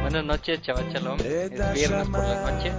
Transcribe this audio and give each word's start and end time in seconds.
Buenas 0.00 0.24
noches, 0.24 0.60
Chava 0.62 0.82
Chalom. 0.92 1.20
Es 1.20 1.50
viernes 1.50 2.08
por 2.08 2.18
la 2.18 2.50
noche. 2.50 2.72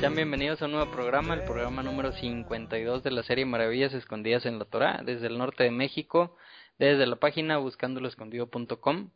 Sean 0.00 0.14
bienvenidos 0.14 0.62
a 0.62 0.64
un 0.64 0.72
nuevo 0.72 0.90
programa, 0.90 1.34
el 1.34 1.44
programa 1.44 1.82
número 1.82 2.12
52 2.12 3.02
de 3.02 3.10
la 3.10 3.22
serie 3.24 3.44
Maravillas 3.44 3.92
Escondidas 3.92 4.46
en 4.46 4.58
la 4.58 4.64
Torah, 4.64 5.02
desde 5.04 5.26
el 5.26 5.36
norte 5.36 5.64
de 5.64 5.70
México, 5.70 6.34
desde 6.78 7.06
la 7.06 7.16
página 7.16 7.58
buscandoloescondido.com. 7.58 9.10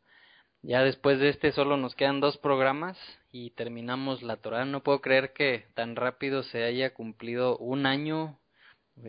Ya 0.61 0.83
después 0.83 1.21
de 1.21 1.31
este 1.31 1.53
solo 1.53 1.79
nos 1.79 1.95
quedan 1.95 2.21
dos 2.21 2.37
programas 2.37 2.99
y 3.33 3.53
terminamos 3.53 4.23
la 4.23 4.37
Torah. 4.37 4.67
No 4.67 4.83
puedo 4.83 5.01
creer 5.01 5.33
que 5.33 5.65
tan 5.73 5.97
rápido 5.97 6.43
se 6.43 6.65
haya 6.65 6.93
cumplido 6.93 7.57
un 7.57 7.87
año 7.87 8.39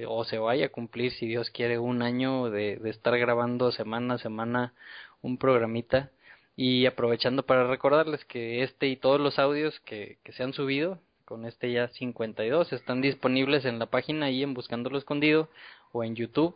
o 0.08 0.24
se 0.26 0.38
vaya 0.38 0.68
a 0.68 0.70
cumplir, 0.70 1.12
si 1.12 1.28
Dios 1.28 1.50
quiere, 1.50 1.80
un 1.80 2.02
año 2.02 2.50
de, 2.50 2.78
de 2.78 2.90
estar 2.90 3.18
grabando 3.18 3.72
semana 3.72 4.16
a 4.16 4.20
semana 4.20 4.74
un 5.22 5.38
programita. 5.38 6.12
Y 6.56 6.86
aprovechando 6.86 7.44
para 7.44 7.68
recordarles 7.68 8.26
que 8.26 8.64
este 8.64 8.88
y 8.88 8.98
todos 8.98 9.20
los 9.20 9.40
audios 9.40 9.80
que, 9.82 10.18
que 10.24 10.34
se 10.34 10.44
han 10.44 10.54
subido, 10.54 11.00
con 11.26 11.46
este 11.46 11.72
ya 11.72 11.88
52, 11.88 12.74
están 12.74 13.02
disponibles 13.02 13.66
en 13.66 13.80
la 13.80 13.86
página 13.86 14.26
ahí 14.26 14.44
en 14.44 14.54
Buscándolo 14.54 14.98
Escondido 14.98 15.50
o 15.94 16.04
en 16.04 16.16
YouTube 16.16 16.56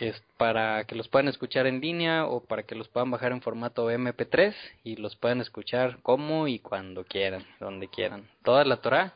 es 0.00 0.22
para 0.36 0.84
que 0.84 0.94
los 0.94 1.08
puedan 1.08 1.28
escuchar 1.28 1.66
en 1.66 1.80
línea 1.80 2.26
o 2.26 2.42
para 2.42 2.62
que 2.62 2.74
los 2.74 2.88
puedan 2.88 3.10
bajar 3.10 3.32
en 3.32 3.42
formato 3.42 3.90
MP3 3.90 4.54
y 4.84 4.96
los 4.96 5.16
puedan 5.16 5.40
escuchar 5.40 5.98
como 6.02 6.48
y 6.48 6.58
cuando 6.58 7.04
quieran, 7.04 7.44
donde 7.60 7.88
quieran. 7.88 8.28
Toda 8.42 8.64
la 8.64 8.78
Torah, 8.78 9.14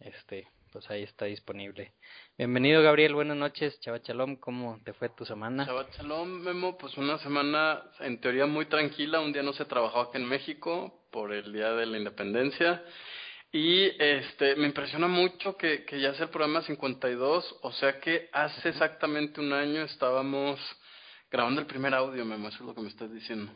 este, 0.00 0.46
pues 0.72 0.88
ahí 0.90 1.02
está 1.02 1.24
disponible. 1.24 1.92
Bienvenido 2.38 2.82
Gabriel, 2.82 3.14
buenas 3.14 3.36
noches. 3.36 3.78
Chava 3.80 4.00
Chalom, 4.00 4.36
¿cómo 4.36 4.80
te 4.84 4.92
fue 4.92 5.08
tu 5.08 5.24
semana? 5.24 5.66
Chava 5.66 5.90
Chalom, 5.90 6.40
Memo, 6.40 6.78
pues 6.78 6.96
una 6.96 7.18
semana 7.18 7.82
en 8.00 8.20
teoría 8.20 8.46
muy 8.46 8.66
tranquila. 8.66 9.20
Un 9.20 9.32
día 9.32 9.42
no 9.42 9.52
se 9.52 9.64
trabajó 9.64 10.00
aquí 10.00 10.18
en 10.18 10.26
México 10.26 11.06
por 11.10 11.32
el 11.32 11.52
Día 11.52 11.72
de 11.72 11.86
la 11.86 11.98
Independencia. 11.98 12.84
Y 13.52 13.90
este, 14.00 14.54
me 14.56 14.66
impresiona 14.66 15.08
mucho 15.08 15.56
que, 15.56 15.84
que 15.84 16.00
ya 16.00 16.14
sea 16.14 16.26
el 16.26 16.30
programa 16.30 16.62
52, 16.62 17.58
o 17.62 17.72
sea 17.72 17.98
que 17.98 18.28
hace 18.32 18.68
exactamente 18.68 19.40
un 19.40 19.52
año 19.52 19.82
estábamos 19.82 20.60
grabando 21.30 21.60
el 21.60 21.66
primer 21.66 21.94
audio, 21.94 22.24
Memo, 22.24 22.48
eso 22.48 22.58
es 22.58 22.66
lo 22.66 22.74
que 22.74 22.80
me 22.80 22.88
estás 22.88 23.12
diciendo. 23.12 23.52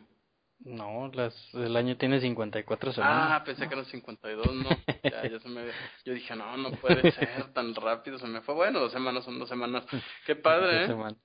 No, 0.61 1.11
las, 1.13 1.35
el 1.55 1.77
año 1.77 1.97
tiene 1.97 2.21
54 2.21 2.93
semanas. 2.93 3.41
Ah, 3.41 3.45
pensé 3.45 3.69
que 3.69 3.75
eran 3.75 3.85
52, 3.85 4.55
no. 4.55 4.71
Ya, 5.03 5.29
ya 5.29 5.41
se 5.41 5.49
me, 5.49 5.67
yo 6.05 6.15
dije, 6.15 6.35
no, 6.35 6.57
no 6.57 6.71
puede 6.73 7.11
ser 7.13 7.53
tan 7.53 7.75
rápido, 7.75 8.19
se 8.19 8.27
me 8.27 8.41
fue. 8.41 8.55
Bueno, 8.55 8.81
dos 8.81 8.93
semanas 8.93 9.25
son 9.25 9.39
dos 9.39 9.49
semanas. 9.49 9.85
Qué 10.27 10.37
padre, 10.37 10.87
¿eh? 10.87 11.17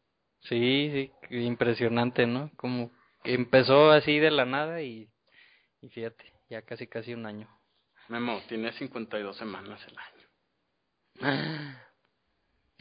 Sí, 0.42 1.12
sí, 1.30 1.36
impresionante, 1.38 2.26
¿no? 2.26 2.52
Como 2.56 2.92
que 3.24 3.34
empezó 3.34 3.92
así 3.92 4.20
de 4.20 4.32
la 4.32 4.46
nada 4.46 4.82
y, 4.82 5.10
y 5.82 5.90
fíjate, 5.90 6.34
ya 6.50 6.62
casi 6.62 6.88
casi 6.88 7.14
un 7.14 7.26
año. 7.26 7.50
Memo, 8.08 8.42
tiene 8.48 8.72
52 8.74 9.38
semanas 9.38 9.80
el 9.88 9.98
año. 9.98 11.76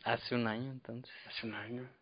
Hace 0.04 0.34
un 0.34 0.46
año, 0.46 0.70
entonces. 0.72 1.14
Hace 1.26 1.46
un 1.46 1.54
año. 1.54 1.97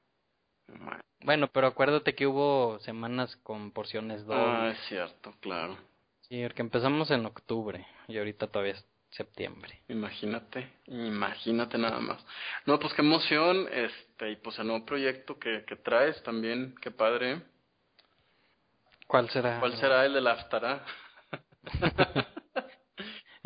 Bueno, 1.21 1.49
pero 1.49 1.67
acuérdate 1.67 2.15
que 2.15 2.27
hubo 2.27 2.79
semanas 2.81 3.37
con 3.43 3.73
porciones 3.73 4.25
dobles. 4.27 4.47
Ah, 4.47 4.71
es 4.71 4.89
cierto, 4.89 5.35
claro. 5.41 5.77
Sí, 6.23 6.43
porque 6.43 6.63
empezamos 6.63 7.11
en 7.11 7.27
octubre 7.27 7.87
y 8.09 8.19
ahorita 8.19 8.49
todavía 8.49 8.75
es 8.75 8.87
septiembre. 9.11 9.81
Imagínate, 9.89 10.71
imagínate 10.87 11.79
nada 11.79 11.99
más. 12.01 12.25
No, 12.67 12.79
pues 12.79 12.93
qué 12.95 13.03
emoción, 13.03 13.69
este, 13.73 14.33
y 14.33 14.37
pues 14.37 14.59
el 14.59 14.67
nuevo 14.67 14.85
proyecto 14.85 15.39
que, 15.39 15.65
que 15.65 15.77
traes 15.77 16.23
también, 16.23 16.75
qué 16.81 16.91
padre. 16.91 17.43
¿Cuál 19.07 19.31
será? 19.31 19.61
¿Cuál 19.61 19.77
será 19.79 20.05
el 20.05 20.15
de 20.15 20.21
la 20.21 20.33
Aftara? 20.33 20.85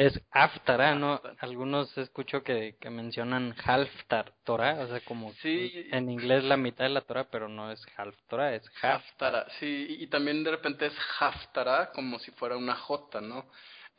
es 0.00 0.18
Aftara, 0.30 0.94
¿no? 0.94 1.20
Algunos 1.40 1.96
escucho 1.98 2.42
que, 2.42 2.78
que 2.80 2.88
mencionan 2.88 3.54
Halftar 3.62 4.32
Torah, 4.44 4.80
o 4.80 4.88
sea, 4.88 5.00
como 5.00 5.30
sí, 5.34 5.88
en 5.92 6.08
inglés 6.08 6.42
la 6.42 6.56
mitad 6.56 6.84
de 6.84 6.90
la 6.90 7.02
Torah, 7.02 7.28
pero 7.30 7.50
no 7.50 7.70
es 7.70 7.84
Half 7.98 8.16
Torah, 8.26 8.54
es 8.54 8.62
Haftara. 8.80 9.46
Sí, 9.58 9.98
y 10.00 10.06
también 10.06 10.42
de 10.42 10.52
repente 10.52 10.86
es 10.86 10.94
Haftara 11.18 11.90
como 11.92 12.18
si 12.18 12.30
fuera 12.30 12.56
una 12.56 12.76
J, 12.76 13.20
¿no? 13.20 13.50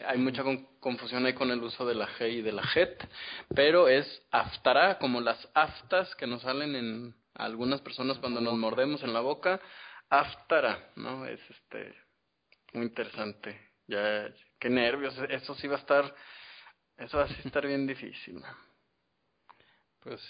Hay 0.03 0.17
mucha 0.17 0.41
con, 0.41 0.65
confusión 0.79 1.23
ahí 1.27 1.33
con 1.33 1.51
el 1.51 1.61
uso 1.61 1.85
de 1.85 1.93
la 1.93 2.07
G 2.07 2.31
y 2.31 2.41
de 2.41 2.51
la 2.51 2.63
Het, 2.73 2.97
pero 3.53 3.87
es 3.87 4.23
Aftara, 4.31 4.97
como 4.97 5.21
las 5.21 5.51
aftas 5.53 6.15
que 6.15 6.25
nos 6.25 6.41
salen 6.41 6.75
en 6.75 7.15
algunas 7.35 7.79
personas 7.81 8.17
cuando 8.17 8.41
nos 8.41 8.57
mordemos 8.57 9.03
en 9.03 9.13
la 9.13 9.19
boca. 9.19 9.61
Aftara, 10.09 10.93
¿no? 10.95 11.27
Es 11.27 11.39
este 11.47 11.93
muy 12.73 12.87
interesante. 12.87 13.69
Ya, 13.85 14.31
qué 14.61 14.69
nervios, 14.69 15.13
eso 15.29 15.55
sí 15.55 15.67
va 15.67 15.75
a 15.75 15.79
estar, 15.79 16.15
eso 16.97 17.17
va 17.17 17.23
a 17.23 17.27
estar 17.27 17.67
bien 17.67 17.85
difícil. 17.85 18.41
Pues 19.99 20.21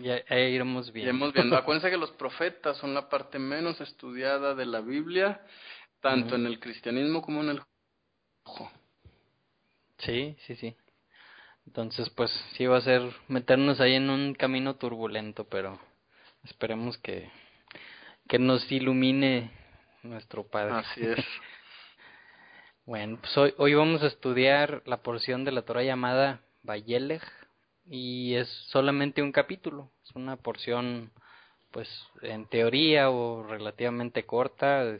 ya, 0.00 0.24
ya 0.24 0.38
iremos 0.38 0.92
viendo. 0.92 1.10
Iremos 1.10 1.32
viendo. 1.34 1.56
Acuérdense 1.58 1.90
que 1.90 1.98
los 1.98 2.12
profetas 2.12 2.78
son 2.78 2.94
la 2.94 3.08
parte 3.08 3.38
menos 3.38 3.80
estudiada 3.80 4.54
de 4.54 4.64
la 4.64 4.80
Biblia, 4.80 5.44
tanto 6.00 6.36
en 6.36 6.46
el 6.46 6.60
cristianismo 6.60 7.20
como 7.20 7.42
en 7.42 7.50
el 7.50 7.62
Sí, 9.98 10.36
sí, 10.46 10.54
sí. 10.56 10.76
Entonces, 11.66 12.08
pues 12.10 12.30
sí 12.52 12.64
va 12.66 12.78
a 12.78 12.82
ser 12.82 13.02
meternos 13.26 13.80
ahí 13.80 13.94
en 13.94 14.08
un 14.08 14.34
camino 14.34 14.76
turbulento, 14.76 15.48
pero 15.48 15.80
esperemos 16.44 16.96
que 16.98 17.28
que 18.28 18.38
nos 18.38 18.70
ilumine 18.70 19.50
nuestro 20.02 20.44
Padre. 20.44 20.74
Así 20.74 21.00
es. 21.02 21.18
bueno, 22.86 23.18
pues 23.20 23.36
hoy, 23.36 23.54
hoy 23.58 23.74
vamos 23.74 24.02
a 24.02 24.06
estudiar 24.06 24.82
la 24.86 24.98
porción 24.98 25.44
de 25.44 25.52
la 25.52 25.62
Torah 25.62 25.82
llamada 25.82 26.40
Bayelech 26.62 27.22
y 27.88 28.34
es 28.34 28.48
solamente 28.68 29.22
un 29.22 29.32
capítulo, 29.32 29.90
es 30.04 30.14
una 30.14 30.36
porción 30.36 31.10
pues 31.72 31.88
en 32.22 32.46
teoría 32.46 33.10
o 33.10 33.42
relativamente 33.42 34.24
corta, 34.24 34.96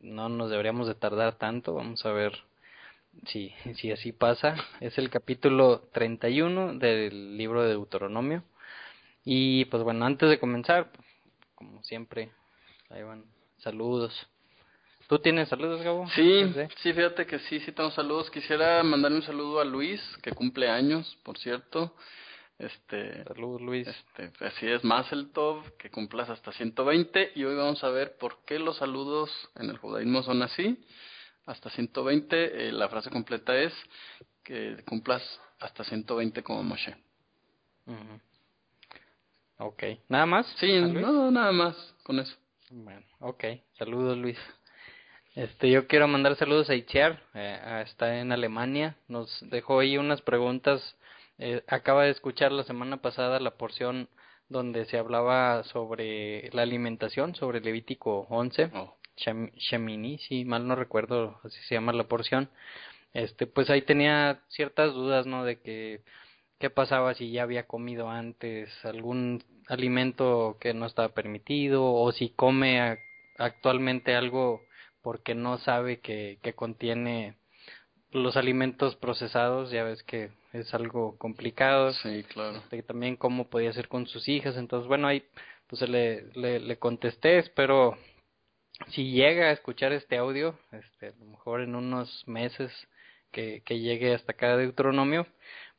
no 0.00 0.28
nos 0.28 0.50
deberíamos 0.50 0.88
de 0.88 0.94
tardar 0.94 1.36
tanto, 1.36 1.74
vamos 1.74 2.04
a 2.06 2.12
ver 2.12 2.32
si, 3.26 3.52
si 3.76 3.92
así 3.92 4.12
pasa. 4.12 4.56
Es 4.80 4.98
el 4.98 5.10
capítulo 5.10 5.82
31 5.92 6.74
del 6.74 7.36
libro 7.36 7.62
de 7.62 7.70
Deuteronomio. 7.70 8.42
Y 9.24 9.66
pues 9.66 9.82
bueno, 9.82 10.06
antes 10.06 10.28
de 10.28 10.38
comenzar, 10.38 10.90
como 11.54 11.82
siempre, 11.84 12.30
ahí 12.90 13.02
van 13.02 13.24
saludos. 13.58 14.28
¿Tú 15.08 15.18
tienes 15.20 15.48
saludos, 15.48 15.80
Gabo? 15.80 16.06
Sí, 16.10 16.44
sí, 16.82 16.92
fíjate 16.92 17.24
que 17.26 17.38
sí, 17.38 17.60
sí 17.60 17.72
tengo 17.72 17.90
saludos. 17.92 18.30
Quisiera 18.30 18.82
mandarle 18.82 19.16
un 19.16 19.22
saludo 19.22 19.58
a 19.58 19.64
Luis, 19.64 20.02
que 20.22 20.32
cumple 20.32 20.68
años, 20.68 21.16
por 21.22 21.38
cierto. 21.38 21.94
Este, 22.58 23.24
Saludos, 23.24 23.62
Luis. 23.62 23.88
Este, 23.88 24.30
así 24.44 24.66
es, 24.66 24.84
más 24.84 25.10
el 25.10 25.30
top, 25.30 25.64
que 25.78 25.90
cumplas 25.90 26.28
hasta 26.28 26.52
120. 26.52 27.32
Y 27.36 27.44
hoy 27.44 27.56
vamos 27.56 27.82
a 27.84 27.88
ver 27.88 28.18
por 28.18 28.44
qué 28.44 28.58
los 28.58 28.76
saludos 28.76 29.30
en 29.54 29.70
el 29.70 29.78
judaísmo 29.78 30.22
son 30.22 30.42
así. 30.42 30.78
Hasta 31.46 31.70
120, 31.70 32.68
eh, 32.68 32.72
la 32.72 32.90
frase 32.90 33.08
completa 33.08 33.56
es 33.56 33.72
que 34.44 34.76
cumplas 34.86 35.22
hasta 35.58 35.84
120 35.84 36.42
como 36.42 36.62
Moshe. 36.62 36.94
Uh 37.86 37.92
-huh. 37.92 38.20
Ok, 39.60 39.82
¿nada 40.10 40.26
más? 40.26 40.46
Sí, 40.60 40.70
no, 40.82 41.30
nada 41.30 41.52
más, 41.52 41.94
con 42.02 42.18
eso. 42.18 42.36
Bueno, 42.70 43.06
ok, 43.20 43.44
saludos 43.78 44.18
Luis. 44.18 44.38
Este, 45.38 45.70
yo 45.70 45.86
quiero 45.86 46.08
mandar 46.08 46.34
saludos 46.34 46.68
a 46.68 46.74
Itziar, 46.74 47.22
eh, 47.32 47.84
está 47.86 48.18
en 48.18 48.32
Alemania, 48.32 48.96
nos 49.06 49.30
dejó 49.50 49.78
ahí 49.78 49.96
unas 49.96 50.20
preguntas 50.20 50.96
eh, 51.38 51.62
acaba 51.68 52.02
de 52.02 52.10
escuchar 52.10 52.50
la 52.50 52.64
semana 52.64 52.96
pasada 52.96 53.38
la 53.38 53.52
porción 53.52 54.08
donde 54.48 54.84
se 54.86 54.98
hablaba 54.98 55.62
sobre 55.62 56.50
la 56.52 56.62
alimentación, 56.62 57.36
sobre 57.36 57.60
Levítico 57.60 58.26
11, 58.30 58.72
oh. 58.74 58.96
Shemini, 59.14 60.18
si 60.18 60.44
mal 60.44 60.66
no 60.66 60.74
recuerdo, 60.74 61.38
así 61.44 61.60
se 61.68 61.76
llama 61.76 61.92
la 61.92 62.08
porción. 62.08 62.50
Este, 63.14 63.46
pues 63.46 63.70
ahí 63.70 63.82
tenía 63.82 64.40
ciertas 64.48 64.92
dudas, 64.92 65.24
¿no? 65.26 65.44
De 65.44 65.60
que 65.60 66.00
qué 66.58 66.68
pasaba 66.68 67.14
si 67.14 67.30
ya 67.30 67.44
había 67.44 67.68
comido 67.68 68.10
antes 68.10 68.70
algún 68.84 69.44
alimento 69.68 70.56
que 70.60 70.74
no 70.74 70.86
estaba 70.86 71.10
permitido 71.10 71.84
o 71.92 72.10
si 72.10 72.30
come 72.30 72.80
a, 72.80 72.98
actualmente 73.38 74.16
algo 74.16 74.66
porque 75.08 75.34
no 75.34 75.56
sabe 75.56 76.00
que, 76.00 76.36
que 76.42 76.52
contiene 76.52 77.34
los 78.10 78.36
alimentos 78.36 78.94
procesados, 78.96 79.70
ya 79.70 79.82
ves 79.82 80.02
que 80.02 80.28
es 80.52 80.74
algo 80.74 81.16
complicado. 81.16 81.94
Sí, 81.94 82.24
claro. 82.24 82.58
Este, 82.58 82.82
también 82.82 83.16
cómo 83.16 83.48
podía 83.48 83.72
ser 83.72 83.88
con 83.88 84.06
sus 84.06 84.28
hijas. 84.28 84.58
Entonces, 84.58 84.86
bueno, 84.86 85.08
ahí 85.08 85.24
pues 85.66 85.80
le, 85.88 86.24
le, 86.34 86.60
le 86.60 86.78
contesté, 86.78 87.38
espero 87.38 87.96
si 88.88 89.12
llega 89.12 89.46
a 89.46 89.52
escuchar 89.52 89.92
este 89.92 90.18
audio, 90.18 90.58
este, 90.72 91.06
a 91.06 91.16
lo 91.20 91.24
mejor 91.24 91.62
en 91.62 91.74
unos 91.74 92.28
meses 92.28 92.70
que, 93.32 93.62
que 93.64 93.80
llegue 93.80 94.12
hasta 94.12 94.32
acá 94.32 94.58
de 94.58 94.64
Deuteronomio, 94.64 95.26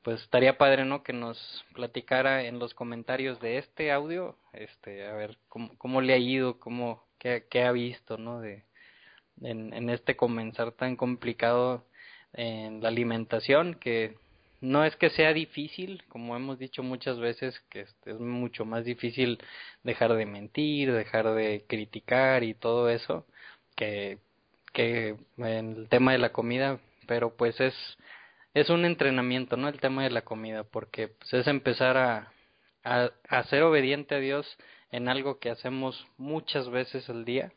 pues 0.01 0.23
estaría 0.23 0.57
padre, 0.57 0.85
¿no? 0.85 1.03
Que 1.03 1.13
nos 1.13 1.37
platicara 1.75 2.45
en 2.45 2.57
los 2.57 2.73
comentarios 2.73 3.39
de 3.41 3.59
este 3.59 3.91
audio, 3.91 4.39
este, 4.53 5.05
a 5.05 5.13
ver 5.13 5.37
cómo, 5.49 5.77
cómo 5.77 6.01
le 6.01 6.13
ha 6.13 6.17
ido, 6.17 6.59
cómo, 6.59 7.03
qué, 7.19 7.45
qué 7.47 7.61
ha 7.61 7.71
visto, 7.71 8.17
¿no? 8.17 8.39
De, 8.39 8.63
en, 9.41 9.89
este 9.89 10.15
comenzar 10.15 10.71
tan 10.73 10.95
complicado 10.95 11.85
en 12.33 12.81
la 12.81 12.89
alimentación, 12.89 13.75
que 13.75 14.15
no 14.61 14.83
es 14.85 14.95
que 14.97 15.09
sea 15.09 15.33
difícil, 15.33 16.03
como 16.09 16.35
hemos 16.35 16.59
dicho 16.59 16.83
muchas 16.83 17.19
veces, 17.19 17.59
que 17.69 17.81
es 17.81 18.19
mucho 18.19 18.65
más 18.65 18.85
difícil 18.85 19.39
dejar 19.83 20.13
de 20.15 20.25
mentir, 20.25 20.91
dejar 20.91 21.33
de 21.33 21.65
criticar 21.67 22.43
y 22.43 22.53
todo 22.53 22.89
eso, 22.89 23.25
que, 23.75 24.19
que 24.73 25.15
el 25.37 25.87
tema 25.89 26.11
de 26.11 26.17
la 26.17 26.31
comida, 26.31 26.79
pero 27.07 27.35
pues 27.35 27.59
es, 27.59 27.73
es 28.53 28.69
un 28.69 28.85
entrenamiento, 28.85 29.57
¿no? 29.57 29.69
El 29.69 29.79
tema 29.79 30.03
de 30.03 30.11
la 30.11 30.23
comida, 30.23 30.63
porque 30.63 31.07
pues, 31.07 31.33
es 31.33 31.47
empezar 31.47 31.97
a, 31.97 32.33
a, 32.83 33.11
a 33.29 33.43
ser 33.45 33.63
obediente 33.63 34.15
a 34.15 34.19
Dios 34.19 34.45
en 34.91 35.07
algo 35.07 35.39
que 35.39 35.49
hacemos 35.49 36.07
muchas 36.17 36.69
veces 36.69 37.09
al 37.09 37.25
día, 37.25 37.53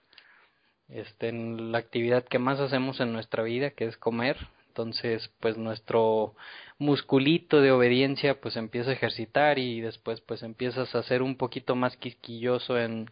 este, 0.93 1.29
en 1.29 1.73
la 1.73 1.79
actividad 1.79 2.25
que 2.25 2.39
más 2.39 2.61
hacemos 2.61 3.01
en 3.01 3.13
nuestra 3.13 3.43
vida, 3.43 3.71
que 3.71 3.87
es 3.87 3.97
comer, 3.97 4.37
entonces 4.69 5.31
pues 5.41 5.57
nuestro 5.57 6.35
musculito 6.79 7.61
de 7.61 7.73
obediencia 7.73 8.41
pues 8.41 8.57
empieza 8.57 8.91
a 8.91 8.95
ejercitar 8.95 9.59
y 9.59 9.81
después 9.81 10.21
pues 10.21 10.43
empiezas 10.43 10.95
a 10.95 11.03
ser 11.03 11.23
un 11.23 11.37
poquito 11.37 11.77
más 11.77 11.97
quisquilloso 11.97 12.79
en 12.79 13.11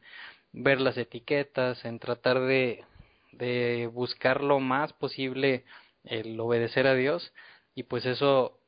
ver 0.53 0.81
las 0.81 0.97
etiquetas, 0.97 1.85
en 1.85 1.99
tratar 1.99 2.41
de, 2.41 2.85
de 3.32 3.88
buscar 3.93 4.43
lo 4.43 4.61
más 4.61 4.93
posible 4.93 5.65
el 6.05 6.38
obedecer 6.41 6.87
a 6.87 6.94
Dios. 6.94 7.32
Y 7.75 7.85
pues 7.85 8.06
eso 8.06 8.59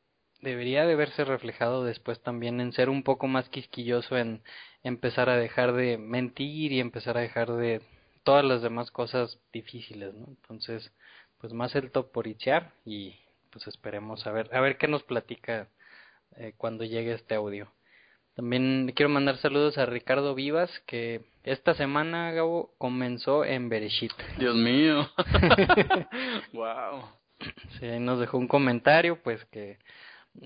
debería 0.40 0.86
de 0.86 0.96
verse 0.96 1.24
reflejado 1.24 1.84
después 1.84 2.20
también 2.22 2.60
en 2.60 2.72
ser 2.72 2.88
un 2.90 3.02
poco 3.02 3.26
más 3.26 3.48
quisquilloso 3.48 4.16
en 4.16 4.42
empezar 4.82 5.28
a 5.30 5.36
dejar 5.36 5.72
de 5.72 5.98
mentir 5.98 6.72
y 6.72 6.80
empezar 6.80 7.16
a 7.16 7.20
dejar 7.20 7.52
de 7.52 7.80
todas 8.22 8.44
las 8.44 8.62
demás 8.62 8.90
cosas 8.90 9.38
difíciles, 9.52 10.14
¿no? 10.14 10.26
Entonces, 10.28 10.92
pues 11.38 11.52
más 11.52 11.74
el 11.74 11.90
toporichear 11.90 12.72
y 12.84 13.16
pues 13.50 13.66
esperemos 13.66 14.26
a 14.26 14.32
ver 14.32 14.48
a 14.54 14.60
ver 14.60 14.78
qué 14.78 14.88
nos 14.88 15.02
platica 15.02 15.68
eh, 16.36 16.54
cuando 16.56 16.84
llegue 16.84 17.12
este 17.12 17.34
audio. 17.34 17.70
También 18.34 18.92
quiero 18.96 19.10
mandar 19.10 19.36
saludos 19.38 19.76
a 19.76 19.84
Ricardo 19.84 20.34
Vivas 20.34 20.70
que 20.86 21.20
esta 21.44 21.74
semana 21.74 22.32
Gabo 22.32 22.72
comenzó 22.78 23.44
en 23.44 23.68
Bereshit. 23.68 24.12
Dios 24.38 24.54
mío. 24.54 25.10
wow. 26.52 27.02
Sí, 27.78 27.86
nos 27.98 28.20
dejó 28.20 28.38
un 28.38 28.48
comentario 28.48 29.20
pues 29.22 29.44
que 29.46 29.78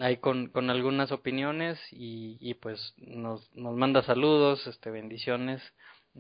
hay 0.01 0.17
con, 0.17 0.49
con 0.49 0.71
algunas 0.71 1.13
opiniones 1.13 1.79
y, 1.93 2.39
y 2.41 2.55
pues 2.55 2.95
nos, 2.97 3.55
nos 3.55 3.77
manda 3.77 4.03
saludos, 4.03 4.67
este 4.67 4.91
bendiciones 4.91 5.63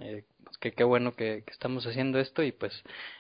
eh, 0.01 0.25
pues 0.45 0.59
que 0.59 0.73
qué 0.73 0.85
bueno 0.85 1.15
que, 1.15 1.45
estamos 1.49 1.87
haciendo 1.87 2.19
esto 2.19 2.43
y 2.43 2.53
pues 2.53 2.73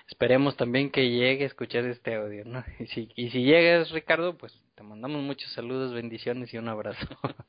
esperemos 0.08 0.56
también 0.56 0.90
que 0.90 1.10
llegue 1.10 1.44
a 1.44 1.46
escuchar 1.46 1.84
este 1.84 2.14
audio. 2.14 2.44
Y 2.78 2.86
si, 2.86 3.08
y 3.16 3.30
si 3.30 3.44
llegas, 3.44 3.90
Ricardo, 3.90 4.36
pues 4.36 4.52
te 4.74 4.82
mandamos 4.82 5.22
muchos 5.22 5.50
saludos, 5.52 5.94
bendiciones 5.94 6.52
y 6.52 6.58
un 6.58 6.68
abrazo. 6.68 7.06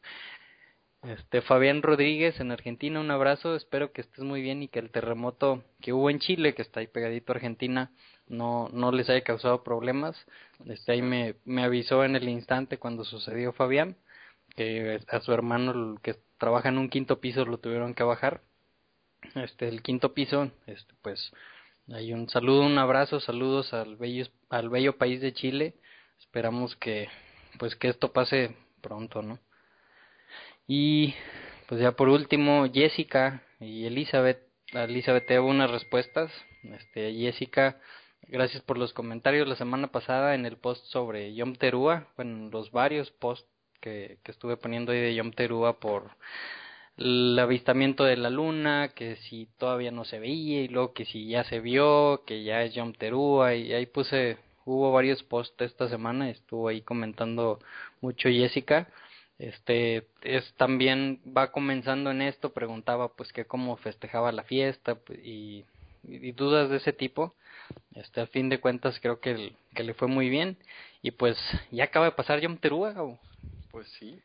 Este 1.04 1.42
Fabián 1.42 1.84
Rodríguez 1.84 2.40
en 2.40 2.52
Argentina, 2.52 3.00
un 3.00 3.12
abrazo, 3.12 3.56
espero 3.56 3.92
que 3.94 4.02
estés 4.02 4.24
muy 4.26 4.42
bien 4.42 4.64
y 4.64 4.68
que 4.68 4.80
el 4.80 4.90
terremoto 4.90 5.64
que 5.80 5.94
hubo 5.94 6.10
en 6.10 6.20
Chile, 6.20 6.56
que 6.56 6.64
está 6.64 6.80
ahí 6.80 6.88
pegadito 6.88 7.32
a 7.32 7.36
Argentina, 7.36 7.92
no, 8.28 8.68
no 8.74 8.92
les 8.92 9.10
haya 9.10 9.22
causado 9.22 9.64
problemas. 9.64 10.18
Este 10.66 10.94
ahí 10.94 11.02
me, 11.02 11.36
me 11.46 11.64
avisó 11.64 12.04
en 12.04 12.16
el 12.16 12.28
instante 12.28 12.78
cuando 12.80 13.06
sucedió 13.06 13.54
Fabián, 13.54 13.96
que 14.56 15.00
a 15.08 15.20
su 15.22 15.32
hermano 15.34 15.98
que 16.02 16.16
trabaja 16.40 16.70
en 16.70 16.80
un 16.80 16.90
quinto 16.90 17.22
piso 17.22 17.46
lo 17.46 17.60
tuvieron 17.60 17.94
que 17.94 18.04
bajar 18.04 18.42
este 19.36 19.68
el 19.68 19.82
quinto 19.82 20.14
piso 20.14 20.52
este 20.66 20.94
pues 21.02 21.32
hay 21.92 22.12
un 22.12 22.28
saludo 22.30 22.62
un 22.62 22.78
abrazo 22.78 23.20
saludos 23.20 23.74
al 23.74 23.96
bello 23.96 24.26
al 24.50 24.70
bello 24.70 24.98
país 24.98 25.22
de 25.22 25.34
Chile. 25.34 25.76
Esperamos 26.20 26.76
que 26.76 27.08
pues 27.60 27.76
que 27.76 27.88
esto 27.88 28.12
pase 28.12 28.58
pronto 28.82 29.22
no 29.22 29.40
y 30.68 31.14
pues 31.68 31.80
ya 31.80 31.94
por 31.94 32.10
último 32.10 32.68
Jessica 32.72 33.44
y 33.60 33.86
Elizabeth 33.86 34.42
Elizabeth 34.74 35.28
te 35.28 35.40
unas 35.40 35.72
respuestas. 35.72 36.32
Este 36.64 37.14
Jessica 37.14 37.80
gracias 38.24 38.62
por 38.64 38.78
los 38.78 38.92
comentarios 38.92 39.48
la 39.48 39.56
semana 39.56 39.88
pasada 39.88 40.36
en 40.36 40.46
el 40.46 40.58
post 40.58 40.84
sobre 40.88 41.34
Yom 41.36 41.56
Terúa 41.56 42.08
bueno 42.18 42.50
los 42.50 42.72
varios 42.72 43.12
posts 43.12 43.48
que, 43.80 44.18
que 44.24 44.32
estuve 44.32 44.58
poniendo 44.58 44.92
ahí 44.92 45.00
de 45.00 45.16
Yom 45.16 45.32
Terúa 45.32 45.80
por 45.80 46.12
el 46.98 47.38
avistamiento 47.40 48.04
de 48.04 48.18
la 48.18 48.30
luna, 48.30 48.90
que 48.96 49.18
si 49.18 49.48
todavía 49.58 49.92
no 49.92 50.04
se 50.06 50.20
veía 50.20 50.62
y 50.64 50.68
luego 50.68 50.94
que 50.94 51.06
si 51.06 51.28
ya 51.28 51.44
se 51.44 51.60
vio, 51.60 52.24
que 52.26 52.44
ya 52.44 52.64
es 52.64 52.74
Yom 52.74 52.94
Terúa 52.94 53.56
y 53.56 53.74
ahí 53.74 53.86
puse, 53.86 54.38
hubo 54.66 54.92
varios 54.92 55.24
posts 55.24 55.62
esta 55.62 55.88
semana, 55.90 56.30
estuvo 56.30 56.68
ahí 56.68 56.82
comentando 56.82 57.60
mucho 58.02 58.30
Jessica, 58.30 58.88
este 59.40 60.08
es 60.24 60.52
también 60.58 61.22
va 61.26 61.52
comenzando 61.52 62.10
en 62.12 62.24
esto, 62.24 62.54
preguntaba 62.54 63.10
pues 63.10 63.32
que 63.32 63.46
cómo 63.46 63.78
festejaba 63.78 64.32
la 64.32 64.44
fiesta 64.44 64.96
pues, 64.96 65.20
y, 65.24 65.66
dudas 66.36 66.70
de 66.70 66.78
ese 66.78 66.94
tipo, 66.94 67.36
este 67.94 68.22
a 68.22 68.28
fin 68.28 68.50
de 68.50 68.60
cuentas 68.60 69.00
creo 69.02 69.20
que, 69.20 69.54
que 69.76 69.84
le 69.84 69.94
fue 69.94 70.08
muy 70.08 70.30
bien. 70.30 70.58
Y 71.02 71.12
pues 71.12 71.38
ya 71.72 71.86
acaba 71.86 72.06
de 72.06 72.12
pasar 72.14 72.40
Yom 72.40 72.58
Terúa, 72.58 72.96
pues 73.78 73.90
sí. 74.00 74.20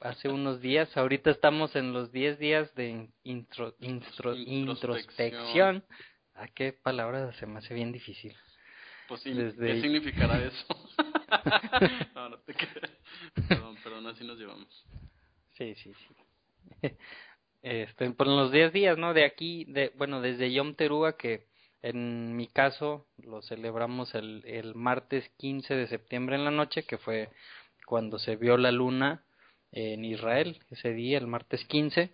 Hace 0.00 0.28
unos 0.28 0.60
días, 0.60 0.96
ahorita 0.96 1.30
estamos 1.30 1.76
en 1.76 1.92
los 1.92 2.10
10 2.10 2.40
días 2.40 2.74
de 2.74 3.08
intro, 3.22 3.72
introspección. 3.78 5.84
¿A 6.34 6.48
qué 6.48 6.72
palabra 6.72 7.32
se 7.34 7.46
me 7.46 7.60
hace 7.60 7.72
bien 7.72 7.92
difícil? 7.92 8.34
Pues 9.06 9.20
sí, 9.20 9.32
¿qué 9.32 9.80
significará 9.80 10.38
eso? 10.44 10.66
no, 12.16 12.30
no 12.30 12.38
te 12.40 12.52
Perdón, 13.48 13.76
perdón, 13.84 14.08
así 14.08 14.24
nos 14.24 14.40
llevamos. 14.40 14.84
Sí, 15.56 15.76
sí, 15.76 15.92
sí. 15.94 16.82
Este, 17.62 18.10
por 18.10 18.26
los 18.26 18.50
10 18.50 18.72
días, 18.72 18.98
¿no? 18.98 19.14
De 19.14 19.24
aquí, 19.24 19.66
de, 19.66 19.92
bueno, 19.96 20.20
desde 20.20 20.52
Yom 20.52 20.74
Teruah, 20.74 21.16
que 21.16 21.46
en 21.82 22.36
mi 22.36 22.48
caso 22.48 23.06
lo 23.18 23.40
celebramos 23.42 24.16
el, 24.16 24.42
el 24.46 24.74
martes 24.74 25.28
15 25.36 25.74
de 25.74 25.86
septiembre 25.86 26.36
en 26.36 26.44
la 26.44 26.50
noche, 26.50 26.84
que 26.84 26.98
fue 26.98 27.30
cuando 27.86 28.18
se 28.18 28.36
vio 28.36 28.58
la 28.58 28.72
luna 28.72 29.22
en 29.72 30.04
Israel, 30.04 30.58
ese 30.70 30.92
día, 30.92 31.16
el 31.16 31.26
martes 31.26 31.64
15. 31.64 32.10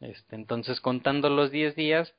Este, 0.00 0.36
entonces, 0.36 0.80
contando 0.80 1.30
los 1.30 1.50
10 1.50 1.76
días, 1.76 2.12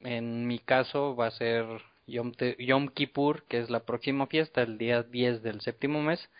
en 0.00 0.46
mi 0.46 0.58
caso 0.58 1.14
va 1.14 1.26
a 1.28 1.30
ser 1.32 1.66
Yom, 2.06 2.32
Yom 2.58 2.88
Kippur, 2.88 3.44
que 3.44 3.60
es 3.60 3.70
la 3.70 3.80
próxima 3.84 4.26
fiesta, 4.26 4.62
el 4.62 4.78
día 4.78 5.02
10 5.02 5.42
del 5.42 5.60
séptimo 5.60 6.02
mes, 6.02 6.30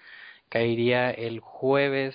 caería 0.49 1.11
el 1.11 1.41
jueves, 1.41 2.15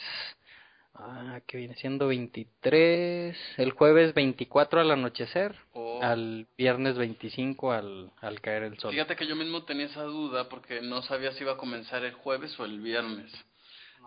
ah, 0.95 1.41
que 1.45 1.57
viene 1.57 1.75
siendo 1.75 2.07
23, 2.07 3.37
el 3.57 3.71
jueves 3.71 4.13
24 4.13 4.81
al 4.81 4.91
anochecer, 4.91 5.55
oh. 5.73 5.99
al 6.01 6.47
viernes 6.57 6.97
25 6.97 7.71
al, 7.71 8.11
al 8.21 8.41
caer 8.41 8.63
el 8.63 8.79
sol. 8.79 8.91
Fíjate 8.91 9.15
que 9.15 9.27
yo 9.27 9.35
mismo 9.35 9.63
tenía 9.63 9.85
esa 9.85 10.03
duda 10.03 10.49
porque 10.49 10.81
no 10.81 11.01
sabía 11.03 11.33
si 11.33 11.43
iba 11.43 11.53
a 11.53 11.57
comenzar 11.57 12.03
el 12.03 12.13
jueves 12.13 12.57
o 12.59 12.65
el 12.65 12.79
viernes. 12.79 13.31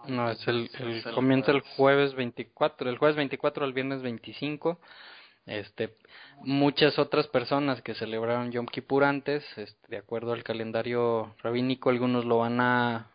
No, 0.08 0.30
es 0.30 0.46
el, 0.46 0.70
el 0.78 1.02
comienza 1.14 1.52
el 1.52 1.60
jueves 1.60 2.14
24, 2.14 2.90
el 2.90 2.98
jueves 2.98 3.16
24 3.16 3.64
al 3.64 3.72
viernes 3.72 4.02
25. 4.02 4.78
Este, 5.46 5.94
muchas 6.40 6.98
otras 6.98 7.26
personas 7.28 7.82
que 7.82 7.94
celebraron 7.94 8.50
Yom 8.50 8.64
Kippur 8.64 9.04
antes, 9.04 9.44
este, 9.58 9.88
de 9.88 9.98
acuerdo 9.98 10.32
al 10.32 10.42
calendario 10.42 11.34
rabínico, 11.42 11.90
algunos 11.90 12.24
lo 12.24 12.38
van 12.38 12.60
a, 12.60 13.10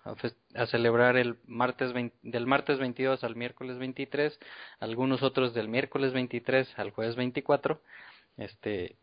a, 0.54 0.66
celebrar 0.68 1.18
el 1.18 1.38
martes 1.48 1.92
del 2.22 2.46
martes 2.46 2.78
22 2.78 3.24
al 3.24 3.36
miércoles 3.36 3.80
23, 3.80 4.40
algunos 4.80 5.24
otros 5.24 5.56
del 5.56 5.70
miércoles 5.70 6.14
23 6.14 6.78
al 6.78 6.92
jueves 6.92 7.16
24. 7.16 7.82
Este, 8.38 8.96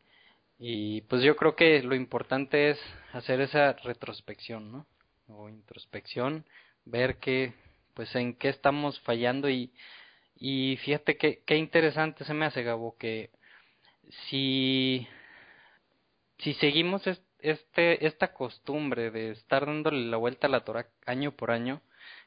y 0.59 1.01
pues 1.03 1.23
yo 1.23 1.35
creo 1.37 1.57
que 1.57 1.83
lo 1.83 1.97
importante 1.97 2.71
es 2.71 2.79
hacer 3.13 3.41
esa 3.41 3.73
retrospección, 3.73 4.71
¿no? 4.71 4.87
O 5.29 5.49
introspección, 5.49 6.45
ver 6.85 7.17
qué 7.17 7.53
pues 7.97 8.15
en 8.15 8.35
qué 8.35 8.51
estamos 8.51 9.01
fallando 9.01 9.49
y, 9.49 9.73
y 10.37 10.77
fíjate 10.85 11.17
que, 11.17 11.43
qué 11.47 11.57
interesante 11.57 12.25
se 12.25 12.35
me 12.35 12.45
hace, 12.45 12.63
Gabo, 12.63 12.95
que 12.99 13.31
si, 14.29 15.09
si 16.39 16.53
seguimos 16.55 17.03
este, 17.41 18.07
esta 18.07 18.35
costumbre 18.35 19.11
de 19.11 19.31
estar 19.31 19.65
dándole 19.65 20.05
la 20.11 20.19
vuelta 20.19 20.47
a 20.47 20.51
la 20.51 20.61
Torah 20.61 20.89
año 21.07 21.33
por 21.33 21.51
año, 21.51 21.81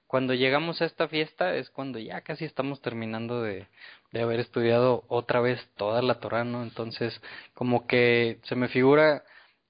cuando 0.08 0.34
llegamos 0.34 0.82
a 0.82 0.86
esta 0.86 1.08
fiesta 1.08 1.56
es 1.56 1.70
cuando 1.70 2.00
ya 2.00 2.22
casi 2.22 2.46
estamos 2.46 2.82
terminando 2.82 3.44
de, 3.44 3.68
de 4.12 4.22
haber 4.22 4.40
estudiado 4.40 5.04
otra 5.08 5.40
vez 5.40 5.60
toda 5.78 6.02
la 6.02 6.20
Torah, 6.20 6.44
¿no? 6.44 6.64
Entonces, 6.64 7.22
como 7.54 7.86
que 7.86 8.40
se 8.46 8.56
me 8.56 8.70
figura 8.70 9.24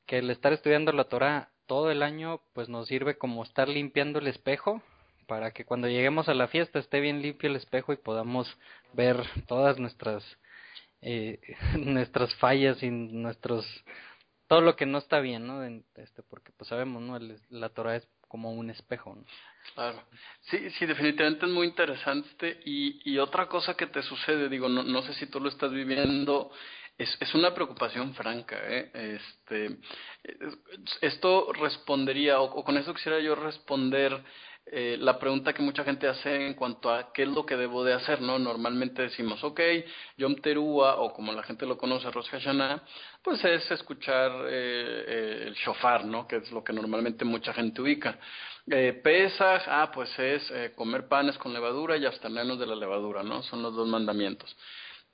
que 0.05 0.19
el 0.19 0.29
estar 0.29 0.53
estudiando 0.53 0.93
la 0.93 1.09
Torah 1.09 1.49
todo 1.65 1.91
el 1.91 2.03
año, 2.03 2.39
pues 2.53 2.69
nos 2.69 2.87
sirve 2.87 3.17
como 3.17 3.43
estar 3.43 3.67
limpiando 3.67 4.19
el 4.19 4.27
espejo 4.27 4.81
para 5.29 5.51
que 5.51 5.63
cuando 5.63 5.87
lleguemos 5.87 6.27
a 6.27 6.33
la 6.33 6.47
fiesta 6.47 6.79
esté 6.79 6.99
bien 6.99 7.21
limpio 7.21 7.49
el 7.49 7.55
espejo 7.55 7.93
y 7.93 7.97
podamos 7.97 8.51
ver 8.93 9.15
todas 9.47 9.77
nuestras 9.77 10.23
eh, 11.01 11.39
nuestras 11.77 12.33
fallas 12.35 12.81
y 12.81 12.89
nuestros 12.89 13.65
todo 14.47 14.61
lo 14.61 14.75
que 14.75 14.87
no 14.87 14.97
está 14.97 15.19
bien, 15.19 15.45
¿no? 15.45 15.63
Este, 15.63 16.23
porque 16.23 16.51
pues 16.57 16.67
sabemos, 16.67 17.03
¿no? 17.03 17.19
la 17.51 17.69
Torah 17.69 17.97
es 17.97 18.09
como 18.27 18.51
un 18.51 18.71
espejo. 18.71 19.15
Claro. 19.75 20.01
Sí, 20.41 20.71
sí, 20.71 20.87
definitivamente 20.87 21.45
es 21.45 21.51
muy 21.51 21.67
interesante. 21.67 22.59
Y, 22.65 22.99
y 23.11 23.19
otra 23.19 23.47
cosa 23.47 23.75
que 23.75 23.85
te 23.85 24.01
sucede, 24.01 24.49
digo, 24.49 24.67
no, 24.67 24.81
no 24.81 25.03
sé 25.03 25.13
si 25.13 25.27
tú 25.27 25.39
lo 25.39 25.49
estás 25.49 25.71
viviendo, 25.71 26.51
es, 26.97 27.15
es 27.19 27.33
una 27.35 27.53
preocupación 27.53 28.15
franca, 28.15 28.57
¿eh? 28.67 28.91
Este, 28.93 29.77
esto 31.01 31.53
respondería, 31.53 32.41
o 32.41 32.63
con 32.63 32.75
eso 32.77 32.93
quisiera 32.93 33.19
yo 33.19 33.35
responder 33.35 34.23
eh, 34.71 34.97
la 34.99 35.17
pregunta 35.17 35.51
que 35.51 35.63
mucha 35.63 35.83
gente 35.83 36.07
hace 36.07 36.45
en 36.45 36.53
cuanto 36.53 36.91
a 36.93 37.11
qué 37.11 37.23
es 37.23 37.29
lo 37.29 37.43
que 37.45 37.55
debo 37.55 37.83
de 37.83 37.93
hacer, 37.93 38.21
¿no? 38.21 38.37
Normalmente 38.37 39.01
decimos, 39.01 39.43
ok, 39.43 39.59
Yom 40.17 40.35
Teruah, 40.35 40.97
o 40.97 41.11
como 41.11 41.33
la 41.33 41.41
gente 41.41 41.65
lo 41.65 41.77
conoce, 41.77 42.11
Rosh 42.11 42.29
Hashanah, 42.29 42.83
pues 43.23 43.43
es 43.45 43.71
escuchar 43.71 44.31
eh, 44.47 45.05
eh, 45.07 45.43
el 45.47 45.55
shofar, 45.55 46.05
¿no? 46.05 46.27
Que 46.27 46.37
es 46.37 46.51
lo 46.51 46.63
que 46.63 46.71
normalmente 46.71 47.25
mucha 47.25 47.51
gente 47.51 47.81
ubica. 47.81 48.19
Eh, 48.69 48.93
Pesach, 49.03 49.63
ah, 49.67 49.89
pues 49.91 50.09
es 50.19 50.51
eh, 50.51 50.73
comer 50.75 51.07
panes 51.07 51.37
con 51.39 51.51
levadura 51.51 51.97
y 51.97 52.05
abstenernos 52.05 52.59
de 52.59 52.67
la 52.67 52.75
levadura, 52.75 53.23
¿no? 53.23 53.41
Son 53.41 53.63
los 53.63 53.75
dos 53.75 53.87
mandamientos. 53.87 54.55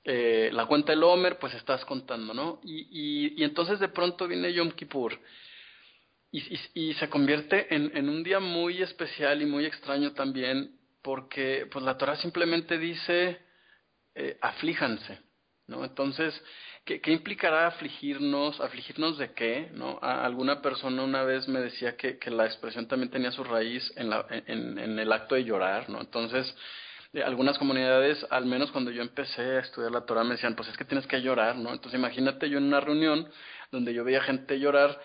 Eh, 0.04 0.50
la 0.52 0.66
cuenta 0.66 0.92
del 0.92 1.02
Homer, 1.02 1.38
pues 1.38 1.54
estás 1.54 1.84
contando, 1.86 2.34
¿no? 2.34 2.60
Y, 2.62 2.88
y, 2.90 3.40
y 3.40 3.44
entonces 3.44 3.80
de 3.80 3.88
pronto 3.88 4.28
viene 4.28 4.52
Yom 4.52 4.70
Kippur 4.72 5.18
y, 6.74 6.94
se 6.94 7.08
convierte 7.08 7.74
en, 7.74 8.08
un 8.08 8.22
día 8.22 8.40
muy 8.40 8.82
especial 8.82 9.40
y 9.40 9.46
muy 9.46 9.64
extraño 9.64 10.12
también 10.12 10.76
porque 11.02 11.66
pues 11.70 11.84
la 11.84 11.96
Torah 11.96 12.16
simplemente 12.16 12.78
dice 12.78 13.38
eh, 14.14 14.36
aflíjanse, 14.42 15.20
¿no? 15.66 15.84
Entonces, 15.84 16.34
¿qué, 16.84 17.00
¿qué, 17.00 17.12
implicará 17.12 17.68
afligirnos? 17.68 18.60
¿Afligirnos 18.60 19.18
de 19.18 19.32
qué? 19.32 19.70
¿no? 19.72 19.98
alguna 20.02 20.60
persona 20.60 21.02
una 21.04 21.22
vez 21.22 21.48
me 21.48 21.60
decía 21.60 21.96
que, 21.96 22.18
la 22.30 22.46
expresión 22.46 22.86
también 22.86 23.10
tenía 23.10 23.30
su 23.30 23.44
raíz 23.44 23.90
en, 23.96 24.10
la, 24.10 24.26
en, 24.28 24.78
en 24.78 24.98
el 24.98 25.12
acto 25.12 25.36
de 25.36 25.44
llorar, 25.44 25.88
¿no? 25.88 26.00
Entonces, 26.00 26.54
de 27.12 27.22
algunas 27.22 27.56
comunidades, 27.56 28.26
al 28.30 28.44
menos 28.44 28.70
cuando 28.72 28.90
yo 28.90 29.00
empecé 29.00 29.40
a 29.40 29.60
estudiar 29.60 29.92
la 29.92 30.04
Torah, 30.04 30.24
me 30.24 30.32
decían, 30.32 30.54
pues 30.54 30.68
es 30.68 30.76
que 30.76 30.84
tienes 30.84 31.06
que 31.06 31.22
llorar, 31.22 31.56
¿no? 31.56 31.72
Entonces 31.72 31.98
imagínate 31.98 32.50
yo 32.50 32.58
en 32.58 32.64
una 32.64 32.80
reunión 32.80 33.28
donde 33.70 33.94
yo 33.94 34.04
veía 34.04 34.20
gente 34.20 34.58
llorar 34.58 35.00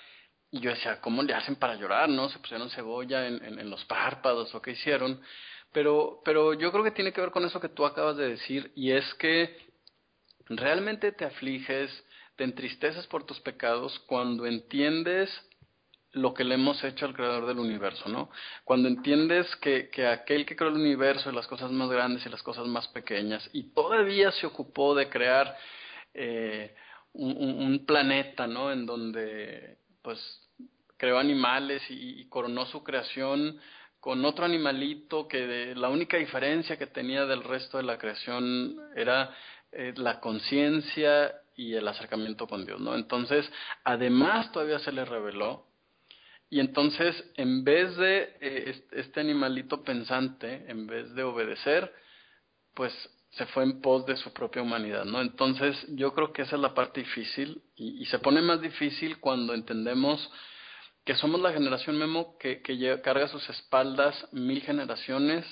y 0.51 0.59
yo 0.59 0.71
decía, 0.71 0.99
¿cómo 1.01 1.23
le 1.23 1.33
hacen 1.33 1.55
para 1.55 1.75
llorar? 1.75 2.09
¿No? 2.09 2.29
Se 2.29 2.39
pusieron 2.39 2.69
cebolla 2.69 3.27
en, 3.27 3.59
en, 3.59 3.69
los 3.69 3.83
párpados 3.85 4.53
o 4.53 4.61
qué 4.61 4.71
hicieron. 4.71 5.21
Pero, 5.71 6.21
pero 6.25 6.53
yo 6.53 6.71
creo 6.71 6.83
que 6.83 6.91
tiene 6.91 7.13
que 7.13 7.21
ver 7.21 7.31
con 7.31 7.45
eso 7.45 7.61
que 7.61 7.69
tú 7.69 7.85
acabas 7.85 8.17
de 8.17 8.29
decir 8.29 8.71
y 8.75 8.91
es 8.91 9.13
que 9.15 9.57
realmente 10.49 11.13
te 11.13 11.23
afliges, 11.23 11.89
te 12.35 12.43
entristeces 12.43 13.07
por 13.07 13.25
tus 13.25 13.39
pecados 13.39 13.97
cuando 14.07 14.45
entiendes 14.45 15.29
lo 16.13 16.33
que 16.33 16.43
le 16.43 16.55
hemos 16.55 16.83
hecho 16.83 17.05
al 17.05 17.13
creador 17.13 17.45
del 17.45 17.59
universo, 17.59 18.09
¿no? 18.09 18.29
Cuando 18.65 18.89
entiendes 18.89 19.47
que, 19.57 19.89
que 19.89 20.07
aquel 20.07 20.45
que 20.45 20.57
creó 20.57 20.69
el 20.69 20.75
universo 20.75 21.31
y 21.31 21.35
las 21.35 21.47
cosas 21.47 21.71
más 21.71 21.89
grandes 21.89 22.25
y 22.25 22.29
las 22.29 22.43
cosas 22.43 22.67
más 22.67 22.87
pequeñas 22.89 23.49
y 23.53 23.71
todavía 23.71 24.31
se 24.33 24.45
ocupó 24.45 24.93
de 24.93 25.09
crear 25.09 25.55
eh, 26.13 26.75
un, 27.13 27.85
planeta, 27.85 28.47
¿no? 28.47 28.71
En 28.71 28.85
donde 28.85 29.77
pues 30.01 30.19
creó 30.97 31.17
animales 31.17 31.81
y, 31.89 32.25
coronó 32.25 32.65
su 32.67 32.83
creación 32.83 33.59
con 33.99 34.23
otro 34.25 34.45
animalito 34.45 35.27
que 35.27 35.45
de, 35.45 35.75
la 35.75 35.89
única 35.89 36.17
diferencia 36.17 36.77
que 36.77 36.87
tenía 36.87 37.25
del 37.25 37.43
resto 37.43 37.77
de 37.77 37.83
la 37.83 37.97
creación 37.97 38.77
era 38.95 39.35
eh, 39.71 39.93
la 39.95 40.19
conciencia 40.19 41.33
y 41.55 41.73
el 41.73 41.87
acercamiento 41.87 42.47
con 42.47 42.65
Dios, 42.65 42.79
¿no? 42.79 42.95
Entonces, 42.95 43.51
además 43.83 44.51
todavía 44.51 44.79
se 44.79 44.91
le 44.91 45.05
reveló 45.05 45.65
y 46.51 46.59
entonces 46.59 47.15
en 47.35 47.63
vez 47.63 47.95
de 47.95 48.37
eh, 48.41 48.83
este 48.91 49.21
animalito 49.21 49.83
pensante, 49.83 50.65
en 50.67 50.85
vez 50.85 51.13
de 51.15 51.23
obedecer, 51.23 51.93
pues 52.73 52.93
se 53.31 53.45
fue 53.47 53.63
en 53.63 53.81
pos 53.81 54.05
de 54.05 54.17
su 54.17 54.33
propia 54.33 54.61
humanidad, 54.61 55.05
¿no? 55.05 55.21
Entonces 55.21 55.75
yo 55.89 56.13
creo 56.13 56.33
que 56.33 56.41
esa 56.43 56.55
es 56.55 56.61
la 56.61 56.73
parte 56.73 57.01
difícil 57.01 57.61
y, 57.75 58.01
y 58.01 58.05
se 58.05 58.19
pone 58.19 58.41
más 58.41 58.61
difícil 58.61 59.19
cuando 59.19 59.53
entendemos 59.53 60.29
que 61.05 61.15
somos 61.15 61.41
la 61.41 61.51
generación 61.51 61.97
Memo 61.97 62.37
que, 62.37 62.61
que 62.61 63.01
carga 63.01 63.27
sus 63.27 63.49
espaldas 63.49 64.27
mil 64.31 64.61
generaciones 64.61 65.45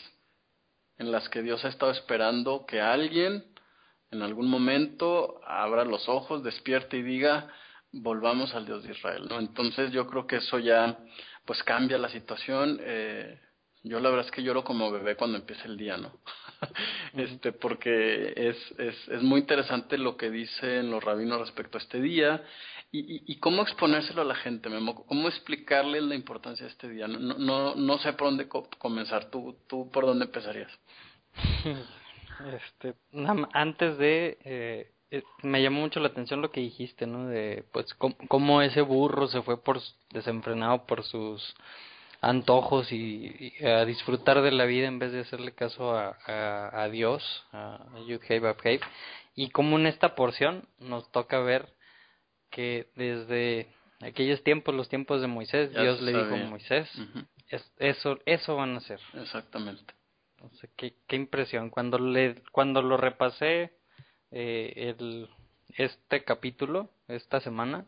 en 0.98 1.12
las 1.12 1.28
que 1.30 1.42
Dios 1.42 1.64
ha 1.66 1.70
estado 1.70 1.92
esperando 1.92 2.66
que 2.68 2.82
alguien 2.82 3.46
en 4.12 4.22
algún 4.22 4.50
momento 4.50 5.40
abra 5.46 5.86
los 5.86 6.10
ojos, 6.10 6.44
despierte 6.44 6.98
y 6.98 7.04
diga, 7.04 7.48
volvamos 7.92 8.54
al 8.54 8.66
Dios 8.66 8.84
de 8.84 8.92
Israel, 8.92 9.28
¿no? 9.30 9.40
Entonces 9.40 9.92
yo 9.92 10.08
creo 10.08 10.28
que 10.28 10.38
eso 10.38 10.60
ya 10.60 10.98
pues 11.46 11.64
cambia 11.64 11.98
la 11.98 12.10
situación. 12.10 12.80
Eh, 12.82 13.40
yo 13.84 14.00
la 14.00 14.10
verdad 14.10 14.26
es 14.26 14.32
que 14.32 14.44
lloro 14.44 14.64
como 14.64 14.92
bebé 14.92 15.16
cuando 15.16 15.38
empieza 15.38 15.66
el 15.66 15.78
día, 15.78 15.98
¿no? 15.98 16.20
este, 17.14 17.52
porque 17.52 18.34
es, 18.36 18.58
es, 18.78 19.08
es 19.10 19.22
muy 19.22 19.42
interesante 19.42 19.98
lo 19.98 20.18
que 20.18 20.30
dicen 20.30 20.92
los 20.92 21.04
rabinos 21.04 21.40
respecto 21.40 21.78
a 21.78 21.82
este 21.82 22.02
día 22.02 22.44
y, 22.92 23.00
y, 23.00 23.24
y 23.28 23.40
cómo 23.40 23.62
exponérselo 23.62 24.22
a 24.22 24.26
la 24.26 24.36
gente, 24.36 24.70
Memo, 24.70 25.06
cómo 25.06 25.28
explicarles 25.28 26.04
la 26.04 26.16
importancia 26.16 26.66
de 26.66 26.72
este 26.72 26.90
día. 26.90 27.08
No, 27.08 27.38
no, 27.38 27.76
no 27.76 27.98
sé 28.00 28.14
por 28.14 28.28
dónde 28.28 28.48
comenzar, 28.78 29.30
¿Tú, 29.30 29.58
tú 29.68 29.90
por 29.92 30.06
dónde 30.06 30.26
empezarías. 30.26 30.72
Este, 32.54 32.96
antes 33.52 33.98
de, 33.98 34.38
eh, 34.46 34.92
eh, 35.12 35.24
me 35.44 35.62
llamó 35.62 35.82
mucho 35.82 36.00
la 36.00 36.08
atención 36.08 36.42
lo 36.42 36.52
que 36.52 36.62
dijiste, 36.62 37.06
¿no? 37.06 37.28
De, 37.28 37.66
pues, 37.74 37.94
cómo, 37.96 38.16
cómo 38.30 38.62
ese 38.62 38.80
burro 38.80 39.28
se 39.28 39.42
fue 39.42 39.62
por 39.62 39.82
desenfrenado 40.12 40.86
por 40.86 41.04
sus 41.04 41.54
antojos 42.22 42.92
y, 42.92 43.54
a 43.66 43.86
disfrutar 43.86 44.42
de 44.42 44.52
la 44.52 44.66
vida 44.66 44.88
en 44.88 45.00
vez 45.00 45.12
de 45.12 45.22
hacerle 45.22 45.54
caso 45.54 45.96
a, 45.96 46.18
a, 46.26 46.84
a 46.84 46.90
Dios, 46.90 47.46
a 47.52 47.80
Yud 48.08 48.22
Hei 48.28 48.80
Y 49.36 49.50
como 49.50 49.78
en 49.78 49.88
esta 49.88 50.16
porción 50.16 50.68
nos 50.80 51.12
toca 51.12 51.40
ver 51.40 51.70
que 52.50 52.88
desde 52.96 53.68
aquellos 54.02 54.44
tiempos, 54.44 54.76
los 54.76 54.90
tiempos 54.90 55.22
de 55.22 55.28
Moisés, 55.28 55.72
Dios 55.72 56.02
le 56.02 56.12
dijo 56.12 56.36
a 56.36 56.50
Moisés, 56.50 56.90
es, 57.50 57.72
eso, 57.78 58.20
eso 58.26 58.56
van 58.56 58.76
a 58.76 58.78
hacer. 58.78 59.00
Exactamente. 59.14 59.94
Entonces, 60.36 60.70
qué, 60.76 60.96
qué 61.08 61.16
impresión. 61.16 61.70
Cuando, 61.70 62.00
le, 62.00 62.42
cuando 62.52 62.82
lo 62.82 62.98
repasé 62.98 63.74
eh, 64.32 64.96
el, 64.98 65.30
este 65.76 66.24
capítulo, 66.24 66.90
esta 67.08 67.40
semana, 67.42 67.86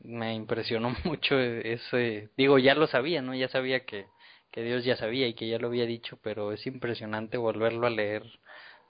me 0.00 0.34
impresionó 0.34 0.90
mucho 1.04 1.38
ese, 1.38 2.30
digo, 2.36 2.58
ya 2.58 2.74
lo 2.74 2.86
sabía, 2.86 3.22
¿no? 3.22 3.34
Ya 3.34 3.48
sabía 3.48 3.84
que, 3.84 4.06
que 4.50 4.62
Dios 4.62 4.84
ya 4.84 4.96
sabía 4.96 5.26
y 5.26 5.34
que 5.34 5.48
ya 5.48 5.58
lo 5.58 5.68
había 5.68 5.86
dicho, 5.86 6.18
pero 6.22 6.52
es 6.52 6.66
impresionante 6.66 7.36
volverlo 7.36 7.86
a 7.86 7.90
leer 7.90 8.24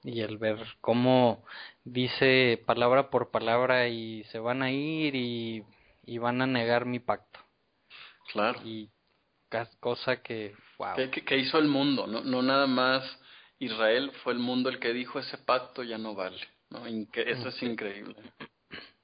y 0.02 0.20
el 0.20 0.36
ver 0.36 0.58
cómo 0.80 1.44
dice 1.84 2.62
palabra 2.66 3.08
por 3.08 3.30
palabra 3.30 3.88
y 3.88 4.24
se 4.24 4.38
van 4.38 4.62
a 4.62 4.70
ir 4.70 5.14
y, 5.14 5.64
y 6.04 6.18
van 6.18 6.42
a 6.42 6.46
negar 6.46 6.84
mi 6.84 6.98
pacto. 6.98 7.40
Claro. 8.30 8.60
Y 8.64 8.90
cosa 9.80 10.22
que, 10.22 10.54
wow. 10.78 10.96
Que, 11.10 11.36
hizo 11.38 11.58
el 11.58 11.68
mundo, 11.68 12.06
no, 12.06 12.22
no 12.22 12.42
nada 12.42 12.66
más 12.66 13.02
Israel, 13.58 14.10
fue 14.22 14.32
el 14.32 14.40
mundo 14.40 14.68
el 14.68 14.80
que 14.80 14.92
dijo 14.92 15.18
ese 15.18 15.38
pacto 15.38 15.82
ya 15.82 15.96
no 15.96 16.14
vale. 16.14 16.40
¿no? 16.70 16.84
Eso 16.86 17.48
es 17.48 17.62
increíble. 17.62 18.16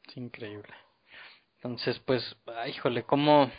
Es 0.09 0.17
increíble. 0.17 0.75
Entonces, 1.63 2.01
pues, 2.07 2.25
híjole, 2.69 3.03
¿cómo... 3.03 3.51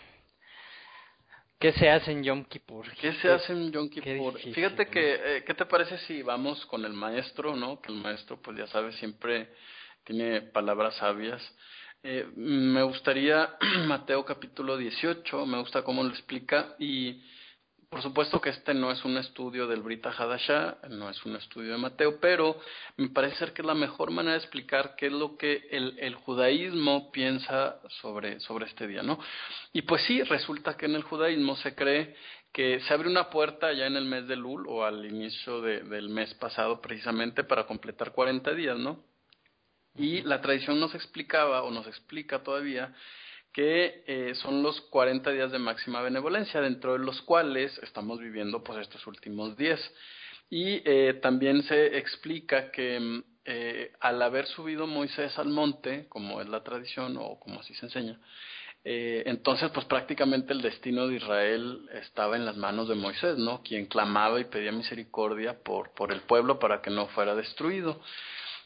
¿Qué 1.60 1.72
se 1.74 1.88
hace 1.88 2.12
en 2.12 2.24
Yom 2.24 2.44
Kippur? 2.46 2.92
¿Qué 2.96 3.14
se 3.14 3.30
hace 3.30 3.54
en 3.54 3.72
Yom 3.72 3.88
Kippur? 3.88 4.40
Fíjate 4.40 4.88
que, 4.88 5.14
eh, 5.14 5.44
¿qué 5.46 5.54
te 5.54 5.68
parece 5.68 6.00
si 6.00 6.24
vamos 6.24 6.66
con 6.66 6.84
el 6.84 6.94
maestro, 6.94 7.56
no? 7.56 7.80
Que 7.80 7.92
el 7.92 8.00
maestro, 8.00 8.42
pues 8.42 8.58
ya 8.58 8.66
sabes, 8.66 8.96
siempre 8.96 9.54
tiene 10.04 10.42
palabras 10.42 10.96
sabias. 10.96 11.40
Eh, 12.02 12.26
me 12.36 12.82
gustaría 12.82 13.56
Mateo 13.86 14.26
capítulo 14.26 14.78
18, 14.78 15.46
me 15.46 15.60
gusta 15.60 15.84
cómo 15.84 16.02
lo 16.02 16.10
explica 16.10 16.76
y 16.80 17.22
por 17.92 18.02
supuesto 18.02 18.40
que 18.40 18.52
este 18.52 18.74
no 18.74 18.90
es 18.90 19.04
un 19.04 19.18
estudio 19.18 19.68
del 19.68 19.82
Brita 19.82 20.12
Hadasha, 20.18 20.78
no 20.92 21.10
es 21.10 21.26
un 21.26 21.36
estudio 21.36 21.74
de 21.74 21.78
Mateo, 21.78 22.22
pero 22.22 22.58
me 22.96 23.10
parece 23.10 23.36
ser 23.36 23.52
que 23.52 23.62
es 23.62 23.66
la 23.66 23.74
mejor 23.74 24.12
manera 24.12 24.32
de 24.32 24.38
explicar 24.38 24.96
qué 24.96 25.08
es 25.08 25.12
lo 25.12 25.36
que 25.36 25.68
el, 25.70 26.00
el 26.00 26.16
judaísmo 26.16 27.12
piensa 27.12 27.82
sobre, 28.02 28.40
sobre 28.40 28.68
este 28.68 28.88
día, 28.88 29.04
¿no? 29.04 29.20
Y 29.74 29.82
pues 29.82 30.04
sí, 30.04 30.24
resulta 30.24 30.78
que 30.78 30.86
en 30.86 30.96
el 30.96 31.04
judaísmo 31.04 31.58
se 31.58 31.76
cree 31.76 32.16
que 32.54 32.80
se 32.80 32.94
abre 32.94 33.10
una 33.10 33.30
puerta 33.30 33.74
ya 33.74 33.88
en 33.88 33.98
el 33.98 34.06
mes 34.06 34.26
de 34.26 34.38
Lul 34.38 34.68
o 34.70 34.86
al 34.86 35.06
inicio 35.06 35.60
de, 35.60 35.82
del 35.82 36.08
mes 36.08 36.34
pasado 36.36 36.80
precisamente 36.80 37.44
para 37.44 37.66
completar 37.66 38.14
40 38.14 38.54
días, 38.54 38.78
¿no? 38.78 39.04
Y 39.98 40.22
la 40.22 40.40
tradición 40.40 40.80
nos 40.80 40.96
explicaba 40.96 41.64
o 41.64 41.72
nos 41.72 41.86
explica 41.88 42.42
todavía 42.42 42.96
que 43.54 44.04
eh, 44.08 44.34
son 44.36 44.64
los 44.64 44.80
40 44.82 45.32
días 45.32 45.52
de 45.52 45.60
máxima 45.60 46.02
benevolencia, 46.02 46.62
dentro 46.62 46.94
de 46.94 47.00
los 47.00 47.22
cuales 47.22 47.78
estamos 47.84 48.20
viviendo 48.20 48.64
pues 48.64 48.80
estos 48.80 49.06
últimos 49.08 49.58
10. 49.58 49.80
Y 50.50 50.82
eh, 50.86 51.20
también 51.22 51.64
se 51.64 51.98
explica 51.98 52.72
que 52.72 53.24
eh, 53.46 53.94
al 54.00 54.22
haber 54.22 54.48
subido 54.48 54.88
Moisés 54.88 55.38
al 55.38 55.50
monte, 55.50 56.06
como 56.10 56.42
es 56.42 56.50
la 56.50 56.64
tradición 56.64 57.18
o 57.18 57.40
como 57.40 57.60
así 57.60 57.74
se 57.74 57.86
enseña, 57.86 58.20
entonces 58.84 59.70
pues 59.70 59.86
prácticamente 59.86 60.54
el 60.54 60.62
destino 60.64 61.08
de 61.08 61.18
Israel 61.18 61.88
estaba 61.94 62.36
en 62.36 62.48
las 62.48 62.58
manos 62.58 62.90
de 62.90 62.96
Moisés, 62.96 63.38
¿no? 63.38 63.62
Quien 63.62 63.86
clamaba 63.86 64.40
y 64.40 64.46
pedía 64.46 64.72
misericordia 64.72 65.62
por, 65.62 65.92
por 65.92 66.12
el 66.12 66.22
pueblo 66.22 66.58
para 66.58 66.82
que 66.82 66.90
no 66.90 67.06
fuera 67.10 67.36
destruido. 67.36 68.02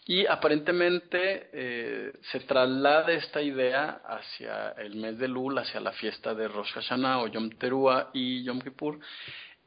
Y 0.08 0.28
aparentemente 0.28 1.50
eh, 1.52 2.14
se 2.32 2.40
traslada 2.42 3.12
esta 3.12 3.42
idea 3.42 4.02
hacia 4.06 4.70
el 4.78 4.96
mes 4.98 5.18
de 5.18 5.28
Lul, 5.28 5.58
hacia 5.58 5.80
la 5.80 5.94
fiesta 5.94 6.36
de 6.36 6.48
Rosh 6.48 6.74
Hashanah 6.74 7.22
o 7.22 7.28
Yom 7.28 7.50
Teruah 7.50 8.12
y 8.14 8.44
Yom 8.44 8.62
Kippur. 8.62 9.00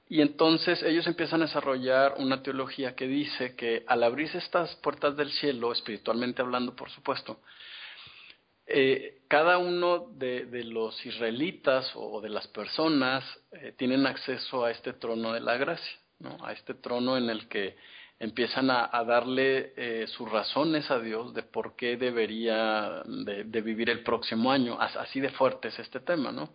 Y 0.08 0.22
entonces 0.22 0.82
ellos 0.84 1.06
empiezan 1.08 1.42
a 1.42 1.46
desarrollar 1.46 2.14
una 2.18 2.40
teología 2.42 2.94
que 2.94 3.08
dice 3.08 3.56
que 3.56 3.84
al 3.88 4.04
abrirse 4.04 4.38
estas 4.38 4.76
puertas 4.76 5.16
del 5.16 5.30
cielo, 5.32 5.72
espiritualmente 5.72 6.40
hablando, 6.40 6.74
por 6.74 6.88
supuesto, 6.90 7.40
eh, 8.70 9.22
cada 9.28 9.58
uno 9.58 10.06
de, 10.14 10.46
los 10.64 11.04
israelitas 11.04 11.90
o 11.94 12.20
de 12.20 12.28
las 12.28 12.46
personas 12.48 13.24
eh, 13.50 13.72
tienen 13.76 14.06
acceso 14.06 14.64
a 14.64 14.70
este 14.70 14.92
trono 14.92 15.32
de 15.32 15.40
la 15.40 15.56
gracia, 15.56 15.98
¿no? 16.20 16.36
a 16.44 16.52
este 16.52 16.74
trono 16.74 17.16
en 17.16 17.28
el 17.28 17.48
que 17.48 17.76
empiezan 18.20 18.70
a, 18.70 18.88
darle 19.04 19.72
eh, 19.76 20.06
sus 20.08 20.30
razones 20.30 20.90
a 20.90 20.98
Dios 20.98 21.34
de 21.34 21.42
por 21.42 21.76
qué 21.76 21.96
debería 21.96 23.02
de, 23.06 23.62
vivir 23.62 23.90
el 23.90 24.02
próximo 24.02 24.50
año. 24.50 24.76
Así 24.80 25.20
de 25.20 25.30
fuerte 25.30 25.68
es 25.68 25.78
este 25.78 26.00
tema, 26.00 26.32
¿no? 26.32 26.50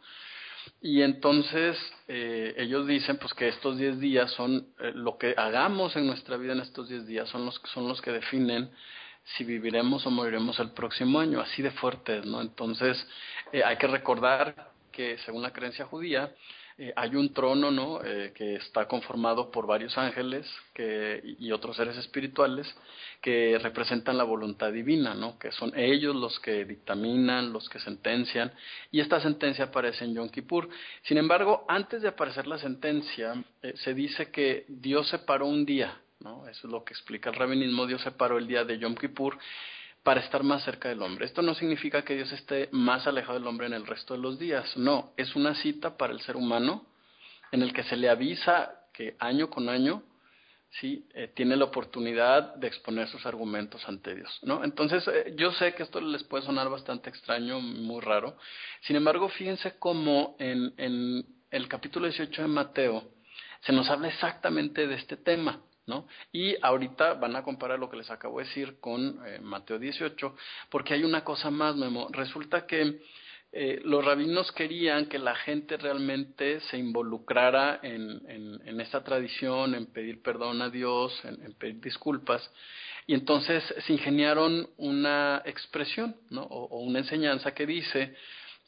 Y 0.82 1.01
entonces 1.01 1.77
eh, 2.08 2.53
ellos 2.58 2.88
dicen 2.88 3.17
pues 3.17 3.34
que 3.34 3.50
estos 3.50 3.77
10 3.77 4.00
días 4.00 4.32
son 4.32 4.67
eh, 4.79 4.91
lo 4.96 5.17
que 5.17 5.34
hagamos 5.38 5.96
en 5.96 6.08
nuestra 6.08 6.38
vida 6.38 6.53
en 6.53 6.62
estos 6.62 6.88
10 6.89 7.05
días 7.05 7.29
son 7.29 7.46
los, 7.46 7.62
son 7.74 7.88
los 7.88 8.01
que 8.01 8.12
definen 8.12 8.70
si 9.24 9.46
viviremos 9.46 10.05
o 10.05 10.12
moriremos 10.12 10.60
el 10.60 10.72
próximo 10.72 11.20
año, 11.20 11.39
así 11.39 11.62
de 11.62 11.72
fuertes, 11.72 12.25
¿no? 12.25 12.41
Entonces 12.41 13.08
hay 13.53 13.77
que 13.77 13.88
recordar 13.88 14.72
que 14.91 15.17
según 15.20 15.43
la 15.43 15.53
creencia 15.53 15.86
judía, 15.86 16.34
eh, 16.77 16.92
hay 16.96 17.15
un 17.15 17.34
trono, 17.34 17.70
¿no? 17.70 18.03
Eh, 18.03 18.32
que 18.34 18.56
está 18.56 18.88
conformado 18.88 19.51
por 19.51 19.68
varios 19.68 19.98
ángeles 19.98 20.50
que, 20.74 21.22
y 21.39 21.51
otros 21.51 21.75
seres 21.75 21.96
espirituales 21.98 22.68
que 23.22 23.58
representan 23.62 24.18
la 24.18 24.24
voluntad 24.24 24.72
divina, 24.72 25.13
¿no? 25.13 25.38
Que 25.38 25.51
son 25.51 25.72
ellos 25.77 26.15
los 26.15 26.39
que 26.39 26.65
dictaminan, 26.65 27.53
los 27.53 27.70
que 27.70 27.80
sentencian, 27.80 28.51
y 28.92 29.00
esta 29.00 29.22
sentencia 29.22 29.65
aparece 29.65 30.06
en 30.06 30.15
Yom 30.15 30.30
Kippur. 30.30 30.68
Sin 31.03 31.18
embargo, 31.18 31.65
antes 31.68 32.01
de 32.01 32.10
aparecer 32.10 32.48
la 32.48 32.58
sentencia, 32.58 33.36
eh, 33.62 33.74
se 33.77 33.94
dice 33.94 34.32
que 34.32 34.65
Dios 34.68 35.08
separó 35.10 35.46
un 35.46 35.65
día, 35.65 36.01
¿no? 36.20 36.48
Eso 36.48 36.68
es 36.68 36.72
lo 36.72 36.84
que 36.84 36.94
explica 36.94 37.30
el 37.30 37.36
rabinismo, 37.36 37.86
Dios 37.86 38.01
separó 38.01 38.38
el 38.38 38.48
día 38.48 38.65
de 38.65 38.80
Yom 38.80 38.96
Kippur 38.96 39.38
para 40.04 40.20
estar 40.20 40.44
más 40.44 40.64
cerca 40.64 40.90
del 40.90 41.02
hombre. 41.02 41.26
Esto 41.26 41.42
no 41.42 41.56
significa 41.56 42.04
que 42.04 42.16
Dios 42.16 42.32
esté 42.32 42.70
más 42.72 43.08
alejado 43.08 43.40
del 43.40 43.48
hombre 43.48 43.68
en 43.68 43.74
el 43.74 43.88
resto 43.88 44.14
de 44.14 44.20
los 44.20 44.38
días, 44.38 44.76
no, 44.78 45.14
es 45.18 45.36
una 45.36 45.56
cita 45.56 45.98
para 45.98 46.14
el 46.14 46.22
ser 46.22 46.36
humano 46.36 46.86
en 47.52 47.62
el 47.62 47.74
que 47.74 47.84
se 47.84 47.96
le 47.96 48.10
avisa 48.10 48.72
que 48.94 49.16
año 49.20 49.50
con 49.50 49.70
año 49.70 50.04
sí 50.80 51.08
eh, 51.14 51.32
tiene 51.36 51.56
la 51.56 51.66
oportunidad 51.66 52.56
de 52.56 52.68
exponer 52.68 53.08
sus 53.08 53.26
argumentos 53.26 53.88
ante 53.88 54.16
Dios, 54.16 54.40
¿no? 54.42 54.64
Entonces, 54.64 55.08
eh, 55.08 55.34
yo 55.38 55.52
sé 55.52 55.74
que 55.76 55.84
esto 55.84 56.02
les 56.02 56.24
puede 56.24 56.44
sonar 56.44 56.68
bastante 56.70 57.10
extraño, 57.10 57.60
muy 57.60 58.02
raro. 58.02 58.38
Sin 58.82 58.96
embargo, 58.96 59.30
fíjense 59.30 59.78
cómo 59.78 60.36
en, 60.39 60.74
en 60.78 61.26
el 61.52 61.68
capítulo 61.68 62.08
18 62.08 62.42
de 62.42 62.48
Mateo 62.48 63.04
se 63.62 63.72
nos 63.72 63.88
habla 63.89 64.08
exactamente 64.08 64.88
de 64.88 64.96
este 64.96 65.16
tema. 65.16 65.62
¿No? 65.86 66.08
Y 66.32 66.56
ahorita 66.62 67.15
van 67.15 67.36
a 67.36 67.43
comparar 67.43 67.80
lo 67.80 67.89
que 67.89 67.98
les 67.98 68.10
acabo 68.10 68.39
de 68.39 68.46
decir 68.46 68.80
con 68.80 69.19
eh, 69.26 69.39
Mateo 69.41 69.80
18, 69.80 70.36
porque 70.69 70.93
hay 70.93 71.04
una 71.04 71.24
cosa 71.24 71.50
más, 71.50 71.76
Memo. 71.76 72.08
Resulta 72.12 72.65
que 72.65 73.00
eh, 73.56 73.82
los 73.84 74.04
rabinos 74.04 74.52
querían 74.52 75.06
que 75.06 75.19
la 75.19 75.36
gente 75.36 75.78
realmente 75.78 76.60
se 76.62 76.78
involucrara 76.78 77.80
en, 77.84 78.22
en, 78.65 78.82
esta 78.82 79.04
tradición, 79.04 79.76
en 79.76 79.86
pedir 79.86 80.24
perdón 80.24 80.62
a 80.63 80.72
Dios, 80.72 81.13
en, 81.24 81.54
pedir 81.54 81.80
disculpas, 81.80 82.50
y 83.06 83.13
entonces 83.13 83.63
se 83.86 83.93
ingeniaron 83.93 84.67
una 84.78 85.43
expresión, 85.46 86.15
o 86.36 86.80
una 86.80 87.00
enseñanza 87.00 87.54
que 87.54 87.67
dice 87.67 88.15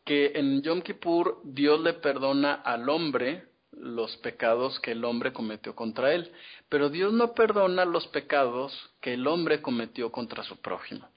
que 0.06 0.34
en 0.36 0.62
Yom 0.62 0.84
Kippur 0.84 1.42
Dios 1.44 1.82
le 1.82 1.94
perdona 1.94 2.54
al 2.54 2.88
hombre 2.88 3.55
los 3.78 4.16
pecados 4.18 4.80
que 4.80 4.92
el 4.92 5.04
hombre 5.06 5.34
cometió 5.34 5.76
contra 5.76 6.14
él, 6.14 6.32
pero 6.70 6.90
Dios 6.90 7.14
no 7.14 7.34
perdona 7.34 7.86
los 7.86 8.08
pecados 8.08 8.74
que 9.02 9.14
el 9.14 9.28
hombre 9.28 9.62
cometió 9.62 10.12
contra 10.12 10.44
su 10.44 10.58
prójimo. 10.58 11.08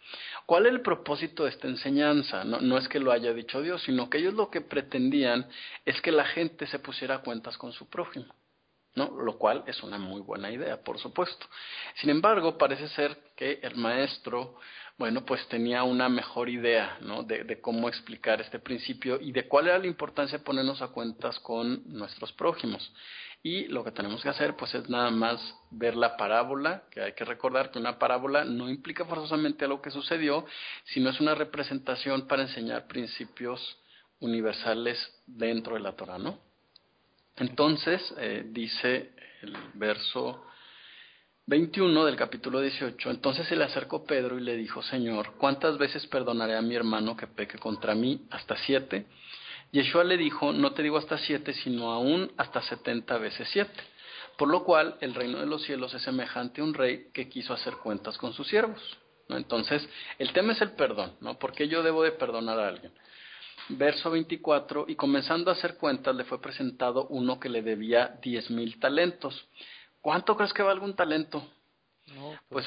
¿Cuál 0.47 0.67
es 0.67 0.73
el 0.73 0.81
propósito 0.81 1.45
de 1.45 1.51
esta 1.51 1.69
enseñanza? 1.69 2.45
No, 2.45 2.79
es 2.79 2.89
que 2.89 3.01
lo 3.01 3.13
haya 3.13 3.33
dicho 3.33 3.61
Dios, 3.61 3.83
sino 3.83 4.09
que 4.09 4.19
ellos 4.19 4.35
lo 4.35 4.51
que 4.51 4.61
pretendían 4.61 5.47
es 5.85 6.01
que 6.01 6.13
la 6.13 6.25
gente 6.25 6.67
se 6.67 6.79
pusiera 6.79 7.19
cuentas 7.19 7.57
con 7.59 7.73
su 7.73 7.89
prójimo. 7.89 8.35
¿no? 8.95 9.11
Lo 9.23 9.39
cual 9.39 9.63
es 9.67 9.83
una 9.83 9.99
muy 9.99 10.21
buena 10.23 10.51
idea, 10.51 10.83
por 10.83 10.99
supuesto. 10.99 11.47
Sin 11.97 12.11
embargo, 12.11 12.59
parece 12.59 12.89
ser 12.89 13.17
que 13.37 13.61
el 13.63 13.77
maestro 13.77 14.57
bueno, 14.99 15.25
pues 15.25 15.47
tenía 15.47 15.85
una 15.85 16.09
mejor 16.09 16.49
idea, 16.49 16.99
¿no? 17.01 17.23
De, 17.23 17.61
cómo 17.61 17.89
explicar 17.89 18.41
este 18.41 18.59
principio 18.59 19.21
y 19.21 19.31
de 19.31 19.47
cuál 19.47 19.69
era 19.69 19.79
la 19.79 19.87
importancia 19.87 20.39
de 20.39 20.45
ponernos 20.45 20.83
a 20.83 20.89
cuentas 20.89 21.39
con 21.39 21.83
nuestros 21.87 22.33
prójimos. 22.33 22.93
Y 23.41 23.69
lo 23.69 23.85
que 23.85 23.93
tenemos 23.93 24.21
que 24.21 24.29
hacer, 24.29 24.57
pues, 24.57 24.75
es 24.75 24.91
nada 24.91 25.13
más 25.13 25.41
ver 25.71 25.95
la 25.95 26.17
parábola, 26.17 26.83
que 26.91 27.01
hay 27.01 27.13
que 27.13 27.25
recordar 27.25 27.71
que 27.71 27.79
una 27.79 27.97
parábola 27.97 28.45
no 28.45 28.69
implica 28.69 29.05
forzosamente 29.05 29.65
algo 29.65 29.81
que 29.81 29.93
sucedió, 29.93 30.45
sino 30.87 31.11
es 31.11 31.21
una 31.21 31.37
representación 31.37 32.27
para 32.27 32.43
enseñar 32.43 32.89
principios 32.89 33.79
universales 34.19 34.99
dentro 35.27 35.75
de 35.75 35.81
la 35.81 35.93
Torah, 35.93 36.19
¿no? 36.19 36.41
Entonces, 37.37 38.03
eh, 38.19 38.43
dice 38.49 39.13
el 39.43 39.57
verso 39.75 40.45
21 41.49 42.05
del 42.05 42.15
capítulo 42.15 42.61
18. 42.61 43.11
Entonces 43.11 43.47
se 43.47 43.57
le 43.57 43.65
acercó 43.65 44.05
Pedro 44.05 44.39
y 44.39 44.43
le 44.43 44.55
dijo, 44.55 44.83
Señor, 44.83 45.33
¿cuántas 45.39 45.79
veces 45.79 46.07
perdonaré 46.07 46.55
a 46.55 46.61
mi 46.61 46.75
hermano 46.75 47.17
que 47.17 47.27
peque 47.27 47.57
contra 47.57 47.95
mí? 47.95 48.27
¿Hasta 48.31 48.55
siete? 48.59 49.07
Yeshua 49.73 50.05
le 50.05 50.19
dijo, 50.19 50.53
no 50.53 50.73
te 50.73 50.83
digo 50.83 50.99
hasta 50.99 51.17
siete, 51.17 51.55
sino 51.55 51.91
aún 51.91 52.31
hasta 52.37 52.61
setenta 52.61 53.17
veces 53.17 53.49
siete. 53.51 53.81
Por 54.37 54.49
lo 54.51 54.63
cual 54.63 54.99
el 55.01 55.15
reino 55.15 55.41
de 55.41 55.47
los 55.47 55.63
cielos 55.63 55.95
es 55.95 56.03
semejante 56.03 56.61
a 56.61 56.65
un 56.65 56.75
rey 56.75 57.07
que 57.15 57.31
quiso 57.31 57.55
hacer 57.55 57.77
cuentas 57.83 58.19
con 58.19 58.35
sus 58.35 58.47
siervos. 58.47 58.99
¿no? 59.31 59.39
Entonces, 59.39 59.89
el 60.19 60.35
tema 60.35 60.53
es 60.53 60.61
el 60.61 60.73
perdón, 60.73 61.15
¿no? 61.23 61.39
¿Por 61.39 61.53
qué 61.53 61.67
yo 61.67 61.83
debo 61.83 62.03
de 62.03 62.13
perdonar 62.13 62.61
a 62.61 62.69
alguien? 62.69 62.93
Verso 63.71 64.11
24, 64.11 64.85
y 64.87 64.97
comenzando 64.97 65.51
a 65.51 65.55
hacer 65.55 65.79
cuentas 65.79 66.15
le 66.15 66.25
fue 66.25 66.43
presentado 66.43 67.07
uno 67.09 67.41
que 67.41 67.49
le 67.49 67.63
debía 67.63 68.19
diez 68.23 68.51
mil 68.51 68.79
talentos. 68.79 69.49
¿Cuánto 70.09 70.35
crees 70.35 70.55
que 70.55 70.63
vale 70.63 70.81
un 70.81 70.97
talento? 70.97 71.47
No, 72.15 72.35
pues, 72.49 72.67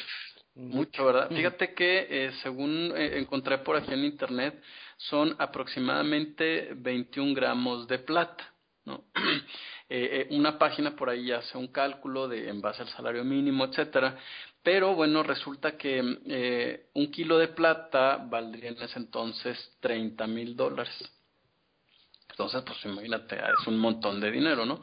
pues 0.53 0.67
mucho, 0.67 1.05
¿verdad? 1.05 1.27
Fíjate 1.27 1.73
que 1.73 2.05
eh, 2.07 2.31
según 2.43 2.93
eh, 2.95 3.17
encontré 3.17 3.57
por 3.57 3.75
aquí 3.75 3.91
en 3.91 4.05
internet, 4.05 4.61
son 4.97 5.35
aproximadamente 5.39 6.69
21 6.75 7.33
gramos 7.33 7.87
de 7.87 7.97
plata. 7.97 8.47
¿no? 8.85 9.05
Eh, 9.93 10.27
una 10.29 10.57
página 10.57 10.95
por 10.95 11.09
ahí 11.09 11.33
hace 11.33 11.57
un 11.57 11.67
cálculo 11.67 12.29
de 12.29 12.47
en 12.47 12.61
base 12.61 12.81
al 12.83 12.87
salario 12.89 13.25
mínimo, 13.25 13.65
etcétera. 13.65 14.17
Pero 14.63 14.95
bueno, 14.95 15.21
resulta 15.21 15.75
que 15.75 16.87
un 16.93 17.11
kilo 17.11 17.37
de 17.37 17.49
plata 17.49 18.15
valdría 18.15 18.69
en 18.69 18.81
ese 18.81 18.99
entonces 18.99 19.57
30 19.81 20.27
mil 20.27 20.55
dólares. 20.55 20.95
Entonces, 22.31 22.63
pues 22.65 22.83
imagínate, 22.85 23.35
es 23.35 23.67
un 23.67 23.77
montón 23.77 24.19
de 24.19 24.31
dinero, 24.31 24.65
¿no? 24.65 24.81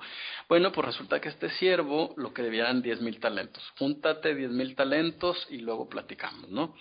Bueno, 0.48 0.72
pues 0.72 0.86
resulta 0.86 1.20
que 1.20 1.28
este 1.28 1.50
siervo 1.50 2.14
lo 2.16 2.32
que 2.32 2.42
debía 2.42 2.62
eran 2.62 2.82
diez 2.82 3.00
mil 3.00 3.18
talentos. 3.18 3.62
Júntate 3.78 4.34
diez 4.34 4.50
mil 4.50 4.74
talentos 4.76 5.46
y 5.50 5.58
luego 5.58 5.88
platicamos, 5.88 6.48
¿no? 6.50 6.74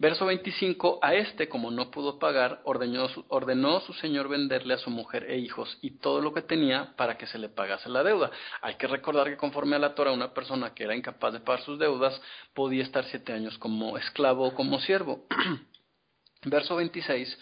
Verso 0.00 0.26
25, 0.26 1.00
a 1.02 1.14
este, 1.14 1.48
como 1.48 1.72
no 1.72 1.90
pudo 1.90 2.20
pagar, 2.20 2.60
ordenó 2.62 3.08
ordenó 3.28 3.80
su 3.80 3.92
señor 3.94 4.28
venderle 4.28 4.74
a 4.74 4.78
su 4.78 4.90
mujer 4.90 5.28
e 5.28 5.38
hijos 5.38 5.76
y 5.82 5.98
todo 5.98 6.20
lo 6.20 6.32
que 6.32 6.42
tenía 6.42 6.94
para 6.96 7.18
que 7.18 7.26
se 7.26 7.36
le 7.36 7.48
pagase 7.48 7.88
la 7.88 8.04
deuda. 8.04 8.30
Hay 8.62 8.76
que 8.76 8.86
recordar 8.86 9.26
que 9.26 9.36
conforme 9.36 9.74
a 9.74 9.80
la 9.80 9.96
Torah, 9.96 10.12
una 10.12 10.32
persona 10.32 10.72
que 10.72 10.84
era 10.84 10.94
incapaz 10.94 11.32
de 11.32 11.40
pagar 11.40 11.64
sus 11.64 11.80
deudas 11.80 12.20
podía 12.54 12.84
estar 12.84 13.06
siete 13.06 13.32
años 13.32 13.58
como 13.58 13.98
esclavo 13.98 14.46
o 14.46 14.54
como 14.54 14.78
siervo. 14.78 15.26
Verso 16.44 16.76
26, 16.76 17.36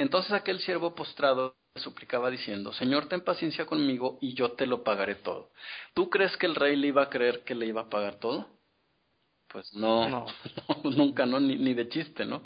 entonces 0.00 0.32
aquel 0.32 0.60
siervo 0.60 0.94
postrado 0.94 1.56
suplicaba 1.76 2.30
diciendo, 2.30 2.72
Señor, 2.72 3.06
ten 3.06 3.20
paciencia 3.20 3.66
conmigo 3.66 4.18
y 4.20 4.34
yo 4.34 4.52
te 4.52 4.66
lo 4.66 4.82
pagaré 4.82 5.16
todo. 5.16 5.50
¿Tú 5.94 6.08
crees 6.08 6.36
que 6.36 6.46
el 6.46 6.54
rey 6.54 6.74
le 6.76 6.88
iba 6.88 7.02
a 7.02 7.10
creer 7.10 7.44
que 7.44 7.54
le 7.54 7.66
iba 7.66 7.82
a 7.82 7.90
pagar 7.90 8.18
todo? 8.18 8.48
Pues 9.48 9.72
no, 9.74 10.26
nunca, 10.84 11.26
¿no? 11.26 11.38
Ni, 11.38 11.56
ni, 11.56 11.74
de 11.74 11.88
chiste, 11.88 12.24
¿no? 12.24 12.42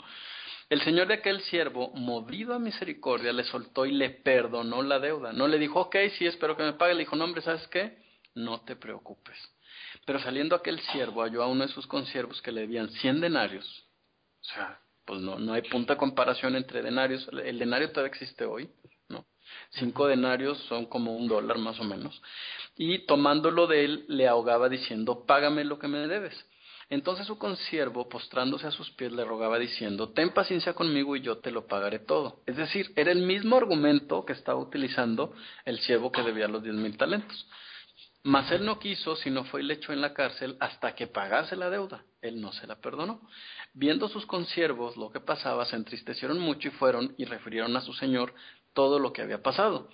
El 0.69 0.81
señor 0.81 1.07
de 1.07 1.15
aquel 1.15 1.41
siervo, 1.43 1.91
movido 1.91 2.55
a 2.55 2.59
misericordia, 2.59 3.31
le 3.31 3.43
soltó 3.43 3.85
y 3.85 3.91
le 3.91 4.09
perdonó 4.09 4.81
la 4.81 4.99
deuda. 4.99 5.31
No 5.31 5.47
le 5.47 5.59
dijo, 5.59 5.79
ok, 5.79 5.95
sí, 6.17 6.25
espero 6.25 6.57
que 6.57 6.63
me 6.63 6.73
pague. 6.73 6.95
Le 6.95 7.01
dijo, 7.01 7.15
no, 7.15 7.23
hombre, 7.23 7.41
¿sabes 7.41 7.67
qué? 7.67 8.03
No 8.33 8.61
te 8.61 8.75
preocupes. 8.75 9.37
Pero 10.05 10.19
saliendo 10.19 10.55
aquel 10.55 10.79
siervo, 10.81 11.21
halló 11.21 11.43
a 11.43 11.47
uno 11.47 11.65
de 11.65 11.73
sus 11.73 11.87
consiervos 11.87 12.41
que 12.41 12.51
le 12.51 12.61
debían 12.61 12.89
cien 12.89 13.21
denarios. 13.21 13.85
O 14.41 14.43
sea, 14.45 14.79
pues 15.05 15.21
no, 15.21 15.37
no 15.37 15.53
hay 15.53 15.61
punto 15.63 15.93
de 15.93 15.97
comparación 15.97 16.55
entre 16.55 16.81
denarios. 16.81 17.27
El 17.31 17.59
denario 17.59 17.91
todavía 17.91 18.11
existe 18.11 18.45
hoy, 18.45 18.69
¿no? 19.09 19.25
Cinco 19.71 20.07
denarios 20.07 20.57
son 20.67 20.85
como 20.85 21.15
un 21.15 21.27
dólar 21.27 21.57
más 21.57 21.79
o 21.79 21.83
menos. 21.83 22.21
Y 22.75 23.05
tomándolo 23.05 23.67
de 23.67 23.85
él, 23.85 24.05
le 24.07 24.27
ahogaba 24.27 24.69
diciendo, 24.69 25.25
págame 25.25 25.63
lo 25.63 25.79
que 25.79 25.87
me 25.87 26.07
debes. 26.07 26.35
Entonces 26.89 27.25
su 27.25 27.37
consiervo, 27.37 28.07
postrándose 28.09 28.67
a 28.67 28.71
sus 28.71 28.91
pies, 28.91 29.11
le 29.11 29.25
rogaba 29.25 29.57
diciendo, 29.57 30.09
ten 30.09 30.29
paciencia 30.31 30.73
conmigo 30.73 31.15
y 31.15 31.21
yo 31.21 31.39
te 31.39 31.49
lo 31.49 31.65
pagaré 31.65 31.99
todo. 31.99 32.41
Es 32.45 32.57
decir, 32.57 32.91
era 32.95 33.11
el 33.11 33.23
mismo 33.23 33.57
argumento 33.57 34.23
que 34.25 34.33
estaba 34.33 34.59
utilizando 34.59 35.33
el 35.65 35.79
siervo 35.79 36.11
que 36.11 36.21
debía 36.21 36.47
los 36.47 36.61
diez 36.61 36.75
mil 36.75 36.95
talentos. 36.95 37.47
Mas 38.25 38.51
él 38.51 38.65
no 38.65 38.79
quiso, 38.79 39.15
sino 39.15 39.43
fue 39.43 39.61
y 39.61 39.65
le 39.65 39.75
echó 39.75 39.93
en 39.93 40.01
la 40.01 40.15
cárcel 40.15 40.57
hasta 40.59 40.95
que 40.95 41.05
pagase 41.05 41.55
la 41.55 41.69
deuda. 41.69 42.03
Él 42.23 42.41
no 42.41 42.51
se 42.53 42.65
la 42.65 42.75
perdonó. 42.75 43.21
Viendo 43.75 44.09
sus 44.09 44.25
consiervos 44.25 44.97
lo 44.97 45.11
que 45.11 45.19
pasaba, 45.19 45.63
se 45.65 45.75
entristecieron 45.75 46.39
mucho 46.39 46.69
y 46.69 46.71
fueron 46.71 47.13
y 47.19 47.25
refirieron 47.25 47.77
a 47.77 47.81
su 47.81 47.93
señor 47.93 48.33
todo 48.73 48.97
lo 48.97 49.13
que 49.13 49.21
había 49.21 49.43
pasado. 49.43 49.89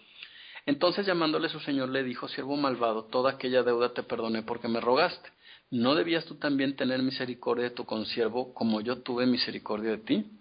Entonces 0.65 1.05
llamándole 1.05 1.49
su 1.49 1.59
señor 1.59 1.89
le 1.89 2.03
dijo, 2.03 2.29
siervo 2.29 2.55
malvado, 2.55 3.03
toda 3.03 3.31
aquella 3.31 3.63
deuda 3.63 3.93
te 3.93 4.01
perdoné 4.01 4.43
porque 4.43 4.69
me 4.69 4.79
rogaste. 4.79 5.29
¿No 5.69 5.93
debías 5.93 6.23
tú 6.23 6.35
también 6.35 6.77
tener 6.77 7.03
misericordia 7.03 7.65
de 7.65 7.75
tu 7.75 7.83
consiervo 7.83 8.53
como 8.53 8.79
yo 8.79 9.01
tuve 9.01 9.25
misericordia 9.25 9.91
de 9.91 9.97
ti? 9.97 10.31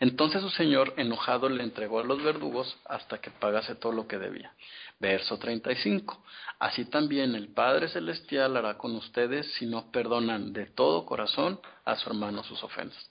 Entonces 0.00 0.42
su 0.42 0.50
señor, 0.50 0.94
enojado, 0.96 1.48
le 1.48 1.62
entregó 1.62 2.00
a 2.00 2.04
los 2.04 2.22
verdugos 2.22 2.78
hasta 2.84 3.20
que 3.20 3.30
pagase 3.30 3.74
todo 3.74 3.92
lo 3.92 4.06
que 4.06 4.18
debía. 4.18 4.54
Verso 4.98 5.38
35. 5.38 6.22
Así 6.58 6.84
también 6.86 7.34
el 7.34 7.48
Padre 7.48 7.88
Celestial 7.88 8.56
hará 8.56 8.78
con 8.78 8.94
ustedes 8.94 9.52
si 9.54 9.66
no 9.66 9.90
perdonan 9.90 10.52
de 10.52 10.66
todo 10.66 11.06
corazón 11.06 11.60
a 11.84 11.96
su 11.96 12.10
hermano 12.10 12.44
sus 12.44 12.62
ofensas. 12.62 13.10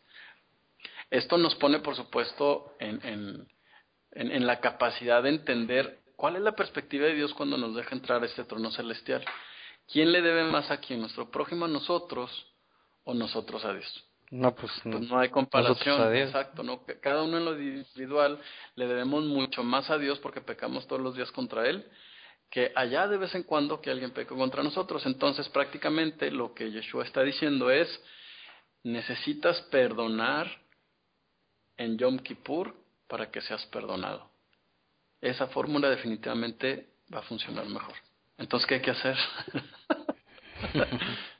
Esto 1.09 1.37
nos 1.37 1.55
pone, 1.55 1.79
por 1.79 1.95
supuesto, 1.95 2.75
en, 2.79 3.47
la 4.11 4.59
capacidad 4.59 5.23
de 5.23 5.29
entender 5.29 5.99
cuál 6.15 6.35
es 6.35 6.41
la 6.41 6.55
perspectiva 6.55 7.05
de 7.05 7.15
Dios 7.15 7.33
cuando 7.33 7.57
nos 7.57 7.75
deja 7.75 7.95
entrar 7.95 8.23
a 8.23 8.25
este 8.25 8.43
trono 8.43 8.71
celestial. 8.71 9.23
¿Quién 9.91 10.11
le 10.11 10.21
debe 10.21 10.45
más 10.45 10.71
a 10.71 10.77
quién? 10.77 11.01
¿Nuestro 11.01 11.29
prójimo 11.29 11.65
a 11.65 11.67
nosotros 11.67 12.31
o 13.03 13.13
nosotros 13.13 13.63
a 13.65 13.73
Dios? 13.73 14.05
No, 14.35 14.53
pues, 14.53 14.71
pues 14.83 15.09
no, 15.09 15.17
hay 15.17 15.29
comparación, 15.29 16.13
exacto, 16.13 16.61
no 16.61 16.81
cada 17.01 17.23
uno 17.23 17.37
en 17.37 17.45
lo 17.45 17.57
individual 17.57 18.37
le 18.75 18.85
debemos 18.85 19.23
mucho 19.23 19.63
más 19.63 19.89
a 19.89 19.97
Dios 19.97 20.19
porque 20.19 20.41
pecamos 20.41 20.85
todos 20.87 21.01
los 21.01 21.15
días 21.15 21.31
contra 21.31 21.69
él 21.69 21.85
que 22.49 22.71
allá 22.75 23.07
de 23.07 23.17
vez 23.17 23.33
en 23.35 23.43
cuando 23.43 23.81
que 23.81 23.89
alguien 23.89 24.11
peque 24.11 24.35
contra 24.35 24.63
nosotros. 24.63 25.05
Entonces, 25.05 25.49
prácticamente 25.49 26.31
lo 26.31 26.53
que 26.53 26.71
Yeshua 26.71 27.03
está 27.03 27.21
diciendo 27.23 27.69
es 27.69 27.87
necesitas 28.83 29.59
perdonar 29.63 30.49
en 31.77 31.97
Yom 31.97 32.19
Kippur 32.19 32.75
para 33.07 33.31
que 33.31 33.41
seas 33.41 33.65
perdonado. 33.67 34.29
Esa 35.21 35.47
fórmula 35.47 35.89
definitivamente 35.89 36.89
va 37.13 37.19
a 37.19 37.23
funcionar 37.23 37.65
mejor. 37.67 37.95
Entonces, 38.37 38.67
¿qué 38.67 38.75
hay 38.75 38.81
que 38.81 38.91
hacer? 38.91 39.17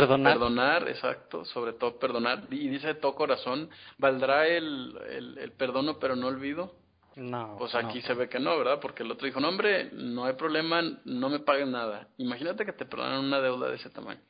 Perdonar. 0.00 0.34
Perdonar, 0.34 0.88
exacto, 0.88 1.44
sobre 1.46 1.72
todo 1.72 1.98
perdonar. 1.98 2.44
Y 2.50 2.68
dice 2.68 2.88
de 2.88 2.94
todo 2.96 3.14
corazón, 3.14 3.70
¿valdrá 3.96 4.46
el, 4.46 4.94
el, 5.38 5.52
perdono 5.52 5.98
pero 5.98 6.14
no 6.14 6.26
olvido? 6.26 6.76
No. 7.14 7.56
Pues 7.58 7.74
aquí 7.74 8.02
se 8.02 8.12
ve 8.12 8.28
que 8.28 8.38
no, 8.38 8.58
¿verdad? 8.58 8.78
Porque 8.78 9.02
el 9.02 9.10
otro 9.10 9.26
dijo, 9.26 9.40
no, 9.40 9.48
hombre, 9.48 9.88
no 9.92 10.26
hay 10.26 10.34
problema, 10.34 10.82
no 11.06 11.30
me 11.30 11.38
paguen 11.38 11.72
nada. 11.72 12.08
Imagínate 12.18 12.66
que 12.66 12.74
te 12.74 12.84
perdonan 12.84 13.24
una 13.24 13.40
deuda 13.40 13.70
de 13.70 13.76
ese 13.76 13.88
tamaño. 13.88 14.20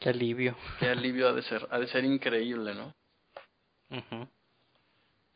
Qué 0.00 0.08
alivio. 0.08 0.56
Qué 0.80 0.88
alivio 0.88 1.28
ha 1.28 1.32
de 1.32 1.42
ser, 1.42 1.68
ha 1.70 1.78
de 1.78 1.86
ser 1.86 2.04
increíble, 2.04 2.74
¿no? 2.74 2.92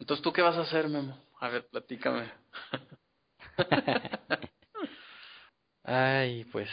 Entonces, 0.00 0.22
¿tú 0.22 0.32
qué 0.32 0.42
vas 0.42 0.56
a 0.56 0.62
hacer, 0.62 0.88
Memo? 0.88 1.16
A 1.38 1.48
ver, 1.48 1.68
platícame. 1.68 2.28
Ay, 5.84 6.44
pues 6.46 6.68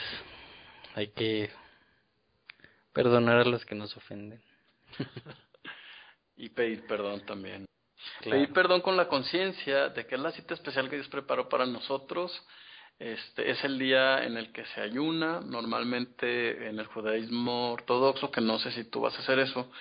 hay 0.96 1.10
que 1.10 1.52
Perdonar 3.00 3.38
a 3.38 3.46
los 3.46 3.66
que 3.66 3.76
nos 3.76 3.96
ofenden. 3.96 4.42
y 6.36 6.50
pedir 6.50 6.86
perdón 6.86 7.26
también. 7.26 7.66
Pedir 8.22 8.52
perdón 8.52 8.82
con 8.82 8.98
la 8.98 9.08
conciencia 9.08 9.88
de 9.88 10.06
que 10.06 10.16
es 10.16 10.22
la 10.22 10.34
cita 10.34 10.54
especial 10.54 10.90
que 10.90 10.98
Dios 10.98 11.08
preparó 11.08 11.48
para 11.48 11.66
nosotros. 11.66 12.46
Este 13.00 13.52
es 13.52 13.64
el 13.64 13.80
día 13.80 14.26
en 14.26 14.36
el 14.36 14.52
que 14.52 14.66
se 14.66 14.82
ayuna, 14.82 15.40
normalmente 15.40 16.68
en 16.68 16.78
el 16.78 16.88
judaísmo 16.88 17.72
ortodoxo, 17.72 18.32
que 18.32 18.42
no 18.42 18.60
sé 18.60 18.74
si 18.74 18.84
tú 18.84 19.00
vas 19.00 19.16
a 19.16 19.22
hacer 19.22 19.40
eso, 19.40 19.72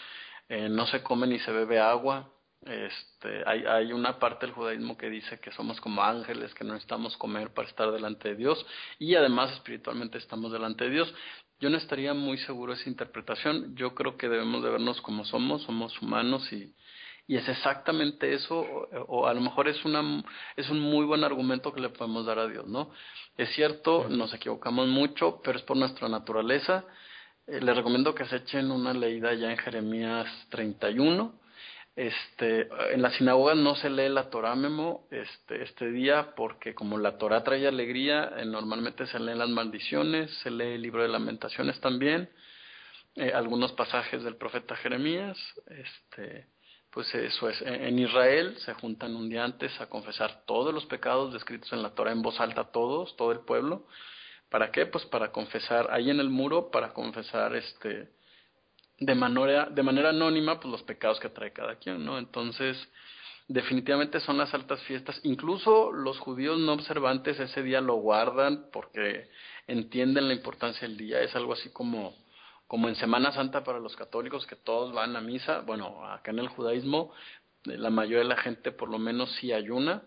eh, 0.48 0.68
no 0.68 0.86
se 0.86 1.02
come 1.02 1.26
ni 1.26 1.40
se 1.40 1.50
bebe 1.50 1.80
agua. 1.80 2.30
Este, 2.64 3.42
hay, 3.46 3.64
hay 3.66 3.92
una 3.92 4.20
parte 4.20 4.46
del 4.46 4.54
judaísmo 4.54 4.96
que 4.96 5.10
dice 5.10 5.40
que 5.40 5.50
somos 5.50 5.80
como 5.80 6.04
ángeles, 6.04 6.54
que 6.54 6.62
no 6.62 6.74
necesitamos 6.74 7.16
comer 7.16 7.52
para 7.52 7.66
estar 7.66 7.90
delante 7.90 8.28
de 8.28 8.36
Dios 8.36 8.64
y 9.00 9.16
además 9.16 9.50
espiritualmente 9.54 10.18
estamos 10.18 10.52
delante 10.52 10.84
de 10.84 10.90
Dios. 10.90 11.12
Yo 11.60 11.70
no 11.70 11.76
estaría 11.76 12.14
muy 12.14 12.38
seguro 12.38 12.72
de 12.72 12.80
esa 12.80 12.88
interpretación. 12.88 13.74
Yo 13.74 13.94
creo 13.94 14.16
que 14.16 14.28
debemos 14.28 14.62
de 14.62 14.70
vernos 14.70 15.00
como 15.00 15.24
somos, 15.24 15.62
somos 15.62 16.00
humanos 16.00 16.52
y, 16.52 16.72
y 17.26 17.36
es 17.36 17.48
exactamente 17.48 18.32
eso, 18.32 18.60
o, 19.08 19.26
a 19.26 19.34
lo 19.34 19.40
mejor 19.40 19.68
es, 19.68 19.84
una, 19.84 20.24
es 20.56 20.70
un 20.70 20.80
muy 20.80 21.04
buen 21.04 21.24
argumento 21.24 21.72
que 21.74 21.80
le 21.80 21.90
podemos 21.90 22.24
dar 22.24 22.38
a 22.38 22.46
Dios, 22.46 22.66
¿no? 22.66 22.90
Es 23.36 23.50
cierto, 23.54 24.08
nos 24.08 24.32
equivocamos 24.32 24.88
mucho, 24.88 25.40
pero 25.44 25.58
es 25.58 25.64
por 25.64 25.76
nuestra 25.76 26.08
naturaleza. 26.08 26.84
Eh, 27.46 27.60
les 27.60 27.76
recomiendo 27.76 28.14
que 28.14 28.24
se 28.26 28.36
echen 28.36 28.70
una 28.70 28.94
leída 28.94 29.34
ya 29.34 29.50
en 29.50 29.58
Jeremías 29.58 30.26
31 30.50 31.47
este, 31.98 32.68
en 32.92 33.02
la 33.02 33.10
sinagoga 33.10 33.56
no 33.56 33.74
se 33.74 33.90
lee 33.90 34.08
la 34.08 34.30
Torah 34.30 34.54
Memo 34.54 35.08
este, 35.10 35.64
este 35.64 35.90
día 35.90 36.32
porque 36.36 36.72
como 36.72 36.96
la 36.96 37.18
Torah 37.18 37.42
trae 37.42 37.66
alegría, 37.66 38.34
eh, 38.36 38.44
normalmente 38.44 39.04
se 39.08 39.18
leen 39.18 39.38
las 39.38 39.48
maldiciones, 39.48 40.30
se 40.44 40.52
lee 40.52 40.74
el 40.74 40.82
libro 40.82 41.02
de 41.02 41.08
lamentaciones 41.08 41.80
también, 41.80 42.30
eh, 43.16 43.32
algunos 43.34 43.72
pasajes 43.72 44.22
del 44.22 44.36
profeta 44.36 44.76
Jeremías, 44.76 45.36
este, 45.66 46.46
pues 46.92 47.12
eso 47.16 47.48
es, 47.48 47.60
en 47.62 47.98
Israel 47.98 48.56
se 48.58 48.74
juntan 48.74 49.16
un 49.16 49.28
día 49.28 49.42
antes 49.42 49.80
a 49.80 49.88
confesar 49.88 50.44
todos 50.46 50.72
los 50.72 50.86
pecados 50.86 51.32
descritos 51.32 51.72
en 51.72 51.82
la 51.82 51.96
Torah 51.96 52.12
en 52.12 52.22
voz 52.22 52.38
alta, 52.38 52.70
todos, 52.70 53.16
todo 53.16 53.32
el 53.32 53.40
pueblo. 53.40 53.88
¿Para 54.50 54.70
qué? 54.70 54.86
Pues 54.86 55.04
para 55.06 55.32
confesar, 55.32 55.88
ahí 55.90 56.10
en 56.10 56.20
el 56.20 56.30
muro, 56.30 56.70
para 56.70 56.92
confesar 56.92 57.56
este, 57.56 58.08
de 59.00 59.14
manera, 59.14 59.66
de 59.66 59.82
manera 59.82 60.10
anónima 60.10 60.58
pues 60.60 60.72
los 60.72 60.82
pecados 60.82 61.20
que 61.20 61.28
trae 61.28 61.52
cada 61.52 61.76
quien, 61.76 62.04
¿no? 62.04 62.18
Entonces, 62.18 62.76
definitivamente 63.46 64.20
son 64.20 64.38
las 64.38 64.52
altas 64.54 64.82
fiestas. 64.82 65.20
Incluso 65.22 65.92
los 65.92 66.18
judíos 66.18 66.58
no 66.58 66.72
observantes 66.72 67.38
ese 67.38 67.62
día 67.62 67.80
lo 67.80 67.94
guardan 67.96 68.66
porque 68.72 69.28
entienden 69.66 70.28
la 70.28 70.34
importancia 70.34 70.86
del 70.86 70.96
día. 70.96 71.20
Es 71.20 71.34
algo 71.36 71.52
así 71.52 71.70
como, 71.70 72.14
como 72.66 72.88
en 72.88 72.96
Semana 72.96 73.32
Santa 73.32 73.64
para 73.64 73.78
los 73.78 73.96
católicos 73.96 74.46
que 74.46 74.56
todos 74.56 74.92
van 74.92 75.16
a 75.16 75.20
misa. 75.20 75.60
Bueno, 75.60 76.04
acá 76.06 76.30
en 76.30 76.40
el 76.40 76.48
judaísmo 76.48 77.12
la 77.64 77.90
mayoría 77.90 78.18
de 78.18 78.24
la 78.24 78.36
gente 78.36 78.72
por 78.72 78.88
lo 78.88 78.98
menos 78.98 79.30
sí 79.36 79.52
ayuna 79.52 80.02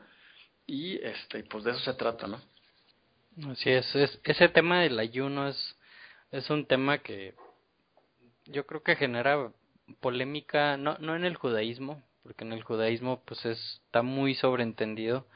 y 0.65 0.95
este 1.03 1.43
pues 1.43 1.63
de 1.63 1.71
eso 1.71 1.79
se 1.81 1.93
trata, 1.93 2.27
¿no? 2.27 2.41
Así 3.51 3.69
es 3.69 3.93
ese 3.95 4.49
tema 4.49 4.81
del 4.81 4.99
ayuno 4.99 5.47
es 5.47 5.77
es 6.31 6.49
un 6.49 6.65
tema 6.65 6.99
que 6.99 7.35
yo 8.45 8.65
creo 8.65 8.83
que 8.83 8.95
genera 8.95 9.51
polémica, 9.99 10.77
no, 10.77 10.97
no 10.99 11.15
en 11.15 11.25
el 11.25 11.35
judaísmo, 11.35 12.01
porque 12.23 12.43
en 12.43 12.53
el 12.53 12.63
judaísmo 12.63 13.21
pues 13.25 13.45
está 13.45 14.03
muy 14.03 14.35
sobreentendido, 14.35 15.27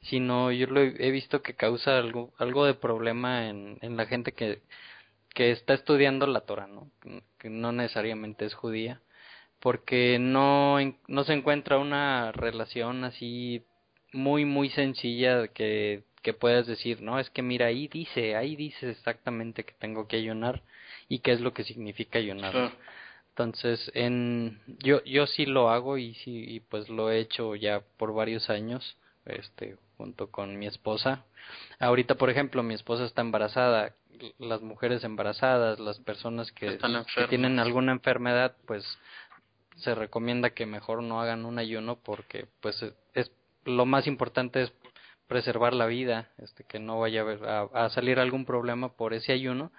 sino 0.00 0.52
yo 0.52 0.66
lo 0.66 0.80
he, 0.80 1.10
visto 1.10 1.42
que 1.42 1.54
causa 1.54 1.98
algo, 1.98 2.32
algo 2.38 2.64
de 2.66 2.74
problema 2.74 3.48
en, 3.48 3.78
en 3.82 3.96
la 3.96 4.06
gente 4.06 4.32
que, 4.32 4.62
que 5.34 5.52
está 5.52 5.74
estudiando 5.74 6.26
la 6.26 6.42
Torah, 6.42 6.66
¿no? 6.66 6.90
que 7.38 7.50
no 7.50 7.72
necesariamente 7.72 8.44
es 8.44 8.54
judía, 8.54 9.00
porque 9.60 10.18
no, 10.18 10.78
no 11.08 11.24
se 11.24 11.32
encuentra 11.34 11.78
una 11.78 12.32
relación 12.32 13.04
así 13.04 13.64
muy, 14.12 14.44
muy 14.44 14.70
sencilla 14.70 15.48
que, 15.48 16.04
que 16.22 16.34
puedas 16.34 16.66
decir, 16.66 17.02
no, 17.02 17.18
es 17.18 17.30
que 17.30 17.42
mira, 17.42 17.66
ahí 17.66 17.88
dice, 17.88 18.36
ahí 18.36 18.56
dice 18.56 18.90
exactamente 18.90 19.64
que 19.64 19.74
tengo 19.74 20.08
que 20.08 20.16
ayunar 20.16 20.62
y 21.12 21.18
qué 21.18 21.32
es 21.32 21.42
lo 21.42 21.52
que 21.52 21.62
significa 21.62 22.18
ayunar. 22.18 22.72
Entonces, 23.28 23.90
en, 23.92 24.62
yo, 24.78 25.04
yo 25.04 25.26
sí 25.26 25.44
lo 25.44 25.68
hago 25.68 25.98
y 25.98 26.14
sí, 26.14 26.42
y 26.48 26.60
pues 26.60 26.88
lo 26.88 27.10
he 27.10 27.18
hecho 27.18 27.54
ya 27.54 27.82
por 27.98 28.14
varios 28.14 28.48
años, 28.48 28.96
este, 29.26 29.76
junto 29.98 30.30
con 30.30 30.58
mi 30.58 30.66
esposa. 30.66 31.26
Ahorita, 31.78 32.14
por 32.14 32.30
ejemplo, 32.30 32.62
mi 32.62 32.72
esposa 32.72 33.04
está 33.04 33.20
embarazada, 33.20 33.94
las 34.38 34.62
mujeres 34.62 35.04
embarazadas, 35.04 35.78
las 35.80 35.98
personas 35.98 36.50
que, 36.50 36.78
que 36.78 37.28
tienen 37.28 37.58
alguna 37.58 37.92
enfermedad, 37.92 38.56
pues 38.66 38.82
se 39.76 39.94
recomienda 39.94 40.50
que 40.50 40.64
mejor 40.64 41.02
no 41.02 41.20
hagan 41.20 41.44
un 41.44 41.58
ayuno 41.58 41.96
porque 41.96 42.46
pues 42.62 42.82
es 43.12 43.30
lo 43.66 43.84
más 43.84 44.06
importante 44.06 44.62
es 44.62 44.72
preservar 45.28 45.74
la 45.74 45.86
vida, 45.86 46.30
este 46.38 46.64
que 46.64 46.78
no 46.78 47.00
vaya 47.00 47.22
a, 47.22 47.84
a, 47.84 47.90
salir 47.90 48.18
algún 48.18 48.46
problema 48.46 48.94
por 48.94 49.12
ese 49.12 49.32
ayuno. 49.32 49.72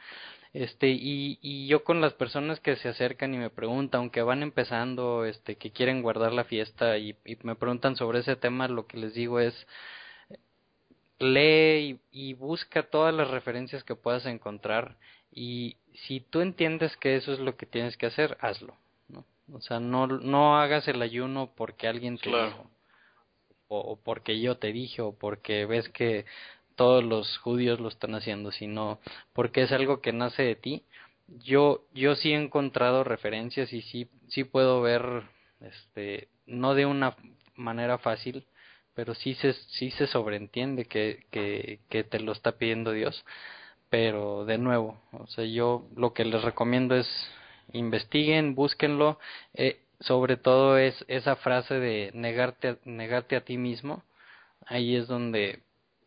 Este 0.54 0.90
y, 0.90 1.40
y 1.42 1.68
yo 1.68 1.84
con 1.84 2.00
las 2.00 2.14
personas 2.14 2.60
que 2.60 2.76
se 2.76 2.88
acercan 2.88 3.34
y 3.34 3.38
me 3.38 3.50
preguntan, 3.50 4.02
aunque 4.02 4.22
van 4.22 4.44
empezando, 4.44 5.26
este 5.26 5.56
que 5.56 5.72
quieren 5.72 6.04
guardar 6.04 6.32
la 6.32 6.44
fiesta 6.44 6.98
y, 6.98 7.16
y 7.26 7.38
me 7.44 7.56
preguntan 7.56 7.96
sobre 7.96 8.20
ese 8.20 8.36
tema, 8.36 8.68
lo 8.68 8.86
que 8.86 8.98
les 8.98 9.16
digo 9.16 9.40
es 9.40 9.68
lee 11.24 12.00
y, 12.12 12.34
busca 12.34 12.84
todas 12.84 13.14
las 13.14 13.30
referencias 13.30 13.84
que 13.84 13.96
puedas 13.96 14.26
encontrar 14.26 14.98
y 15.32 15.78
si 16.08 16.20
tú 16.20 16.42
entiendes 16.42 16.96
que 16.98 17.16
eso 17.16 17.34
es 17.34 17.40
lo 17.40 17.56
que 17.56 17.66
tienes 17.66 17.98
que 17.98 18.08
hacer, 18.08 18.38
hazlo. 18.42 18.76
¿no? 19.08 19.26
O 19.52 19.62
sea, 19.62 19.80
no, 19.80 20.08
no 20.08 20.58
hagas 20.58 20.88
el 20.88 21.02
ayuno 21.02 21.52
porque 21.56 21.88
alguien 21.88 22.18
te 22.18 22.30
dijo, 22.30 22.70
o, 23.68 23.96
porque 23.96 24.40
yo 24.40 24.58
te 24.58 24.72
dije, 24.72 25.02
o 25.02 25.14
porque 25.14 25.66
ves 25.66 25.90
que 25.90 26.26
todos 26.76 27.04
los 27.04 27.38
judíos 27.40 27.80
lo 27.80 27.88
están 27.90 28.16
haciendo, 28.16 28.52
sino 28.52 29.00
porque 29.34 29.64
es 29.64 29.72
algo 29.72 30.02
que 30.02 30.14
nace 30.14 30.44
de 30.44 30.56
ti. 30.56 30.84
Yo, 31.28 31.86
yo 31.94 32.16
sí 32.16 32.34
he 32.34 32.36
encontrado 32.36 33.04
referencias 33.04 33.72
y 33.74 33.82
sí, 33.82 34.10
sí 34.28 34.44
puedo 34.44 34.82
ver, 34.82 35.24
este, 35.62 36.28
no 36.46 36.76
de 36.76 36.86
una 36.86 37.16
manera 37.56 37.98
fácil, 37.98 38.46
pero 38.94 39.16
sí 39.16 39.34
se, 39.36 39.54
sí 39.54 39.92
se 39.92 40.08
sobreentiende 40.08 40.86
que, 40.86 41.26
que, 41.32 42.04
te 42.04 42.20
lo 42.20 42.32
está 42.32 42.54
pidiendo 42.54 42.92
Dios. 42.92 43.26
Pero 43.90 44.46
de 44.46 44.58
nuevo, 44.58 45.00
o 45.12 45.28
sea, 45.28 45.46
yo 45.46 45.88
lo 45.96 46.14
que 46.14 46.26
les 46.26 46.42
recomiendo 46.44 46.96
es 46.96 47.08
investiguen, 47.74 48.56
búsquenlo. 48.56 49.20
Eh, 49.54 49.80
sobre 50.00 50.38
todo 50.38 50.78
es 50.78 51.06
esa 51.08 51.36
frase 51.38 51.76
de 51.76 52.12
negarte, 52.14 52.78
negarte 52.86 53.36
a 53.36 53.42
ti 53.42 53.58
mismo. 53.58 54.04
Ahí 54.66 54.96
es 54.96 55.08
donde, 55.08 55.62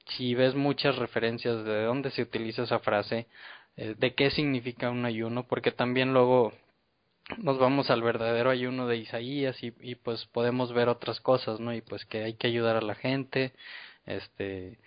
si 0.09 0.35
ves 0.35 0.55
muchas 0.55 0.97
referencias 0.97 1.65
de 1.65 1.85
dónde 1.85 2.11
se 2.11 2.23
utiliza 2.23 2.63
esa 2.63 2.79
frase, 2.81 3.27
eh, 3.77 3.95
de 3.99 4.15
qué 4.15 4.31
significa 4.31 4.91
un 4.91 5.05
ayuno, 5.05 5.47
porque 5.47 5.73
también 5.73 6.13
luego 6.13 6.53
nos 7.39 7.59
vamos 7.59 7.91
al 7.91 8.03
verdadero 8.03 8.51
ayuno 8.51 8.87
de 8.87 8.99
Isaías 8.99 9.57
y, 9.63 9.95
pues 9.97 10.27
podemos 10.27 10.73
ver 10.73 10.89
otras 10.89 11.21
cosas, 11.21 11.61
¿no? 11.61 11.75
Y 11.75 11.81
pues 11.81 12.05
que 12.05 12.23
hay 12.25 12.35
que 12.35 12.47
ayudar 12.47 12.77
a 12.77 12.83
la 12.83 12.95
gente, 12.95 13.53
este, 14.07 14.79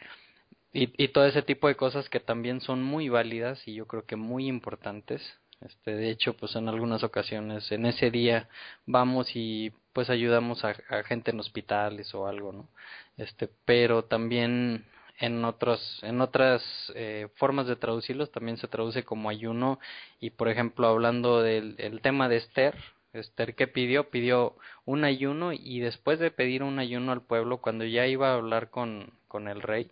y, 0.73 0.91
y 1.03 1.09
todo 1.09 1.25
ese 1.25 1.41
tipo 1.41 1.67
de 1.67 1.75
cosas 1.75 2.09
que 2.09 2.19
también 2.19 2.61
son 2.61 2.83
muy 2.83 3.09
válidas 3.09 3.67
y 3.67 3.75
yo 3.75 3.87
creo 3.87 4.05
que 4.05 4.15
muy 4.15 4.47
importantes. 4.47 5.21
Este, 5.61 5.91
de 5.91 6.09
hecho, 6.09 6.35
pues 6.35 6.55
en 6.55 6.69
algunas 6.69 7.03
ocasiones 7.03 7.69
en 7.71 7.85
ese 7.85 8.11
día 8.11 8.47
vamos 8.85 9.35
y 9.35 9.73
pues 9.93 10.09
ayudamos 10.09 10.63
a, 10.63 10.75
a 10.89 11.03
gente 11.03 11.31
en 11.31 11.39
hospitales 11.41 12.13
o 12.15 12.27
algo, 12.27 12.53
¿no? 12.53 12.69
Este, 13.17 13.49
pero 13.65 14.05
también 14.05 14.85
en 15.19 15.43
otros 15.43 15.99
en 16.01 16.21
otras 16.21 16.63
eh, 16.95 17.27
formas 17.35 17.67
de 17.67 17.75
traducirlos 17.75 18.31
también 18.31 18.57
se 18.57 18.67
traduce 18.67 19.03
como 19.03 19.29
ayuno. 19.29 19.79
Y 20.19 20.31
por 20.31 20.47
ejemplo 20.47 20.87
hablando 20.87 21.41
del 21.41 21.75
el 21.77 22.01
tema 22.01 22.29
de 22.29 22.37
Esther 22.37 22.75
Esther 23.13 23.55
que 23.55 23.67
pidió 23.67 24.09
pidió 24.09 24.55
un 24.85 25.03
ayuno 25.03 25.51
y 25.53 25.79
después 25.79 26.19
de 26.19 26.31
pedir 26.31 26.63
un 26.63 26.79
ayuno 26.79 27.11
al 27.11 27.21
pueblo 27.21 27.57
cuando 27.57 27.85
ya 27.85 28.07
iba 28.07 28.29
a 28.29 28.35
hablar 28.35 28.69
con 28.69 29.11
con 29.27 29.47
el 29.47 29.61
rey 29.61 29.91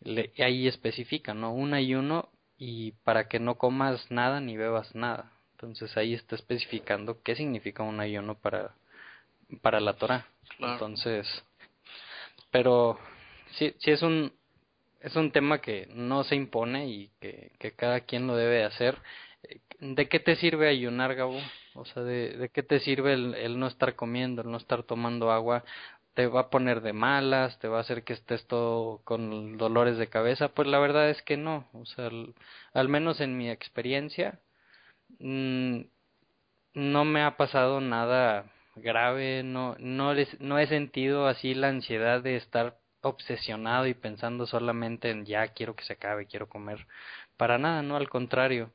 le, 0.00 0.32
ahí 0.38 0.68
especifica 0.68 1.32
no 1.32 1.52
un 1.54 1.72
ayuno 1.72 2.28
y 2.58 2.92
para 3.04 3.28
que 3.28 3.40
no 3.40 3.56
comas 3.56 4.10
nada 4.10 4.40
ni 4.40 4.56
bebas 4.56 4.94
nada. 4.94 5.32
Entonces 5.52 5.96
ahí 5.96 6.12
está 6.14 6.36
especificando 6.36 7.22
qué 7.22 7.34
significa 7.34 7.82
un 7.82 8.00
ayuno 8.00 8.34
para 8.34 8.74
para 9.62 9.80
la 9.80 9.94
Torah 9.94 10.26
entonces 10.58 11.26
pero 12.50 12.98
sí, 13.58 13.74
sí 13.78 13.90
es 13.90 14.02
un 14.02 14.32
es 15.04 15.16
un 15.16 15.30
tema 15.32 15.60
que 15.60 15.86
no 15.94 16.24
se 16.24 16.34
impone 16.34 16.88
y 16.88 17.10
que, 17.20 17.52
que 17.58 17.72
cada 17.72 18.00
quien 18.00 18.26
lo 18.26 18.36
debe 18.36 18.64
hacer. 18.64 18.96
¿De 19.78 20.08
qué 20.08 20.18
te 20.18 20.36
sirve 20.36 20.68
ayunar, 20.68 21.14
Gabo? 21.14 21.38
O 21.74 21.84
sea, 21.84 22.02
¿de, 22.02 22.50
qué 22.52 22.62
te 22.62 22.80
sirve 22.80 23.12
el, 23.12 23.58
no 23.58 23.66
estar 23.66 23.96
comiendo, 23.96 24.40
el 24.42 24.50
no 24.50 24.56
estar 24.56 24.82
tomando 24.82 25.30
agua? 25.30 25.62
¿Te 26.14 26.26
va 26.26 26.42
a 26.42 26.50
poner 26.50 26.80
de 26.80 26.94
malas? 26.94 27.58
¿Te 27.58 27.68
va 27.68 27.78
a 27.78 27.80
hacer 27.82 28.02
que 28.04 28.14
estés 28.14 28.46
todo 28.46 29.02
con 29.04 29.58
dolores 29.58 29.98
de 29.98 30.08
cabeza? 30.08 30.48
Pues 30.48 30.68
la 30.68 30.78
verdad 30.78 31.10
es 31.10 31.20
que 31.20 31.36
no. 31.36 31.68
O 31.74 31.84
sea, 31.84 32.08
al, 32.72 32.88
menos 32.88 33.20
en 33.20 33.36
mi 33.36 33.50
experiencia, 33.50 34.40
mmm, 35.18 35.82
no 36.74 37.04
me 37.04 37.22
ha 37.22 37.36
pasado 37.36 37.80
nada 37.80 38.46
grave, 38.76 39.42
no, 39.44 39.76
no, 39.78 40.14
les, 40.14 40.40
no 40.40 40.58
he 40.58 40.66
sentido 40.66 41.26
así 41.26 41.54
la 41.54 41.68
ansiedad 41.68 42.22
de 42.22 42.36
estar 42.36 42.78
obsesionado 43.08 43.86
y 43.86 43.94
pensando 43.94 44.46
solamente 44.46 45.10
en 45.10 45.24
ya 45.26 45.48
quiero 45.48 45.74
que 45.74 45.84
se 45.84 45.94
acabe, 45.94 46.26
quiero 46.26 46.48
comer. 46.48 46.86
Para 47.36 47.58
nada, 47.58 47.82
no, 47.82 47.96
al 47.96 48.08
contrario. 48.08 48.70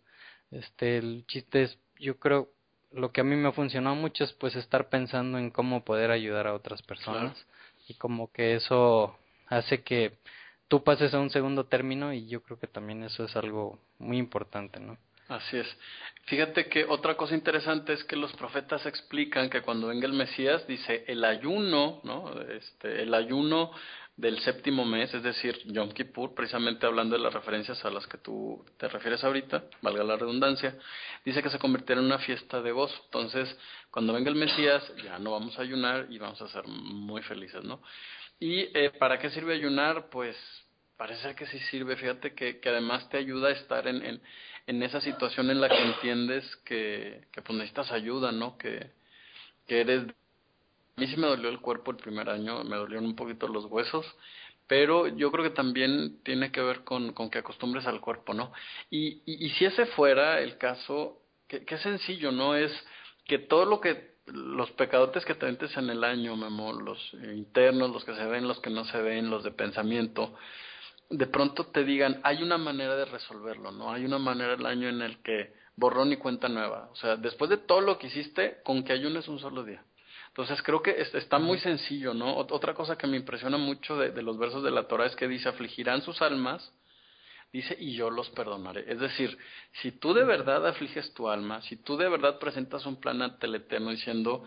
Este, 0.51 0.97
el 0.97 1.25
chiste 1.27 1.63
es, 1.63 1.77
yo 1.99 2.17
creo, 2.17 2.49
lo 2.91 3.11
que 3.11 3.21
a 3.21 3.23
mí 3.23 3.35
me 3.35 3.49
ha 3.49 3.51
funcionado 3.51 3.95
mucho 3.95 4.23
es 4.23 4.33
pues 4.33 4.55
estar 4.55 4.89
pensando 4.89 5.37
en 5.37 5.51
cómo 5.51 5.83
poder 5.83 6.11
ayudar 6.11 6.47
a 6.47 6.53
otras 6.53 6.81
personas 6.81 7.33
claro. 7.33 7.85
y 7.87 7.93
como 7.95 8.31
que 8.31 8.55
eso 8.55 9.15
hace 9.47 9.83
que 9.83 10.17
tú 10.67 10.83
pases 10.83 11.13
a 11.13 11.19
un 11.19 11.29
segundo 11.29 11.65
término 11.65 12.13
y 12.13 12.27
yo 12.27 12.41
creo 12.41 12.59
que 12.59 12.67
también 12.67 13.03
eso 13.03 13.25
es 13.25 13.35
algo 13.35 13.79
muy 13.99 14.17
importante, 14.17 14.79
¿no? 14.79 14.97
Así 15.29 15.57
es. 15.57 15.77
Fíjate 16.25 16.67
que 16.69 16.85
otra 16.85 17.15
cosa 17.15 17.35
interesante 17.35 17.93
es 17.93 18.03
que 18.03 18.15
los 18.15 18.33
profetas 18.33 18.83
explican 18.87 19.49
que 19.49 19.61
cuando 19.61 19.87
venga 19.87 20.07
el 20.07 20.13
Mesías 20.13 20.65
dice 20.67 21.03
el 21.07 21.23
ayuno, 21.23 22.01
¿no? 22.03 22.33
Este, 22.41 23.03
el 23.03 23.13
ayuno 23.13 23.71
del 24.17 24.39
séptimo 24.39 24.85
mes, 24.85 25.13
es 25.13 25.21
decir, 25.21 25.55
Yom 25.65 25.91
Kippur, 25.91 26.33
precisamente 26.33 26.87
hablando 26.87 27.15
de 27.15 27.21
las 27.21 27.33
referencias 27.33 27.85
a 27.85 27.91
las 27.91 28.07
que 28.07 28.17
tú 28.17 28.65
te 28.77 28.87
refieres 28.89 29.23
ahorita, 29.23 29.65
valga 29.81 30.03
la 30.03 30.17
redundancia, 30.17 30.75
dice 31.23 31.43
que 31.43 31.51
se 31.51 31.59
convertirá 31.59 31.99
en 31.99 32.07
una 32.07 32.17
fiesta 32.17 32.59
de 32.61 32.71
gozo. 32.71 32.99
Entonces, 33.05 33.55
cuando 33.91 34.13
venga 34.13 34.29
el 34.31 34.35
Mesías, 34.35 34.83
ya 35.03 35.19
no 35.19 35.31
vamos 35.31 35.57
a 35.59 35.61
ayunar 35.61 36.07
y 36.09 36.17
vamos 36.17 36.41
a 36.41 36.49
ser 36.49 36.67
muy 36.67 37.21
felices, 37.21 37.63
¿no? 37.63 37.81
¿Y 38.39 38.75
eh, 38.75 38.91
para 38.97 39.19
qué 39.19 39.29
sirve 39.29 39.53
ayunar? 39.53 40.09
Pues 40.09 40.35
parece 40.99 41.33
que 41.33 41.47
sí 41.47 41.57
sirve. 41.71 41.95
Fíjate 41.95 42.35
que, 42.35 42.59
que 42.59 42.69
además 42.69 43.09
te 43.09 43.17
ayuda 43.17 43.47
a 43.47 43.53
estar 43.53 43.87
en, 43.87 44.05
en, 44.05 44.21
en, 44.67 44.83
esa 44.83 44.99
situación 44.99 45.49
en 45.49 45.61
la 45.61 45.69
que 45.69 45.81
entiendes 45.81 46.43
que, 46.65 47.25
que 47.31 47.41
pues 47.41 47.57
necesitas 47.57 47.89
ayuda, 47.93 48.33
¿no? 48.33 48.57
Que, 48.57 48.91
que 49.65 49.79
eres 49.79 50.03
a 50.03 51.01
mí 51.01 51.07
sí 51.07 51.15
me 51.15 51.27
dolió 51.27 51.47
el 51.47 51.61
cuerpo 51.61 51.91
el 51.91 51.97
primer 51.97 52.29
año, 52.29 52.65
me 52.65 52.75
dolieron 52.75 53.05
un 53.05 53.15
poquito 53.15 53.47
los 53.47 53.63
huesos, 53.63 54.05
pero 54.67 55.07
yo 55.07 55.31
creo 55.31 55.45
que 55.45 55.55
también 55.55 56.21
tiene 56.23 56.51
que 56.51 56.61
ver 56.61 56.83
con, 56.83 57.13
con 57.13 57.29
que 57.29 57.37
acostumbres 57.37 57.87
al 57.87 58.01
cuerpo, 58.01 58.33
¿no? 58.33 58.51
Y, 58.89 59.21
y, 59.25 59.49
si 59.51 59.63
ese 59.63 59.85
fuera 59.85 60.41
el 60.41 60.57
caso, 60.57 61.21
qué 61.47 61.63
que 61.63 61.77
sencillo, 61.77 62.33
¿no? 62.33 62.53
Es 62.53 62.73
que 63.25 63.39
todo 63.39 63.63
lo 63.63 63.79
que, 63.79 64.15
los 64.25 64.69
pecadotes 64.71 65.23
que 65.23 65.35
te 65.35 65.45
metes 65.45 65.77
en 65.77 65.89
el 65.89 66.03
año, 66.03 66.35
Memo, 66.35 66.73
los 66.73 67.13
internos, 67.13 67.91
los 67.91 68.03
que 68.03 68.15
se 68.15 68.25
ven, 68.25 68.45
los 68.45 68.59
que 68.59 68.69
no 68.69 68.83
se 68.83 69.01
ven, 69.01 69.29
los 69.29 69.45
de 69.45 69.51
pensamiento, 69.51 70.35
de 71.09 71.25
pronto 71.27 71.65
te 71.67 71.83
digan, 71.83 72.19
hay 72.23 72.43
una 72.43 72.57
manera 72.57 72.95
de 72.95 73.05
resolverlo, 73.05 73.71
¿no? 73.71 73.91
Hay 73.91 74.05
una 74.05 74.19
manera 74.19 74.53
el 74.53 74.65
año 74.65 74.89
en 74.89 75.01
el 75.01 75.21
que 75.23 75.53
borrón 75.75 76.11
y 76.11 76.17
cuenta 76.17 76.47
nueva. 76.49 76.89
O 76.91 76.95
sea, 76.95 77.15
después 77.15 77.49
de 77.49 77.57
todo 77.57 77.81
lo 77.81 77.97
que 77.97 78.07
hiciste, 78.07 78.57
con 78.63 78.83
que 78.83 78.93
ayunes 78.93 79.27
un 79.27 79.39
solo 79.39 79.63
día. 79.63 79.83
Entonces 80.27 80.61
creo 80.61 80.81
que 80.83 80.95
está 81.13 81.39
muy 81.39 81.57
sencillo, 81.59 82.13
¿no? 82.13 82.37
Otra 82.37 82.75
cosa 82.75 82.97
que 82.97 83.07
me 83.07 83.17
impresiona 83.17 83.57
mucho 83.57 83.97
de, 83.97 84.11
de 84.11 84.21
los 84.21 84.37
versos 84.37 84.63
de 84.63 84.71
la 84.71 84.87
Torah 84.87 85.07
es 85.07 85.15
que 85.15 85.27
dice, 85.27 85.49
afligirán 85.49 86.03
sus 86.03 86.21
almas, 86.21 86.71
dice, 87.51 87.75
y 87.79 87.95
yo 87.95 88.11
los 88.11 88.29
perdonaré. 88.29 88.85
Es 88.87 88.99
decir, 88.99 89.35
si 89.81 89.91
tú 89.91 90.13
de 90.13 90.23
verdad 90.23 90.67
afliges 90.67 91.13
tu 91.15 91.29
alma, 91.29 91.61
si 91.63 91.77
tú 91.77 91.97
de 91.97 92.07
verdad 92.07 92.37
presentas 92.37 92.85
un 92.85 92.99
plan 92.99 93.21
ante 93.23 93.47
el 93.47 93.55
Eterno 93.55 93.89
diciendo, 93.89 94.43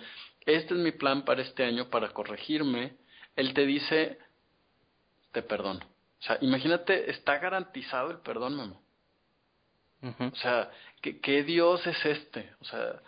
este 0.47 0.75
es 0.75 0.81
mi 0.81 0.93
plan 0.93 1.25
para 1.25 1.43
este 1.43 1.65
año, 1.65 1.91
para 1.91 2.11
corregirme, 2.11 2.97
Él 3.35 3.53
te 3.53 3.67
dice, 3.67 4.19
te 5.33 5.43
perdono. 5.43 5.92
O 6.23 6.25
sea, 6.25 6.39
imagínate, 6.41 7.11
está 7.11 7.39
garantizado 7.39 8.13
el 8.13 8.19
perdón, 8.19 8.57
Memo. 8.57 8.83
Uh 10.03 10.07
-huh. 10.07 10.33
O 10.33 10.37
sea, 10.37 10.71
¿qué, 11.01 11.21
¿qué 11.21 11.43
Dios 11.43 11.85
es 11.85 12.07
este? 12.07 12.53
O 12.61 12.65
sea, 12.65 13.03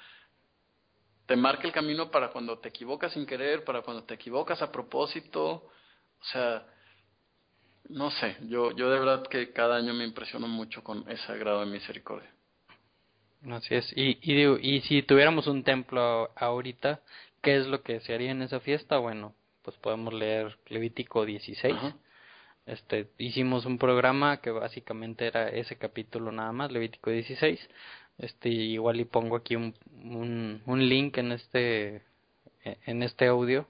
te 1.27 1.37
marca 1.37 1.65
el 1.67 1.73
camino 1.73 2.11
para 2.11 2.31
cuando 2.31 2.59
te 2.59 2.71
equivocas 2.71 3.13
sin 3.13 3.25
querer, 3.25 3.63
para 3.63 3.83
cuando 3.83 4.03
te 4.03 4.15
equivocas 4.15 4.61
a 4.63 4.73
propósito, 4.73 5.45
o 5.45 6.25
sea, 6.33 6.67
no 7.89 8.11
sé, 8.11 8.37
yo, 8.49 8.73
yo 8.73 8.91
de 8.91 8.99
verdad 8.99 9.23
que 9.29 9.53
cada 9.53 9.77
año 9.77 9.95
me 9.95 10.05
impresiono 10.05 10.49
mucho 10.49 10.83
con 10.83 11.09
ese 11.09 11.39
grado 11.39 11.61
de 11.61 11.67
misericordia. 11.67 12.31
Así 13.49 13.77
es, 13.77 13.93
y, 13.97 14.19
y, 14.23 14.35
digo, 14.35 14.59
y 14.61 14.81
si 14.83 15.03
tuviéramos 15.03 15.47
un 15.47 15.63
templo 15.63 16.31
ahorita, 16.35 17.01
¿qué 17.43 17.57
es 17.59 17.67
lo 17.67 17.83
que 17.83 18.01
se 18.01 18.13
haría 18.13 18.33
en 18.33 18.43
esa 18.43 18.59
fiesta? 18.59 18.99
Bueno, 18.99 19.35
pues 19.63 19.77
podemos 19.77 20.13
leer 20.13 20.59
Levítico 20.67 21.25
16. 21.25 21.75
Ajá. 21.75 21.97
Este, 22.67 23.09
hicimos 23.19 23.67
un 23.67 23.79
programa 23.79 24.39
que 24.41 24.51
básicamente 24.51 25.27
era 25.27 25.49
ese 25.49 25.77
capítulo 25.77 26.33
nada 26.33 26.53
más, 26.53 26.73
Levítico 26.73 27.11
16, 27.11 27.61
este 28.19 28.49
igual 28.49 29.01
y 29.01 29.05
pongo 29.05 29.37
aquí 29.37 29.57
un, 29.57 29.75
un, 30.67 30.89
link 30.89 31.19
en 31.19 31.33
este 31.33 32.03
en 32.87 33.03
este 33.03 33.27
audio 33.27 33.69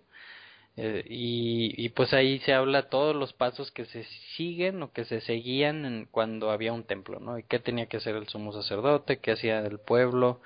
eh, 0.77 1.05
y, 1.09 1.75
y, 1.85 1.89
pues 1.91 2.13
ahí 2.13 2.41
se 2.41 2.53
habla 2.53 2.89
todos 2.89 3.15
los 3.15 3.33
pasos 3.33 3.71
que 3.71 3.85
se 3.87 4.05
siguen 4.37 4.83
o 4.83 4.93
que 4.93 5.05
se 5.05 5.21
seguían 5.21 5.85
en, 5.85 6.07
cuando 6.07 6.51
había 6.51 6.73
un 6.73 6.85
templo, 6.85 7.21
¿no? 7.21 7.39
Y 7.39 7.45
qué 7.45 7.61
tenía 7.61 7.87
que 7.87 7.99
hacer 7.99 8.17
el 8.17 8.29
sumo 8.29 8.53
sacerdote, 8.53 9.19
qué 9.21 9.33
hacía 9.33 9.61
el 9.61 9.79
pueblo, 9.79 10.41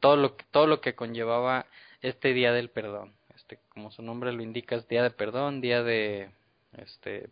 todo 0.00 0.16
lo 0.16 0.36
todo 0.52 0.66
lo 0.66 0.80
que 0.80 0.94
conllevaba 0.94 1.66
este 2.02 2.32
día 2.34 2.52
del 2.52 2.70
perdón. 2.70 3.14
Este, 3.34 3.58
como 3.70 3.90
su 3.90 4.02
nombre 4.02 4.32
lo 4.32 4.42
indica, 4.42 4.76
es 4.76 4.88
día 4.88 5.02
de 5.02 5.10
perdón, 5.10 5.60
día 5.60 5.82
de 5.82 6.30
este 6.78 7.28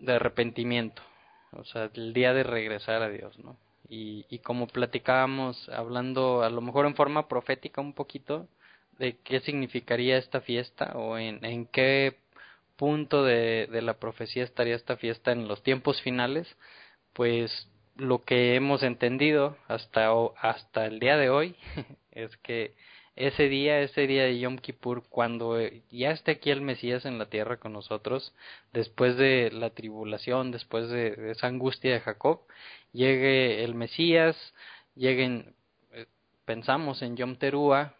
de 0.00 0.14
arrepentimiento, 0.14 1.02
o 1.52 1.64
sea, 1.64 1.90
el 1.94 2.12
día 2.12 2.32
de 2.32 2.42
regresar 2.42 3.02
a 3.02 3.08
Dios, 3.08 3.38
¿no? 3.38 3.56
Y, 3.88 4.24
y 4.28 4.38
como 4.38 4.68
platicábamos, 4.68 5.68
hablando 5.68 6.42
a 6.42 6.50
lo 6.50 6.60
mejor 6.60 6.86
en 6.86 6.94
forma 6.94 7.28
profética 7.28 7.80
un 7.80 7.92
poquito, 7.92 8.46
de 8.98 9.16
qué 9.24 9.40
significaría 9.40 10.18
esta 10.18 10.40
fiesta 10.40 10.92
o 10.94 11.18
en, 11.18 11.44
en 11.44 11.66
qué 11.66 12.16
punto 12.76 13.24
de, 13.24 13.66
de 13.70 13.82
la 13.82 13.94
profecía 13.94 14.44
estaría 14.44 14.76
esta 14.76 14.96
fiesta 14.96 15.32
en 15.32 15.48
los 15.48 15.62
tiempos 15.62 16.00
finales, 16.02 16.46
pues 17.14 17.68
lo 17.96 18.22
que 18.22 18.54
hemos 18.54 18.82
entendido 18.82 19.56
hasta, 19.68 20.10
hasta 20.40 20.86
el 20.86 21.00
día 21.00 21.16
de 21.16 21.30
hoy 21.30 21.56
es 22.12 22.36
que 22.38 22.74
ese 23.26 23.48
día, 23.48 23.80
ese 23.80 24.06
día 24.06 24.24
de 24.24 24.38
Yom 24.38 24.56
Kippur, 24.58 25.02
cuando 25.10 25.58
ya 25.90 26.10
esté 26.10 26.32
aquí 26.32 26.50
el 26.50 26.62
Mesías 26.62 27.04
en 27.04 27.18
la 27.18 27.26
tierra 27.26 27.58
con 27.58 27.72
nosotros, 27.72 28.34
después 28.72 29.16
de 29.16 29.50
la 29.52 29.70
tribulación, 29.70 30.50
después 30.50 30.88
de, 30.88 31.30
esa 31.30 31.46
angustia 31.48 31.92
de 31.92 32.00
Jacob, 32.00 32.40
llegue 32.92 33.62
el 33.62 33.74
Mesías, 33.74 34.36
lleguen, 34.94 35.54
eh, 35.92 36.06
pensamos 36.46 37.02
en 37.02 37.16
Yom 37.16 37.36
Teruah, 37.36 37.94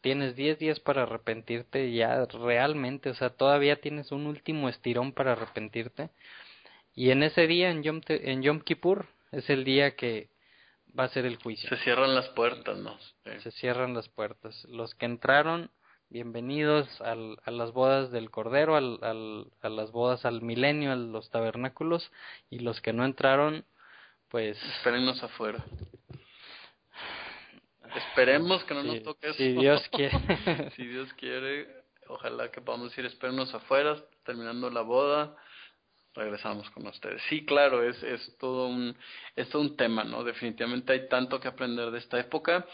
tienes 0.00 0.36
10 0.36 0.58
días 0.58 0.80
para 0.80 1.02
arrepentirte 1.02 1.92
ya 1.92 2.24
realmente, 2.26 3.10
o 3.10 3.14
sea, 3.14 3.30
todavía 3.30 3.80
tienes 3.80 4.10
un 4.10 4.26
último 4.26 4.68
estirón 4.68 5.12
para 5.12 5.32
arrepentirte. 5.32 6.10
Y 6.94 7.10
en 7.10 7.22
ese 7.22 7.46
día, 7.46 7.70
en 7.70 7.82
Yom, 7.82 8.00
en 8.08 8.42
Yom 8.42 8.60
Kippur, 8.60 9.06
es 9.32 9.48
el 9.50 9.64
día 9.64 9.96
que 9.96 10.28
va 10.98 11.04
a 11.04 11.08
ser 11.08 11.24
el 11.26 11.36
juicio. 11.36 11.68
Se 11.68 11.76
cierran 11.78 12.14
las 12.14 12.28
puertas, 12.30 12.78
¿no? 12.78 12.98
Se 13.42 13.50
cierran 13.52 13.94
las 13.94 14.08
puertas. 14.08 14.64
Los 14.66 14.94
que 14.94 15.06
entraron, 15.06 15.70
bienvenidos 16.08 17.00
al, 17.00 17.38
a 17.44 17.50
las 17.50 17.72
bodas 17.72 18.10
del 18.10 18.30
Cordero, 18.30 18.76
al, 18.76 18.98
al, 19.02 19.46
a 19.62 19.68
las 19.68 19.90
bodas 19.90 20.24
al 20.24 20.42
milenio, 20.42 20.92
a 20.92 20.96
los 20.96 21.30
tabernáculos, 21.30 22.10
y 22.50 22.60
los 22.60 22.80
que 22.80 22.92
no 22.92 23.04
entraron, 23.04 23.64
pues... 24.28 24.62
Espérennos 24.76 25.22
afuera. 25.22 25.64
Esperemos 27.94 28.64
que 28.64 28.74
no 28.74 28.82
nos 28.82 29.02
toque 29.02 29.28
eso. 29.28 29.36
Si 29.36 29.52
Dios 29.52 29.88
quiere. 29.92 30.70
si 30.76 30.86
Dios 30.86 31.12
quiere, 31.14 31.68
ojalá 32.08 32.50
que 32.50 32.60
podamos 32.60 32.96
ir, 32.96 33.06
espérenos 33.06 33.54
afuera, 33.54 33.96
terminando 34.24 34.70
la 34.70 34.82
boda, 34.82 35.36
regresamos 36.14 36.68
con 36.70 36.86
ustedes. 36.86 37.22
Sí, 37.28 37.44
claro, 37.44 37.82
es, 37.82 38.02
es, 38.02 38.36
todo 38.38 38.68
un, 38.68 38.96
es 39.36 39.48
todo 39.48 39.62
un 39.62 39.76
tema, 39.76 40.04
¿no? 40.04 40.24
Definitivamente 40.24 40.92
hay 40.92 41.08
tanto 41.08 41.40
que 41.40 41.48
aprender 41.48 41.90
de 41.90 41.98
esta 41.98 42.18
época. 42.18 42.66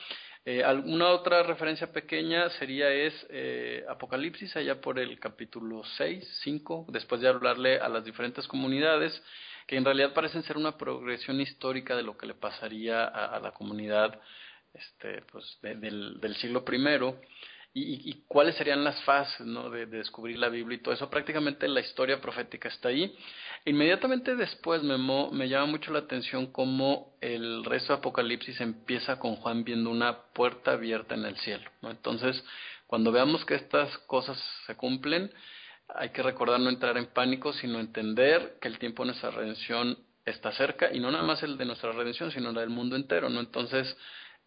Eh, 0.45 0.65
alguna 0.65 1.09
otra 1.09 1.43
referencia 1.43 1.93
pequeña 1.93 2.49
sería 2.51 2.91
es 2.91 3.15
eh, 3.31 3.85
Apocalipsis, 3.89 4.57
allá 4.57 4.81
por 4.81 4.99
el 4.99 5.19
capítulo 5.21 5.83
6, 5.97 6.41
5, 6.45 6.87
después 6.89 7.21
de 7.21 7.29
hablarle 7.29 7.79
a 7.79 7.89
las 7.89 8.05
diferentes 8.05 8.47
comunidades, 8.49 9.23
que 9.67 9.77
en 9.77 9.85
realidad 9.85 10.15
parecen 10.15 10.43
ser 10.45 10.57
una 10.57 10.79
progresión 10.79 11.41
histórica 11.41 11.95
de 11.95 12.03
lo 12.03 12.17
que 12.17 12.27
le 12.27 12.35
pasaría 12.35 13.05
a, 13.05 13.37
a 13.37 13.41
la 13.41 13.53
comunidad 13.53 14.19
este, 14.73 15.23
pues, 15.31 15.59
del, 15.63 16.21
del, 16.21 16.37
siglo 16.37 16.65
primero 16.65 17.21
y, 17.81 18.25
cuáles 18.27 18.57
serían 18.57 18.85
las 18.85 19.01
fases 19.03 19.47
de, 19.47 19.87
descubrir 19.87 20.39
la 20.39 20.49
Biblia 20.49 20.77
y 20.77 20.83
todo 20.83 20.95
eso. 20.95 21.11
Prácticamente 21.11 21.69
la 21.69 21.81
historia 21.81 22.21
profética 22.21 22.69
está 22.69 22.89
ahí. 22.89 23.15
Inmediatamente 23.65 24.37
después 24.37 24.83
me, 24.83 24.97
me 24.99 25.49
llama 25.49 25.67
mucho 25.67 25.93
la 25.93 26.01
atención 26.01 26.53
cómo 26.53 27.17
el 27.21 27.65
resto 27.65 27.93
de 27.93 27.99
Apocalipsis 27.99 28.61
empieza 28.61 29.19
con 29.19 29.37
Juan 29.37 29.65
viendo 29.65 29.91
una 29.91 30.23
puerta 30.33 30.73
abierta 30.73 31.15
en 31.15 31.25
el 31.25 31.37
cielo. 31.39 31.71
¿no? 31.83 31.91
Entonces, 31.91 32.43
cuando 32.87 33.13
veamos 33.13 33.45
que 33.45 33.55
estas 33.55 33.97
cosas 34.07 34.43
se 34.67 34.77
cumplen, 34.77 35.31
hay 35.89 36.11
que 36.11 36.23
recordar 36.23 36.61
no 36.61 36.71
entrar 36.71 36.97
en 36.97 37.07
pánico, 37.07 37.53
sino 37.53 37.81
entender 37.81 38.59
que 38.61 38.69
el 38.69 38.79
tiempo 38.79 39.03
de 39.03 39.09
nuestra 39.09 39.31
redención 39.31 39.99
está 40.25 40.53
cerca 40.53 40.93
y 40.93 41.01
no 41.01 41.11
nada 41.11 41.25
más 41.25 41.43
el 41.43 41.57
de 41.57 41.65
nuestra 41.65 41.93
redención, 41.93 42.31
sino 42.31 42.53
la 42.53 42.61
del 42.61 42.71
mundo 42.71 42.97
entero, 42.97 43.31
¿no? 43.31 43.41
Entonces, 43.41 43.97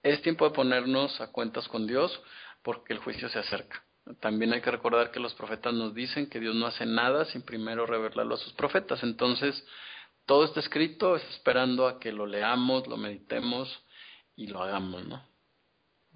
es 0.04 0.22
tiempo 0.22 0.46
de 0.46 0.56
ponernos 0.56 1.20
a 1.22 1.32
cuentas 1.32 1.68
con 1.68 1.88
Dios 1.88 2.20
porque 2.64 2.94
el 2.94 3.00
juicio 3.00 3.30
se 3.30 3.40
acerca. 3.40 3.84
También 4.20 4.54
hay 4.54 4.62
que 4.62 4.72
recordar 4.72 5.12
que 5.12 5.20
los 5.20 5.34
profetas 5.36 5.74
nos 5.74 5.94
dicen 5.94 6.30
que 6.30 6.40
Dios 6.40 6.56
no 6.56 6.66
hace 6.66 6.86
nada 6.86 7.26
sin 7.26 7.44
primero 7.44 7.86
revelarlo 7.86 8.36
a 8.36 8.40
sus 8.40 8.54
profetas. 8.54 9.04
Entonces, 9.04 9.64
todo 10.26 10.46
está 10.46 10.60
escrito, 10.60 11.16
es 11.16 11.24
esperando 11.30 11.88
a 11.88 12.00
que 12.00 12.12
lo 12.12 12.26
leamos, 12.26 12.88
lo 12.88 12.98
meditemos 12.98 13.84
y 14.36 14.48
lo 14.48 14.62
hagamos, 14.64 15.06
¿no? 15.06 15.24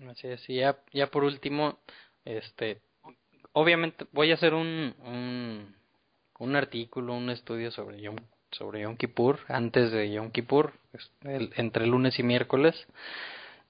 Así 0.09 0.27
es, 0.27 0.49
y 0.49 0.55
ya, 0.55 1.07
por 1.07 1.23
último, 1.23 1.79
este, 2.25 2.81
obviamente 3.53 4.05
voy 4.11 4.31
a 4.31 4.33
hacer 4.33 4.53
un, 4.53 4.93
un, 6.37 6.55
artículo, 6.55 7.13
un 7.13 7.29
estudio 7.29 7.71
sobre 7.71 8.01
Yom, 8.01 8.17
sobre 8.51 8.81
Yom 8.81 8.97
Kippur, 8.97 9.39
antes 9.47 9.91
de 9.91 10.11
Yom 10.11 10.31
Kippur, 10.31 10.73
entre 11.23 11.87
lunes 11.87 12.19
y 12.19 12.23
miércoles, 12.23 12.75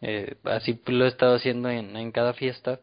eh, 0.02 0.36
así 0.44 0.80
lo 0.88 1.06
he 1.06 1.08
estado 1.08 1.36
haciendo 1.36 1.70
en, 1.70 1.96
en 1.98 2.12
cada 2.12 2.34
fiesta. 2.34 2.82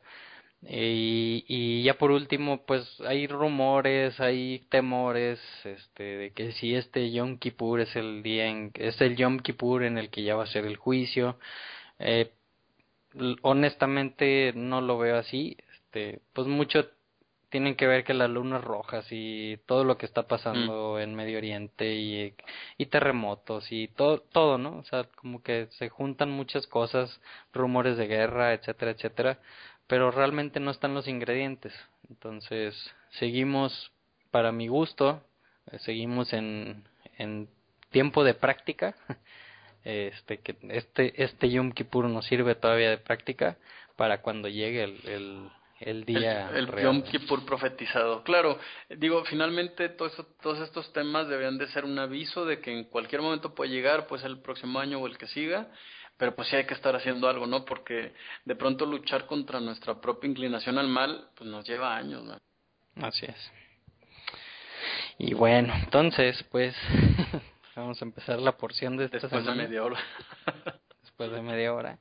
Y, 0.62 1.44
y, 1.48 1.83
ya 1.83 1.94
por 1.98 2.12
último, 2.12 2.64
pues 2.66 3.01
hay 3.01 3.27
rumores, 3.27 4.20
hay 4.20 4.61
temores, 4.70 5.40
este, 5.64 6.03
de 6.05 6.33
que 6.33 6.53
si 6.53 6.75
este 6.77 7.11
Yom 7.11 7.38
Kippur 7.38 7.81
es 7.81 7.96
el 7.96 8.22
día 8.22 8.46
en, 8.46 8.70
es 8.77 9.01
el 9.01 9.16
Yom 9.16 9.40
Kippur 9.40 9.83
en 9.83 9.98
el 9.98 10.11
que 10.11 10.22
ya 10.22 10.37
va 10.37 10.44
a 10.44 10.46
ser 10.46 10.64
el 10.66 10.77
juicio, 10.77 11.38
eh, 11.98 12.33
honestamente 13.42 14.53
no 14.55 14.81
lo 14.81 14.98
veo 14.98 15.18
así, 15.18 15.57
este, 15.75 16.20
pues 16.33 16.46
mucho 16.46 16.88
tienen 17.53 17.77
que 17.77 17.87
ver 17.87 18.03
que 18.03 18.15
las 18.15 18.31
lunas 18.31 18.65
rojas 18.65 19.07
y 19.11 19.59
todo 19.67 19.85
lo 19.85 19.99
que 19.99 20.07
está 20.07 20.27
pasando 20.27 20.95
mm. 20.95 21.01
en 21.01 21.15
Medio 21.15 21.37
Oriente 21.37 21.95
y, 21.95 22.35
y 22.79 22.87
terremotos 22.87 23.71
y 23.71 23.88
todo, 23.88 24.21
todo, 24.21 24.57
¿no? 24.57 24.79
O 24.79 24.85
sea, 24.85 25.05
como 25.17 25.43
que 25.43 25.69
se 25.73 25.91
juntan 25.91 26.31
muchas 26.31 26.67
cosas, 26.67 27.21
rumores 27.53 27.99
de 27.99 28.07
guerra, 28.07 28.55
etcétera, 28.55 28.93
etcétera, 28.93 29.38
pero 29.87 30.11
realmente 30.11 30.61
no 30.61 30.71
están 30.71 30.95
los 30.95 31.07
ingredientes. 31.07 31.75
Entonces, 32.09 32.75
seguimos, 33.11 33.93
para 34.31 34.51
mi 34.51 34.69
gusto, 34.69 35.23
eh, 35.71 35.79
seguimos 35.81 36.33
en, 36.33 36.85
en 37.19 37.51
tiempo 37.91 38.25
de 38.25 38.33
práctica, 38.33 38.95
este, 39.85 40.38
que 40.38 40.57
este, 40.71 41.23
este 41.23 41.51
Yom 41.51 41.73
Kippur 41.73 42.07
nos 42.07 42.25
sirve 42.25 42.55
todavía 42.55 42.88
de 42.88 42.99
práctica 42.99 43.59
para 43.97 44.23
cuando 44.23 44.49
llegue 44.49 44.85
el, 44.85 45.07
el 45.07 45.51
el 45.85 46.05
día 46.05 46.51
el, 46.51 46.66
Yom 46.83 47.03
Kippur 47.03 47.45
profetizado. 47.45 48.23
Claro, 48.23 48.59
digo, 48.88 49.25
finalmente 49.25 49.88
todo 49.88 50.11
todos 50.42 50.61
estos 50.61 50.92
temas 50.92 51.29
deberían 51.29 51.59
de 51.59 51.68
ser 51.68 51.85
un 51.85 51.99
aviso 51.99 52.45
de 52.45 52.61
que 52.61 52.73
en 52.73 52.85
cualquier 52.85 53.23
momento 53.23 53.55
puede 53.55 53.71
llegar, 53.71 54.07
pues 54.07 54.25
el 54.25 54.40
próximo 54.40 54.79
año 54.79 54.99
o 54.99 55.07
el 55.07 55.18
que 55.18 55.27
siga, 55.27 55.68
pero 56.16 56.35
pues 56.35 56.49
sí 56.49 56.57
hay 56.57 56.64
que 56.66 56.75
estar 56.75 56.95
haciendo 56.95 57.29
algo, 57.29 57.47
¿no? 57.47 57.64
Porque 57.64 58.12
de 58.45 58.55
pronto 58.55 58.87
luchar 58.87 59.27
contra 59.27 59.61
nuestra 59.61 60.01
propia 60.01 60.31
inclinación 60.31 60.79
al 60.79 60.88
mal, 60.88 61.29
pues 61.35 61.49
nos 61.49 61.66
lleva 61.66 61.97
años, 61.97 62.23
¿no? 62.25 62.38
Así 63.05 63.27
es. 63.27 63.53
Y 65.18 65.35
bueno, 65.35 65.73
entonces, 65.75 66.42
pues 66.51 66.75
vamos 67.77 68.01
a 68.01 68.05
empezar 68.05 68.39
la 68.41 68.57
porción 68.57 68.97
de 68.97 69.07
esta 69.07 69.18
Después 69.18 69.45
de 69.47 69.55
media 69.55 69.85
hora. 69.85 69.99
Después 71.03 71.33
de 71.33 71.43
media 71.43 71.74
hora. 71.74 71.99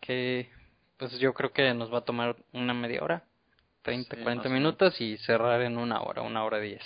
Que 0.00 0.50
pues 0.98 1.18
yo 1.18 1.34
creo 1.34 1.52
que 1.52 1.72
nos 1.74 1.92
va 1.92 1.98
a 1.98 2.04
tomar 2.04 2.36
una 2.52 2.74
media 2.74 3.02
hora, 3.02 3.24
30, 3.82 4.16
40 4.22 4.48
minutos 4.48 5.00
y 5.00 5.16
cerrar 5.18 5.62
en 5.62 5.78
una 5.78 6.00
hora, 6.00 6.22
una 6.22 6.44
hora 6.44 6.58
diez. 6.58 6.82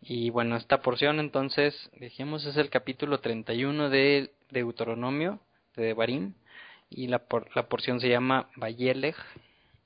Y 0.00 0.30
bueno, 0.30 0.56
esta 0.56 0.82
porción 0.82 1.18
entonces, 1.18 1.90
dijimos, 1.98 2.44
es 2.44 2.56
el 2.56 2.70
capítulo 2.70 3.20
31 3.20 3.88
de 3.88 4.32
Deuteronomio, 4.50 5.40
de 5.76 5.94
Barim, 5.94 6.34
y 6.90 7.08
la, 7.08 7.20
por, 7.20 7.54
la 7.56 7.68
porción 7.68 8.00
se 8.00 8.08
llama 8.08 8.50
Bayelech, 8.56 9.16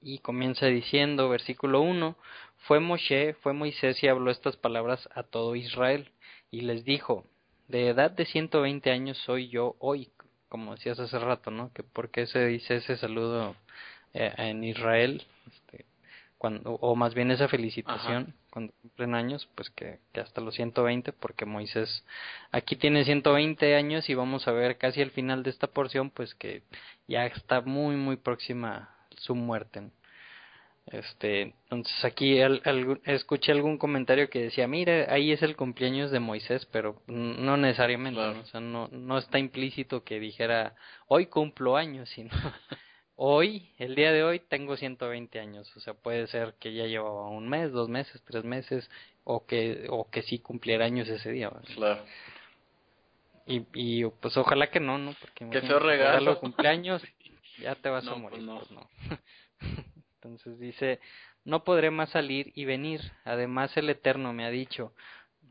y 0.00 0.18
comienza 0.18 0.66
diciendo, 0.66 1.28
versículo 1.28 1.80
1, 1.80 2.16
fue 2.58 2.80
Moshe, 2.80 3.34
fue 3.34 3.52
Moisés 3.52 4.02
y 4.02 4.08
habló 4.08 4.30
estas 4.30 4.56
palabras 4.56 5.08
a 5.14 5.22
todo 5.22 5.56
Israel, 5.56 6.10
y 6.50 6.62
les 6.62 6.84
dijo, 6.84 7.24
de 7.68 7.88
edad 7.88 8.10
de 8.10 8.26
120 8.26 8.90
años 8.90 9.18
soy 9.18 9.48
yo 9.48 9.76
hoy, 9.78 10.10
como 10.48 10.74
decías 10.74 10.98
hace 10.98 11.18
rato, 11.18 11.50
¿no? 11.50 11.72
Que 11.72 11.82
por 11.82 12.10
qué 12.10 12.26
se 12.26 12.46
dice 12.46 12.76
ese 12.76 12.96
saludo 12.96 13.56
eh, 14.14 14.32
en 14.38 14.64
Israel, 14.64 15.24
este, 15.46 15.86
cuando, 16.38 16.72
o 16.74 16.94
más 16.96 17.14
bien 17.14 17.30
esa 17.30 17.48
felicitación 17.48 18.34
cuando 18.50 18.72
cumplen 18.80 19.14
años, 19.14 19.48
pues 19.54 19.70
que, 19.70 19.98
que 20.12 20.20
hasta 20.20 20.40
los 20.40 20.54
120, 20.54 21.12
porque 21.12 21.44
Moisés 21.44 22.04
aquí 22.50 22.76
tiene 22.76 23.04
120 23.04 23.76
años 23.76 24.08
y 24.08 24.14
vamos 24.14 24.48
a 24.48 24.52
ver 24.52 24.78
casi 24.78 25.02
al 25.02 25.10
final 25.10 25.42
de 25.42 25.50
esta 25.50 25.66
porción, 25.66 26.10
pues 26.10 26.34
que 26.34 26.62
ya 27.06 27.26
está 27.26 27.60
muy, 27.60 27.96
muy 27.96 28.16
próxima 28.16 28.94
su 29.16 29.34
muerte. 29.34 29.90
Este, 30.92 31.54
entonces 31.64 32.04
aquí 32.04 32.38
escuché 33.04 33.52
algún 33.52 33.78
comentario 33.78 34.30
que 34.30 34.44
decía, 34.44 34.66
mira, 34.66 35.12
ahí 35.12 35.32
es 35.32 35.42
el 35.42 35.56
cumpleaños 35.56 36.10
de 36.10 36.20
Moisés, 36.20 36.66
pero 36.66 37.02
no 37.06 37.56
necesariamente, 37.56 38.20
o 38.20 38.46
sea, 38.46 38.60
no, 38.60 38.88
no 38.88 39.18
está 39.18 39.38
implícito 39.38 40.02
que 40.02 40.18
dijera, 40.18 40.74
hoy 41.06 41.26
cumplo 41.26 41.76
años, 41.76 42.08
sino 42.10 42.30
hoy, 43.16 43.70
el 43.78 43.96
día 43.96 44.12
de 44.12 44.22
hoy, 44.22 44.40
tengo 44.40 44.76
120 44.76 45.38
años, 45.40 45.76
o 45.76 45.80
sea, 45.80 45.92
puede 45.92 46.26
ser 46.28 46.54
que 46.58 46.72
ya 46.72 46.86
llevaba 46.86 47.28
un 47.28 47.48
mes, 47.48 47.72
dos 47.72 47.88
meses, 47.88 48.22
tres 48.24 48.44
meses, 48.44 48.88
o 49.24 49.44
que, 49.44 49.86
o 49.90 50.08
que 50.08 50.22
sí 50.22 50.38
cumpliera 50.38 50.86
años 50.86 51.08
ese 51.08 51.32
día. 51.32 51.50
Claro. 51.74 52.02
Y, 53.46 53.66
y 53.74 54.04
pues 54.04 54.36
ojalá 54.36 54.70
que 54.70 54.80
no, 54.80 54.98
¿no? 54.98 55.14
Porque 55.20 55.48
que 55.50 55.66
se 55.66 55.78
regalo. 55.78 56.38
cumpleaños, 56.38 57.02
ya 57.58 57.74
te 57.74 57.88
vas 57.88 58.06
a 58.06 58.10
pues 58.10 58.22
morir, 58.22 58.42
no. 58.42 58.58
Pues 58.58 58.70
no. 58.70 58.88
Entonces 60.22 60.58
dice, 60.58 61.00
no 61.44 61.64
podré 61.64 61.90
más 61.90 62.10
salir 62.10 62.52
y 62.54 62.64
venir. 62.64 63.00
Además 63.24 63.76
el 63.76 63.88
Eterno 63.88 64.32
me 64.32 64.44
ha 64.44 64.50
dicho, 64.50 64.92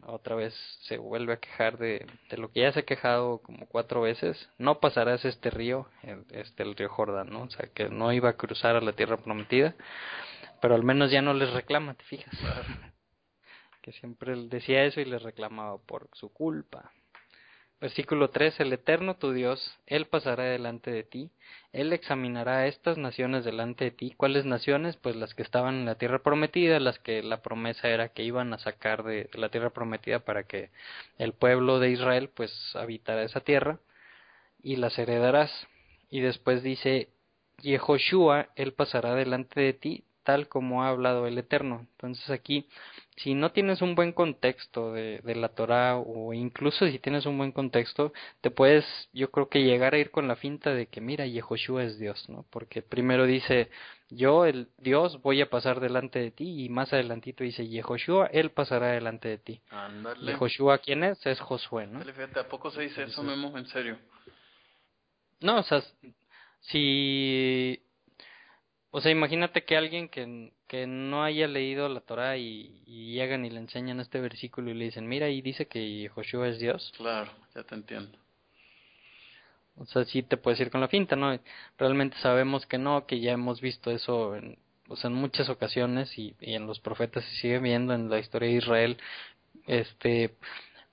otra 0.05 0.35
vez 0.35 0.53
se 0.81 0.97
vuelve 0.97 1.33
a 1.33 1.39
quejar 1.39 1.77
de, 1.77 2.05
de 2.29 2.37
lo 2.37 2.51
que 2.51 2.61
ya 2.61 2.71
se 2.73 2.81
ha 2.81 2.85
quejado 2.85 3.39
como 3.41 3.65
cuatro 3.67 4.01
veces, 4.01 4.49
no 4.57 4.79
pasarás 4.79 5.23
este 5.25 5.49
río, 5.49 5.87
el, 6.03 6.25
este 6.31 6.63
el 6.63 6.75
río 6.75 6.89
Jordán, 6.89 7.29
¿no? 7.29 7.43
O 7.43 7.49
sea, 7.49 7.67
que 7.73 7.89
no 7.89 8.11
iba 8.13 8.29
a 8.29 8.37
cruzar 8.37 8.75
a 8.75 8.81
la 8.81 8.93
tierra 8.93 9.17
prometida, 9.17 9.75
pero 10.61 10.75
al 10.75 10.83
menos 10.83 11.11
ya 11.11 11.21
no 11.21 11.33
les 11.33 11.51
reclama, 11.51 11.93
¿te 11.93 12.03
fijas? 12.03 12.33
que 13.81 13.93
siempre 13.93 14.35
decía 14.35 14.83
eso 14.83 14.99
y 14.99 15.05
les 15.05 15.23
reclamaba 15.23 15.77
por 15.77 16.09
su 16.11 16.33
culpa. 16.33 16.91
Versículo 17.79 18.31
3. 18.31 18.59
El 18.59 18.73
Eterno 18.73 19.17
tu 19.17 19.33
Dios, 19.33 19.77
Él 19.85 20.07
pasará 20.07 20.45
delante 20.45 20.89
de 20.91 21.03
ti, 21.03 21.29
Él 21.71 21.93
examinará 21.93 22.65
estas 22.65 22.97
naciones 22.97 23.45
delante 23.45 23.85
de 23.85 23.91
ti. 23.91 24.13
¿Cuáles 24.17 24.45
naciones? 24.45 24.97
Pues 24.97 25.15
las 25.15 25.35
que 25.35 25.43
estaban 25.43 25.75
en 25.75 25.85
la 25.85 25.95
tierra 25.95 26.23
prometida, 26.23 26.79
las 26.79 26.97
que 26.97 27.21
la 27.21 27.41
promesa 27.43 27.87
era 27.89 28.09
que 28.09 28.23
iban 28.23 28.51
a 28.53 28.57
sacar 28.57 29.03
de 29.03 29.29
la 29.33 29.49
tierra 29.49 29.69
prometida 29.69 30.19
para 30.19 30.43
que 30.43 30.71
el 31.19 31.33
pueblo 31.33 31.79
de 31.79 31.91
Israel 31.91 32.29
pues 32.33 32.51
habitara 32.75 33.23
esa 33.23 33.41
tierra 33.41 33.79
y 34.63 34.77
las 34.77 34.97
heredarás. 34.97 35.51
Y 36.09 36.21
después 36.21 36.63
dice, 36.63 37.09
Yehoshua, 37.61 38.49
Él 38.55 38.73
pasará 38.73 39.13
delante 39.13 39.61
de 39.61 39.73
ti, 39.73 40.03
tal 40.23 40.47
como 40.47 40.83
ha 40.83 40.89
hablado 40.89 41.27
el 41.27 41.37
Eterno. 41.37 41.87
Entonces 41.91 42.29
aquí 42.31 42.67
si 43.17 43.33
no 43.33 43.51
tienes 43.51 43.81
un 43.81 43.95
buen 43.95 44.13
contexto 44.13 44.93
de, 44.93 45.19
de 45.23 45.35
la 45.35 45.49
Torah 45.49 45.97
o 45.97 46.33
incluso 46.33 46.87
si 46.87 46.99
tienes 46.99 47.25
un 47.25 47.37
buen 47.37 47.51
contexto, 47.51 48.13
te 48.41 48.51
puedes, 48.51 48.85
yo 49.11 49.31
creo 49.31 49.49
que 49.49 49.63
llegar 49.63 49.95
a 49.95 49.97
ir 49.97 50.11
con 50.11 50.27
la 50.27 50.35
finta 50.35 50.73
de 50.73 50.85
que 50.85 51.01
mira, 51.01 51.25
Yehoshua 51.25 51.83
es 51.83 51.97
Dios, 51.97 52.29
¿no? 52.29 52.45
Porque 52.51 52.83
primero 52.83 53.25
dice, 53.25 53.71
yo, 54.09 54.45
el 54.45 54.69
Dios, 54.77 55.19
voy 55.23 55.41
a 55.41 55.49
pasar 55.49 55.79
delante 55.79 56.19
de 56.19 56.29
ti 56.29 56.63
y 56.63 56.69
más 56.69 56.93
adelantito 56.93 57.43
dice, 57.43 57.67
Yehoshua, 57.67 58.27
él 58.27 58.51
pasará 58.51 58.91
delante 58.91 59.29
de 59.29 59.37
ti. 59.39 59.61
Yehoshua, 60.21 60.77
¿quién 60.77 61.03
es? 61.03 61.25
Es 61.25 61.39
Josué, 61.39 61.87
¿no? 61.87 62.01
fíjate, 62.01 62.39
¿a 62.39 62.47
poco 62.47 62.69
se 62.69 62.83
dice 62.83 63.03
eso, 63.03 63.23
Memo? 63.23 63.57
¿En 63.57 63.65
serio? 63.65 63.97
No, 65.39 65.59
o 65.59 65.63
sea, 65.63 65.81
si 66.61 67.81
o 68.97 69.01
sea, 69.01 69.11
imagínate 69.11 69.63
que 69.63 69.77
alguien 69.77 70.09
que, 70.09 70.51
que 70.67 70.87
no 70.87 71.23
haya 71.23 71.47
leído 71.47 71.87
la 71.87 71.99
Torah 71.99 72.35
y, 72.35 72.81
llegan 72.87 73.45
y 73.45 73.51
le 73.51 73.59
enseñan 73.59 73.99
este 73.99 74.19
versículo 74.19 74.71
y 74.71 74.73
le 74.73 74.85
dicen, 74.85 75.07
mira, 75.07 75.29
y 75.29 75.39
dice 75.43 75.67
que 75.67 76.09
Joshua 76.15 76.47
es 76.47 76.57
Dios. 76.57 76.91
Claro, 76.97 77.31
ya 77.53 77.61
te 77.61 77.75
entiendo. 77.75 78.17
O 79.75 79.85
sea, 79.85 80.03
sí 80.05 80.23
te 80.23 80.37
puedes 80.37 80.59
ir 80.61 80.71
con 80.71 80.81
la 80.81 80.87
finta, 80.87 81.15
¿no? 81.15 81.39
Realmente 81.77 82.17
sabemos 82.23 82.65
que 82.65 82.79
no, 82.79 83.05
que 83.05 83.19
ya 83.19 83.33
hemos 83.33 83.61
visto 83.61 83.91
eso 83.91 84.35
en, 84.35 84.57
o 84.87 84.95
sea, 84.95 85.11
en 85.11 85.15
muchas 85.15 85.47
ocasiones 85.47 86.17
y, 86.17 86.33
y 86.41 86.55
en 86.55 86.65
los 86.65 86.79
profetas 86.79 87.23
se 87.23 87.35
sigue 87.41 87.59
viendo 87.59 87.93
en 87.93 88.09
la 88.09 88.17
historia 88.17 88.49
de 88.49 88.55
Israel, 88.55 88.97
este, 89.67 90.33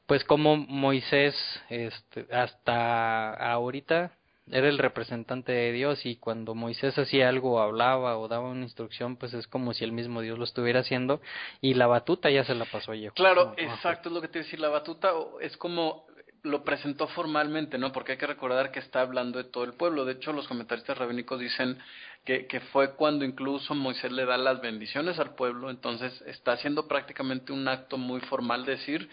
pues 0.05 0.25
como 0.25 0.59
Moisés, 0.59 1.35
este, 1.71 2.27
hasta 2.31 3.33
ahorita 3.33 4.13
era 4.51 4.69
el 4.69 4.79
representante 4.79 5.53
de 5.53 5.73
Dios 5.73 6.05
y 6.05 6.17
cuando 6.17 6.55
Moisés 6.55 6.99
hacía 6.99 7.29
algo, 7.29 7.61
hablaba 7.61 8.19
o 8.19 8.29
daba 8.29 8.51
una 8.51 8.63
instrucción, 8.63 9.17
pues 9.17 9.33
es 9.35 9.47
como 9.47 9.73
si 9.73 9.85
el 9.85 9.93
mismo 9.93 10.21
Dios 10.21 10.39
lo 10.39 10.45
estuviera 10.45 10.81
haciendo 10.81 11.21
y 11.61 11.75
la 11.75 11.87
batuta 11.87 12.31
ya 12.31 12.45
se 12.45 12.55
la 12.55 12.67
pasó 12.67 12.93
a 12.93 12.95
Claro, 13.15 13.55
exacto, 13.57 14.09
es 14.09 14.15
lo 14.15 14.21
que 14.21 14.29
te 14.29 14.41
decir, 14.41 14.61
la 14.61 14.69
batuta 14.69 15.13
es 15.41 15.57
como 15.57 16.07
lo 16.43 16.63
presentó 16.63 17.09
formalmente, 17.09 17.79
¿no? 17.79 17.91
Porque 17.91 18.13
hay 18.13 18.19
que 18.19 18.27
recordar 18.27 18.71
que 18.71 18.79
está 18.79 19.01
hablando 19.01 19.39
de 19.39 19.45
todo 19.45 19.65
el 19.65 19.73
pueblo. 19.73 20.05
De 20.05 20.13
hecho, 20.13 20.31
los 20.35 20.47
comentaristas 20.47 20.99
rabínicos 20.99 21.41
dicen 21.41 21.79
que, 22.23 22.47
que 22.47 22.61
fue 22.61 22.97
cuando 22.97 23.25
incluso 23.25 23.75
Moisés 23.75 24.13
le 24.13 24.27
da 24.27 24.37
las 24.37 24.61
bendiciones 24.61 25.19
al 25.19 25.35
pueblo, 25.35 25.71
entonces 25.71 26.23
está 26.27 26.53
haciendo 26.53 26.87
prácticamente 26.87 27.51
un 27.51 27.67
acto 27.67 27.97
muy 27.97 28.21
formal, 28.21 28.67
decir, 28.67 29.09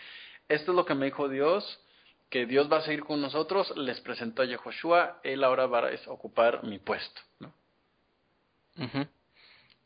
esto 0.49 0.71
es 0.71 0.75
lo 0.75 0.86
que 0.86 0.93
me 0.93 1.05
dijo 1.05 1.29
Dios, 1.29 1.79
que 2.32 2.45
Dios 2.45 2.71
va 2.71 2.77
a 2.77 2.82
seguir 2.82 3.03
con 3.03 3.21
nosotros, 3.21 3.75
les 3.77 3.99
presentó 3.99 4.41
a 4.41 4.45
Yehoshua, 4.45 5.19
él 5.21 5.43
ahora 5.43 5.67
va 5.67 5.89
a 5.89 5.91
ocupar 6.07 6.63
mi 6.63 6.79
puesto, 6.79 7.21
¿no? 7.39 7.53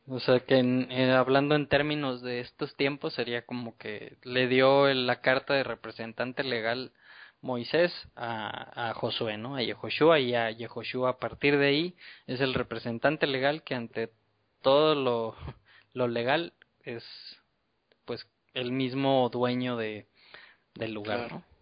O 0.07 0.19
sea 0.19 0.39
que 0.39 0.55
hablando 1.11 1.55
en 1.55 1.67
términos 1.67 2.21
de 2.21 2.39
estos 2.39 2.75
tiempos 2.75 3.13
sería 3.15 3.45
como 3.45 3.75
que 3.77 4.17
le 4.21 4.47
dio 4.47 4.93
la 4.93 5.21
carta 5.21 5.55
de 5.55 5.63
representante 5.63 6.43
legal 6.43 6.93
Moisés 7.41 7.91
a, 8.15 8.89
a 8.89 8.93
Josué, 8.93 9.37
¿no? 9.37 9.55
A 9.55 9.63
Yehoshua 9.63 10.19
y 10.19 10.35
a 10.35 10.51
Yehoshua 10.51 11.09
a 11.09 11.17
partir 11.17 11.57
de 11.57 11.67
ahí 11.67 11.95
es 12.27 12.41
el 12.41 12.53
representante 12.53 13.25
legal 13.25 13.63
que 13.63 13.73
ante 13.73 14.11
todo 14.61 14.93
lo, 14.93 15.35
lo 15.93 16.07
legal 16.07 16.53
es 16.83 17.03
pues 18.05 18.27
el 18.53 18.71
mismo 18.71 19.29
dueño 19.29 19.77
de, 19.77 20.05
del 20.75 20.93
lugar, 20.93 21.31
¿no? 21.31 21.54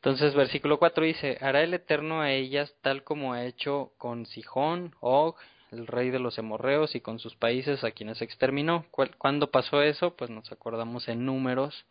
Entonces, 0.00 0.34
versículo 0.34 0.78
4 0.78 1.04
dice, 1.04 1.36
hará 1.42 1.62
el 1.62 1.74
Eterno 1.74 2.22
a 2.22 2.32
ellas 2.32 2.74
tal 2.80 3.04
como 3.04 3.34
ha 3.34 3.44
hecho 3.44 3.92
con 3.98 4.24
Sijón, 4.24 4.94
Og, 5.00 5.36
el 5.72 5.86
rey 5.86 6.08
de 6.08 6.18
los 6.18 6.38
hemorreos 6.38 6.94
y 6.94 7.00
con 7.00 7.18
sus 7.18 7.36
países 7.36 7.84
a 7.84 7.90
quienes 7.90 8.22
exterminó. 8.22 8.86
¿Cuándo 8.90 9.50
pasó 9.50 9.82
eso? 9.82 10.16
Pues 10.16 10.30
nos 10.30 10.50
acordamos 10.52 11.06
en 11.08 11.26
números, 11.26 11.84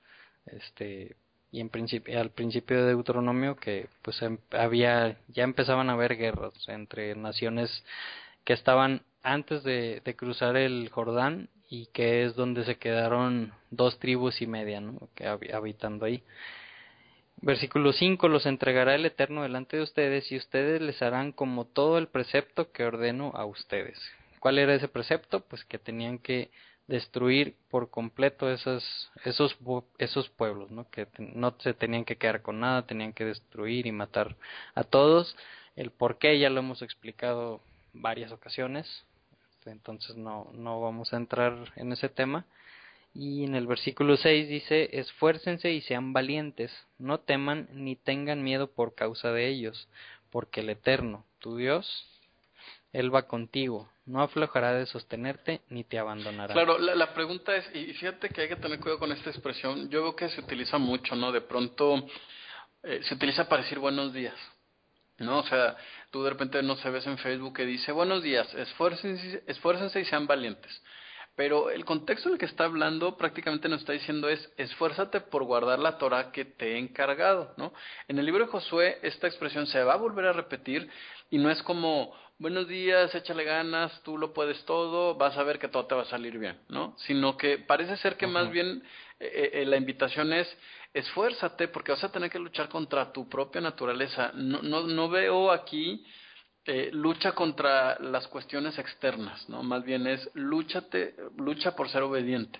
este, 0.47 1.17
y 1.51 1.61
en 1.61 1.69
principio, 1.69 2.19
al 2.19 2.31
principio 2.31 2.77
de 2.77 2.93
Deuteronomio 2.93 3.55
que 3.57 3.87
pues 4.01 4.19
em, 4.23 4.39
había, 4.51 5.17
ya 5.27 5.43
empezaban 5.43 5.91
a 5.91 5.93
haber 5.93 6.17
guerras 6.17 6.53
entre 6.67 7.15
naciones 7.15 7.83
que 8.43 8.53
estaban 8.53 9.03
antes 9.21 9.63
de, 9.63 10.01
de 10.03 10.15
cruzar 10.15 10.57
el 10.57 10.89
Jordán 10.89 11.49
y 11.69 11.85
que 11.87 12.25
es 12.25 12.35
donde 12.35 12.65
se 12.65 12.77
quedaron 12.77 13.53
dos 13.69 13.99
tribus 13.99 14.41
y 14.41 14.47
media, 14.47 14.81
¿no? 14.81 15.09
Que 15.13 15.27
habitando 15.27 16.05
ahí. 16.05 16.23
Versículo 17.41 17.93
5 17.93 18.27
Los 18.27 18.45
entregará 18.45 18.95
el 18.95 19.05
Eterno 19.05 19.43
delante 19.43 19.77
de 19.77 19.83
ustedes 19.83 20.31
y 20.31 20.37
ustedes 20.37 20.81
les 20.81 21.01
harán 21.01 21.31
como 21.31 21.65
todo 21.65 21.97
el 21.97 22.07
precepto 22.07 22.71
que 22.71 22.83
ordeno 22.83 23.31
a 23.35 23.45
ustedes. 23.45 23.99
¿Cuál 24.39 24.59
era 24.59 24.75
ese 24.75 24.87
precepto? 24.87 25.41
Pues 25.41 25.63
que 25.65 25.77
tenían 25.77 26.19
que 26.19 26.49
destruir 26.87 27.55
por 27.69 27.89
completo 27.89 28.49
esos, 28.49 29.11
esos, 29.23 29.57
esos 29.99 30.29
pueblos, 30.29 30.71
¿no? 30.71 30.89
que 30.89 31.07
no 31.19 31.55
se 31.59 31.73
tenían 31.73 32.03
que 32.03 32.17
quedar 32.17 32.41
con 32.41 32.59
nada, 32.59 32.87
tenían 32.87 33.13
que 33.13 33.25
destruir 33.25 33.85
y 33.85 33.91
matar 33.91 34.35
a 34.73 34.83
todos. 34.83 35.37
El 35.75 35.91
por 35.91 36.17
qué 36.17 36.39
ya 36.39 36.49
lo 36.49 36.59
hemos 36.59 36.81
explicado 36.81 37.61
varias 37.93 38.31
ocasiones, 38.31 39.05
entonces 39.65 40.15
no, 40.15 40.49
no 40.53 40.81
vamos 40.81 41.13
a 41.13 41.17
entrar 41.17 41.71
en 41.75 41.91
ese 41.91 42.09
tema. 42.09 42.45
Y 43.13 43.43
en 43.43 43.55
el 43.55 43.67
versículo 43.67 44.17
6 44.17 44.47
dice, 44.47 44.89
esfuércense 44.93 45.71
y 45.71 45.81
sean 45.81 46.13
valientes, 46.13 46.71
no 46.97 47.19
teman 47.19 47.67
ni 47.73 47.95
tengan 47.95 48.43
miedo 48.43 48.71
por 48.71 48.95
causa 48.95 49.31
de 49.31 49.47
ellos, 49.47 49.87
porque 50.29 50.61
el 50.61 50.69
Eterno, 50.69 51.25
tu 51.39 51.57
Dios, 51.57 52.07
Él 52.93 53.13
va 53.13 53.27
contigo, 53.27 53.89
no 54.05 54.21
aflojará 54.21 54.73
de 54.73 54.85
sostenerte 54.85 55.61
ni 55.69 55.83
te 55.83 55.97
abandonará. 55.97 56.53
Claro, 56.53 56.77
la, 56.77 57.13
pregunta 57.13 57.55
es, 57.55 57.65
y 57.75 57.93
fíjate 57.93 58.29
que 58.29 58.41
hay 58.41 58.49
que 58.49 58.55
tener 58.55 58.79
cuidado 58.79 58.99
con 58.99 59.11
esta 59.11 59.29
expresión, 59.29 59.89
yo 59.89 60.03
veo 60.03 60.15
que 60.15 60.29
se 60.29 60.41
utiliza 60.41 60.77
mucho, 60.77 61.15
¿no? 61.15 61.31
De 61.31 61.41
pronto 61.41 62.07
eh, 62.83 63.01
se 63.03 63.15
utiliza 63.15 63.49
para 63.49 63.63
decir 63.63 63.79
buenos 63.79 64.13
días. 64.13 64.35
¿no? 65.19 65.39
O 65.39 65.43
sea, 65.43 65.75
tú 66.11 66.23
de 66.23 66.29
repente 66.29 66.61
no 66.63 66.75
se 66.77 66.89
ves 66.89 67.05
en 67.05 67.17
Facebook 67.17 67.55
que 67.55 67.65
dice, 67.65 67.91
buenos 67.91 68.23
días, 68.23 68.53
esfuércense, 68.53 69.43
esfuércense 69.47 69.99
y 69.99 70.05
sean 70.05 70.27
valientes. 70.27 70.81
Pero 71.39 71.69
el 71.69 71.85
contexto 71.85 72.27
en 72.27 72.33
el 72.33 72.37
que 72.37 72.47
está 72.47 72.65
hablando 72.65 73.15
prácticamente 73.15 73.69
nos 73.69 73.79
está 73.79 73.93
diciendo 73.93 74.27
es 74.27 74.51
esfuérzate 74.57 75.21
por 75.21 75.45
guardar 75.45 75.79
la 75.79 75.97
Torah 75.97 76.33
que 76.33 76.43
te 76.43 76.73
he 76.73 76.77
encargado, 76.77 77.53
¿no? 77.55 77.71
En 78.09 78.19
el 78.19 78.25
libro 78.25 78.43
de 78.43 78.51
Josué 78.51 78.99
esta 79.03 79.27
expresión 79.27 79.65
se 79.65 79.81
va 79.81 79.93
a 79.93 79.95
volver 79.95 80.25
a 80.25 80.33
repetir 80.33 80.89
y 81.29 81.37
no 81.37 81.49
es 81.49 81.63
como 81.63 82.13
buenos 82.39 82.67
días, 82.67 83.15
échale 83.15 83.45
ganas, 83.45 84.03
tú 84.03 84.17
lo 84.17 84.33
puedes 84.33 84.65
todo, 84.65 85.15
vas 85.15 85.37
a 85.37 85.43
ver 85.43 85.59
que 85.59 85.69
todo 85.69 85.85
te 85.85 85.95
va 85.95 86.01
a 86.01 86.05
salir 86.07 86.37
bien, 86.37 86.59
¿no? 86.67 86.93
Sino 87.07 87.37
que 87.37 87.57
parece 87.57 87.95
ser 87.95 88.17
que 88.17 88.27
más 88.27 88.51
bien 88.51 88.83
eh, 89.21 89.51
eh, 89.53 89.65
la 89.65 89.77
invitación 89.77 90.33
es 90.33 90.57
esfuérzate 90.93 91.69
porque 91.69 91.93
vas 91.93 92.03
a 92.03 92.11
tener 92.11 92.29
que 92.29 92.39
luchar 92.39 92.67
contra 92.67 93.13
tu 93.13 93.29
propia 93.29 93.61
naturaleza. 93.61 94.31
No, 94.33 94.61
no, 94.61 94.87
no 94.87 95.07
veo 95.07 95.51
aquí 95.51 96.03
eh, 96.71 96.91
lucha 96.93 97.31
contra 97.31 97.97
las 97.99 98.27
cuestiones 98.27 98.77
externas, 98.77 99.49
¿no? 99.49 99.63
Más 99.63 99.83
bien 99.83 100.05
es 100.05 100.29
lúchate, 100.35 101.15
lucha 101.35 101.75
por 101.75 101.89
ser 101.89 102.03
obediente. 102.03 102.59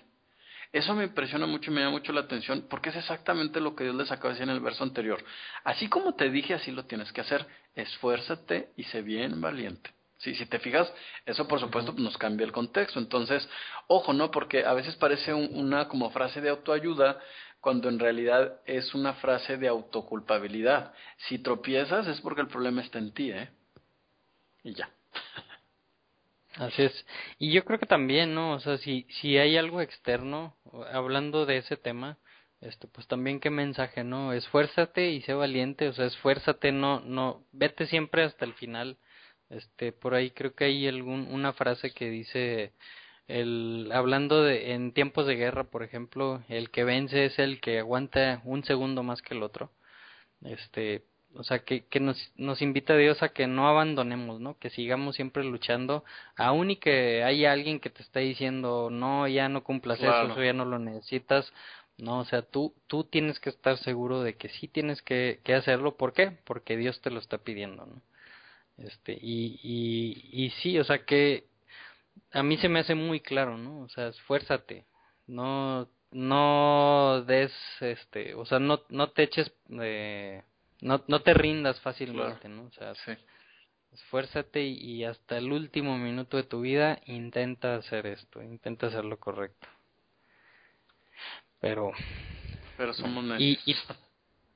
Eso 0.72 0.96
me 0.96 1.04
impresiona 1.04 1.46
mucho 1.46 1.70
y 1.70 1.74
me 1.74 1.80
llama 1.80 1.92
mucho 1.92 2.12
la 2.12 2.22
atención 2.22 2.66
porque 2.68 2.88
es 2.88 2.96
exactamente 2.96 3.60
lo 3.60 3.76
que 3.76 3.84
Dios 3.84 3.94
les 3.94 4.10
acaba 4.10 4.30
de 4.30 4.34
decir 4.34 4.50
en 4.50 4.56
el 4.56 4.62
verso 4.62 4.82
anterior. 4.82 5.22
Así 5.62 5.88
como 5.88 6.16
te 6.16 6.28
dije, 6.28 6.54
así 6.54 6.72
lo 6.72 6.86
tienes 6.86 7.12
que 7.12 7.20
hacer. 7.20 7.46
Esfuérzate 7.76 8.70
y 8.76 8.82
sé 8.82 9.02
bien 9.02 9.40
valiente. 9.40 9.90
Sí, 10.18 10.34
si 10.34 10.44
te 10.46 10.58
fijas, 10.58 10.92
eso 11.24 11.46
por 11.46 11.60
supuesto 11.60 11.94
nos 11.96 12.18
cambia 12.18 12.44
el 12.44 12.52
contexto. 12.52 12.98
Entonces, 12.98 13.48
ojo, 13.86 14.12
¿no? 14.12 14.32
Porque 14.32 14.64
a 14.64 14.74
veces 14.74 14.96
parece 14.96 15.32
una 15.32 15.86
como 15.86 16.10
frase 16.10 16.40
de 16.40 16.50
autoayuda 16.50 17.20
cuando 17.60 17.88
en 17.88 18.00
realidad 18.00 18.60
es 18.66 18.92
una 18.92 19.12
frase 19.14 19.56
de 19.56 19.68
autoculpabilidad. 19.68 20.94
Si 21.28 21.38
tropiezas 21.38 22.08
es 22.08 22.20
porque 22.22 22.40
el 22.40 22.48
problema 22.48 22.82
está 22.82 22.98
en 22.98 23.14
ti, 23.14 23.30
¿eh? 23.30 23.50
Y 24.62 24.74
ya. 24.74 24.90
Así 26.56 26.82
es. 26.82 27.06
Y 27.38 27.52
yo 27.52 27.64
creo 27.64 27.78
que 27.78 27.86
también, 27.86 28.34
¿no? 28.34 28.54
O 28.54 28.60
sea, 28.60 28.78
si, 28.78 29.06
si 29.20 29.38
hay 29.38 29.56
algo 29.56 29.80
externo, 29.80 30.56
hablando 30.92 31.46
de 31.46 31.58
ese 31.58 31.76
tema, 31.76 32.18
esto, 32.60 32.88
pues 32.88 33.06
también 33.06 33.40
qué 33.40 33.50
mensaje, 33.50 34.04
¿no? 34.04 34.32
Esfuérzate 34.32 35.10
y 35.10 35.22
sé 35.22 35.32
valiente, 35.34 35.88
o 35.88 35.92
sea, 35.92 36.06
esfuérzate, 36.06 36.72
no, 36.72 37.00
no, 37.00 37.44
vete 37.52 37.86
siempre 37.86 38.24
hasta 38.24 38.44
el 38.44 38.54
final 38.54 38.98
este, 39.50 39.92
por 39.92 40.14
ahí 40.14 40.30
creo 40.30 40.54
que 40.54 40.64
hay 40.66 40.88
algún, 40.88 41.28
una 41.32 41.52
frase 41.52 41.92
que 41.92 42.08
dice, 42.10 42.72
el, 43.28 43.90
hablando 43.92 44.42
de 44.44 44.74
en 44.74 44.92
tiempos 44.92 45.26
de 45.26 45.36
guerra, 45.36 45.64
por 45.64 45.82
ejemplo, 45.82 46.42
el 46.48 46.70
que 46.70 46.84
vence 46.84 47.26
es 47.26 47.38
el 47.38 47.60
que 47.60 47.80
aguanta 47.80 48.42
un 48.44 48.64
segundo 48.64 49.02
más 49.02 49.22
que 49.22 49.34
el 49.34 49.42
otro. 49.42 49.72
Este, 50.42 51.04
o 51.34 51.44
sea, 51.44 51.60
que, 51.60 51.84
que 51.86 52.00
nos, 52.00 52.32
nos 52.36 52.62
invita 52.62 52.94
a 52.94 52.96
Dios 52.96 53.22
a 53.22 53.30
que 53.30 53.46
no 53.46 53.68
abandonemos, 53.68 54.40
¿no? 54.40 54.58
Que 54.58 54.70
sigamos 54.70 55.16
siempre 55.16 55.44
luchando, 55.44 56.04
aun 56.36 56.70
y 56.72 56.76
que 56.76 57.22
haya 57.24 57.52
alguien 57.52 57.80
que 57.80 57.90
te 57.90 58.02
está 58.02 58.20
diciendo, 58.20 58.88
no, 58.90 59.28
ya 59.28 59.48
no 59.48 59.62
cumplas 59.62 60.00
eso, 60.00 60.42
ya 60.42 60.52
no 60.52 60.64
lo 60.64 60.78
necesitas. 60.78 61.52
No, 61.98 62.20
o 62.20 62.24
sea, 62.24 62.42
tú, 62.42 62.74
tú 62.86 63.04
tienes 63.04 63.38
que 63.40 63.50
estar 63.50 63.76
seguro 63.78 64.22
de 64.22 64.34
que 64.36 64.48
sí 64.48 64.68
tienes 64.68 65.02
que, 65.02 65.40
que 65.44 65.54
hacerlo. 65.54 65.96
¿Por 65.96 66.14
qué? 66.14 66.32
Porque 66.44 66.76
Dios 66.76 67.00
te 67.02 67.10
lo 67.10 67.20
está 67.20 67.38
pidiendo, 67.38 67.84
¿no? 67.86 68.00
Este, 68.78 69.12
y, 69.20 69.60
y, 69.62 70.44
y 70.44 70.50
sí, 70.62 70.78
o 70.78 70.84
sea 70.84 71.04
que 71.04 71.44
a 72.32 72.42
mí 72.42 72.56
se 72.58 72.68
me 72.68 72.80
hace 72.80 72.94
muy 72.94 73.20
claro, 73.20 73.58
¿no? 73.58 73.82
O 73.82 73.88
sea, 73.88 74.08
esfuérzate, 74.08 74.84
no, 75.26 75.88
no 76.12 77.22
des, 77.26 77.52
este, 77.80 78.34
o 78.34 78.44
sea, 78.46 78.58
no, 78.58 78.82
no 78.88 79.10
te 79.10 79.24
eches, 79.24 79.52
eh, 79.80 80.42
no, 80.82 81.02
no 81.06 81.22
te 81.22 81.34
rindas 81.34 81.80
fácilmente, 81.80 82.48
¿no? 82.48 82.64
O 82.64 82.72
sea, 82.72 82.92
esfuérzate 83.92 84.62
y, 84.62 84.74
y, 84.74 85.04
hasta 85.04 85.38
el 85.38 85.52
último 85.52 85.98
minuto 85.98 86.36
de 86.36 86.44
tu 86.44 86.60
vida 86.60 87.00
intenta 87.06 87.76
hacer 87.76 88.06
esto, 88.06 88.42
intenta 88.42 88.86
hacer 88.86 89.04
lo 89.04 89.18
correcto. 89.18 89.66
Pero, 91.60 91.92
pero 92.76 92.94
somos 92.94 93.24
necios. 93.24 93.62
Y, 93.66 93.72
y 93.72 93.76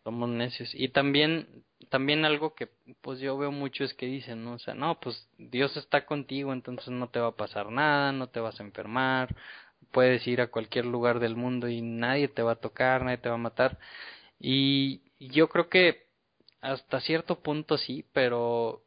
somos 0.03 0.29
necios. 0.29 0.75
Y 0.75 0.89
también 0.89 1.65
también 1.89 2.25
algo 2.25 2.55
que 2.55 2.69
pues 3.03 3.21
yo 3.21 3.37
veo 3.39 3.53
mucho 3.53 3.85
es 3.85 3.95
que 3.95 4.07
dicen, 4.07 4.45
¿no? 4.45 4.55
O 4.55 4.59
sea, 4.59 4.75
no, 4.75 4.99
pues 5.01 5.29
Dios 5.39 5.77
está 5.77 6.07
contigo, 6.07 6.53
entonces 6.53 6.89
no 6.89 7.09
te 7.09 7.21
va 7.21 7.29
a 7.29 7.37
pasar 7.37 7.71
nada, 7.71 8.13
no 8.13 8.29
te 8.29 8.41
vas 8.41 8.59
a 8.59 8.65
enfermar, 8.65 9.35
puedes 9.91 10.27
ir 10.27 10.41
a 10.41 10.49
cualquier 10.49 10.87
lugar 10.87 11.21
del 11.21 11.37
mundo 11.37 11.69
y 11.69 11.83
nadie 11.83 12.29
te 12.29 12.43
va 12.43 12.53
a 12.53 12.61
tocar, 12.61 13.05
nadie 13.05 13.19
te 13.19 13.29
va 13.29 13.37
a 13.37 13.39
matar. 13.39 13.79
Y 14.41 15.03
yo 15.21 15.49
creo 15.49 15.69
que 15.69 16.04
hasta 16.65 17.01
cierto 17.01 17.41
punto 17.41 17.77
sí, 17.77 18.07
pero 18.13 18.83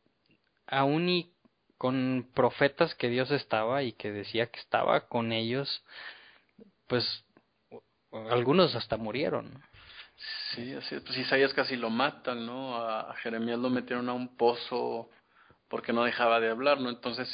aún 0.65 1.09
y 1.09 1.31
con 1.77 2.27
profetas 2.33 2.95
que 2.95 3.07
Dios 3.07 3.29
estaba 3.29 3.83
y 3.83 3.93
que 3.93 4.11
decía 4.11 4.47
que 4.47 4.59
estaba 4.59 5.07
con 5.07 5.31
ellos, 5.31 5.83
pues 6.87 7.23
algunos 8.31 8.73
hasta 8.75 8.97
murieron. 8.97 9.61
Sí, 10.55 10.73
así 10.73 10.99
Pues 11.01 11.17
Isaías 11.19 11.53
casi 11.53 11.75
lo 11.75 11.91
matan, 11.91 12.47
¿no? 12.47 12.77
A, 12.77 13.13
Jeremías 13.21 13.59
lo 13.59 13.69
metieron 13.69 14.09
a 14.09 14.13
un 14.13 14.35
pozo 14.35 15.11
porque 15.69 15.93
no 15.93 16.03
dejaba 16.03 16.39
de 16.39 16.49
hablar, 16.49 16.81
¿no? 16.81 16.89
Entonces, 16.89 17.29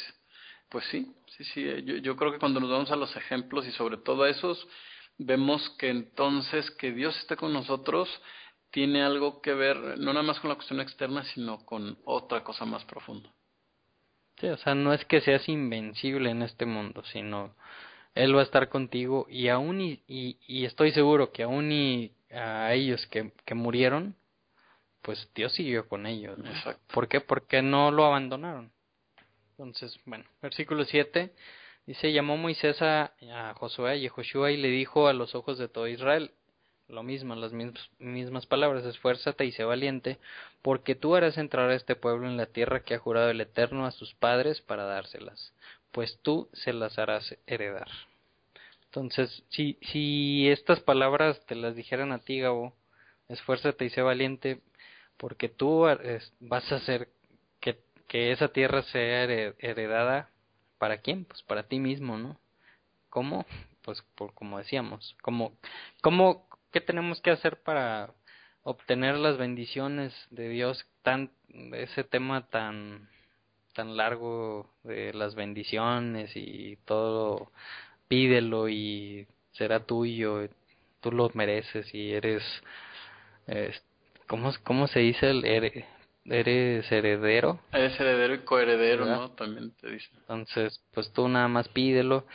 pues 0.68 0.84
sí, 0.90 1.10
sí, 1.38 1.44
sí. 1.44 1.66
Eh, 1.66 1.82
yo, 1.84 1.96
yo 1.96 2.16
creo 2.16 2.32
que 2.32 2.38
cuando 2.38 2.60
nos 2.60 2.70
vamos 2.70 2.90
a 2.90 2.96
los 2.96 3.16
ejemplos 3.16 3.66
y 3.66 3.72
sobre 3.72 3.96
todo 3.96 4.24
a 4.24 4.28
esos, 4.28 4.68
vemos 5.16 5.70
que 5.78 5.88
entonces 5.88 6.70
que 6.72 6.92
Dios 6.92 7.16
esté 7.16 7.36
con 7.36 7.54
nosotros 7.54 8.10
tiene 8.74 9.04
algo 9.04 9.40
que 9.40 9.54
ver, 9.54 9.76
no 10.00 10.12
nada 10.12 10.24
más 10.24 10.40
con 10.40 10.48
la 10.48 10.56
cuestión 10.56 10.80
externa, 10.80 11.22
sino 11.32 11.64
con 11.64 11.96
otra 12.04 12.42
cosa 12.42 12.64
más 12.64 12.84
profunda. 12.84 13.30
Sí, 14.40 14.48
o 14.48 14.56
sea, 14.56 14.74
no 14.74 14.92
es 14.92 15.04
que 15.04 15.20
seas 15.20 15.48
invencible 15.48 16.28
en 16.30 16.42
este 16.42 16.66
mundo, 16.66 17.04
sino 17.12 17.54
Él 18.16 18.34
va 18.34 18.40
a 18.40 18.42
estar 18.42 18.68
contigo 18.68 19.28
y 19.30 19.46
aún 19.46 19.80
y, 19.80 20.02
y, 20.08 20.38
y 20.48 20.64
estoy 20.64 20.90
seguro 20.90 21.30
que 21.30 21.44
aún 21.44 21.70
y 21.70 22.10
a 22.32 22.74
ellos 22.74 23.06
que, 23.12 23.30
que 23.44 23.54
murieron, 23.54 24.16
pues 25.02 25.30
Dios 25.36 25.52
siguió 25.54 25.88
con 25.88 26.04
ellos. 26.04 26.36
¿Por 26.92 27.06
qué? 27.06 27.20
Porque 27.20 27.62
no 27.62 27.92
lo 27.92 28.04
abandonaron. 28.04 28.72
Entonces, 29.50 29.96
bueno, 30.04 30.24
versículo 30.42 30.84
7 30.84 31.32
dice, 31.86 32.12
llamó 32.12 32.36
Moisés 32.36 32.82
a, 32.82 33.12
a 33.32 33.54
Josué 33.54 33.98
y 33.98 34.08
a 34.08 34.10
Joshua 34.10 34.50
y 34.50 34.56
le 34.56 34.66
dijo 34.66 35.06
a 35.06 35.12
los 35.12 35.36
ojos 35.36 35.58
de 35.58 35.68
todo 35.68 35.86
Israel, 35.86 36.32
lo 36.88 37.02
mismo, 37.02 37.34
las 37.34 37.52
mismas, 37.52 38.46
palabras, 38.46 38.84
esfuérzate 38.84 39.44
y 39.44 39.52
sé 39.52 39.64
valiente, 39.64 40.18
porque 40.62 40.94
tú 40.94 41.14
harás 41.14 41.38
entrar 41.38 41.70
a 41.70 41.74
este 41.74 41.96
pueblo 41.96 42.26
en 42.28 42.36
la 42.36 42.46
tierra 42.46 42.80
que 42.80 42.94
ha 42.94 42.98
jurado 42.98 43.30
el 43.30 43.40
Eterno 43.40 43.86
a 43.86 43.90
sus 43.90 44.14
padres 44.14 44.60
para 44.60 44.84
dárselas, 44.84 45.52
pues 45.92 46.18
tú 46.22 46.48
se 46.52 46.72
las 46.72 46.98
harás 46.98 47.36
heredar. 47.46 47.88
Entonces, 48.86 49.42
si, 49.48 49.78
si 49.90 50.48
estas 50.48 50.80
palabras 50.80 51.44
te 51.46 51.56
las 51.56 51.74
dijeran 51.74 52.12
a 52.12 52.20
ti, 52.20 52.40
Gabo, 52.40 52.74
esfuérzate 53.28 53.86
y 53.86 53.90
sé 53.90 54.02
valiente, 54.02 54.60
porque 55.16 55.48
tú 55.48 55.86
vas 56.40 56.72
a 56.72 56.76
hacer 56.76 57.08
que, 57.60 57.78
que 58.08 58.32
esa 58.32 58.48
tierra 58.48 58.82
sea 58.84 59.24
heredada 59.24 60.30
para 60.78 60.98
quién? 60.98 61.24
Pues 61.24 61.42
para 61.42 61.64
ti 61.64 61.78
mismo, 61.78 62.18
¿no? 62.18 62.38
¿Cómo? 63.10 63.46
Pues 63.82 64.02
por 64.14 64.34
como 64.34 64.58
decíamos, 64.58 65.16
¿cómo, 65.22 65.52
cómo, 66.02 66.46
qué 66.74 66.80
tenemos 66.80 67.20
que 67.20 67.30
hacer 67.30 67.62
para 67.62 68.10
obtener 68.64 69.14
las 69.14 69.38
bendiciones 69.38 70.12
de 70.30 70.48
Dios 70.48 70.84
tan, 71.02 71.30
ese 71.72 72.02
tema 72.02 72.48
tan, 72.48 73.08
tan 73.74 73.96
largo 73.96 74.68
de 74.82 75.14
las 75.14 75.36
bendiciones 75.36 76.32
y 76.34 76.76
todo 76.84 77.52
pídelo 78.08 78.68
y 78.68 79.28
será 79.52 79.86
tuyo, 79.86 80.48
tú 81.00 81.12
lo 81.12 81.30
mereces 81.34 81.94
y 81.94 82.12
eres, 82.12 82.42
¿cómo, 84.26 84.52
¿cómo 84.64 84.88
se 84.88 84.98
dice? 84.98 85.30
El, 85.30 85.44
eres 86.24 86.90
heredero. 86.90 87.60
Eres 87.72 88.00
heredero 88.00 88.34
y 88.34 88.38
coheredero, 88.40 89.04
¿no? 89.04 89.30
También 89.30 89.70
te 89.80 89.92
dice. 89.92 90.08
Entonces, 90.16 90.82
pues 90.92 91.12
tú 91.12 91.28
nada 91.28 91.46
más 91.46 91.68
pídelo 91.68 92.26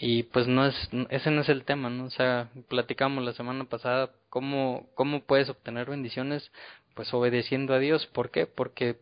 y 0.00 0.22
pues 0.24 0.46
no 0.46 0.66
es, 0.66 0.74
ese 1.10 1.30
no 1.30 1.40
es 1.40 1.48
el 1.48 1.64
tema, 1.64 1.90
¿no? 1.90 2.04
O 2.04 2.10
sea, 2.10 2.48
platicamos 2.68 3.24
la 3.24 3.32
semana 3.32 3.64
pasada 3.64 4.10
cómo, 4.30 4.88
cómo 4.94 5.22
puedes 5.22 5.48
obtener 5.48 5.90
bendiciones, 5.90 6.50
pues 6.94 7.12
obedeciendo 7.12 7.74
a 7.74 7.78
Dios. 7.78 8.06
¿Por 8.06 8.30
qué? 8.30 8.46
Porque 8.46 8.96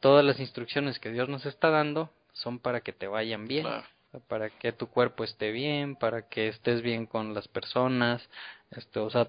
todas 0.00 0.24
las 0.24 0.40
instrucciones 0.40 0.98
que 0.98 1.10
Dios 1.12 1.28
nos 1.28 1.46
está 1.46 1.70
dando 1.70 2.10
son 2.32 2.58
para 2.58 2.80
que 2.80 2.92
te 2.92 3.06
vayan 3.06 3.46
bien 3.46 3.66
para 4.20 4.50
que 4.50 4.72
tu 4.72 4.88
cuerpo 4.88 5.24
esté 5.24 5.52
bien, 5.52 5.96
para 5.96 6.28
que 6.28 6.48
estés 6.48 6.82
bien 6.82 7.06
con 7.06 7.34
las 7.34 7.48
personas, 7.48 8.28
esto, 8.70 9.04
o 9.04 9.10
sea, 9.10 9.28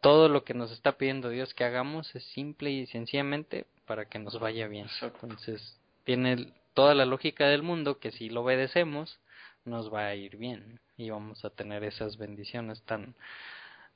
todo 0.00 0.28
lo 0.28 0.44
que 0.44 0.54
nos 0.54 0.70
está 0.70 0.92
pidiendo 0.92 1.30
Dios 1.30 1.54
que 1.54 1.64
hagamos 1.64 2.14
es 2.14 2.24
simple 2.32 2.70
y 2.70 2.86
sencillamente 2.86 3.66
para 3.86 4.04
que 4.06 4.18
nos 4.18 4.38
vaya 4.38 4.68
bien. 4.68 4.86
Entonces, 5.02 5.80
tiene 6.04 6.52
toda 6.74 6.94
la 6.94 7.06
lógica 7.06 7.46
del 7.48 7.62
mundo 7.62 7.98
que 7.98 8.12
si 8.12 8.28
lo 8.28 8.42
obedecemos, 8.42 9.18
nos 9.64 9.92
va 9.92 10.06
a 10.06 10.14
ir 10.14 10.36
bien 10.36 10.80
y 10.96 11.10
vamos 11.10 11.44
a 11.44 11.50
tener 11.50 11.84
esas 11.84 12.16
bendiciones 12.16 12.82
tan 12.84 13.14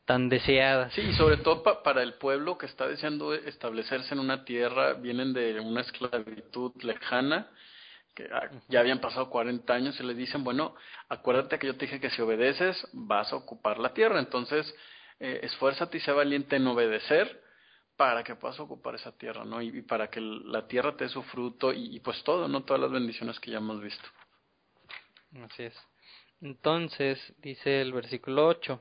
tan 0.04 0.30
deseadas. 0.30 0.94
Sí, 0.94 1.02
y 1.02 1.12
sobre 1.12 1.36
todo 1.36 1.62
para 1.82 2.02
el 2.02 2.14
pueblo 2.14 2.56
que 2.56 2.64
está 2.64 2.88
deseando 2.88 3.34
establecerse 3.34 4.14
en 4.14 4.20
una 4.20 4.42
tierra, 4.46 4.94
vienen 4.94 5.34
de 5.34 5.60
una 5.60 5.82
esclavitud 5.82 6.72
lejana 6.82 7.50
que 8.14 8.26
ah, 8.32 8.50
ya 8.68 8.80
habían 8.80 9.00
pasado 9.00 9.28
40 9.28 9.72
años 9.72 10.00
y 10.00 10.02
le 10.02 10.14
dicen, 10.14 10.42
bueno, 10.42 10.74
acuérdate 11.10 11.58
que 11.58 11.68
yo 11.68 11.76
te 11.76 11.84
dije 11.84 12.00
que 12.00 12.10
si 12.10 12.22
obedeces 12.22 12.88
vas 12.92 13.30
a 13.32 13.36
ocupar 13.36 13.78
la 13.78 13.92
tierra, 13.92 14.18
entonces 14.18 14.74
eh, 15.20 15.40
esfuérzate 15.42 15.98
y 15.98 16.00
sea 16.00 16.14
valiente 16.14 16.56
en 16.56 16.66
obedecer 16.66 17.42
para 17.96 18.24
que 18.24 18.34
puedas 18.34 18.58
ocupar 18.60 18.94
esa 18.94 19.12
tierra, 19.12 19.44
¿no? 19.44 19.60
Y, 19.60 19.82
para 19.82 20.08
que 20.08 20.20
la 20.20 20.66
tierra 20.66 20.96
te 20.96 21.04
dé 21.04 21.10
su 21.10 21.22
fruto 21.24 21.72
y, 21.72 22.00
pues 22.00 22.22
todo, 22.24 22.48
¿no? 22.48 22.62
Todas 22.62 22.80
las 22.80 22.92
bendiciones 22.92 23.38
que 23.40 23.50
ya 23.50 23.58
hemos 23.58 23.80
visto. 23.82 24.08
Así 25.44 25.64
es. 25.64 25.74
Entonces, 26.40 27.18
dice 27.38 27.80
el 27.80 27.92
versículo 27.92 28.46
8, 28.46 28.80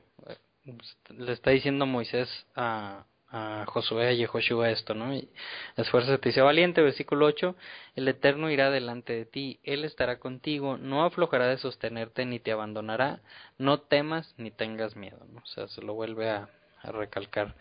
le 1.16 1.32
está 1.32 1.50
diciendo 1.50 1.86
Moisés 1.86 2.28
a, 2.54 3.04
a 3.30 3.64
Josué 3.66 4.14
y 4.14 4.24
a 4.24 4.28
Joshua 4.28 4.70
esto, 4.70 4.94
¿no? 4.94 5.12
Y 5.14 5.28
esfuérzate 5.76 6.28
y 6.28 6.32
sea 6.32 6.44
valiente, 6.44 6.80
versículo 6.82 7.26
8, 7.26 7.56
el 7.96 8.08
Eterno 8.08 8.50
irá 8.50 8.70
delante 8.70 9.12
de 9.12 9.24
ti, 9.26 9.58
Él 9.64 9.84
estará 9.84 10.18
contigo, 10.18 10.76
no 10.78 11.04
aflojará 11.04 11.48
de 11.48 11.58
sostenerte 11.58 12.24
ni 12.24 12.38
te 12.38 12.52
abandonará, 12.52 13.20
no 13.58 13.80
temas 13.80 14.34
ni 14.38 14.50
tengas 14.50 14.96
miedo, 14.96 15.26
¿no? 15.32 15.40
O 15.40 15.46
sea, 15.46 15.68
se 15.68 15.82
lo 15.82 15.94
vuelve 15.94 16.30
a, 16.30 16.48
a 16.82 16.92
recalcar. 16.92 17.54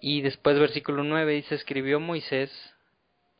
Y 0.00 0.22
después 0.22 0.58
versículo 0.58 1.04
9 1.04 1.34
dice, 1.34 1.54
escribió 1.54 2.00
Moisés, 2.00 2.50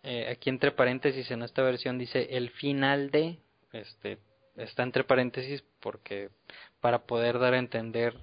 eh, 0.02 0.28
aquí 0.30 0.50
entre 0.50 0.72
paréntesis 0.72 1.30
en 1.30 1.42
esta 1.42 1.62
versión 1.62 1.98
dice 1.98 2.28
el 2.36 2.50
final 2.50 3.10
de, 3.10 3.38
este, 3.72 4.18
está 4.58 4.82
entre 4.82 5.04
paréntesis 5.04 5.64
porque 5.80 6.30
para 6.80 7.00
poder 7.06 7.38
dar 7.38 7.54
a 7.54 7.58
entender 7.58 8.14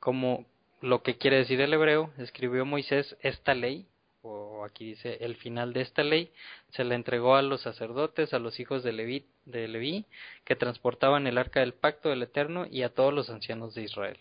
cómo, 0.00 0.46
lo 0.80 1.02
que 1.02 1.16
quiere 1.16 1.38
decir 1.38 1.60
el 1.60 1.72
hebreo, 1.72 2.10
escribió 2.18 2.64
Moisés 2.64 3.16
esta 3.20 3.54
ley, 3.54 3.86
o 4.22 4.64
aquí 4.64 4.90
dice 4.90 5.18
el 5.20 5.36
final 5.36 5.72
de 5.72 5.82
esta 5.82 6.02
ley, 6.02 6.30
se 6.70 6.84
la 6.84 6.94
entregó 6.94 7.36
a 7.36 7.42
los 7.42 7.62
sacerdotes, 7.62 8.32
a 8.32 8.38
los 8.38 8.58
hijos 8.60 8.82
de 8.82 8.92
Leví, 8.92 9.26
de 9.44 9.68
Leví, 9.68 10.06
que 10.44 10.56
transportaban 10.56 11.26
el 11.26 11.38
arca 11.38 11.60
del 11.60 11.74
pacto 11.74 12.08
del 12.08 12.22
Eterno 12.22 12.66
y 12.70 12.82
a 12.82 12.94
todos 12.94 13.12
los 13.12 13.30
ancianos 13.30 13.74
de 13.74 13.82
Israel. 13.82 14.18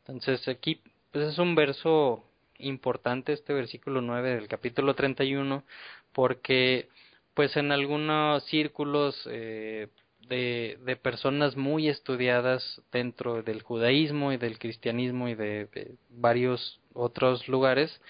Entonces 0.00 0.46
aquí 0.48 0.80
pues 1.12 1.28
es 1.28 1.38
un 1.38 1.54
verso 1.54 2.24
importante 2.58 3.32
este 3.32 3.52
versículo 3.52 4.00
9 4.00 4.34
del 4.36 4.48
capítulo 4.48 4.94
31 4.94 5.64
porque 6.12 6.88
pues 7.34 7.56
en 7.56 7.72
algunos 7.72 8.44
círculos 8.44 9.26
eh, 9.30 9.88
de, 10.28 10.78
de, 10.84 10.96
personas 10.96 11.56
muy 11.56 11.88
estudiadas 11.88 12.82
dentro 12.92 13.42
del 13.42 13.62
judaísmo 13.62 14.32
y 14.32 14.36
del 14.36 14.58
cristianismo 14.58 15.28
y 15.28 15.34
de, 15.34 15.96
varios 16.08 16.80
otros 16.92 17.48
lugares, 17.48 18.00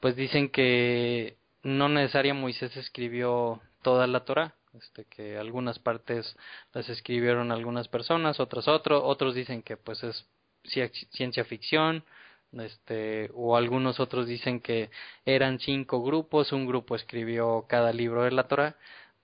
pues 0.00 0.16
dicen 0.16 0.48
que 0.50 1.36
no 1.62 1.88
necesariamente 1.88 2.42
Moisés 2.42 2.76
escribió 2.76 3.60
toda 3.82 4.06
la 4.06 4.24
Torah, 4.24 4.54
este, 4.74 5.04
que 5.04 5.38
algunas 5.38 5.78
partes 5.78 6.36
las 6.72 6.88
escribieron 6.88 7.52
algunas 7.52 7.88
personas, 7.88 8.40
otras 8.40 8.68
otros, 8.68 9.02
otros 9.04 9.34
dicen 9.34 9.62
que 9.62 9.76
pues 9.76 10.02
es 10.02 10.26
ciencia 10.64 11.44
ficción, 11.44 12.04
este, 12.52 13.30
o 13.34 13.56
algunos 13.56 14.00
otros 14.00 14.26
dicen 14.26 14.60
que 14.60 14.90
eran 15.24 15.58
cinco 15.58 16.02
grupos, 16.02 16.52
un 16.52 16.66
grupo 16.66 16.96
escribió 16.96 17.64
cada 17.68 17.92
libro 17.92 18.22
de 18.24 18.30
la 18.30 18.48
Torah, 18.48 18.76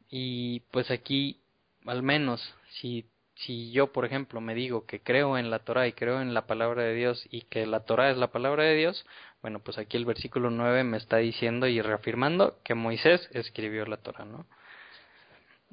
y 0.08 0.60
pues 0.70 0.90
aquí 0.90 1.39
al 1.86 2.02
menos 2.02 2.54
si 2.80 3.06
si 3.44 3.72
yo 3.72 3.92
por 3.92 4.04
ejemplo 4.04 4.40
me 4.40 4.54
digo 4.54 4.86
que 4.86 5.00
creo 5.00 5.38
en 5.38 5.50
la 5.50 5.60
Torah 5.60 5.86
y 5.86 5.92
creo 5.92 6.20
en 6.20 6.34
la 6.34 6.46
palabra 6.46 6.82
de 6.82 6.94
Dios 6.94 7.26
y 7.30 7.42
que 7.42 7.66
la 7.66 7.80
Torah 7.80 8.10
es 8.10 8.18
la 8.18 8.30
palabra 8.30 8.64
de 8.64 8.76
Dios, 8.76 9.06
bueno, 9.40 9.60
pues 9.60 9.78
aquí 9.78 9.96
el 9.96 10.04
versículo 10.04 10.50
9 10.50 10.84
me 10.84 10.98
está 10.98 11.16
diciendo 11.18 11.66
y 11.66 11.80
reafirmando 11.80 12.58
que 12.62 12.74
Moisés 12.74 13.28
escribió 13.32 13.86
la 13.86 13.96
Torah, 13.96 14.26
¿no? 14.26 14.46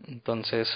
Entonces, 0.07 0.69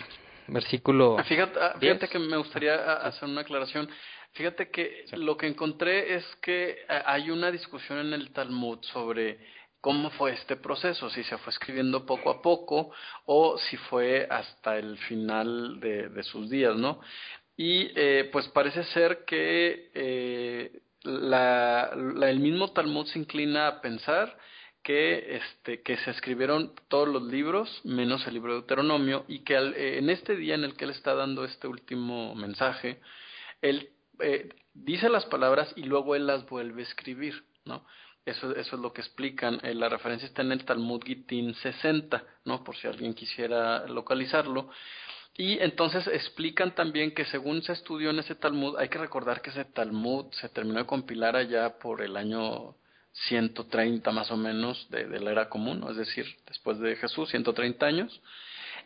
versículo 0.47 1.17
Fíjate, 1.23 1.59
ah, 1.61 1.75
fíjate 1.79 2.09
que 2.09 2.19
me 2.19 2.37
gustaría 2.37 2.75
hacer 2.95 3.29
una 3.29 3.41
aclaración. 3.41 3.89
Fíjate 4.33 4.69
que 4.69 5.05
lo 5.13 5.37
que 5.37 5.47
encontré 5.47 6.15
es 6.15 6.25
que 6.41 6.79
hay 6.87 7.29
una 7.29 7.51
discusión 7.51 7.99
en 7.99 8.13
el 8.13 8.31
Talmud 8.31 8.79
sobre 8.81 9.39
cómo 9.81 10.11
fue 10.11 10.33
este 10.33 10.55
proceso, 10.55 11.09
si 11.09 11.23
se 11.23 11.37
fue 11.39 11.51
escribiendo 11.51 12.05
poco 12.05 12.29
a 12.29 12.41
poco 12.41 12.91
o 13.25 13.57
si 13.57 13.77
fue 13.77 14.27
hasta 14.29 14.77
el 14.77 14.97
final 14.99 15.79
de, 15.79 16.23
sus 16.23 16.49
días, 16.49 16.75
¿no? 16.75 17.01
Y 17.57 17.91
eh, 17.95 18.29
pues 18.31 18.47
parece 18.49 18.83
ser 18.85 19.25
que 19.25 19.91
eh, 19.93 20.81
la, 21.03 21.91
el 21.93 22.39
mismo 22.39 22.71
Talmud 22.71 23.07
se 23.07 23.19
inclina 23.19 23.67
a 23.67 23.81
pensar 23.81 24.37
que, 24.83 25.37
este, 25.37 25.81
que 25.81 25.97
se 25.97 26.11
escribieron 26.11 26.73
todos 26.87 27.07
los 27.07 27.23
libros, 27.23 27.81
menos 27.83 28.25
el 28.27 28.33
libro 28.35 28.53
de 28.53 28.59
Deuteronomio, 28.59 29.25
y 29.27 29.39
que 29.39 29.55
en 29.55 30.09
este 30.09 30.35
día 30.35 30.55
en 30.55 30.63
el 30.63 30.75
que 30.75 30.85
él 30.85 30.91
está 30.91 31.13
dando 31.13 31.43
este 31.43 31.67
último 31.67 32.33
mensaje, 32.35 32.99
él 33.61 33.89
eh, 34.19 34.49
dice 34.73 35.09
las 35.09 35.25
palabras 35.25 35.71
y 35.75 35.83
luego 35.83 36.15
él 36.15 36.27
las 36.27 36.47
vuelve 36.47 36.81
a 36.81 36.85
escribir, 36.85 37.43
¿no? 37.65 37.85
Eso, 38.25 38.55
eso 38.55 38.75
es 38.75 38.81
lo 38.81 38.93
que 38.93 39.01
explican. 39.01 39.59
Eh, 39.63 39.73
la 39.73 39.89
referencia 39.89 40.27
está 40.27 40.41
en 40.41 40.51
el 40.51 40.63
Talmud 40.63 41.01
Gittin 41.03 41.55
60, 41.55 42.23
¿no? 42.45 42.63
Por 42.63 42.75
si 42.75 42.87
alguien 42.87 43.13
quisiera 43.13 43.87
localizarlo. 43.87 44.69
Y 45.35 45.59
entonces 45.59 46.05
explican 46.07 46.75
también 46.75 47.13
que 47.13 47.25
según 47.25 47.63
se 47.63 47.73
estudió 47.73 48.09
en 48.09 48.19
ese 48.19 48.35
Talmud, 48.35 48.77
hay 48.77 48.89
que 48.89 48.99
recordar 48.99 49.41
que 49.41 49.49
ese 49.49 49.65
Talmud 49.65 50.31
se 50.33 50.49
terminó 50.49 50.79
de 50.79 50.85
compilar 50.85 51.35
allá 51.35 51.79
por 51.79 52.01
el 52.01 52.17
año 52.17 52.75
130 53.13 54.11
más 54.11 54.29
o 54.29 54.37
menos 54.37 54.87
de, 54.89 55.05
de 55.05 55.19
la 55.19 55.31
era 55.31 55.49
común, 55.49 55.85
es 55.89 55.97
decir, 55.97 56.25
después 56.47 56.79
de 56.79 56.95
Jesús, 56.95 57.29
130 57.29 57.85
años 57.85 58.21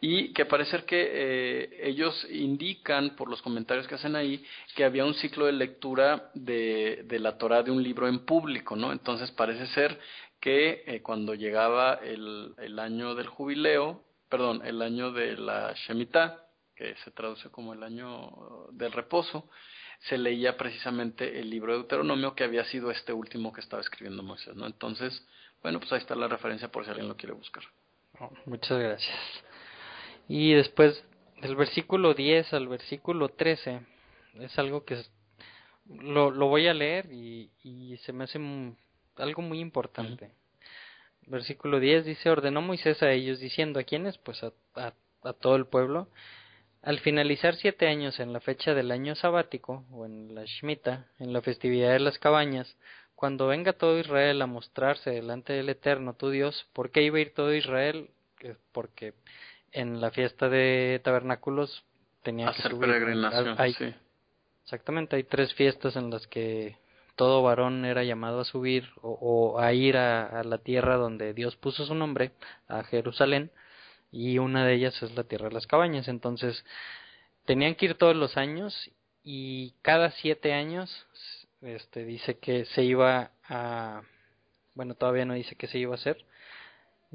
y 0.01 0.33
que 0.33 0.45
parece 0.45 0.83
que 0.85 1.09
eh, 1.11 1.79
ellos 1.83 2.27
indican 2.29 3.15
por 3.15 3.29
los 3.29 3.41
comentarios 3.41 3.87
que 3.87 3.95
hacen 3.95 4.15
ahí 4.15 4.43
que 4.75 4.83
había 4.83 5.05
un 5.05 5.13
ciclo 5.15 5.45
de 5.45 5.53
lectura 5.53 6.31
de, 6.33 7.03
de 7.05 7.19
la 7.19 7.37
Torah 7.37 7.63
de 7.63 7.71
un 7.71 7.81
libro 7.81 8.07
en 8.07 8.25
público, 8.25 8.75
¿no? 8.75 8.91
Entonces 8.91 9.31
parece 9.31 9.67
ser 9.67 9.99
que 10.39 10.83
eh, 10.85 11.01
cuando 11.01 11.33
llegaba 11.33 11.95
el, 11.95 12.53
el 12.57 12.79
año 12.79 13.15
del 13.15 13.27
jubileo, 13.27 14.03
perdón, 14.29 14.61
el 14.65 14.81
año 14.81 15.11
de 15.11 15.37
la 15.37 15.73
Shemitah, 15.73 16.41
que 16.75 16.95
se 17.03 17.11
traduce 17.11 17.49
como 17.49 17.73
el 17.73 17.83
año 17.83 18.67
del 18.71 18.91
reposo, 18.91 19.49
se 20.01 20.17
leía 20.17 20.57
precisamente 20.57 21.39
el 21.39 21.49
libro 21.49 21.71
de 21.71 21.79
Deuteronomio 21.79 22.35
que 22.35 22.43
había 22.43 22.65
sido 22.65 22.91
este 22.91 23.13
último 23.13 23.53
que 23.53 23.61
estaba 23.61 23.81
escribiendo 23.81 24.23
Moisés, 24.23 24.55
¿no? 24.55 24.65
Entonces, 24.65 25.25
bueno, 25.63 25.79
pues 25.79 25.91
ahí 25.93 25.99
está 25.99 26.15
la 26.15 26.27
referencia 26.27 26.67
por 26.67 26.83
si 26.83 26.91
alguien 26.91 27.07
lo 27.07 27.15
quiere 27.15 27.33
buscar. 27.33 27.63
Oh, 28.19 28.31
muchas 28.45 28.77
gracias. 28.77 29.15
Y 30.27 30.53
después 30.53 31.03
del 31.41 31.55
versículo 31.55 32.13
10 32.13 32.53
al 32.53 32.67
versículo 32.67 33.29
13 33.29 33.81
es 34.39 34.59
algo 34.59 34.83
que 34.83 35.01
lo, 35.87 36.31
lo 36.31 36.47
voy 36.47 36.67
a 36.67 36.73
leer 36.73 37.11
y, 37.11 37.51
y 37.63 37.97
se 37.97 38.13
me 38.13 38.23
hace 38.23 38.39
algo 39.17 39.41
muy 39.41 39.59
importante. 39.59 40.31
Versículo 41.27 41.79
10 41.79 42.05
dice, 42.05 42.29
ordenó 42.29 42.61
Moisés 42.61 43.01
a 43.01 43.11
ellos 43.11 43.39
diciendo, 43.39 43.79
¿a 43.79 43.83
quiénes? 43.83 44.17
Pues 44.19 44.43
a, 44.43 44.51
a, 44.75 44.93
a 45.23 45.33
todo 45.33 45.55
el 45.55 45.65
pueblo. 45.65 46.07
Al 46.81 46.99
finalizar 46.99 47.55
siete 47.55 47.87
años 47.87 48.19
en 48.19 48.31
la 48.31 48.39
fecha 48.39 48.75
del 48.75 48.91
año 48.91 49.15
sabático, 49.15 49.85
o 49.91 50.05
en 50.05 50.35
la 50.35 50.45
Shemitah, 50.45 51.07
en 51.17 51.33
la 51.33 51.41
festividad 51.41 51.91
de 51.93 51.99
las 51.99 52.19
cabañas, 52.19 52.77
cuando 53.15 53.47
venga 53.47 53.73
todo 53.73 53.97
Israel 53.97 54.41
a 54.41 54.45
mostrarse 54.45 55.09
delante 55.09 55.53
del 55.53 55.69
Eterno, 55.69 56.13
tu 56.13 56.29
Dios, 56.29 56.67
¿por 56.73 56.91
qué 56.91 57.01
iba 57.01 57.17
a 57.17 57.21
ir 57.21 57.33
todo 57.33 57.55
Israel? 57.55 58.11
Porque 58.71 59.13
en 59.75 59.99
la 59.99 60.09
fiesta 60.09 60.49
de 60.49 61.01
tabernáculos 61.03 61.83
tenía 62.23 62.51
que 62.53 62.61
subir. 62.63 62.79
peregrinación, 62.79 63.57
sí. 63.73 63.93
Exactamente, 64.63 65.15
hay 65.17 65.23
tres 65.23 65.53
fiestas 65.53 65.95
en 65.95 66.09
las 66.09 66.25
que 66.25 66.77
todo 67.15 67.43
varón 67.43 67.85
era 67.85 68.03
llamado 68.03 68.39
a 68.39 68.45
subir 68.45 68.89
o, 69.01 69.59
a 69.59 69.73
ir 69.73 69.97
a, 69.97 70.43
la 70.43 70.57
tierra 70.57 70.95
donde 70.95 71.33
Dios 71.33 71.55
puso 71.55 71.85
su 71.85 71.93
nombre, 71.93 72.31
a 72.67 72.83
Jerusalén, 72.83 73.51
y 74.11 74.39
una 74.39 74.65
de 74.65 74.73
ellas 74.73 75.01
es 75.03 75.15
la 75.15 75.23
tierra 75.25 75.49
de 75.49 75.53
las 75.53 75.67
cabañas. 75.67 76.07
Entonces, 76.07 76.65
tenían 77.45 77.75
que 77.75 77.85
ir 77.85 77.95
todos 77.95 78.15
los 78.15 78.37
años 78.37 78.89
y 79.23 79.73
cada 79.81 80.11
siete 80.11 80.53
años, 80.53 81.05
este, 81.61 82.05
dice 82.05 82.37
que 82.39 82.65
se 82.65 82.83
iba 82.83 83.31
a, 83.47 84.01
bueno, 84.73 84.95
todavía 84.95 85.25
no 85.25 85.33
dice 85.35 85.55
que 85.55 85.67
se 85.67 85.77
iba 85.77 85.93
a 85.93 85.95
hacer, 85.95 86.25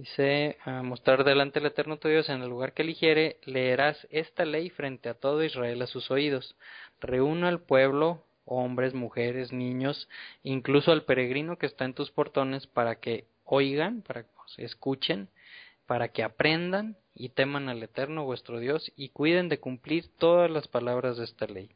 Dice, 0.01 0.57
a 0.65 0.83
mostrar 0.83 1.25
delante 1.25 1.61
del 1.61 1.67
Eterno 1.67 1.99
tu 1.99 2.09
Dios 2.09 2.31
en 2.31 2.41
el 2.41 2.49
lugar 2.49 2.73
que 2.73 2.81
eligiere, 2.81 3.37
leerás 3.45 4.09
esta 4.11 4.47
ley 4.47 4.71
frente 4.71 5.11
a 5.11 5.15
todo 5.15 5.45
Israel 5.45 5.83
a 5.83 5.87
sus 5.87 6.11
oídos. 6.11 6.57
Reúna 7.03 7.49
al 7.49 7.61
pueblo, 7.61 8.25
hombres, 8.47 8.95
mujeres, 8.95 9.53
niños, 9.53 10.09
incluso 10.43 10.91
al 10.91 11.05
peregrino 11.05 11.59
que 11.59 11.67
está 11.67 11.85
en 11.85 11.93
tus 11.93 12.11
portones, 12.11 12.67
para 12.67 12.95
que 12.95 13.27
oigan, 13.45 14.01
para 14.01 14.23
que 14.23 14.31
escuchen, 14.65 15.29
para 15.85 16.09
que 16.09 16.23
aprendan 16.23 16.97
y 17.15 17.29
teman 17.29 17.69
al 17.69 17.83
Eterno 17.83 18.25
vuestro 18.25 18.59
Dios 18.59 18.91
y 18.97 19.11
cuiden 19.11 19.51
de 19.51 19.61
cumplir 19.61 20.09
todas 20.17 20.51
las 20.51 20.67
palabras 20.67 21.19
de 21.19 21.25
esta 21.25 21.45
ley. 21.45 21.69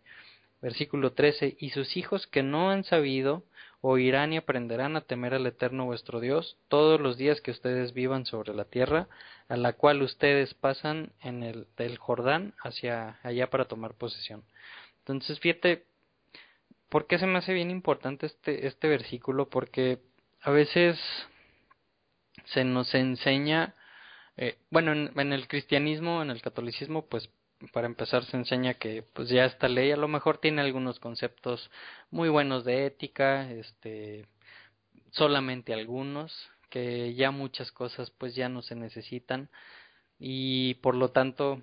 Versículo 0.63 1.13
13. 1.13 1.57
Y 1.59 1.71
sus 1.71 1.95
hijos 1.99 2.27
que 2.27 2.43
no 2.43 2.71
han 2.71 2.85
sabido 2.85 3.43
oirán 3.87 4.33
y 4.33 4.39
aprenderán 4.39 4.97
a 4.97 5.03
temer 5.03 5.35
al 5.35 5.47
Eterno 5.47 5.85
vuestro 5.85 6.19
Dios 6.19 6.57
todos 6.69 6.99
los 6.99 7.19
días 7.19 7.43
que 7.43 7.51
ustedes 7.51 7.93
vivan 7.93 8.25
sobre 8.25 8.55
la 8.55 8.65
tierra, 8.65 9.09
a 9.49 9.59
la 9.59 9.75
cual 9.75 10.01
ustedes 10.01 10.55
pasan 10.55 11.13
en 11.21 11.43
el 11.43 11.67
del 11.77 11.99
Jordán 11.99 12.55
hacia 12.63 13.19
allá 13.23 13.51
para 13.51 13.67
tomar 13.67 13.93
posesión. 13.93 14.43
Entonces, 15.01 15.39
fíjate, 15.39 15.85
¿por 16.89 17.07
qué 17.07 17.19
se 17.19 17.27
me 17.27 17.37
hace 17.37 17.53
bien 17.53 17.71
importante 17.71 18.25
este, 18.25 18.67
este 18.67 18.89
versículo? 18.89 19.51
Porque 19.51 19.99
a 20.41 20.51
veces 20.51 20.99
se 22.47 22.65
nos 22.65 22.95
enseña, 22.95 23.75
eh, 24.39 24.57
bueno, 24.71 24.93
en, 24.93 25.33
el 25.35 25.47
cristianismo, 25.47 26.23
en 26.23 26.31
el 26.31 26.41
catolicismo, 26.41 27.05
pues 27.05 27.29
para 27.73 27.87
empezar 27.87 28.25
se 28.25 28.37
enseña 28.37 28.75
que 28.75 29.03
pues 29.03 29.29
ya 29.29 29.45
esta 29.45 29.69
ley 29.69 29.91
a 29.93 29.97
lo 29.97 30.09
mejor 30.09 30.39
tiene 30.39 30.63
algunos 30.63 30.99
conceptos 31.01 31.71
muy 32.11 32.29
buenos 32.29 32.65
de 32.65 32.87
ética, 32.87 33.51
este, 33.51 34.27
solamente 35.11 35.73
algunos, 35.73 36.51
que 36.71 37.15
ya 37.15 37.31
muchas 37.31 37.71
cosas 37.71 38.11
pues 38.11 38.35
ya 38.35 38.49
no 38.49 38.63
se 38.63 38.75
necesitan 38.75 39.49
y 40.19 40.75
por 40.75 40.97
lo 40.97 41.11
tanto 41.11 41.63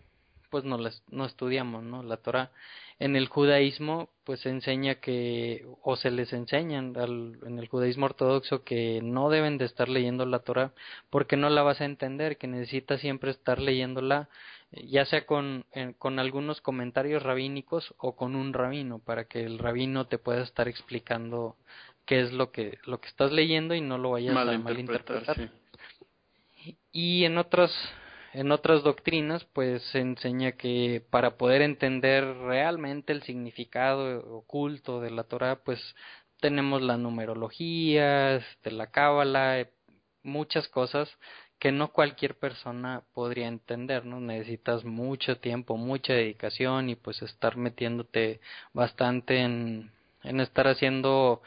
pues 0.49 0.63
no 0.63 0.77
las 0.77 1.03
no 1.09 1.25
estudiamos 1.25 1.83
no 1.83 2.03
la 2.03 2.17
Torah 2.17 2.51
en 2.99 3.15
el 3.15 3.27
judaísmo 3.27 4.09
pues 4.23 4.41
se 4.41 4.49
enseña 4.49 4.95
que 4.95 5.65
o 5.81 5.95
se 5.95 6.11
les 6.11 6.31
enseñan 6.33 6.95
al, 6.97 7.39
en 7.45 7.59
el 7.59 7.67
judaísmo 7.67 8.05
ortodoxo 8.05 8.63
que 8.63 9.01
no 9.01 9.29
deben 9.29 9.57
de 9.57 9.65
estar 9.65 9.89
leyendo 9.89 10.25
la 10.25 10.39
Torah 10.39 10.73
porque 11.09 11.35
no 11.35 11.49
la 11.49 11.63
vas 11.63 11.81
a 11.81 11.85
entender 11.85 12.37
que 12.37 12.47
necesitas 12.47 13.01
siempre 13.01 13.31
estar 13.31 13.59
leyéndola 13.59 14.29
ya 14.71 15.05
sea 15.05 15.25
con, 15.25 15.65
con 15.97 16.19
algunos 16.19 16.61
comentarios 16.61 17.23
rabínicos 17.23 17.93
o 17.97 18.15
con 18.15 18.35
un 18.35 18.53
rabino 18.53 18.99
para 18.99 19.25
que 19.25 19.43
el 19.43 19.59
rabino 19.59 20.07
te 20.07 20.17
pueda 20.17 20.41
estar 20.41 20.67
explicando 20.67 21.57
qué 22.05 22.21
es 22.21 22.31
lo 22.31 22.51
que 22.51 22.79
lo 22.85 22.99
que 23.01 23.09
estás 23.09 23.31
leyendo 23.31 23.75
y 23.75 23.81
no 23.81 23.97
lo 23.97 24.11
vayas 24.11 24.35
a 24.35 24.57
malinterpretar 24.57 25.51
y 26.91 27.25
en 27.25 27.37
otras 27.37 27.71
en 28.33 28.51
otras 28.53 28.81
doctrinas, 28.83 29.43
pues 29.53 29.83
se 29.91 29.99
enseña 29.99 30.53
que 30.53 31.03
para 31.09 31.35
poder 31.37 31.61
entender 31.61 32.23
realmente 32.37 33.11
el 33.11 33.23
significado 33.23 34.19
oculto 34.37 35.01
de 35.01 35.11
la 35.11 35.25
Torah, 35.25 35.57
pues 35.65 35.79
tenemos 36.39 36.81
la 36.81 36.95
numerología, 36.95 38.35
este, 38.35 38.71
la 38.71 38.87
cábala, 38.89 39.67
muchas 40.23 40.69
cosas 40.69 41.09
que 41.61 41.71
no 41.71 41.89
cualquier 41.89 42.39
persona 42.39 43.03
podría 43.13 43.47
entender, 43.47 44.03
¿no? 44.03 44.19
Necesitas 44.19 44.83
mucho 44.83 45.37
tiempo, 45.37 45.77
mucha 45.77 46.11
dedicación 46.11 46.89
y 46.89 46.95
pues 46.95 47.21
estar 47.21 47.55
metiéndote 47.55 48.41
bastante 48.73 49.41
en, 49.41 49.91
en 50.23 50.39
estar 50.39 50.67
haciendo 50.67 51.43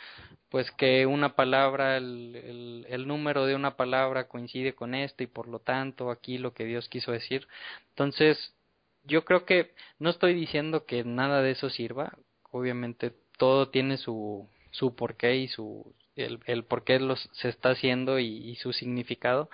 pues 0.51 0.71
que 0.71 1.05
una 1.07 1.35
palabra, 1.35 1.97
el, 1.97 2.87
el, 2.89 3.09
número 3.09 3.45
de 3.45 3.57
una 3.57 3.77
palabra 3.77 4.29
coincide 4.29 4.77
con 4.77 4.95
esto 4.95 5.25
y 5.25 5.27
por 5.27 5.49
lo 5.49 5.59
tanto 5.59 6.12
aquí 6.12 6.39
lo 6.39 6.55
que 6.55 6.65
Dios 6.65 6.89
quiso 6.89 7.11
decir. 7.11 7.49
Entonces, 7.89 8.55
yo 9.03 9.25
creo 9.25 9.45
que 9.45 9.73
no 9.99 10.11
estoy 10.11 10.35
diciendo 10.35 10.87
que 10.87 11.03
nada 11.03 11.43
de 11.43 11.51
eso 11.51 11.71
sirva, 11.71 12.17
obviamente 12.53 13.12
todo 13.37 13.69
tiene 13.71 13.97
su, 13.97 14.49
su 14.71 14.95
porqué 14.95 15.39
y 15.39 15.49
su, 15.49 15.93
el, 16.15 16.39
el 16.47 16.62
por 16.62 16.85
qué 16.85 17.01
los, 17.01 17.29
se 17.33 17.49
está 17.49 17.71
haciendo 17.71 18.21
y 18.21 18.55
su 18.62 18.73
significado, 18.73 19.51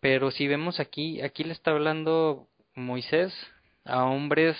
pero 0.00 0.30
si 0.30 0.46
vemos 0.46 0.80
aquí, 0.80 1.20
aquí 1.22 1.44
le 1.44 1.52
está 1.52 1.72
hablando 1.72 2.48
Moisés 2.74 3.32
a 3.84 4.04
hombres 4.04 4.56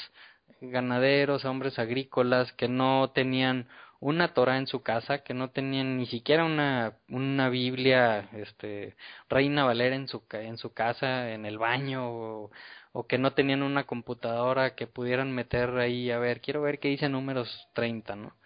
ganaderos, 0.61 1.45
a 1.45 1.51
hombres 1.51 1.79
agrícolas 1.79 2.53
que 2.53 2.69
no 2.69 3.11
tenían 3.15 3.69
una 4.01 4.35
Torah 4.35 4.59
en 4.59 4.67
su 4.67 4.83
casa, 4.83 5.19
que 5.19 5.35
no 5.35 5.51
tenían 5.51 5.97
ni 5.97 6.07
siquiera 6.07 6.45
una, 6.45 6.99
una 7.09 7.49
Biblia, 7.49 8.29
este, 8.33 8.95
Reina 9.29 9.65
Valera 9.65 9.97
en 9.97 10.09
su, 10.09 10.23
en 10.33 10.59
su 10.59 10.73
casa, 10.73 11.33
en 11.33 11.47
el 11.47 11.59
baño, 11.59 12.09
o, 12.09 12.51
o 12.93 13.07
que 13.07 13.19
no 13.19 13.33
tenían 13.33 13.63
una 13.63 13.85
computadora 13.85 14.75
que 14.75 14.87
pudieran 14.87 15.33
meter 15.33 15.77
ahí, 15.79 16.11
a 16.11 16.19
ver, 16.19 16.41
quiero 16.41 16.63
ver 16.63 16.79
qué 16.79 16.89
dice 16.89 17.09
números 17.09 17.69
30, 17.75 18.17
¿no? 18.17 18.37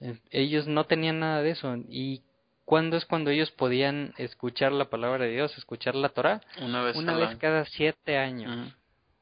Eh, 0.00 0.18
ellos 0.30 0.66
no 0.66 0.84
tenían 0.84 1.20
nada 1.20 1.42
de 1.42 1.50
eso, 1.50 1.76
y 1.88 2.22
¿cuándo 2.70 2.96
es 2.96 3.04
cuando 3.04 3.30
ellos 3.30 3.50
podían 3.50 4.14
escuchar 4.16 4.70
la 4.70 4.88
palabra 4.88 5.24
de 5.24 5.32
Dios, 5.32 5.58
escuchar 5.58 5.96
la 5.96 6.10
Torah? 6.10 6.40
Una 6.62 6.84
vez, 6.84 6.94
una 6.94 7.16
vez 7.16 7.36
cada 7.36 7.64
siete 7.64 8.16
años. 8.16 8.72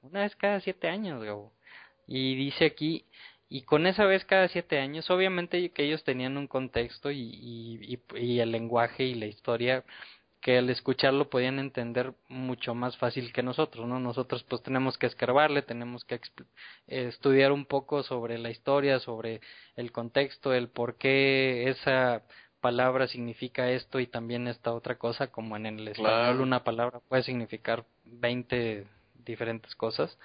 Una 0.02 0.20
vez 0.20 0.36
cada 0.36 0.60
siete 0.60 0.86
años, 0.86 1.24
Gabo. 1.24 1.54
Y 2.06 2.34
dice 2.34 2.66
aquí, 2.66 3.06
y 3.48 3.62
con 3.62 3.86
esa 3.86 4.04
vez 4.04 4.26
cada 4.26 4.48
siete 4.48 4.78
años, 4.78 5.08
obviamente 5.08 5.70
que 5.70 5.84
ellos 5.84 6.04
tenían 6.04 6.36
un 6.36 6.46
contexto 6.46 7.10
y, 7.10 7.22
y, 7.22 7.98
y, 8.16 8.40
el 8.40 8.52
lenguaje 8.52 9.04
y 9.04 9.14
la 9.14 9.24
historia 9.24 9.82
que 10.42 10.58
al 10.58 10.68
escucharlo 10.68 11.30
podían 11.30 11.58
entender 11.58 12.12
mucho 12.28 12.74
más 12.74 12.98
fácil 12.98 13.32
que 13.32 13.42
nosotros, 13.42 13.88
¿no? 13.88 13.98
Nosotros 13.98 14.44
pues 14.44 14.62
tenemos 14.62 14.98
que 14.98 15.06
escarbarle, 15.06 15.62
tenemos 15.62 16.04
que 16.04 16.20
estudiar 16.86 17.52
un 17.52 17.64
poco 17.64 18.02
sobre 18.02 18.36
la 18.36 18.50
historia, 18.50 19.00
sobre 19.00 19.40
el 19.74 19.90
contexto, 19.90 20.52
el 20.52 20.68
por 20.68 20.96
qué 20.96 21.70
esa 21.70 22.22
palabra 22.60 23.06
significa 23.06 23.70
esto 23.70 24.00
y 24.00 24.06
también 24.06 24.48
esta 24.48 24.72
otra 24.72 24.96
cosa, 24.96 25.28
como 25.28 25.56
en 25.56 25.66
el 25.66 25.88
español 25.88 26.40
una 26.40 26.64
palabra 26.64 27.00
puede 27.08 27.22
significar 27.22 27.84
veinte 28.04 28.86
diferentes 29.24 29.74
cosas. 29.74 30.18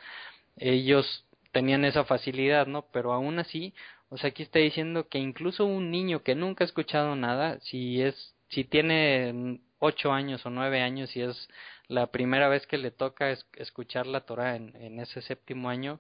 Ellos 0.58 1.26
tenían 1.52 1.86
esa 1.86 2.04
facilidad, 2.06 2.68
¿no? 2.68 2.86
Pero 2.92 3.14
aún 3.14 3.40
así, 3.40 3.74
o 4.10 4.18
sea, 4.18 4.30
aquí 4.30 4.44
está 4.44 4.60
diciendo 4.60 5.08
que 5.08 5.20
incluso 5.20 5.66
un 5.66 5.92
niño 5.92 6.24
que 6.24 6.36
nunca 6.36 6.64
ha 6.64 6.68
escuchado 6.68 7.16
nada, 7.16 7.60
si 7.62 8.02
es, 8.02 8.36
si 8.50 8.64
tiene 8.64 9.60
ocho 9.80 10.12
años 10.12 10.46
o 10.46 10.50
nueve 10.50 10.82
años 10.82 11.16
y 11.16 11.22
es 11.22 11.50
la 11.88 12.08
primera 12.08 12.48
vez 12.48 12.66
que 12.68 12.78
le 12.78 12.92
toca 12.92 13.32
escuchar 13.58 14.08
la 14.08 14.22
Torah 14.22 14.56
en, 14.56 14.76
en 14.78 15.00
ese 15.00 15.22
séptimo 15.22 15.70
año, 15.70 16.00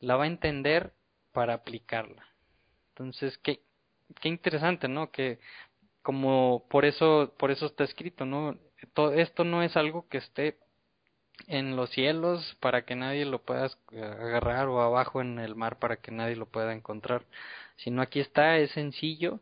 la 0.00 0.16
va 0.16 0.24
a 0.24 0.28
entender 0.28 0.92
para 1.32 1.54
aplicarla. 1.54 2.24
Entonces, 2.90 3.36
qué, 3.38 3.60
qué 4.20 4.28
interesante, 4.28 4.88
¿no? 4.88 5.10
Que 5.10 5.38
como 6.06 6.64
por 6.70 6.84
eso, 6.84 7.34
por 7.36 7.50
eso 7.50 7.66
está 7.66 7.82
escrito, 7.82 8.24
¿no? 8.24 8.56
Todo, 8.94 9.12
esto 9.12 9.42
no 9.42 9.64
es 9.64 9.76
algo 9.76 10.08
que 10.08 10.18
esté 10.18 10.56
en 11.48 11.74
los 11.74 11.90
cielos 11.90 12.56
para 12.60 12.82
que 12.84 12.94
nadie 12.94 13.24
lo 13.24 13.42
pueda 13.42 13.68
agarrar 13.90 14.68
o 14.68 14.82
abajo 14.82 15.20
en 15.20 15.40
el 15.40 15.56
mar 15.56 15.80
para 15.80 15.96
que 15.96 16.12
nadie 16.12 16.36
lo 16.36 16.46
pueda 16.46 16.72
encontrar. 16.72 17.24
Sino 17.78 18.02
aquí 18.02 18.20
está, 18.20 18.56
es 18.58 18.70
sencillo 18.70 19.40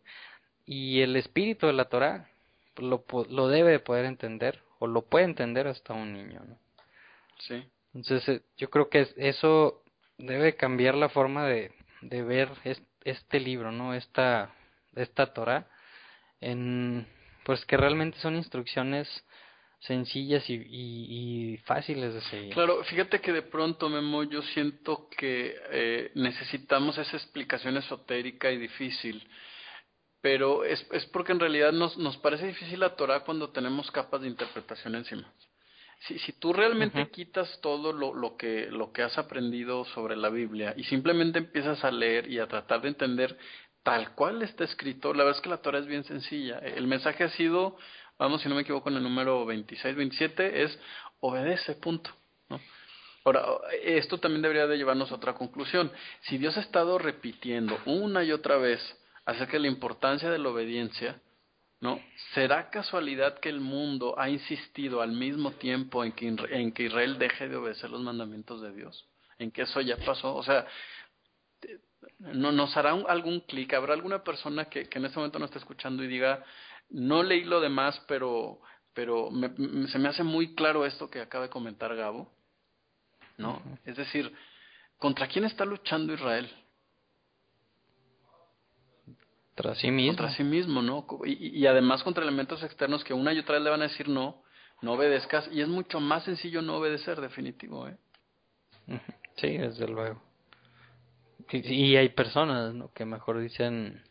y 0.65 1.03
el 1.03 1.17
espíritu 1.17 1.67
de 1.67 1.75
la 1.75 1.91
Torah 1.91 2.31
lo, 2.79 3.05
lo 3.29 3.49
debe 3.49 3.73
de 3.73 3.81
poder 3.81 4.07
entender 4.07 4.63
o 4.79 4.87
lo 4.87 5.03
puede 5.03 5.27
entender 5.27 5.67
hasta 5.67 5.93
un 5.93 6.15
niño. 6.15 6.41
¿no? 6.49 6.59
Sí. 7.41 7.63
Entonces 7.93 8.41
eh, 8.41 8.43
yo 8.57 8.71
creo 8.71 8.89
que 8.89 9.07
eso 9.19 9.83
debe 10.17 10.57
cambiar 10.57 10.95
la 10.95 11.11
forma 11.11 11.47
de, 11.47 11.73
de 12.01 12.23
ver 12.23 12.49
este 13.05 13.39
libro, 13.39 13.71
¿no? 13.71 13.93
Esta, 13.93 14.55
esta 14.95 15.35
Torah 15.35 15.69
en 16.45 17.07
pues 17.45 17.65
que 17.67 17.77
realmente 17.77 18.19
son 18.19 18.37
instrucciones 18.37 19.09
sencillas 19.81 20.49
y, 20.49 20.55
y, 20.55 21.57
fáciles 21.59 22.15
de 22.15 22.21
seguir. 22.23 22.55
Claro, 22.55 22.83
fíjate 22.85 23.21
que 23.21 23.33
de 23.33 23.43
pronto, 23.43 23.89
Memo, 23.91 24.23
yo 24.23 24.41
siento 24.41 25.09
que 25.17 25.55
eh, 25.71 26.11
necesitamos 26.15 26.97
esa 26.97 27.17
explicación 27.17 27.77
esotérica 27.77 28.51
y 28.51 28.57
difícil, 28.57 29.23
pero 30.23 30.65
es, 30.65 30.87
es 30.91 31.05
porque 31.07 31.33
en 31.33 31.41
realidad 31.41 31.73
nos, 31.73 31.99
nos 31.99 32.17
parece 32.17 32.47
difícil 32.47 32.81
la 32.81 32.97
Torah 32.97 33.25
cuando 33.25 33.51
tenemos 33.51 33.91
capas 33.91 34.23
de 34.23 34.29
interpretación 34.29 34.95
encima. 34.95 35.31
Si, 36.09 36.19
si 36.19 36.33
tú 36.33 36.55
realmente 36.55 37.09
quitas 37.11 37.61
todo 37.61 37.93
lo, 37.93 38.15
lo, 38.15 38.37
que, 38.37 38.67
lo 38.71 38.91
que 38.91 39.03
has 39.03 39.17
aprendido 39.19 39.85
sobre 39.87 40.17
la 40.17 40.31
Biblia 40.31 40.75
y 40.77 40.85
simplemente 40.85 41.39
empiezas 41.39 41.85
a 41.85 41.91
leer 41.91 42.31
y 42.31 42.39
a 42.39 42.47
tratar 42.47 42.83
de 42.83 42.89
entender 42.89 43.39
tal 43.85 44.15
cual 44.17 44.43
está 44.43 44.65
escrito, 44.65 45.15
la 45.15 45.23
verdad 45.23 45.39
es 45.39 45.43
que 45.43 45.51
la 45.51 45.63
Torah 45.63 45.79
es 45.79 45.87
bien 45.87 46.03
sencilla. 46.03 46.59
El 46.59 46.89
mensaje 46.89 47.23
ha 47.23 47.29
sido 47.31 47.77
vamos, 48.19 48.43
si 48.43 48.49
no 48.49 48.55
me 48.55 48.63
equivoco, 48.63 48.89
en 48.89 48.97
el 48.97 49.03
número 49.03 49.45
26, 49.45 49.97
27, 49.97 50.63
es 50.63 50.79
obedece, 51.21 51.75
punto. 51.75 52.11
¿no? 52.49 52.61
Ahora, 53.25 53.45
esto 53.83 54.19
también 54.19 54.43
debería 54.43 54.67
de 54.67 54.77
llevarnos 54.77 55.11
a 55.11 55.17
otra 55.17 55.35
conclusión. 55.35 55.91
Si 56.23 56.39
Dios 56.39 56.57
ha 56.57 56.61
estado 56.61 56.99
repitiendo 56.99 57.79
una 57.87 58.23
y 58.25 58.33
otra 58.33 58.57
vez 58.57 58.81
acerca 59.25 59.55
de 59.55 59.61
la 59.61 59.69
importancia 59.69 60.31
de 60.31 60.39
la 60.39 60.51
obediencia, 60.51 61.21
¿no? 61.81 62.01
¿Será 62.35 62.71
casualidad 62.71 63.39
que 63.39 63.49
el 63.49 63.61
mundo 63.61 64.15
ha 64.19 64.29
insistido 64.29 65.03
al 65.03 65.13
mismo 65.13 65.53
tiempo 65.53 66.05
en 66.05 66.13
que, 66.13 66.29
en 66.29 66.73
que 66.73 66.85
Israel 66.85 67.19
deje 67.19 67.49
de 67.49 67.57
obedecer 67.57 67.91
los 67.91 68.01
mandamientos 68.01 68.61
de 68.61 68.73
Dios? 68.73 69.07
¿En 69.39 69.51
que 69.51 69.63
eso 69.63 69.81
ya 69.81 69.97
pasó? 69.97 70.35
O 70.35 70.43
sea, 70.43 70.67
¿no, 72.33 72.53
¿nos 72.53 72.77
hará 72.77 72.93
algún 72.93 73.41
clic? 73.41 73.75
¿Habrá 73.75 73.95
alguna 73.95 74.23
persona 74.23 74.67
que, 74.67 74.89
que 74.89 74.99
en 74.99 75.07
este 75.07 75.19
momento 75.19 75.39
no 75.39 75.45
está 75.45 75.59
escuchando 75.59 76.03
y 76.03 76.09
diga, 76.09 76.45
no 76.91 77.23
leí 77.23 77.45
lo 77.45 77.61
demás, 77.61 78.01
pero, 78.07 78.61
pero 78.93 79.31
se 79.89 79.99
me 79.99 80.09
hace 80.09 80.23
muy 80.23 80.55
claro 80.55 80.87
esto 80.87 81.11
que 81.11 81.21
acaba 81.21 81.45
de 81.45 81.51
comentar 81.51 81.95
Gabo. 81.95 82.33
¿No? 83.37 83.61
Es 83.85 83.97
decir, 83.97 84.33
¿contra 84.99 85.27
quién 85.27 85.45
está 85.45 85.65
luchando 85.65 86.13
Israel? 86.13 86.49
Contra 89.57 89.75
sí 89.75 89.91
mismo. 89.91 90.17
Contra 90.17 90.37
sí 90.37 90.45
mismo, 90.45 90.83
¿no? 90.83 91.07
Y, 91.25 91.61
y, 91.61 91.67
además 91.67 92.03
contra 92.03 92.23
elementos 92.23 92.63
externos 92.63 93.03
que 93.03 93.13
una 93.13 93.33
y 93.33 93.41
otra 93.41 93.55
vez 93.55 93.65
le 93.65 93.71
van 93.71 93.83
a 93.83 93.89
decir 93.89 94.09
no, 94.09 94.43
no 94.83 94.93
obedezcas. 94.93 95.49
Y 95.53 95.61
es 95.61 95.69
mucho 95.69 96.01
más 96.01 96.25
sencillo 96.25 96.63
no 96.63 96.77
obedecer, 96.77 97.21
definitivo, 97.21 97.89
¿eh? 97.89 97.97
Sí, 99.37 99.57
desde 99.57 99.89
luego. 99.89 100.23
Y, 101.51 101.97
hay 101.97 102.09
personas, 102.11 102.75
¿no? 102.75 102.93
Que 102.93 103.05
mejor 103.05 103.39
dicen, 103.41 104.03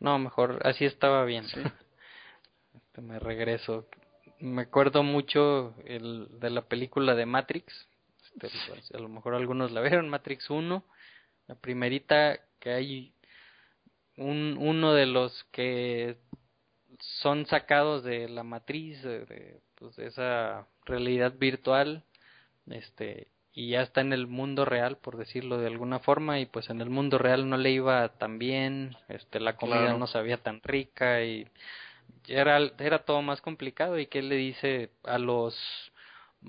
no, 0.00 0.18
mejor 0.18 0.60
así 0.64 0.84
estaba 0.84 1.24
bien. 1.24 1.46
Sí. 1.48 1.60
me 3.00 3.18
regreso. 3.18 3.86
me 4.40 4.62
acuerdo 4.62 5.02
mucho 5.02 5.74
el, 5.84 6.28
de 6.40 6.50
la 6.50 6.62
película 6.62 7.14
de 7.14 7.26
Matrix. 7.26 7.88
Este, 8.34 8.48
pues, 8.68 8.92
a 8.92 8.98
lo 8.98 9.08
mejor 9.08 9.34
algunos 9.34 9.72
la 9.72 9.80
vieron, 9.80 10.08
Matrix 10.08 10.50
1. 10.50 10.84
La 11.46 11.54
primerita 11.54 12.40
que 12.58 12.70
hay 12.70 13.12
un, 14.16 14.56
uno 14.58 14.92
de 14.92 15.06
los 15.06 15.44
que 15.52 16.16
son 16.98 17.46
sacados 17.46 18.04
de 18.04 18.28
la 18.28 18.42
matriz 18.42 19.02
de, 19.02 19.60
pues, 19.74 19.96
de 19.96 20.06
esa 20.06 20.66
realidad 20.84 21.34
virtual 21.36 22.04
este 22.70 23.28
y 23.54 23.68
ya 23.68 23.82
está 23.82 24.00
en 24.00 24.12
el 24.12 24.26
mundo 24.26 24.64
real 24.64 24.96
por 24.96 25.16
decirlo 25.16 25.58
de 25.58 25.68
alguna 25.68 26.00
forma 26.00 26.40
y 26.40 26.46
pues 26.46 26.68
en 26.70 26.80
el 26.80 26.90
mundo 26.90 27.18
real 27.18 27.48
no 27.48 27.56
le 27.56 27.70
iba 27.70 28.08
tan 28.08 28.38
bien 28.38 28.96
este 29.08 29.38
la 29.38 29.56
comida 29.56 29.96
no 29.96 30.06
sabía 30.08 30.38
tan 30.38 30.60
rica 30.60 31.22
y 31.22 31.46
era 32.26 32.58
era 32.78 33.04
todo 33.04 33.22
más 33.22 33.40
complicado 33.40 33.98
y 33.98 34.06
que 34.06 34.22
le 34.22 34.34
dice 34.34 34.90
a 35.04 35.18
los 35.18 35.56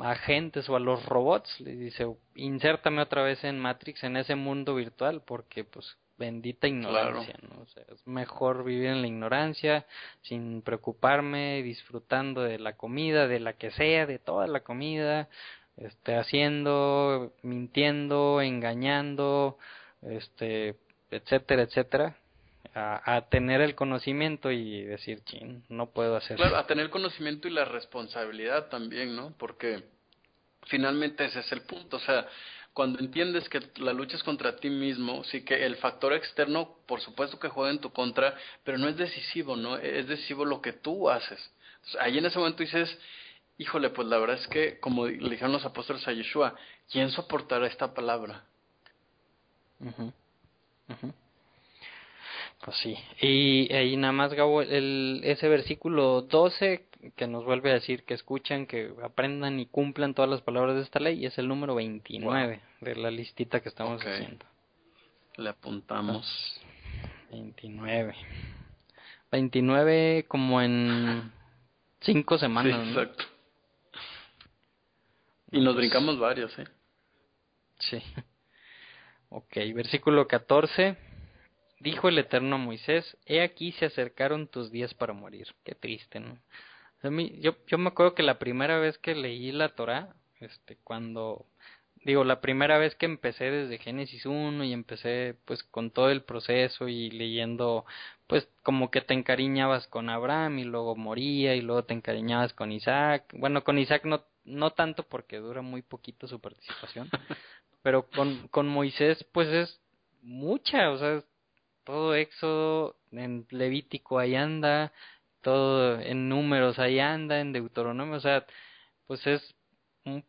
agentes 0.01 0.67
o 0.67 0.75
a 0.75 0.79
los 0.79 1.05
robots 1.05 1.61
le 1.61 1.75
dice 1.75 2.07
insértame 2.33 3.01
otra 3.03 3.21
vez 3.21 3.43
en 3.43 3.59
Matrix 3.59 4.03
en 4.03 4.17
ese 4.17 4.33
mundo 4.33 4.73
virtual 4.73 5.21
porque 5.25 5.63
pues 5.63 5.95
bendita 6.17 6.67
ignorancia, 6.67 7.35
¿no? 7.41 7.61
O 7.61 7.65
sea, 7.67 7.83
es 7.93 8.07
mejor 8.07 8.63
vivir 8.63 8.87
en 8.87 9.01
la 9.01 9.07
ignorancia, 9.07 9.85
sin 10.21 10.61
preocuparme, 10.61 11.61
disfrutando 11.61 12.41
de 12.41 12.57
la 12.57 12.77
comida, 12.77 13.27
de 13.27 13.41
la 13.41 13.53
que 13.53 13.71
sea, 13.71 14.05
de 14.05 14.17
toda 14.17 14.47
la 14.47 14.61
comida, 14.61 15.27
este, 15.77 16.15
haciendo, 16.15 17.33
mintiendo, 17.41 18.41
engañando, 18.41 19.57
este, 20.01 20.75
etcétera, 21.11 21.63
etcétera, 21.63 22.17
a, 22.73 23.15
a 23.15 23.29
tener 23.29 23.61
el 23.61 23.75
conocimiento 23.75 24.51
y 24.51 24.83
decir, 24.83 25.23
chin, 25.25 25.63
no 25.69 25.87
puedo 25.91 26.15
hacer 26.15 26.37
Claro, 26.37 26.57
a 26.57 26.67
tener 26.67 26.85
el 26.85 26.91
conocimiento 26.91 27.47
y 27.47 27.51
la 27.51 27.65
responsabilidad 27.65 28.69
también, 28.69 29.15
¿no? 29.15 29.33
Porque 29.37 29.83
finalmente 30.67 31.25
ese 31.25 31.39
es 31.39 31.51
el 31.51 31.61
punto, 31.61 31.97
o 31.97 32.01
sea, 32.01 32.27
cuando 32.75 32.99
entiendes 32.99 33.47
que 33.47 33.61
la 33.77 33.93
lucha 33.93 34.17
es 34.17 34.23
contra 34.23 34.57
ti 34.57 34.69
mismo, 34.69 35.23
sí 35.23 35.45
que 35.45 35.65
el 35.65 35.77
factor 35.77 36.11
externo, 36.11 36.75
por 36.85 36.99
supuesto 36.99 37.39
que 37.39 37.47
juega 37.47 37.71
en 37.71 37.79
tu 37.79 37.93
contra, 37.93 38.35
pero 38.65 38.77
no 38.77 38.89
es 38.89 38.97
decisivo, 38.97 39.55
¿no? 39.55 39.77
Es 39.77 40.07
decisivo 40.09 40.43
lo 40.43 40.61
que 40.61 40.73
tú 40.73 41.09
haces. 41.09 41.39
Entonces, 41.75 42.01
ahí 42.01 42.17
en 42.17 42.25
ese 42.25 42.37
momento 42.37 42.63
dices, 42.63 42.97
híjole, 43.57 43.89
pues 43.89 44.07
la 44.07 44.17
verdad 44.17 44.37
es 44.37 44.47
que, 44.47 44.79
como 44.79 45.07
le 45.07 45.29
dijeron 45.29 45.51
los 45.51 45.65
apóstoles 45.65 46.07
a 46.07 46.13
Yeshua, 46.13 46.55
¿quién 46.91 47.09
soportará 47.11 47.67
esta 47.67 47.93
palabra? 47.93 48.43
Pues 52.63 52.77
sí. 52.77 52.97
Y 53.21 53.71
ahí 53.73 53.95
nada 53.97 54.13
más, 54.13 54.33
Gabo, 54.33 54.61
el, 54.61 55.21
ese 55.23 55.47
versículo 55.47 56.21
12 56.23 56.87
que 57.15 57.27
nos 57.27 57.45
vuelve 57.45 57.69
a 57.69 57.75
decir 57.75 58.03
que 58.03 58.15
escuchan, 58.15 58.65
que 58.65 58.91
aprendan 59.03 59.59
y 59.59 59.67
cumplan 59.67 60.13
todas 60.13 60.29
las 60.29 60.41
palabras 60.41 60.75
de 60.75 60.81
esta 60.81 60.99
ley, 60.99 61.25
es 61.25 61.37
el 61.37 61.47
número 61.47 61.75
29 61.75 62.61
de 62.81 62.95
la 62.95 63.11
listita 63.11 63.59
que 63.59 63.69
estamos 63.69 64.01
haciendo. 64.01 64.45
Le 65.37 65.49
apuntamos. 65.49 66.59
29. 67.31 68.15
29 69.31 70.25
como 70.27 70.61
en 70.61 71.31
cinco 72.01 72.37
semanas. 72.37 72.81
Sí, 72.83 72.89
exacto. 72.89 73.34
Y 75.51 75.61
nos 75.61 75.75
brincamos 75.75 76.19
varios, 76.19 76.57
¿eh? 76.59 76.67
Sí. 77.79 78.01
Ok, 79.29 79.55
versículo 79.73 80.27
14 80.27 80.97
Dijo 81.79 82.07
el 82.07 82.17
Eterno 82.17 82.55
a 82.55 82.59
Moisés, 82.59 83.17
he 83.25 83.41
aquí 83.41 83.71
se 83.73 83.85
acercaron 83.85 84.47
tus 84.47 84.71
días 84.71 84.93
para 84.93 85.13
morir. 85.13 85.47
Qué 85.63 85.75
triste, 85.75 86.19
¿no? 86.19 86.39
A 87.03 87.09
mí, 87.09 87.37
yo, 87.41 87.57
yo 87.67 87.77
me 87.77 87.89
acuerdo 87.89 88.15
que 88.15 88.23
la 88.23 88.39
primera 88.39 88.79
vez 88.79 88.97
que 88.97 89.13
leí 89.13 89.51
la 89.51 89.69
Torah, 89.69 90.15
este, 90.39 90.77
cuando, 90.83 91.45
digo, 92.03 92.23
la 92.23 92.41
primera 92.41 92.77
vez 92.77 92.95
que 92.95 93.05
empecé 93.05 93.51
desde 93.51 93.77
Génesis 93.77 94.25
1 94.25 94.63
y 94.63 94.73
empecé 94.73 95.35
pues 95.45 95.63
con 95.63 95.91
todo 95.91 96.09
el 96.09 96.23
proceso 96.23 96.87
y 96.87 97.11
leyendo, 97.11 97.85
pues 98.27 98.47
como 98.63 98.89
que 98.89 99.01
te 99.01 99.13
encariñabas 99.13 99.85
con 99.87 100.09
Abraham 100.09 100.59
y 100.59 100.63
luego 100.63 100.95
moría 100.95 101.55
y 101.55 101.61
luego 101.61 101.83
te 101.83 101.93
encariñabas 101.93 102.53
con 102.53 102.71
Isaac. 102.71 103.25
Bueno, 103.33 103.63
con 103.63 103.77
Isaac 103.77 104.05
no, 104.05 104.23
no 104.45 104.71
tanto 104.71 105.03
porque 105.03 105.37
dura 105.37 105.61
muy 105.61 105.81
poquito 105.81 106.27
su 106.27 106.39
participación, 106.39 107.09
pero 107.81 108.07
con, 108.09 108.47
con 108.49 108.67
Moisés 108.67 109.23
pues 109.31 109.47
es 109.49 109.81
mucha, 110.21 110.89
o 110.91 110.97
sea, 110.97 111.23
todo 111.83 112.15
Éxodo, 112.15 112.95
en 113.11 113.45
Levítico 113.51 114.19
ahí 114.19 114.35
anda, 114.35 114.91
todo 115.41 115.99
en 115.99 116.29
números 116.29 116.79
ahí 116.79 116.99
anda, 116.99 117.39
en 117.39 117.53
Deuteronomio, 117.53 118.15
o 118.15 118.19
sea, 118.19 118.45
pues 119.07 119.25
es 119.27 119.55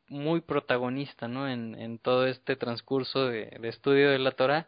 muy 0.09 0.41
protagonista, 0.41 1.29
¿no? 1.29 1.49
En, 1.49 1.75
en 1.81 1.99
todo 1.99 2.27
este 2.27 2.57
transcurso 2.57 3.27
de, 3.27 3.59
estudio 3.65 4.11
de 4.11 4.19
la 4.19 4.33
Torah 4.33 4.67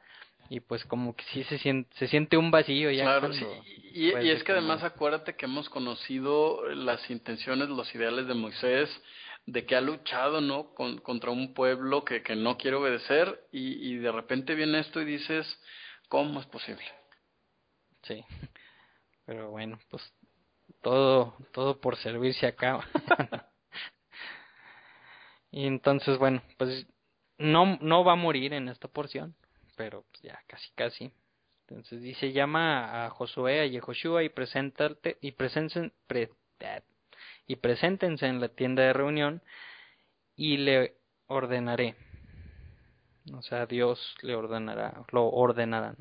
y 0.50 0.60
pues 0.60 0.84
como 0.84 1.14
que 1.14 1.24
sí 1.32 1.44
se 1.44 1.58
siente, 1.58 1.94
se 1.96 2.08
siente 2.08 2.36
un 2.36 2.50
vacío 2.50 2.90
ya. 2.90 3.04
Claro, 3.04 3.32
sí. 3.32 3.44
y, 3.92 4.16
y, 4.16 4.30
es 4.30 4.42
que 4.42 4.52
además 4.52 4.82
acuérdate 4.82 5.34
que 5.34 5.46
hemos 5.46 5.68
conocido 5.68 6.66
las 6.70 7.10
intenciones, 7.10 7.68
los 7.68 7.94
ideales 7.94 8.26
de 8.26 8.34
Moisés, 8.34 8.90
de 9.50 9.66
que 9.66 9.76
ha 9.76 9.80
luchado, 9.80 10.40
¿no? 10.40 10.74
Con, 10.74 10.98
contra 10.98 11.30
un 11.30 11.54
pueblo 11.54 12.04
que, 12.04 12.22
que 12.22 12.36
no 12.36 12.56
quiere 12.56 12.76
obedecer 12.76 13.46
y, 13.50 13.92
y 13.92 13.96
de 13.96 14.12
repente 14.12 14.54
viene 14.54 14.80
esto 14.80 15.00
y 15.00 15.04
dices, 15.04 15.46
¿Cómo 16.08 16.40
es 16.40 16.46
posible? 16.46 16.84
Sí. 18.02 18.24
Pero 19.26 19.50
bueno, 19.50 19.78
pues 19.90 20.02
todo 20.80 21.36
todo 21.52 21.80
por 21.80 21.96
servirse 21.96 22.46
acá. 22.46 22.80
y 25.50 25.66
entonces, 25.66 26.16
bueno, 26.18 26.42
pues 26.56 26.86
no 27.36 27.76
no 27.82 28.04
va 28.04 28.12
a 28.12 28.16
morir 28.16 28.54
en 28.54 28.68
esta 28.68 28.88
porción, 28.88 29.36
pero 29.76 30.04
pues 30.10 30.22
ya 30.22 30.40
casi 30.46 30.70
casi. 30.74 31.12
Entonces 31.68 32.00
dice, 32.00 32.32
llama 32.32 33.04
a 33.04 33.10
Josué, 33.10 33.60
a 33.60 33.66
Yehoshua 33.66 34.24
y 34.24 34.30
preséntate 34.30 35.18
y 35.20 35.32
presenten 35.32 35.92
y 37.48 37.56
preséntense 37.56 38.26
en 38.26 38.40
la 38.40 38.48
tienda 38.48 38.84
de 38.84 38.92
reunión 38.92 39.42
y 40.36 40.58
le 40.58 40.94
ordenaré 41.26 41.96
o 43.34 43.42
sea, 43.42 43.66
Dios 43.66 44.14
le 44.22 44.34
ordenará, 44.34 45.04
lo 45.10 45.26
ordenarán. 45.28 45.96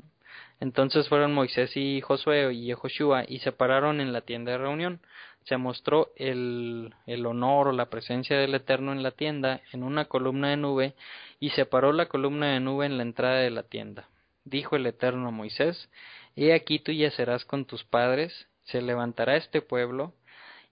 Entonces 0.60 1.08
fueron 1.08 1.34
Moisés 1.34 1.76
y 1.76 2.00
Josué 2.00 2.52
y 2.52 2.66
Jehoshua 2.66 3.24
y 3.26 3.38
se 3.40 3.52
pararon 3.52 4.00
en 4.00 4.12
la 4.12 4.22
tienda 4.22 4.52
de 4.52 4.58
reunión. 4.58 5.00
Se 5.44 5.56
mostró 5.56 6.10
el, 6.16 6.94
el 7.06 7.26
honor 7.26 7.68
o 7.68 7.72
la 7.72 7.88
presencia 7.88 8.36
del 8.38 8.54
Eterno 8.54 8.92
en 8.92 9.02
la 9.02 9.12
tienda 9.12 9.60
en 9.72 9.82
una 9.82 10.06
columna 10.06 10.50
de 10.50 10.56
nube 10.56 10.94
y 11.40 11.50
separó 11.50 11.92
la 11.92 12.06
columna 12.06 12.52
de 12.52 12.60
nube 12.60 12.86
en 12.86 12.96
la 12.96 13.02
entrada 13.02 13.38
de 13.38 13.50
la 13.50 13.62
tienda. 13.62 14.08
Dijo 14.44 14.76
el 14.76 14.86
Eterno 14.86 15.28
a 15.28 15.32
Moisés, 15.32 15.90
He 16.36 16.52
aquí 16.52 16.78
tú 16.78 16.92
yacerás 16.92 17.44
con 17.44 17.64
tus 17.64 17.84
padres, 17.84 18.48
se 18.64 18.82
levantará 18.82 19.36
este 19.36 19.62
pueblo 19.62 20.12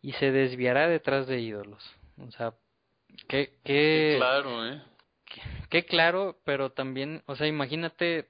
y 0.07 0.13
se 0.13 0.31
desviará 0.31 0.87
detrás 0.87 1.27
de 1.27 1.41
ídolos. 1.41 1.85
O 2.25 2.31
sea, 2.31 2.55
qué, 3.27 3.59
qué, 3.65 4.15
claro, 4.19 4.65
¿eh? 4.65 4.81
qué 5.69 5.85
claro, 5.85 6.39
pero 6.45 6.71
también, 6.71 7.25
o 7.27 7.35
sea, 7.35 7.49
imagínate 7.49 8.29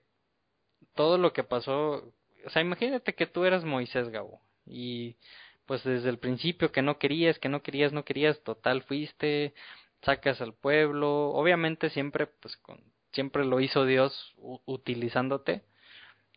todo 0.95 1.19
lo 1.19 1.35
que 1.35 1.45
pasó, 1.45 2.15
o 2.47 2.51
sea, 2.51 2.63
imagínate 2.63 3.15
que 3.15 3.27
tú 3.27 3.45
eras 3.45 3.67
Moisés 3.67 4.09
Gabo 4.09 4.41
y 4.65 5.17
pues 5.67 5.85
desde 5.85 6.09
el 6.09 6.19
principio 6.19 6.73
que 6.73 6.81
no 6.81 6.99
querías, 6.99 7.39
que 7.39 7.51
no 7.51 7.63
querías, 7.63 7.93
no 7.93 8.07
querías, 8.07 8.43
total 8.43 8.83
fuiste, 8.85 9.53
sacas 10.01 10.41
al 10.41 10.55
pueblo, 10.55 11.29
obviamente 11.29 11.91
siempre 11.91 12.27
pues 12.27 12.57
con 12.57 12.81
siempre 13.13 13.45
lo 13.45 13.61
hizo 13.61 13.85
Dios 13.85 14.35
utilizándote 14.65 15.63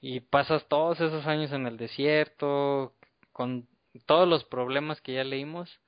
y 0.02 0.20
pasas 0.20 0.68
todos 0.68 1.00
esos 1.00 1.26
años 1.28 1.54
en 1.54 1.66
el 1.66 1.78
desierto 1.78 2.94
con 3.32 3.70
todos 4.06 4.28
los 4.28 4.44
problemas 4.46 5.02
que 5.02 5.14
ya 5.14 5.24
leímos 5.24 5.80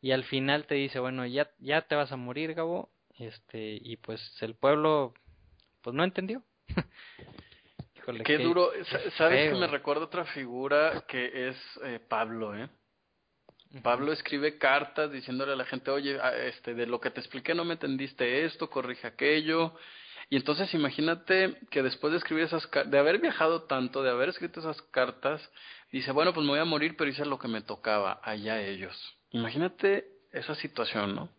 y 0.00 0.12
al 0.12 0.24
final 0.24 0.66
te 0.66 0.74
dice, 0.74 0.98
bueno, 0.98 1.26
ya 1.26 1.50
ya 1.58 1.82
te 1.82 1.94
vas 1.94 2.12
a 2.12 2.16
morir, 2.16 2.54
Gabo, 2.54 2.90
este 3.18 3.78
y 3.80 3.96
pues 3.96 4.20
el 4.42 4.54
pueblo 4.54 5.14
pues 5.82 5.94
no 5.94 6.04
entendió. 6.04 6.42
Qué, 8.24 8.38
duro. 8.38 8.70
sabes 9.16 9.52
que 9.52 9.58
me 9.58 9.66
recuerda 9.66 10.04
otra 10.04 10.24
figura 10.26 11.04
que 11.08 11.48
es 11.48 11.56
eh, 11.82 11.98
Pablo 11.98 12.56
eh 12.56 12.68
Pablo 13.82 14.12
escribe 14.12 14.58
cartas 14.58 15.10
diciéndole 15.10 15.54
a 15.54 15.56
la 15.56 15.64
gente 15.64 15.90
oye 15.90 16.16
este 16.46 16.74
de 16.74 16.86
lo 16.86 17.00
que 17.00 17.10
te 17.10 17.18
expliqué 17.18 17.52
no 17.52 17.64
me 17.64 17.74
entendiste 17.74 18.44
esto 18.44 18.70
corrige 18.70 19.08
aquello 19.08 19.74
y 20.28 20.36
entonces 20.36 20.72
imagínate 20.74 21.56
que 21.70 21.82
después 21.82 22.12
de 22.12 22.18
escribir 22.18 22.44
esas 22.44 22.68
de 22.86 22.98
haber 22.98 23.20
viajado 23.20 23.62
tanto 23.62 24.02
de 24.02 24.10
haber 24.10 24.28
escrito 24.30 24.60
esas 24.60 24.80
cartas 24.82 25.40
dice 25.92 26.12
bueno 26.12 26.32
pues 26.34 26.44
me 26.44 26.52
voy 26.52 26.60
a 26.60 26.64
morir 26.64 26.96
pero 26.96 27.10
hice 27.10 27.24
lo 27.24 27.38
que 27.38 27.48
me 27.48 27.62
tocaba 27.62 28.20
allá 28.22 28.60
ellos 28.60 28.96
imagínate 29.30 30.08
esa 30.32 30.54
situación 30.54 31.14
no 31.14 31.30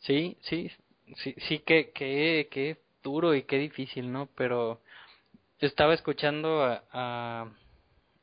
Sí, 0.00 0.36
sí, 0.42 0.70
sí, 1.16 1.34
sí 1.48 1.58
que, 1.60 1.90
que, 1.92 2.78
duro 3.02 3.34
y 3.34 3.42
qué 3.44 3.58
difícil, 3.58 4.10
¿no? 4.12 4.28
Pero 4.36 4.80
estaba 5.60 5.94
escuchando 5.94 6.62
a, 6.62 7.48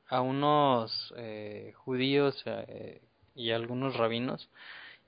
a, 0.08 0.22
unos 0.22 1.14
eh, 1.18 1.74
judíos 1.78 2.42
eh, 2.46 3.02
y 3.36 3.52
algunos 3.52 3.96
rabinos 3.96 4.48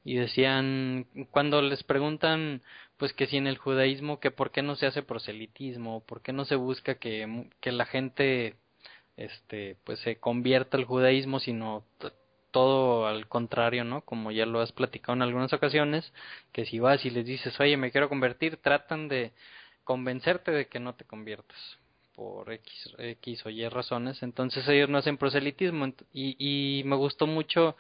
y 0.04 0.16
decían 0.16 1.06
cuando 1.32 1.62
les 1.62 1.84
preguntan 1.84 2.62
pues 2.98 3.14
que 3.14 3.28
si 3.28 3.38
en 3.38 3.48
el 3.48 3.58
judaísmo 3.58 4.20
que 4.20 4.32
por 4.32 4.52
qué 4.52 4.62
no 4.62 4.76
se 4.76 4.86
hace 4.86 5.04
proselitismo 5.04 6.02
por 6.06 6.22
qué 6.22 6.34
no 6.34 6.46
se 6.46 6.56
busca 6.56 6.96
que, 6.96 7.48
que 7.62 7.72
la 7.72 7.86
gente 7.86 8.56
este 9.18 9.78
pues 9.84 10.00
se 10.00 10.18
convierta 10.18 10.78
al 10.78 10.86
judaísmo 10.86 11.40
sino 11.40 11.84
todo 12.52 13.08
al 13.08 13.28
contrario 13.28 13.84
no 13.84 14.02
como 14.02 14.32
ya 14.32 14.46
lo 14.46 14.60
has 14.62 14.72
platicado 14.72 15.14
en 15.14 15.22
algunas 15.22 15.54
ocasiones 15.54 16.14
que 16.52 16.66
si 16.66 16.80
vas 16.80 17.06
y 17.06 17.10
les 17.10 17.26
dices 17.26 17.60
oye 17.60 17.78
me 17.78 17.92
quiero 17.92 18.10
convertir 18.10 18.58
tratan 18.58 19.08
de 19.08 19.32
convencerte 19.84 20.52
de 20.52 20.68
que 20.68 20.80
no 20.80 20.96
te 20.96 21.06
conviertas 21.06 21.78
por 22.16 22.52
X, 22.52 22.94
X 22.98 23.46
o 23.46 23.50
Y 23.50 23.68
razones. 23.70 24.22
Entonces 24.24 24.68
ellos 24.68 24.90
no 24.90 25.00
hacen 25.00 25.18
proselitismo 25.18 25.88
y, 26.14 26.36
y 26.38 26.84
me 26.84 26.96
gustó 26.96 27.28
mucho 27.28 27.76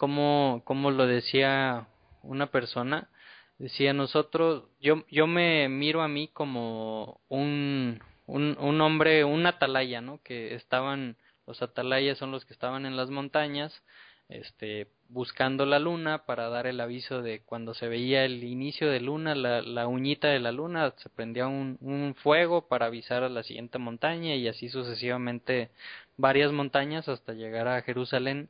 como, 0.00 0.62
como 0.64 0.90
lo 0.90 1.06
decía 1.06 1.86
una 2.22 2.46
persona, 2.46 3.10
decía 3.58 3.92
nosotros, 3.92 4.64
yo, 4.80 5.04
yo 5.10 5.26
me 5.26 5.68
miro 5.68 6.00
a 6.00 6.08
mí 6.08 6.28
como 6.28 7.20
un, 7.28 8.00
un, 8.24 8.56
un 8.58 8.80
hombre, 8.80 9.24
un 9.24 9.44
atalaya, 9.44 10.00
¿no? 10.00 10.18
Que 10.22 10.54
estaban, 10.54 11.18
los 11.46 11.60
atalayas 11.60 12.16
son 12.16 12.30
los 12.30 12.46
que 12.46 12.54
estaban 12.54 12.86
en 12.86 12.96
las 12.96 13.10
montañas, 13.10 13.82
este, 14.30 14.88
buscando 15.10 15.66
la 15.66 15.78
luna 15.78 16.24
para 16.24 16.48
dar 16.48 16.66
el 16.66 16.80
aviso 16.80 17.20
de 17.20 17.42
cuando 17.42 17.74
se 17.74 17.86
veía 17.86 18.24
el 18.24 18.42
inicio 18.42 18.90
de 18.90 19.00
luna, 19.00 19.34
la, 19.34 19.60
la 19.60 19.86
uñita 19.86 20.28
de 20.28 20.40
la 20.40 20.50
luna, 20.50 20.94
se 20.96 21.10
prendía 21.10 21.46
un, 21.46 21.76
un 21.82 22.14
fuego 22.14 22.68
para 22.68 22.86
avisar 22.86 23.22
a 23.22 23.28
la 23.28 23.42
siguiente 23.42 23.76
montaña 23.76 24.34
y 24.34 24.48
así 24.48 24.70
sucesivamente 24.70 25.68
varias 26.16 26.52
montañas 26.52 27.06
hasta 27.06 27.34
llegar 27.34 27.68
a 27.68 27.82
Jerusalén 27.82 28.48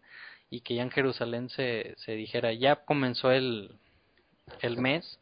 y 0.50 0.60
que 0.60 0.74
ya 0.74 0.82
en 0.82 0.90
Jerusalén 0.90 1.48
se, 1.48 1.94
se 1.98 2.12
dijera 2.12 2.52
ya 2.52 2.84
comenzó 2.84 3.30
el, 3.30 3.76
el 4.60 4.76
mes 4.78 5.18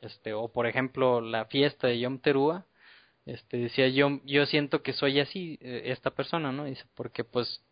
este 0.00 0.32
o 0.32 0.48
por 0.48 0.66
ejemplo 0.66 1.20
la 1.20 1.46
fiesta 1.46 1.88
de 1.88 1.98
Yom 1.98 2.20
Teruah 2.20 2.64
este 3.26 3.58
decía 3.58 3.88
yo 3.88 4.20
yo 4.24 4.46
siento 4.46 4.82
que 4.82 4.92
soy 4.92 5.18
así 5.20 5.58
eh, 5.60 5.82
esta 5.86 6.10
persona 6.10 6.52
no 6.52 6.64
dice 6.64 6.84
porque 6.94 7.24
pues 7.24 7.62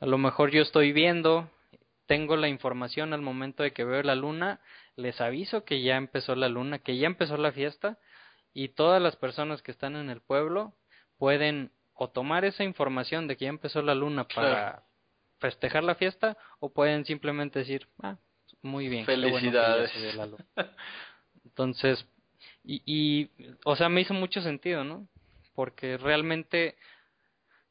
a 0.00 0.06
lo 0.06 0.18
mejor 0.18 0.50
yo 0.50 0.62
estoy 0.62 0.92
viendo 0.92 1.48
tengo 2.06 2.36
la 2.36 2.48
información 2.48 3.12
al 3.12 3.22
momento 3.22 3.62
de 3.62 3.72
que 3.72 3.84
veo 3.84 4.02
la 4.02 4.16
luna 4.16 4.60
les 4.96 5.20
aviso 5.20 5.64
que 5.64 5.82
ya 5.82 5.96
empezó 5.96 6.34
la 6.34 6.48
luna 6.48 6.80
que 6.80 6.98
ya 6.98 7.06
empezó 7.06 7.36
la 7.36 7.52
fiesta 7.52 7.98
y 8.52 8.68
todas 8.68 9.00
las 9.00 9.16
personas 9.16 9.62
que 9.62 9.70
están 9.70 9.94
en 9.96 10.10
el 10.10 10.20
pueblo 10.20 10.74
pueden 11.18 11.70
o 11.94 12.08
tomar 12.08 12.44
esa 12.44 12.64
información 12.64 13.28
de 13.28 13.36
que 13.36 13.44
ya 13.44 13.50
empezó 13.50 13.80
la 13.80 13.94
luna 13.94 14.24
para 14.24 14.85
festejar 15.46 15.84
la 15.84 15.94
fiesta 15.94 16.36
o 16.58 16.68
pueden 16.70 17.04
simplemente 17.04 17.60
decir, 17.60 17.86
ah, 18.02 18.16
muy 18.62 18.88
bien. 18.88 19.04
Felicidades. 19.06 19.92
Entonces, 21.44 22.04
y, 22.64 22.82
y, 22.84 23.30
o 23.64 23.76
sea, 23.76 23.88
me 23.88 24.00
hizo 24.00 24.12
mucho 24.12 24.40
sentido, 24.40 24.82
¿no? 24.82 25.06
Porque 25.54 25.96
realmente 25.98 26.74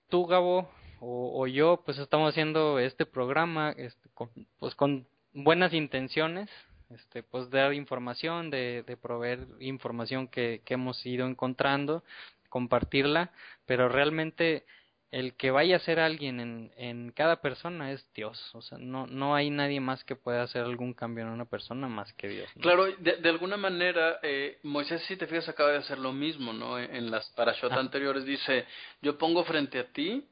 tú, 0.10 0.26
Gabo, 0.26 0.70
o, 1.02 1.42
o 1.42 1.48
yo, 1.48 1.82
pues 1.86 1.98
estamos 1.98 2.30
haciendo 2.30 2.80
este 2.80 3.06
programa, 3.06 3.72
este, 3.72 4.10
con, 4.14 4.30
pues 4.58 4.74
con 4.74 5.06
buenas 5.34 5.74
intenciones, 5.74 6.50
este, 6.90 7.24
pues 7.24 7.50
dar 7.50 7.74
información, 7.74 8.50
de, 8.50 8.84
de 8.88 8.96
proveer 8.96 9.46
información 9.60 10.30
que, 10.30 10.62
que 10.64 10.76
hemos 10.76 11.06
ido 11.06 11.28
encontrando, 11.28 12.04
compartirla, 12.48 13.32
pero 13.66 13.90
realmente 13.90 14.64
el 15.12 15.36
que 15.36 15.52
vaya 15.52 15.78
a 15.78 15.80
ser 15.80 16.00
alguien 16.00 16.40
en, 16.40 16.72
en 16.78 17.12
cada 17.12 17.42
persona 17.42 17.92
es 17.92 18.06
Dios. 18.14 18.54
O 18.54 18.62
sea, 18.62 18.78
no, 18.78 19.08
no 19.08 19.36
hay 19.36 19.50
nadie 19.50 19.80
más 19.80 20.04
que 20.04 20.16
pueda 20.16 20.44
hacer 20.44 20.64
algún 20.64 20.94
cambio 20.94 21.24
en 21.24 21.30
una 21.30 21.46
persona 21.46 21.88
más 21.88 22.12
que 22.14 22.28
Dios. 22.28 22.50
Claro, 22.60 22.86
de, 22.86 23.18
de, 23.18 23.30
alguna 23.30 23.58
manera, 23.58 24.20
eh, 24.24 24.60
Moisés, 24.64 25.02
si 25.04 25.16
te 25.16 25.28
fijas, 25.28 25.48
acaba 25.48 25.72
de 25.72 25.78
hacer 25.78 26.00
lo 26.00 26.12
mismo, 26.12 26.54
¿no? 26.54 26.80
En 26.80 27.12
las 27.12 27.30
parashot 27.32 27.72
ah. 27.72 27.80
anteriores 27.80 28.26
dice, 28.26 28.66
yo 29.02 29.18
pongo 29.18 29.44
frente 29.46 29.80
a 29.80 29.92
ti 29.92 30.28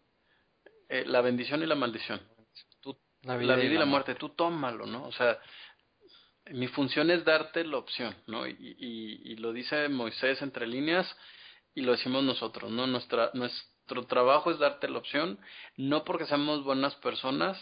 eh, 0.89 1.03
la 1.05 1.21
bendición 1.21 1.63
y 1.63 1.65
la 1.65 1.75
maldición. 1.75 2.19
Tú, 2.81 2.97
la 3.21 3.37
vida, 3.37 3.55
la 3.55 3.61
vida 3.61 3.65
y, 3.65 3.69
la, 3.69 3.75
y 3.75 3.77
la 3.79 3.85
muerte. 3.85 4.11
muerte, 4.11 4.15
tú 4.15 4.29
tómalo, 4.29 4.85
¿no? 4.85 5.03
O 5.05 5.11
sea, 5.11 5.39
mi 6.51 6.67
función 6.67 7.09
es 7.09 7.23
darte 7.23 7.63
la 7.63 7.77
opción, 7.77 8.13
¿no? 8.27 8.45
Y, 8.45 8.57
y, 8.59 9.31
y 9.31 9.35
lo 9.37 9.53
dice 9.53 9.87
Moisés 9.87 10.41
entre 10.41 10.67
líneas 10.67 11.07
y 11.73 11.81
lo 11.81 11.93
decimos 11.93 12.23
nosotros, 12.23 12.69
¿no? 12.69 12.85
Nuestra, 12.85 13.31
nuestra 13.33 13.72
nuestro 13.83 14.05
trabajo 14.05 14.49
es 14.49 14.59
darte 14.59 14.87
la 14.87 14.99
opción, 14.99 15.39
no 15.75 16.05
porque 16.05 16.25
seamos 16.25 16.63
buenas 16.63 16.95
personas, 16.95 17.57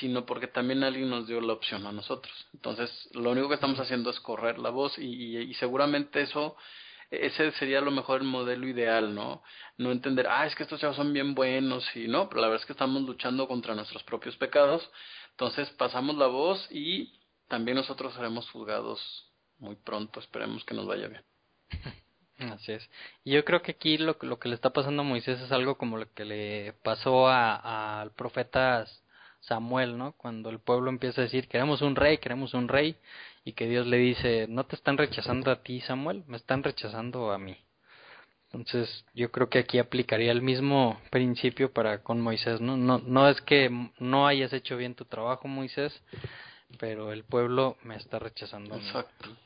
sino 0.00 0.26
porque 0.26 0.48
también 0.48 0.82
alguien 0.82 1.08
nos 1.10 1.28
dio 1.28 1.40
la 1.40 1.52
opción 1.52 1.86
a 1.86 1.92
nosotros. 1.92 2.32
Entonces, 2.54 2.90
lo 3.12 3.30
único 3.30 3.48
que 3.48 3.54
estamos 3.54 3.78
haciendo 3.78 4.10
es 4.10 4.18
correr 4.18 4.58
la 4.58 4.70
voz 4.70 4.98
y, 4.98 5.04
y, 5.04 5.38
y 5.38 5.54
seguramente 5.54 6.22
eso, 6.22 6.56
ese 7.10 7.52
sería 7.52 7.78
a 7.78 7.82
lo 7.82 7.92
mejor 7.92 8.20
el 8.20 8.26
modelo 8.26 8.66
ideal, 8.66 9.14
¿no? 9.14 9.44
No 9.78 9.92
entender, 9.92 10.26
ah, 10.28 10.46
es 10.46 10.56
que 10.56 10.64
estos 10.64 10.80
chavos 10.80 10.96
son 10.96 11.12
bien 11.12 11.34
buenos 11.36 11.84
y 11.94 12.08
no, 12.08 12.28
pero 12.28 12.40
la 12.40 12.48
verdad 12.48 12.62
es 12.62 12.66
que 12.66 12.72
estamos 12.72 13.02
luchando 13.02 13.46
contra 13.46 13.76
nuestros 13.76 14.02
propios 14.02 14.36
pecados. 14.36 14.90
Entonces, 15.30 15.70
pasamos 15.70 16.16
la 16.16 16.26
voz 16.26 16.66
y 16.72 17.20
también 17.48 17.76
nosotros 17.76 18.12
seremos 18.14 18.50
juzgados 18.50 19.00
muy 19.58 19.76
pronto. 19.76 20.18
Esperemos 20.18 20.64
que 20.64 20.74
nos 20.74 20.86
vaya 20.86 21.06
bien. 21.06 21.24
Así 22.38 22.72
es. 22.72 22.90
Y 23.22 23.32
yo 23.32 23.44
creo 23.44 23.62
que 23.62 23.72
aquí 23.72 23.96
lo, 23.96 24.16
lo 24.20 24.38
que 24.38 24.48
le 24.48 24.54
está 24.54 24.70
pasando 24.70 25.02
a 25.02 25.04
Moisés 25.04 25.40
es 25.40 25.52
algo 25.52 25.76
como 25.76 25.96
lo 25.96 26.12
que 26.12 26.24
le 26.24 26.72
pasó 26.82 27.28
al 27.28 28.10
profeta 28.12 28.86
Samuel, 29.40 29.98
¿no? 29.98 30.12
Cuando 30.12 30.50
el 30.50 30.58
pueblo 30.58 30.90
empieza 30.90 31.20
a 31.20 31.24
decir, 31.24 31.48
queremos 31.48 31.82
un 31.82 31.96
rey, 31.96 32.18
queremos 32.18 32.54
un 32.54 32.68
rey, 32.68 32.96
y 33.44 33.52
que 33.52 33.68
Dios 33.68 33.86
le 33.86 33.98
dice, 33.98 34.46
no 34.48 34.64
te 34.64 34.74
están 34.76 34.96
rechazando 34.96 35.50
a 35.50 35.62
ti, 35.62 35.80
Samuel, 35.82 36.24
me 36.26 36.36
están 36.36 36.62
rechazando 36.62 37.30
a 37.30 37.38
mí. 37.38 37.56
Entonces, 38.46 39.04
yo 39.14 39.30
creo 39.30 39.48
que 39.50 39.58
aquí 39.58 39.78
aplicaría 39.78 40.30
el 40.30 40.40
mismo 40.40 41.00
principio 41.10 41.72
para 41.72 42.02
con 42.02 42.20
Moisés, 42.20 42.60
¿no? 42.60 42.76
No, 42.76 42.98
no 42.98 43.28
es 43.28 43.40
que 43.42 43.68
no 43.98 44.26
hayas 44.26 44.52
hecho 44.52 44.76
bien 44.76 44.94
tu 44.94 45.04
trabajo, 45.04 45.48
Moisés, 45.48 46.00
pero 46.78 47.12
el 47.12 47.24
pueblo 47.24 47.76
me 47.82 47.96
está 47.96 48.18
rechazando. 48.18 48.76
Exacto. 48.76 49.36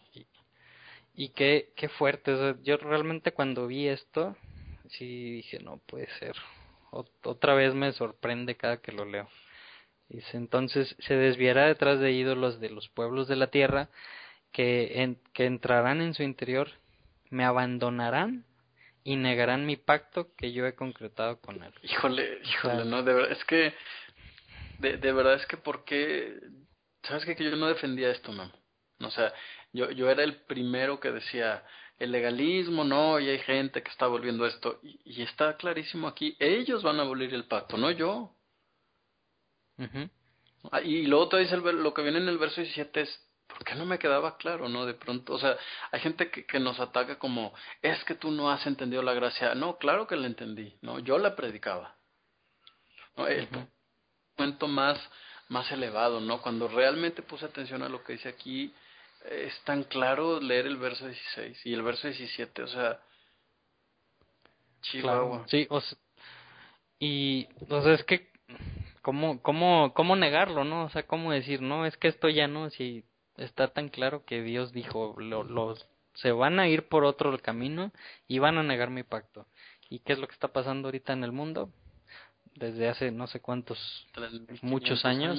Y 1.18 1.30
qué, 1.30 1.72
qué 1.74 1.88
fuerte. 1.88 2.30
O 2.30 2.38
sea, 2.38 2.62
yo 2.62 2.76
realmente 2.76 3.32
cuando 3.32 3.66
vi 3.66 3.88
esto, 3.88 4.36
sí 4.88 5.32
dije, 5.32 5.58
no 5.58 5.78
puede 5.78 6.08
ser. 6.20 6.36
otra 6.92 7.54
vez 7.54 7.74
me 7.74 7.92
sorprende 7.92 8.56
cada 8.56 8.76
que 8.76 8.92
lo 8.92 9.04
leo. 9.04 9.28
Dice, 10.08 10.36
entonces 10.36 10.94
se 11.00 11.14
desviará 11.16 11.66
detrás 11.66 11.98
de 11.98 12.12
ídolos 12.12 12.60
de 12.60 12.70
los 12.70 12.88
pueblos 12.90 13.26
de 13.26 13.34
la 13.34 13.48
tierra 13.48 13.88
que, 14.52 15.02
en, 15.02 15.18
que 15.34 15.46
entrarán 15.46 16.00
en 16.02 16.14
su 16.14 16.22
interior, 16.22 16.70
me 17.30 17.44
abandonarán 17.44 18.44
y 19.02 19.16
negarán 19.16 19.66
mi 19.66 19.74
pacto 19.74 20.28
que 20.36 20.52
yo 20.52 20.66
he 20.66 20.76
concretado 20.76 21.40
con 21.40 21.64
él. 21.64 21.74
Híjole, 21.82 22.38
híjole, 22.44 22.84
no, 22.84 23.02
de 23.02 23.14
verdad, 23.14 23.32
es 23.32 23.44
que, 23.44 23.74
de, 24.78 24.98
de 24.98 25.12
verdad 25.12 25.34
es 25.34 25.46
que 25.46 25.56
porque, 25.56 26.38
¿sabes 27.02 27.24
qué? 27.24 27.34
Que 27.34 27.42
yo 27.42 27.56
no 27.56 27.66
defendía 27.66 28.12
esto, 28.12 28.30
mamá. 28.30 28.54
O 29.00 29.10
sea, 29.10 29.32
yo, 29.78 29.90
yo 29.92 30.10
era 30.10 30.22
el 30.24 30.34
primero 30.52 30.98
que 30.98 31.10
decía, 31.12 31.64
el 31.98 32.10
legalismo, 32.12 32.84
no, 32.84 33.18
y 33.18 33.28
hay 33.28 33.38
gente 33.38 33.82
que 33.82 33.90
está 33.90 34.06
volviendo 34.06 34.46
esto, 34.46 34.78
y, 34.82 35.00
y 35.04 35.22
está 35.22 35.56
clarísimo 35.56 36.08
aquí, 36.08 36.36
ellos 36.38 36.82
van 36.82 36.98
a 36.98 37.02
abolir 37.02 37.32
el 37.34 37.44
pacto, 37.44 37.76
no 37.76 37.90
yo. 37.90 38.34
Uh 39.78 40.08
Y 40.82 41.06
luego 41.06 41.28
te 41.28 41.38
dice 41.38 41.54
el, 41.54 41.62
lo 41.62 41.94
que 41.94 42.02
viene 42.02 42.18
en 42.18 42.28
el 42.28 42.38
verso 42.38 42.60
17 42.60 43.00
es, 43.00 43.28
¿por 43.46 43.64
qué 43.64 43.74
no 43.74 43.86
me 43.86 43.98
quedaba 43.98 44.36
claro, 44.36 44.68
no? 44.68 44.84
De 44.86 44.94
pronto, 44.94 45.34
o 45.34 45.38
sea, 45.38 45.56
hay 45.92 46.00
gente 46.00 46.30
que, 46.30 46.44
que 46.44 46.60
nos 46.60 46.78
ataca 46.80 47.18
como, 47.18 47.54
es 47.80 48.02
que 48.04 48.14
tú 48.14 48.30
no 48.30 48.50
has 48.50 48.66
entendido 48.66 49.02
la 49.02 49.14
gracia. 49.14 49.54
No, 49.54 49.78
claro 49.78 50.06
que 50.06 50.16
la 50.16 50.26
entendí, 50.26 50.76
¿no? 50.82 50.98
Yo 50.98 51.18
la 51.18 51.34
predicaba. 51.36 51.96
¿no? 53.16 53.26
El 53.26 53.44
uh 53.44 53.48
-huh. 53.50 53.68
momento 54.36 54.68
más, 54.68 54.98
más 55.48 55.70
elevado, 55.72 56.20
¿no? 56.20 56.40
Cuando 56.42 56.68
realmente 56.68 57.22
puse 57.22 57.46
atención 57.46 57.82
a 57.82 57.88
lo 57.88 58.02
que 58.02 58.14
dice 58.14 58.28
aquí, 58.28 58.74
es 59.30 59.60
tan 59.64 59.84
claro 59.84 60.40
leer 60.40 60.66
el 60.66 60.76
verso 60.76 61.06
16 61.06 61.66
y 61.66 61.74
el 61.74 61.82
verso 61.82 62.08
17, 62.08 62.62
o 62.62 62.68
sea, 62.68 63.00
Chihuahua. 64.82 65.28
Claro, 65.28 65.48
sí, 65.48 65.66
o 65.70 65.80
sea, 65.80 65.98
y, 66.98 67.48
o 67.68 67.82
sea, 67.82 67.94
es 67.94 68.04
que, 68.04 68.30
¿cómo, 69.02 69.40
cómo, 69.42 69.92
¿cómo 69.94 70.16
negarlo, 70.16 70.64
no? 70.64 70.84
O 70.84 70.90
sea, 70.90 71.04
¿cómo 71.04 71.32
decir, 71.32 71.62
no, 71.62 71.86
es 71.86 71.96
que 71.96 72.08
esto 72.08 72.28
ya 72.28 72.48
no, 72.48 72.70
si 72.70 73.04
está 73.36 73.68
tan 73.68 73.88
claro 73.88 74.24
que 74.24 74.42
Dios 74.42 74.72
dijo, 74.72 75.14
lo, 75.18 75.44
los, 75.44 75.86
se 76.14 76.32
van 76.32 76.58
a 76.58 76.68
ir 76.68 76.88
por 76.88 77.04
otro 77.04 77.36
camino 77.38 77.92
y 78.26 78.40
van 78.40 78.58
a 78.58 78.62
negar 78.62 78.90
mi 78.90 79.04
pacto. 79.04 79.46
¿Y 79.88 80.00
qué 80.00 80.12
es 80.14 80.18
lo 80.18 80.26
que 80.26 80.34
está 80.34 80.48
pasando 80.48 80.88
ahorita 80.88 81.12
en 81.12 81.24
el 81.24 81.32
mundo? 81.32 81.70
Desde 82.54 82.88
hace 82.88 83.12
no 83.12 83.28
sé 83.28 83.40
cuántos, 83.40 83.78
muchos 84.62 85.04
años, 85.04 85.38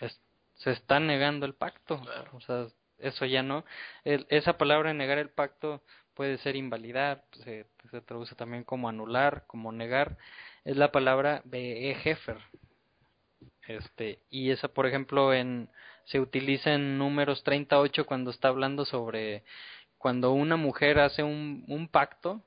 años. 0.00 0.20
Se 0.62 0.70
está 0.70 1.00
negando 1.00 1.46
el 1.46 1.54
pacto. 1.54 2.00
Claro. 2.00 2.30
O 2.34 2.40
sea, 2.40 2.66
eso 2.98 3.24
ya 3.24 3.42
no. 3.42 3.64
El, 4.04 4.26
esa 4.30 4.58
palabra 4.58 4.94
negar 4.94 5.18
el 5.18 5.30
pacto 5.30 5.82
puede 6.14 6.38
ser 6.38 6.56
invalidar, 6.56 7.24
se, 7.44 7.66
se, 7.90 8.00
traduce 8.02 8.34
también 8.34 8.64
como 8.64 8.88
anular, 8.88 9.44
como 9.46 9.72
negar. 9.72 10.16
es 10.64 10.76
la 10.76 10.92
palabra 10.92 11.42
Behefer. 11.44 12.38
Este, 13.66 14.20
y 14.28 14.50
esa, 14.50 14.68
por 14.68 14.86
ejemplo, 14.86 15.32
en, 15.32 15.68
se 16.04 16.20
utiliza 16.20 16.74
en 16.74 16.98
números 16.98 17.42
38 17.44 18.06
cuando 18.06 18.30
está 18.30 18.48
hablando 18.48 18.84
sobre 18.84 19.44
cuando 19.98 20.32
una 20.32 20.56
mujer 20.56 20.98
hace 20.98 21.22
un, 21.22 21.64
un 21.68 21.88
pacto 21.88 22.42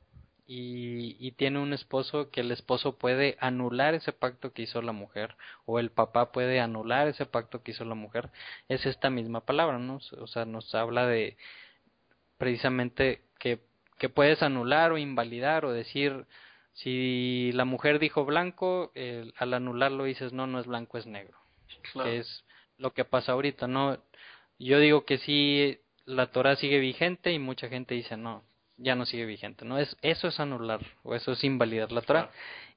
y, 0.47 1.17
y, 1.19 1.31
tiene 1.31 1.59
un 1.59 1.73
esposo 1.73 2.29
que 2.29 2.41
el 2.41 2.51
esposo 2.51 2.97
puede 2.97 3.35
anular 3.39 3.95
ese 3.95 4.13
pacto 4.13 4.53
que 4.53 4.61
hizo 4.61 4.81
la 4.81 4.91
mujer 4.91 5.35
o 5.65 5.79
el 5.79 5.89
papá 5.89 6.31
puede 6.31 6.59
anular 6.59 7.07
ese 7.07 7.25
pacto 7.25 7.63
que 7.63 7.71
hizo 7.71 7.83
la 7.85 7.95
mujer. 7.95 8.29
Es 8.69 8.85
esta 8.85 9.09
misma 9.09 9.41
palabra 9.41 9.79
no 9.79 9.99
o 10.19 10.27
sea 10.27 10.45
nos 10.45 10.73
habla 10.75 11.07
de 11.07 11.37
precisamente 12.37 13.21
que 13.39 13.59
que 13.97 14.09
puedes 14.09 14.41
anular 14.43 14.91
o 14.91 14.97
invalidar 14.97 15.65
o 15.65 15.71
decir 15.71 16.25
si 16.73 17.51
la 17.53 17.65
mujer 17.65 17.99
dijo 17.99 18.25
blanco 18.25 18.91
al 19.37 19.53
anularlo 19.53 20.03
dices 20.03 20.33
no 20.33 20.47
no 20.47 20.59
es 20.59 20.67
blanco 20.67 20.97
es 20.97 21.05
negro 21.05 21.37
que 21.93 22.17
es 22.19 22.43
lo 22.77 22.91
que 22.91 23.05
pasa 23.05 23.31
ahorita 23.31 23.67
no 23.67 23.97
yo 24.59 24.79
digo 24.79 25.05
que 25.05 25.17
sí 25.17 25.79
la 26.05 26.27
Torah 26.27 26.55
sigue 26.55 26.79
vigente 26.79 27.31
y 27.31 27.39
mucha 27.39 27.69
gente 27.69 27.95
dice 27.95 28.17
no 28.17 28.43
ya 28.77 28.95
no 28.95 29.05
sigue 29.05 29.25
vigente, 29.25 29.65
¿no? 29.65 29.77
Es, 29.77 29.95
eso 30.01 30.27
es 30.27 30.39
anular 30.39 30.81
o 31.03 31.15
eso 31.15 31.33
es 31.33 31.43
invalidar 31.43 31.91
la 31.91 32.01
Torah. 32.01 32.31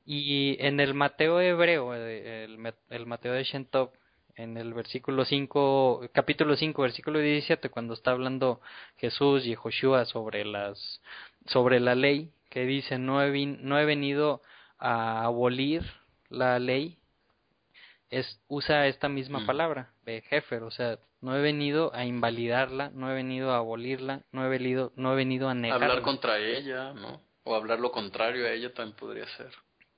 Y 0.07 0.57
en 0.61 0.81
el 0.81 0.95
Mateo 0.95 1.41
hebreo, 1.41 1.95
eh, 1.95 2.45
el, 2.45 2.75
el 2.91 3.07
Mateo 3.07 3.33
de 3.33 3.45
Shentov, 3.45 3.91
en 4.39 4.57
el 4.57 4.73
versículo 4.73 5.25
5, 5.25 6.11
capítulo 6.13 6.57
5, 6.57 6.81
versículo 6.81 7.19
17, 7.19 7.69
cuando 7.71 7.95
está 7.95 8.13
hablando 8.13 8.61
Jesús 8.97 9.45
y 9.45 9.55
Joshua 9.55 10.05
sobre 10.05 10.45
las 10.45 11.03
sobre 11.47 11.81
la 11.81 11.95
ley, 11.95 12.31
que 12.49 12.65
dice, 12.65 12.99
no 12.99 13.23
he, 13.23 13.47
no 13.47 13.79
he 13.79 13.85
venido 13.85 14.41
a 14.79 15.25
abolir 15.25 15.83
la 16.29 16.59
ley, 16.59 16.99
es 18.11 18.41
usa 18.49 18.87
esta 18.87 19.09
misma 19.09 19.41
mm. 19.41 19.47
palabra, 19.47 19.91
de 20.05 20.23
jefer, 20.23 20.63
o 20.63 20.71
sea, 20.71 20.99
no 21.21 21.37
he 21.37 21.41
venido 21.41 21.95
a 21.95 22.05
invalidarla, 22.05 22.91
no 22.91 23.11
he 23.11 23.15
venido 23.15 23.53
a 23.53 23.59
abolirla, 23.59 24.23
no 24.33 24.45
he 24.45 24.49
venido, 24.49 24.93
no 24.97 25.13
he 25.13 25.17
venido 25.17 25.49
a 25.49 25.55
negarla. 25.55 25.87
Hablar 25.87 26.03
contra 26.03 26.39
ella, 26.39 26.93
¿no? 26.93 27.21
O 27.45 27.55
hablar 27.55 27.81
lo 27.81 27.91
contrario 27.91 28.47
a 28.47 28.51
ella 28.51 28.73
también 28.73 28.97
podría 28.97 29.27
ser. 29.37 29.51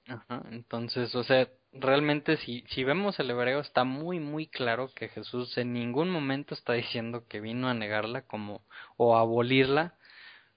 Ajá, 0.06 0.42
entonces, 0.50 1.14
o 1.14 1.22
sea, 1.24 1.48
realmente 1.72 2.36
si, 2.38 2.64
si 2.70 2.84
vemos 2.84 3.18
el 3.20 3.30
hebreo 3.30 3.60
está 3.60 3.84
muy 3.84 4.18
muy 4.18 4.46
claro 4.46 4.90
que 4.94 5.08
Jesús 5.08 5.56
en 5.58 5.72
ningún 5.72 6.10
momento 6.10 6.54
está 6.54 6.72
diciendo 6.72 7.26
que 7.28 7.40
vino 7.40 7.68
a 7.68 7.74
negarla 7.74 8.22
como 8.22 8.62
o 8.96 9.16
a 9.16 9.20
abolirla 9.20 9.94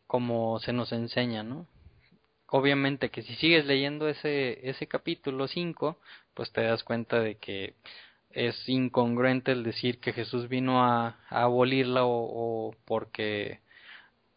como 0.07 0.59
se 0.59 0.73
nos 0.73 0.91
enseña, 0.91 1.43
¿no? 1.43 1.67
Obviamente 2.47 3.09
que 3.09 3.21
si 3.23 3.35
sigues 3.35 3.65
leyendo 3.65 4.07
ese 4.07 4.67
ese 4.67 4.87
capítulo 4.87 5.47
5, 5.47 5.99
pues 6.33 6.51
te 6.51 6.61
das 6.61 6.83
cuenta 6.83 7.19
de 7.19 7.37
que 7.37 7.75
es 8.33 8.67
incongruente 8.67 9.51
el 9.51 9.63
decir 9.63 9.99
que 9.99 10.13
Jesús 10.13 10.49
vino 10.49 10.83
a, 10.83 11.19
abolirla 11.29 12.01
o, 12.03 12.75
porque 12.85 13.59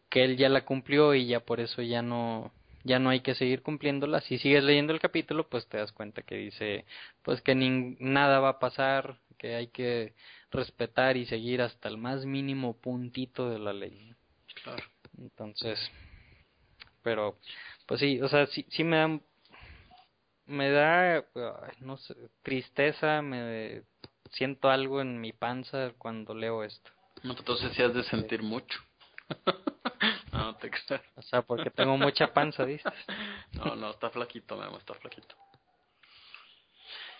que 0.09 0.23
él 0.23 0.37
ya 0.37 0.49
la 0.49 0.65
cumplió 0.65 1.13
y 1.13 1.27
ya 1.27 1.41
por 1.41 1.59
eso 1.59 1.81
ya 1.81 2.01
no 2.01 2.51
ya 2.83 2.99
no 2.99 3.09
hay 3.09 3.19
que 3.19 3.35
seguir 3.35 3.63
cumpliéndola. 3.63 4.21
Si 4.21 4.37
sigues 4.37 4.63
leyendo 4.63 4.93
el 4.93 5.01
capítulo, 5.01 5.49
pues 5.49 5.67
te 5.67 5.77
das 5.77 5.91
cuenta 5.91 6.21
que 6.21 6.35
dice 6.35 6.85
pues 7.21 7.41
que 7.41 7.53
ni, 7.53 7.97
nada 7.99 8.39
va 8.39 8.49
a 8.49 8.59
pasar, 8.59 9.17
que 9.37 9.55
hay 9.55 9.67
que 9.67 10.13
respetar 10.51 11.17
y 11.17 11.25
seguir 11.25 11.61
hasta 11.61 11.89
el 11.89 11.97
más 11.97 12.25
mínimo 12.25 12.77
puntito 12.77 13.49
de 13.49 13.59
la 13.59 13.73
ley. 13.73 14.13
Claro. 14.63 14.83
Entonces, 15.17 15.79
pero 17.03 17.37
pues 17.85 17.99
sí, 17.99 18.21
o 18.21 18.29
sea, 18.29 18.45
sí, 18.47 18.65
sí 18.69 18.83
me 18.83 18.97
dan 18.97 19.21
me 20.47 20.71
da, 20.71 21.23
no 21.79 21.97
sé, 21.97 22.15
tristeza, 22.41 23.21
me 23.21 23.83
siento 24.31 24.69
algo 24.69 25.01
en 25.01 25.21
mi 25.21 25.33
panza 25.33 25.91
cuando 25.97 26.33
leo 26.33 26.63
esto. 26.63 26.91
No, 27.23 27.33
entonces 27.37 27.73
sí 27.73 27.83
has 27.83 27.93
de 27.93 28.03
sentir 28.03 28.41
mucho. 28.41 28.79
no, 30.31 30.55
te 30.55 30.71
O 31.15 31.21
sea, 31.21 31.41
porque 31.41 31.69
tengo 31.69 31.97
mucha 31.97 32.33
panza, 32.33 32.65
dices. 32.65 32.93
no, 33.53 33.75
no, 33.75 33.91
está 33.91 34.09
flaquito, 34.09 34.55
mi 34.55 34.63
amor, 34.63 34.79
está 34.79 34.93
flaquito. 34.95 35.35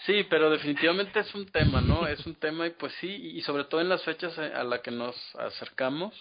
Sí, 0.06 0.26
pero 0.30 0.50
definitivamente 0.50 1.20
es 1.20 1.36
un 1.36 1.48
tema, 1.48 1.82
¿no? 1.82 2.08
Es 2.08 2.26
un 2.26 2.36
tema 2.36 2.66
y 2.68 2.70
pues 2.72 2.94
sí, 3.02 3.08
y 3.08 3.42
sobre 3.42 3.66
todo 3.66 3.82
en 3.82 3.90
las 3.90 4.04
fechas 4.04 4.38
a 4.38 4.64
las 4.64 4.80
que 4.80 4.92
nos 4.92 5.16
acercamos, 5.36 6.14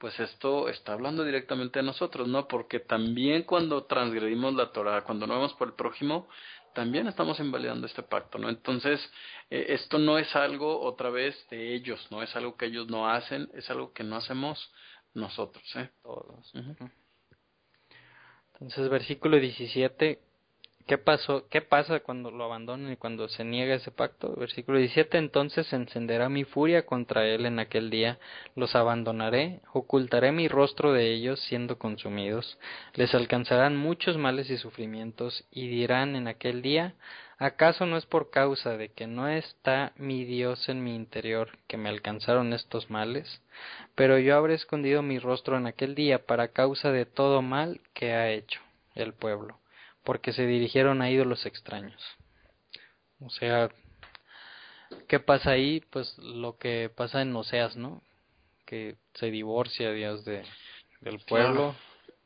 pues 0.00 0.18
esto 0.18 0.70
está 0.70 0.94
hablando 0.94 1.24
directamente 1.24 1.78
a 1.78 1.82
nosotros, 1.82 2.26
¿no? 2.26 2.48
Porque 2.48 2.80
también 2.80 3.42
cuando 3.42 3.84
transgredimos 3.84 4.54
la 4.54 4.72
Torah, 4.72 5.04
cuando 5.04 5.26
no 5.26 5.34
vamos 5.34 5.52
por 5.52 5.68
el 5.68 5.74
prójimo, 5.74 6.26
también 6.74 7.06
estamos 7.06 7.38
invalidando 7.38 7.86
este 7.86 8.02
pacto, 8.02 8.38
¿no? 8.38 8.48
Entonces, 8.48 8.98
eh, 9.50 9.66
esto 9.68 9.98
no 9.98 10.18
es 10.18 10.34
algo 10.34 10.80
otra 10.80 11.10
vez 11.10 11.36
de 11.50 11.74
ellos, 11.74 12.00
no 12.10 12.22
es 12.22 12.34
algo 12.34 12.56
que 12.56 12.66
ellos 12.66 12.88
no 12.88 13.10
hacen, 13.10 13.50
es 13.52 13.68
algo 13.68 13.92
que 13.92 14.02
no 14.02 14.16
hacemos 14.16 14.72
nosotros, 15.12 15.64
¿eh? 15.76 15.90
Todos. 16.02 16.50
Entonces, 18.54 18.88
versículo 18.88 19.36
17, 19.38 20.18
¿Qué 20.90 20.98
pasó? 20.98 21.46
¿Qué 21.48 21.60
pasa 21.62 22.00
cuando 22.00 22.32
lo 22.32 22.42
abandonan 22.42 22.90
y 22.90 22.96
cuando 22.96 23.28
se 23.28 23.44
niega 23.44 23.76
ese 23.76 23.92
pacto? 23.92 24.34
Versículo 24.34 24.76
17. 24.78 25.18
Entonces 25.18 25.72
encenderá 25.72 26.28
mi 26.28 26.42
furia 26.42 26.84
contra 26.84 27.28
él 27.28 27.46
en 27.46 27.60
aquel 27.60 27.90
día. 27.90 28.18
Los 28.56 28.74
abandonaré, 28.74 29.60
ocultaré 29.72 30.32
mi 30.32 30.48
rostro 30.48 30.92
de 30.92 31.12
ellos 31.12 31.38
siendo 31.42 31.78
consumidos. 31.78 32.58
Les 32.94 33.14
alcanzarán 33.14 33.76
muchos 33.76 34.16
males 34.16 34.50
y 34.50 34.56
sufrimientos 34.56 35.44
y 35.52 35.68
dirán 35.68 36.16
en 36.16 36.26
aquel 36.26 36.60
día, 36.60 36.94
¿acaso 37.38 37.86
no 37.86 37.96
es 37.96 38.06
por 38.06 38.30
causa 38.30 38.76
de 38.76 38.88
que 38.88 39.06
no 39.06 39.28
está 39.28 39.92
mi 39.94 40.24
Dios 40.24 40.68
en 40.68 40.82
mi 40.82 40.96
interior 40.96 41.50
que 41.68 41.76
me 41.76 41.88
alcanzaron 41.88 42.52
estos 42.52 42.90
males? 42.90 43.42
Pero 43.94 44.18
yo 44.18 44.34
habré 44.34 44.54
escondido 44.54 45.02
mi 45.02 45.20
rostro 45.20 45.56
en 45.56 45.68
aquel 45.68 45.94
día 45.94 46.26
para 46.26 46.48
causa 46.48 46.90
de 46.90 47.06
todo 47.06 47.42
mal 47.42 47.80
que 47.94 48.12
ha 48.12 48.28
hecho 48.30 48.60
el 48.96 49.14
pueblo 49.14 49.59
porque 50.04 50.32
se 50.32 50.46
dirigieron 50.46 51.02
a 51.02 51.10
ídolos 51.10 51.46
extraños. 51.46 52.02
O 53.20 53.30
sea, 53.30 53.70
¿qué 55.08 55.20
pasa 55.20 55.50
ahí? 55.50 55.80
Pues 55.90 56.16
lo 56.18 56.56
que 56.58 56.90
pasa 56.94 57.22
en 57.22 57.34
Oseas, 57.36 57.76
¿no? 57.76 58.02
Que 58.66 58.96
se 59.14 59.30
divorcia 59.30 59.92
Dios 59.92 60.24
de, 60.24 60.42
del 61.00 61.18
pueblo. 61.20 61.74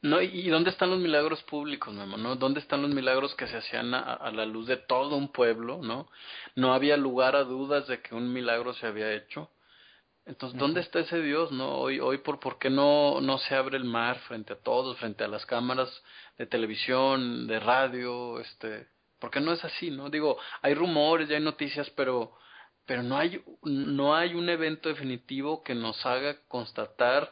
No, 0.04 0.20
¿y 0.20 0.50
dónde 0.50 0.68
están 0.68 0.90
los 0.90 0.98
milagros 0.98 1.42
públicos, 1.44 1.94
mi 1.94 2.04
¿No? 2.22 2.36
¿Dónde 2.36 2.60
están 2.60 2.82
los 2.82 2.90
milagros 2.90 3.34
que 3.36 3.46
se 3.46 3.56
hacían 3.56 3.94
a, 3.94 4.30
la 4.32 4.44
luz 4.44 4.66
de 4.66 4.76
todo 4.76 5.16
un 5.16 5.32
pueblo, 5.32 5.78
no? 5.82 6.10
No 6.56 6.74
había 6.74 6.98
lugar 6.98 7.36
a 7.36 7.44
dudas 7.44 7.88
de 7.88 8.02
que 8.02 8.14
un 8.14 8.30
milagro 8.30 8.74
se 8.74 8.86
había 8.86 9.14
hecho. 9.14 9.50
Entonces, 10.26 10.58
¿dónde 10.58 10.80
está 10.80 11.00
ese 11.00 11.20
Dios, 11.20 11.52
no? 11.52 11.76
Hoy, 11.76 12.00
hoy 12.00 12.18
por, 12.18 12.40
¿por 12.40 12.58
qué 12.58 12.70
no, 12.70 13.20
no 13.20 13.36
se 13.38 13.54
abre 13.54 13.76
el 13.76 13.84
mar 13.84 14.18
frente 14.20 14.54
a 14.54 14.58
todos, 14.58 14.96
frente 14.98 15.22
a 15.22 15.28
las 15.28 15.44
cámaras 15.44 16.02
de 16.38 16.46
televisión, 16.46 17.46
de 17.46 17.60
radio, 17.60 18.40
este, 18.40 18.88
porque 19.18 19.40
no 19.40 19.52
es 19.52 19.62
así, 19.64 19.90
¿no? 19.90 20.08
Digo, 20.08 20.38
hay 20.62 20.74
rumores, 20.74 21.28
ya 21.28 21.36
hay 21.36 21.42
noticias, 21.42 21.90
pero, 21.90 22.32
pero 22.86 23.02
no 23.02 23.18
hay, 23.18 23.42
no 23.62 24.14
hay 24.14 24.34
un 24.34 24.48
evento 24.48 24.88
definitivo 24.88 25.62
que 25.62 25.74
nos 25.74 26.04
haga 26.06 26.40
constatar 26.48 27.30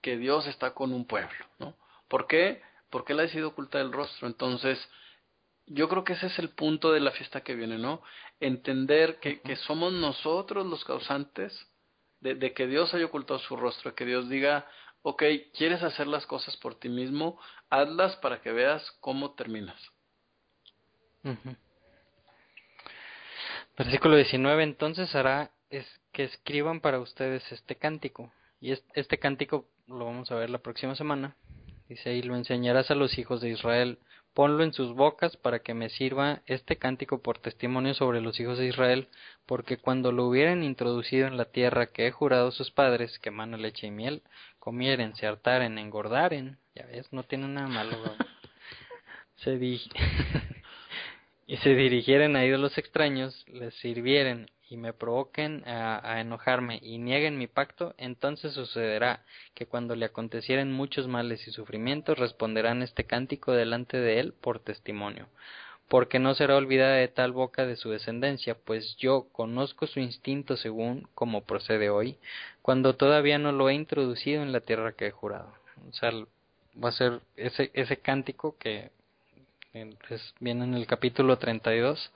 que 0.00 0.16
Dios 0.16 0.44
está 0.48 0.74
con 0.74 0.92
un 0.92 1.06
pueblo, 1.06 1.46
¿no? 1.60 1.76
¿Por 2.08 2.26
qué? 2.26 2.60
Porque 2.90 3.12
él 3.12 3.20
ha 3.20 3.22
decidido 3.22 3.48
ocultar 3.48 3.82
el 3.82 3.92
rostro. 3.92 4.26
Entonces, 4.26 4.78
yo 5.66 5.88
creo 5.88 6.02
que 6.02 6.14
ese 6.14 6.26
es 6.26 6.38
el 6.40 6.50
punto 6.50 6.90
de 6.92 6.98
la 6.98 7.12
fiesta 7.12 7.42
que 7.42 7.54
viene, 7.54 7.78
¿no? 7.78 8.02
Entender 8.40 9.20
que, 9.20 9.40
que 9.40 9.54
somos 9.54 9.92
nosotros 9.92 10.66
los 10.66 10.84
causantes 10.84 11.71
de, 12.22 12.54
que 12.54 12.66
Dios 12.66 12.94
haya 12.94 13.06
ocultado 13.06 13.38
su 13.40 13.56
rostro, 13.56 13.94
que 13.94 14.06
Dios 14.06 14.28
diga, 14.28 14.66
ok, 15.02 15.22
quieres 15.56 15.82
hacer 15.82 16.06
las 16.06 16.24
cosas 16.26 16.56
por 16.56 16.76
ti 16.76 16.88
mismo, 16.88 17.38
hazlas 17.68 18.16
para 18.16 18.40
que 18.40 18.52
veas 18.52 18.88
cómo 19.00 19.34
terminas. 19.34 19.80
Versículo 23.76 24.16
19, 24.16 24.62
entonces 24.62 25.14
hará 25.14 25.50
es 25.70 25.86
que 26.12 26.24
escriban 26.24 26.80
para 26.80 27.00
ustedes 27.00 27.50
este 27.50 27.76
cántico. 27.76 28.32
Y 28.60 28.72
este 28.94 29.18
cántico 29.18 29.68
lo 29.88 30.04
vamos 30.04 30.30
a 30.30 30.36
ver 30.36 30.50
la 30.50 30.58
próxima 30.58 30.94
semana. 30.94 31.36
Dice, 31.88 32.14
y 32.14 32.22
lo 32.22 32.36
enseñarás 32.36 32.90
a 32.90 32.94
los 32.94 33.18
hijos 33.18 33.40
de 33.40 33.50
Israel 33.50 33.98
ponlo 34.34 34.64
en 34.64 34.72
sus 34.72 34.94
bocas 34.94 35.36
para 35.36 35.60
que 35.60 35.74
me 35.74 35.90
sirva 35.90 36.42
este 36.46 36.76
cántico 36.76 37.22
por 37.22 37.38
testimonio 37.38 37.94
sobre 37.94 38.20
los 38.20 38.38
hijos 38.40 38.58
de 38.58 38.66
Israel, 38.66 39.08
porque 39.46 39.76
cuando 39.76 40.12
lo 40.12 40.26
hubieren 40.26 40.62
introducido 40.62 41.26
en 41.26 41.36
la 41.36 41.46
tierra 41.46 41.86
que 41.86 42.06
he 42.06 42.10
jurado 42.12 42.48
a 42.48 42.52
sus 42.52 42.70
padres, 42.70 43.18
que 43.18 43.30
mano 43.30 43.56
leche 43.56 43.86
y 43.86 43.90
miel, 43.90 44.22
comieren, 44.58 45.14
se 45.16 45.26
hartaren, 45.26 45.78
engordaren, 45.78 46.58
ya 46.74 46.86
ves, 46.86 47.12
no 47.12 47.24
tiene 47.24 47.48
nada 47.48 47.68
malo, 47.68 47.96
se 49.36 49.58
di 49.58 49.80
y 51.46 51.56
se 51.58 51.74
dirigieren 51.74 52.36
a 52.36 52.44
ídolos 52.44 52.78
extraños, 52.78 53.44
les 53.48 53.74
sirvieren 53.74 54.50
y 54.72 54.78
me 54.78 54.94
provoquen 54.94 55.62
a, 55.68 56.18
enojarme 56.18 56.78
y 56.80 56.96
nieguen 56.96 57.36
mi 57.36 57.46
pacto, 57.46 57.94
entonces 57.98 58.54
sucederá 58.54 59.22
que 59.54 59.66
cuando 59.66 59.94
le 59.94 60.06
acontecieren 60.06 60.72
muchos 60.72 61.08
males 61.08 61.46
y 61.46 61.50
sufrimientos 61.50 62.18
responderán 62.18 62.82
este 62.82 63.04
cántico 63.04 63.52
delante 63.52 63.98
de 63.98 64.18
él 64.18 64.32
por 64.32 64.60
testimonio. 64.60 65.28
porque 65.88 66.18
no 66.18 66.34
será 66.34 66.56
olvidada 66.56 66.94
de 66.94 67.08
tal 67.08 67.32
boca 67.32 67.66
de 67.66 67.76
su 67.76 67.90
descendencia, 67.90 68.54
pues 68.54 68.96
yo 68.96 69.28
conozco 69.30 69.86
su 69.86 70.00
instinto 70.00 70.56
según 70.56 71.06
como 71.14 71.44
procede 71.44 71.90
hoy, 71.90 72.16
cuando 72.62 72.96
todavía 72.96 73.38
no 73.38 73.52
lo 73.52 73.68
he 73.68 73.74
introducido 73.74 74.42
en 74.42 74.52
la 74.52 74.60
tierra 74.60 74.92
que 74.92 75.08
he 75.08 75.10
jurado. 75.10 75.52
O 75.90 75.92
sea, 75.92 76.12
va 76.82 76.88
a 76.88 76.92
ser 76.92 77.20
ese, 77.36 77.70
ese 77.74 77.98
cántico 77.98 78.56
que 78.58 78.90
es, 79.72 80.34
viene 80.40 80.64
en 80.64 80.74
el 80.74 80.86
capítulo 80.86 81.38
32, 81.38 82.12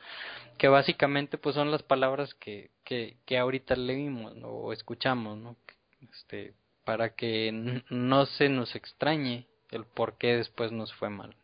que 0.58 0.68
básicamente 0.68 1.38
pues 1.38 1.54
son 1.54 1.70
las 1.70 1.82
palabras 1.82 2.34
que, 2.34 2.70
que, 2.84 3.16
que 3.26 3.38
ahorita 3.38 3.76
leímos 3.76 4.34
o 4.42 4.72
escuchamos, 4.72 5.38
¿no? 5.38 5.56
Este, 6.12 6.54
para 6.84 7.14
que 7.14 7.82
no 7.90 8.26
se 8.26 8.48
nos 8.48 8.74
extrañe 8.74 9.46
el 9.70 9.84
por 9.84 10.18
qué 10.18 10.36
después 10.36 10.72
nos 10.72 10.92
fue 10.94 11.10
mal 11.10 11.34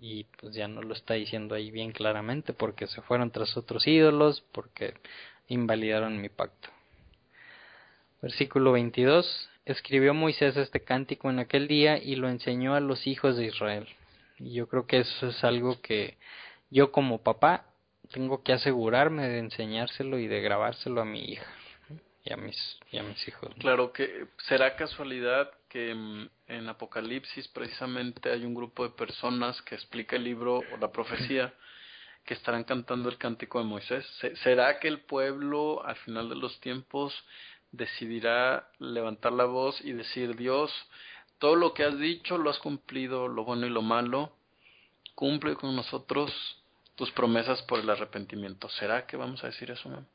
y 0.00 0.24
pues 0.40 0.54
ya 0.54 0.68
no 0.68 0.82
lo 0.82 0.94
está 0.94 1.14
diciendo 1.14 1.54
ahí 1.54 1.70
bien 1.70 1.92
claramente 1.92 2.52
porque 2.52 2.86
se 2.86 3.02
fueron 3.02 3.30
tras 3.30 3.56
otros 3.56 3.86
ídolos, 3.86 4.42
porque 4.52 4.94
invalidaron 5.48 6.20
mi 6.20 6.28
pacto. 6.28 6.68
Versículo 8.22 8.72
22. 8.72 9.50
Escribió 9.66 10.14
Moisés 10.14 10.56
este 10.56 10.80
cántico 10.80 11.30
en 11.30 11.38
aquel 11.38 11.68
día 11.68 11.98
y 11.98 12.16
lo 12.16 12.28
enseñó 12.28 12.74
a 12.74 12.80
los 12.80 13.06
hijos 13.06 13.36
de 13.36 13.46
Israel. 13.46 13.86
Y 14.38 14.54
yo 14.54 14.68
creo 14.68 14.86
que 14.86 14.98
eso 14.98 15.28
es 15.28 15.44
algo 15.44 15.80
que 15.80 16.18
yo 16.70 16.92
como 16.92 17.22
papá 17.22 17.66
tengo 18.12 18.42
que 18.42 18.52
asegurarme 18.52 19.28
de 19.28 19.38
enseñárselo 19.38 20.18
y 20.18 20.26
de 20.26 20.40
grabárselo 20.40 21.00
a 21.00 21.04
mi 21.04 21.32
hija 21.32 21.46
y 22.24 22.32
a 22.32 22.36
mis, 22.36 22.78
y 22.90 22.98
a 22.98 23.02
mis 23.02 23.28
hijos. 23.28 23.52
Claro 23.58 23.92
que 23.92 24.26
será 24.48 24.76
casualidad 24.76 25.50
que 25.68 25.90
en 25.90 26.68
Apocalipsis 26.68 27.48
precisamente 27.48 28.30
hay 28.30 28.44
un 28.44 28.54
grupo 28.54 28.84
de 28.84 28.90
personas 28.90 29.60
que 29.62 29.74
explica 29.74 30.16
el 30.16 30.24
libro 30.24 30.58
o 30.58 30.76
la 30.80 30.90
profecía 30.90 31.52
que 32.24 32.34
estarán 32.34 32.64
cantando 32.64 33.08
el 33.08 33.18
cántico 33.18 33.58
de 33.58 33.66
Moisés. 33.66 34.06
¿Será 34.42 34.80
que 34.80 34.88
el 34.88 35.00
pueblo 35.00 35.84
al 35.84 35.96
final 35.96 36.28
de 36.28 36.36
los 36.36 36.58
tiempos 36.60 37.14
decidirá 37.70 38.68
levantar 38.78 39.32
la 39.32 39.44
voz 39.44 39.78
y 39.84 39.92
decir, 39.92 40.36
Dios, 40.36 40.72
todo 41.38 41.56
lo 41.56 41.74
que 41.74 41.84
has 41.84 41.98
dicho 41.98 42.38
lo 42.38 42.50
has 42.50 42.58
cumplido, 42.58 43.28
lo 43.28 43.44
bueno 43.44 43.66
y 43.66 43.70
lo 43.70 43.82
malo, 43.82 44.32
cumple 45.14 45.54
con 45.56 45.74
nosotros 45.74 46.32
tus 46.94 47.10
promesas 47.12 47.62
por 47.62 47.80
el 47.80 47.90
arrepentimiento? 47.90 48.68
¿Será 48.68 49.06
que 49.06 49.16
vamos 49.16 49.42
a 49.44 49.48
decir 49.48 49.70
eso, 49.70 49.88
mamá? 49.88 50.06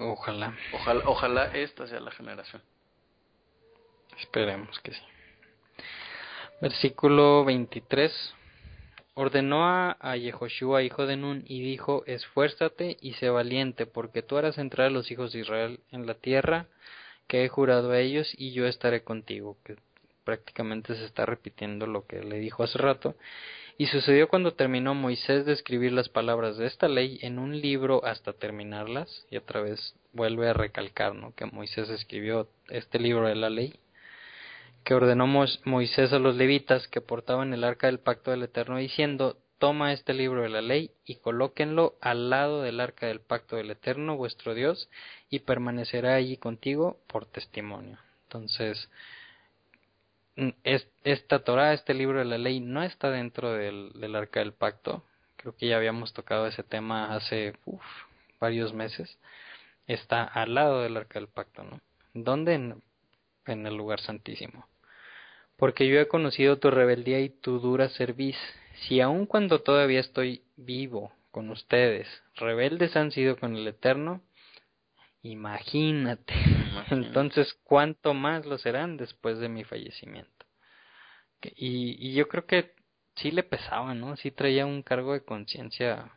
ojalá. 0.00 0.56
Ojalá, 0.72 1.02
ojalá 1.06 1.44
esta 1.54 1.86
sea 1.86 2.00
la 2.00 2.10
generación. 2.10 2.62
Esperemos 4.18 4.78
que 4.80 4.92
sí. 4.92 5.02
Versículo 6.60 7.44
23. 7.44 8.34
Ordenó 9.14 9.66
a, 9.66 9.98
a 10.00 10.16
Yehoshua, 10.16 10.82
hijo 10.82 11.06
de 11.06 11.16
Nun, 11.16 11.44
y 11.46 11.60
dijo, 11.60 12.02
esfuérzate 12.06 12.96
y 13.02 13.12
sé 13.14 13.28
valiente, 13.28 13.84
porque 13.84 14.22
tú 14.22 14.38
harás 14.38 14.56
entrar 14.56 14.86
a 14.86 14.90
los 14.90 15.10
hijos 15.10 15.32
de 15.32 15.40
Israel 15.40 15.80
en 15.90 16.06
la 16.06 16.14
tierra 16.14 16.66
que 17.32 17.46
he 17.46 17.48
jurado 17.48 17.92
a 17.92 17.98
ellos, 17.98 18.30
y 18.36 18.52
yo 18.52 18.66
estaré 18.66 19.04
contigo. 19.04 19.56
Que 19.64 19.76
prácticamente 20.22 20.94
se 20.94 21.06
está 21.06 21.24
repitiendo 21.24 21.86
lo 21.86 22.06
que 22.06 22.22
le 22.22 22.38
dijo 22.38 22.62
hace 22.62 22.76
rato. 22.76 23.14
Y 23.78 23.86
sucedió 23.86 24.28
cuando 24.28 24.52
terminó 24.52 24.94
Moisés 24.94 25.46
de 25.46 25.54
escribir 25.54 25.92
las 25.92 26.10
palabras 26.10 26.58
de 26.58 26.66
esta 26.66 26.88
ley 26.88 27.18
en 27.22 27.38
un 27.38 27.58
libro 27.58 28.04
hasta 28.04 28.34
terminarlas, 28.34 29.26
y 29.30 29.38
otra 29.38 29.62
vez 29.62 29.94
vuelve 30.12 30.46
a 30.46 30.52
recalcar 30.52 31.14
¿no? 31.14 31.34
que 31.34 31.46
Moisés 31.46 31.88
escribió 31.88 32.50
este 32.68 32.98
libro 32.98 33.26
de 33.26 33.36
la 33.36 33.48
ley, 33.48 33.80
que 34.84 34.92
ordenó 34.92 35.26
Moisés 35.26 36.12
a 36.12 36.18
los 36.18 36.36
levitas 36.36 36.86
que 36.86 37.00
portaban 37.00 37.54
el 37.54 37.64
arca 37.64 37.86
del 37.86 37.98
pacto 37.98 38.30
del 38.30 38.42
Eterno, 38.42 38.76
diciendo, 38.76 39.38
toma 39.62 39.92
este 39.92 40.12
libro 40.12 40.42
de 40.42 40.48
la 40.48 40.60
ley 40.60 40.90
y 41.04 41.20
colóquenlo 41.20 41.94
al 42.00 42.30
lado 42.30 42.62
del 42.62 42.80
arca 42.80 43.06
del 43.06 43.20
pacto 43.20 43.54
del 43.54 43.70
Eterno, 43.70 44.16
vuestro 44.16 44.54
Dios, 44.54 44.90
y 45.30 45.38
permanecerá 45.38 46.16
allí 46.16 46.36
contigo 46.36 46.98
por 47.06 47.26
testimonio. 47.26 47.96
Entonces, 48.24 48.90
esta 51.04 51.44
Torah, 51.44 51.74
este 51.74 51.94
libro 51.94 52.18
de 52.18 52.24
la 52.24 52.38
ley, 52.38 52.58
no 52.58 52.82
está 52.82 53.08
dentro 53.10 53.52
del, 53.52 54.16
arca 54.16 54.40
del 54.40 54.52
pacto. 54.52 55.04
Creo 55.36 55.54
que 55.54 55.68
ya 55.68 55.76
habíamos 55.76 56.12
tocado 56.12 56.48
ese 56.48 56.64
tema 56.64 57.14
hace 57.14 57.52
varios 58.40 58.74
meses. 58.74 59.16
Está 59.86 60.24
al 60.24 60.54
lado 60.54 60.82
del 60.82 60.96
arca 60.96 61.20
del 61.20 61.28
pacto, 61.28 61.62
¿no? 61.62 61.80
¿Dónde? 62.14 62.54
En 62.54 63.66
el 63.68 63.76
lugar 63.76 64.00
santísimo. 64.00 64.66
Porque 65.56 65.86
yo 65.86 66.00
he 66.00 66.08
conocido 66.08 66.58
tu 66.58 66.70
rebeldía 66.70 67.20
y 67.20 67.28
tu 67.28 67.60
dura 67.60 67.88
cerviz. 67.90 68.36
Si 68.86 69.00
aun 69.00 69.26
cuando 69.26 69.60
todavía 69.60 70.00
estoy 70.00 70.42
vivo 70.56 71.12
con 71.30 71.50
ustedes, 71.50 72.08
rebeldes 72.34 72.96
han 72.96 73.12
sido 73.12 73.36
con 73.36 73.56
el 73.56 73.68
Eterno, 73.68 74.22
Imagínate. 75.22 76.34
Entonces, 76.90 77.54
¿cuánto 77.62 78.12
más 78.12 78.44
lo 78.44 78.58
serán 78.58 78.96
después 78.96 79.38
de 79.38 79.48
mi 79.48 79.64
fallecimiento? 79.64 80.46
Y, 81.54 82.08
y 82.08 82.14
yo 82.14 82.28
creo 82.28 82.46
que 82.46 82.74
sí 83.16 83.30
le 83.30 83.42
pesaba, 83.42 83.94
¿no? 83.94 84.16
Sí 84.16 84.30
traía 84.30 84.66
un 84.66 84.82
cargo 84.82 85.12
de 85.12 85.24
conciencia 85.24 86.10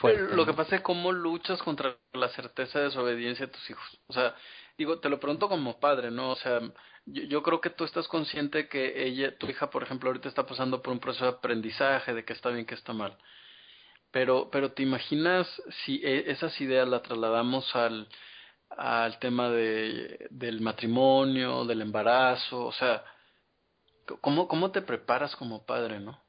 fuerte. 0.00 0.34
Lo 0.34 0.46
que 0.46 0.52
pasa 0.52 0.76
es 0.76 0.82
cómo 0.82 1.12
luchas 1.12 1.60
contra 1.62 1.96
la 2.12 2.28
certeza 2.28 2.78
de 2.78 2.86
desobediencia 2.86 3.46
de 3.46 3.52
tus 3.52 3.70
hijos. 3.70 4.00
O 4.06 4.12
sea, 4.12 4.34
digo, 4.78 5.00
te 5.00 5.08
lo 5.08 5.20
pregunto 5.20 5.48
como 5.48 5.80
padre, 5.80 6.10
¿no? 6.10 6.30
O 6.30 6.36
sea, 6.36 6.60
yo, 7.06 7.42
creo 7.42 7.60
que 7.60 7.70
tú 7.70 7.84
estás 7.84 8.08
consciente 8.08 8.68
que 8.68 9.06
ella, 9.06 9.36
tu 9.38 9.46
hija, 9.48 9.70
por 9.70 9.82
ejemplo, 9.82 10.08
ahorita 10.08 10.28
está 10.28 10.46
pasando 10.46 10.82
por 10.82 10.92
un 10.92 11.00
proceso 11.00 11.24
de 11.26 11.32
aprendizaje, 11.32 12.14
de 12.14 12.24
que 12.24 12.32
está 12.32 12.50
bien, 12.50 12.66
que 12.66 12.74
está 12.74 12.92
mal. 12.92 13.16
Pero, 14.10 14.50
pero 14.50 14.72
te 14.72 14.82
imaginas 14.82 15.46
si 15.84 16.00
e, 16.04 16.30
esas 16.30 16.60
ideas 16.60 16.88
las 16.88 17.02
trasladamos 17.02 17.74
al, 17.76 18.08
al 18.70 19.18
tema 19.18 19.50
de, 19.50 20.26
del 20.30 20.60
matrimonio, 20.60 21.64
del 21.64 21.82
embarazo, 21.82 22.66
o 22.66 22.72
sea, 22.72 23.04
¿cómo, 24.20 24.48
¿cómo 24.48 24.70
te 24.72 24.82
preparas 24.82 25.36
como 25.36 25.64
padre, 25.64 26.00
no? 26.00 26.25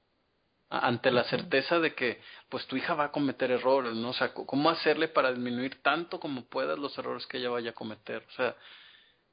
Ante 0.70 1.12
la 1.12 1.24
certeza 1.24 1.80
de 1.80 1.96
que, 1.96 2.22
pues, 2.50 2.68
tu 2.68 2.76
hija 2.76 2.94
va 2.94 3.06
a 3.06 3.12
cometer 3.12 3.52
errores, 3.52 3.94
¿no? 3.94 4.10
O 4.10 4.14
sea, 4.14 4.34
¿cómo 4.34 4.70
hacerle 4.70 5.08
para 5.08 5.32
disminuir 5.32 5.82
tanto 5.82 6.20
como 6.20 6.46
puedas 6.46 6.78
los 6.78 6.98
errores 6.98 7.26
que 7.28 7.38
ella 7.38 7.50
vaya 7.50 7.72
a 7.72 7.76
cometer? 7.76 8.26
O 8.28 8.32
sea, 8.32 8.56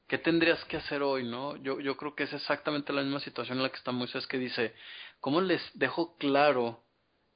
¿qué 0.06 0.18
tendrías 0.18 0.64
que 0.66 0.76
hacer 0.76 1.02
hoy, 1.02 1.24
no? 1.24 1.56
Yo, 1.56 1.80
yo 1.80 1.96
creo 1.96 2.14
que 2.14 2.24
es 2.24 2.32
exactamente 2.32 2.92
la 2.92 3.02
misma 3.02 3.20
situación 3.20 3.58
en 3.58 3.64
la 3.64 3.70
que 3.70 3.78
está 3.78 3.90
Moisés 3.90 4.26
que 4.28 4.38
dice, 4.38 4.74
¿cómo 5.20 5.40
les 5.40 5.62
dejo 5.74 6.16
claro 6.18 6.84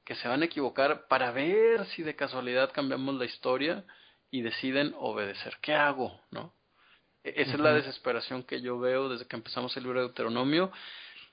que 0.09 0.15
se 0.15 0.27
van 0.27 0.41
a 0.41 0.45
equivocar 0.45 1.07
para 1.07 1.31
ver 1.31 1.85
si 1.87 2.01
de 2.01 2.15
casualidad 2.15 2.71
cambiamos 2.73 3.13
la 3.13 3.25
historia 3.25 3.85
y 4.31 4.41
deciden 4.41 4.95
obedecer. 4.97 5.57
¿Qué 5.61 5.75
hago? 5.75 6.19
¿No? 6.31 6.55
E-, 7.23 7.33
esa 7.43 7.53
es 7.53 7.59
la 7.59 7.73
desesperación 7.73 8.41
que 8.41 8.59
yo 8.59 8.79
veo 8.79 9.09
desde 9.09 9.27
que 9.27 9.35
empezamos 9.35 9.77
el 9.77 9.83
libro 9.83 9.99
de 9.99 10.07
Deuteronomio 10.07 10.71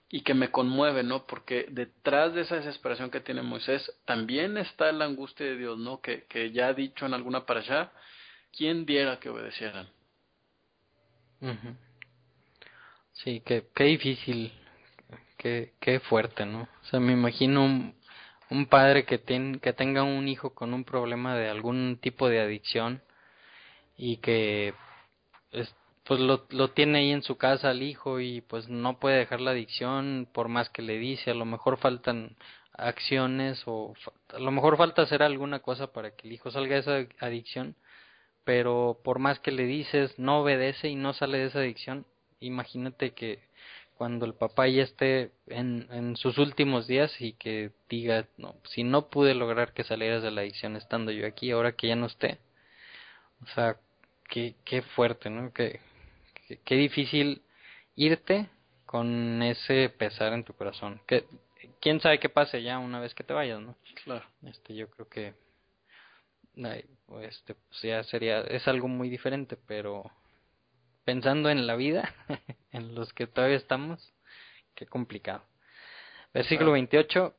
y 0.09 0.23
que 0.23 0.35
me 0.35 0.51
conmueve, 0.51 1.03
¿no? 1.03 1.27
Porque 1.27 1.67
detrás 1.71 2.35
de 2.35 2.43
esa 2.43 2.57
desesperación 2.57 3.11
que 3.11 3.21
tiene 3.21 3.43
Moisés 3.43 3.93
también 4.05 4.57
está 4.57 4.93
la 4.93 5.05
angustia 5.05 5.47
de 5.47 5.57
Dios, 5.57 5.79
¿no? 5.79 6.01
Que, 6.01 6.25
que 6.25 6.53
ya 6.53 6.69
ha 6.69 6.75
dicho 6.75 7.07
en 7.07 7.15
alguna 7.15 7.45
para 7.45 7.61
allá, 7.61 7.93
¿quién 8.57 8.87
diera 8.87 9.19
que 9.19 9.29
obedecieran? 9.29 9.89
Sí, 13.13 13.43
qué, 13.45 13.67
qué 13.75 13.85
difícil, 13.85 14.53
qué, 15.37 15.75
qué 15.81 16.01
fuerte, 16.01 16.47
¿no? 16.47 16.63
O 16.63 16.85
sea, 16.85 17.01
me 17.01 17.13
imagino 17.13 17.95
un 18.51 18.67
padre 18.67 19.05
que, 19.05 19.21
que 19.61 19.73
tenga 19.73 20.03
un 20.05 20.29
hijo 20.29 20.55
con 20.55 20.73
un 20.73 20.85
problema 20.85 21.37
de 21.37 21.49
algún 21.49 21.99
tipo 22.01 22.29
de 22.29 22.41
adicción 22.41 23.03
y 23.97 24.19
que 24.19 24.75
pues 26.07 26.21
lo, 26.21 26.47
lo 26.51 26.69
tiene 26.71 26.99
ahí 26.99 27.11
en 27.13 27.23
su 27.23 27.37
casa 27.37 27.71
al 27.71 27.83
hijo 27.83 28.21
y 28.21 28.41
pues 28.43 28.69
no 28.69 28.99
puede 28.99 29.19
dejar 29.19 29.41
la 29.41 29.51
adicción 29.51 30.29
por 30.33 30.49
más 30.49 30.71
que 30.71 30.83
le 30.83 30.99
dice, 30.99 31.33
a 31.33 31.35
lo 31.35 31.45
mejor 31.45 31.79
faltan 31.79 32.37
acciones 32.73 33.63
o 33.67 33.95
a 34.33 34.39
lo 34.39 34.51
mejor 34.53 34.77
falta 34.77 35.03
hacer 35.03 35.23
alguna 35.23 35.61
cosa 35.61 35.93
para 35.93 36.13
que 36.13 36.29
el 36.29 36.35
hijo 36.35 36.51
salga 36.51 36.75
de 36.75 36.81
esa 36.81 37.27
adicción, 37.27 37.75
pero 38.45 39.01
por 39.05 39.19
más 39.19 39.41
que 39.41 39.51
le 39.53 39.65
dices 39.67 40.19
no 40.19 40.41
obedece 40.43 40.89
y 40.89 40.95
no 40.95 41.13
sale 41.13 41.39
de 41.39 41.47
esa 41.47 41.61
adicción, 41.61 42.07
imagínate 42.41 43.13
que 43.13 43.41
cuando 43.97 44.27
el 44.27 44.35
papá 44.35 44.69
ya 44.69 44.83
esté 44.83 45.33
en, 45.49 45.89
en 45.91 46.17
sus 46.17 46.39
últimos 46.39 46.87
días 46.87 47.21
y 47.21 47.33
que 47.33 47.73
diga, 47.89 48.27
no, 48.37 48.57
si 48.65 48.85
no 48.85 49.09
pude 49.09 49.35
lograr 49.35 49.73
que 49.73 49.85
salieras 49.85 50.23
de 50.23 50.31
la 50.31 50.43
adicción 50.43 50.77
estando 50.77 51.11
yo 51.13 51.27
aquí, 51.27 51.51
ahora 51.51 51.73
que 51.73 51.89
ya 51.89 51.97
no 51.97 52.07
esté. 52.07 52.39
O 53.43 53.47
sea, 53.55 53.77
qué, 54.29 54.55
qué 54.65 54.83
fuerte, 54.83 55.31
¿no? 55.31 55.53
Qué, 55.53 55.81
qué, 56.65 56.75
difícil 56.75 57.43
irte 57.95 58.49
con 58.85 59.43
ese 59.43 59.89
pesar 59.91 60.33
en 60.33 60.45
tu 60.45 60.55
corazón. 60.55 61.01
Que, 61.07 61.25
¿Quién 61.81 62.01
sabe 62.01 62.19
qué 62.19 62.29
pase 62.29 62.63
ya 62.63 62.79
una 62.79 63.01
vez 63.01 63.15
que 63.15 63.25
te 63.25 63.35
vayas, 63.35 63.61
no? 63.61 63.77
Claro. 64.05 64.25
Este, 64.43 64.75
yo 64.75 64.89
creo 64.91 65.09
que 65.09 65.35
este, 67.23 67.55
pues 67.55 67.83
ya 67.83 68.03
sería, 68.05 68.41
es 68.41 68.67
algo 68.67 68.89
muy 68.89 69.11
diferente, 69.11 69.57
pero 69.67 70.11
pensando 71.05 71.51
en 71.51 71.67
la 71.67 71.77
vida, 71.77 72.15
en 72.73 72.95
los 72.95 73.13
que 73.13 73.27
todavía 73.27 73.57
estamos, 73.57 74.15
qué 74.75 74.87
complicado. 74.87 75.45
Versículo 76.33 76.73
28. 76.73 77.35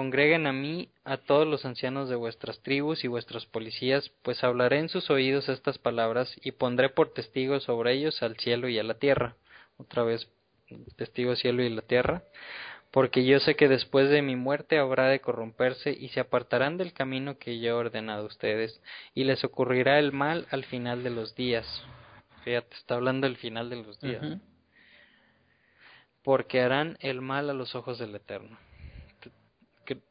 Congreguen 0.00 0.46
a 0.46 0.52
mí 0.54 0.88
a 1.04 1.18
todos 1.18 1.46
los 1.46 1.66
ancianos 1.66 2.08
de 2.08 2.16
vuestras 2.16 2.62
tribus 2.62 3.04
y 3.04 3.06
vuestras 3.06 3.44
policías, 3.44 4.10
pues 4.22 4.42
hablaré 4.42 4.78
en 4.78 4.88
sus 4.88 5.10
oídos 5.10 5.50
estas 5.50 5.76
palabras 5.76 6.34
y 6.42 6.52
pondré 6.52 6.88
por 6.88 7.12
testigos 7.12 7.64
sobre 7.64 7.92
ellos 7.92 8.22
al 8.22 8.38
cielo 8.38 8.70
y 8.70 8.78
a 8.78 8.82
la 8.82 8.94
tierra. 8.94 9.36
Otra 9.76 10.02
vez, 10.02 10.26
testigo 10.96 11.36
cielo 11.36 11.62
y 11.62 11.68
la 11.68 11.82
tierra. 11.82 12.22
Porque 12.90 13.26
yo 13.26 13.40
sé 13.40 13.56
que 13.56 13.68
después 13.68 14.08
de 14.08 14.22
mi 14.22 14.36
muerte 14.36 14.78
habrá 14.78 15.08
de 15.08 15.20
corromperse 15.20 15.92
y 15.92 16.08
se 16.08 16.20
apartarán 16.20 16.78
del 16.78 16.94
camino 16.94 17.36
que 17.36 17.60
yo 17.60 17.68
he 17.68 17.72
ordenado 17.72 18.22
a 18.22 18.26
ustedes, 18.26 18.80
y 19.12 19.24
les 19.24 19.44
ocurrirá 19.44 19.98
el 19.98 20.12
mal 20.12 20.46
al 20.50 20.64
final 20.64 21.04
de 21.04 21.10
los 21.10 21.34
días. 21.34 21.66
Fíjate, 22.42 22.74
está 22.74 22.94
hablando 22.94 23.26
del 23.26 23.36
final 23.36 23.68
de 23.68 23.76
los 23.76 24.00
días. 24.00 24.24
Porque 26.22 26.62
harán 26.62 26.96
el 27.00 27.20
mal 27.20 27.50
a 27.50 27.52
los 27.52 27.74
ojos 27.74 27.98
del 27.98 28.14
Eterno. 28.14 28.56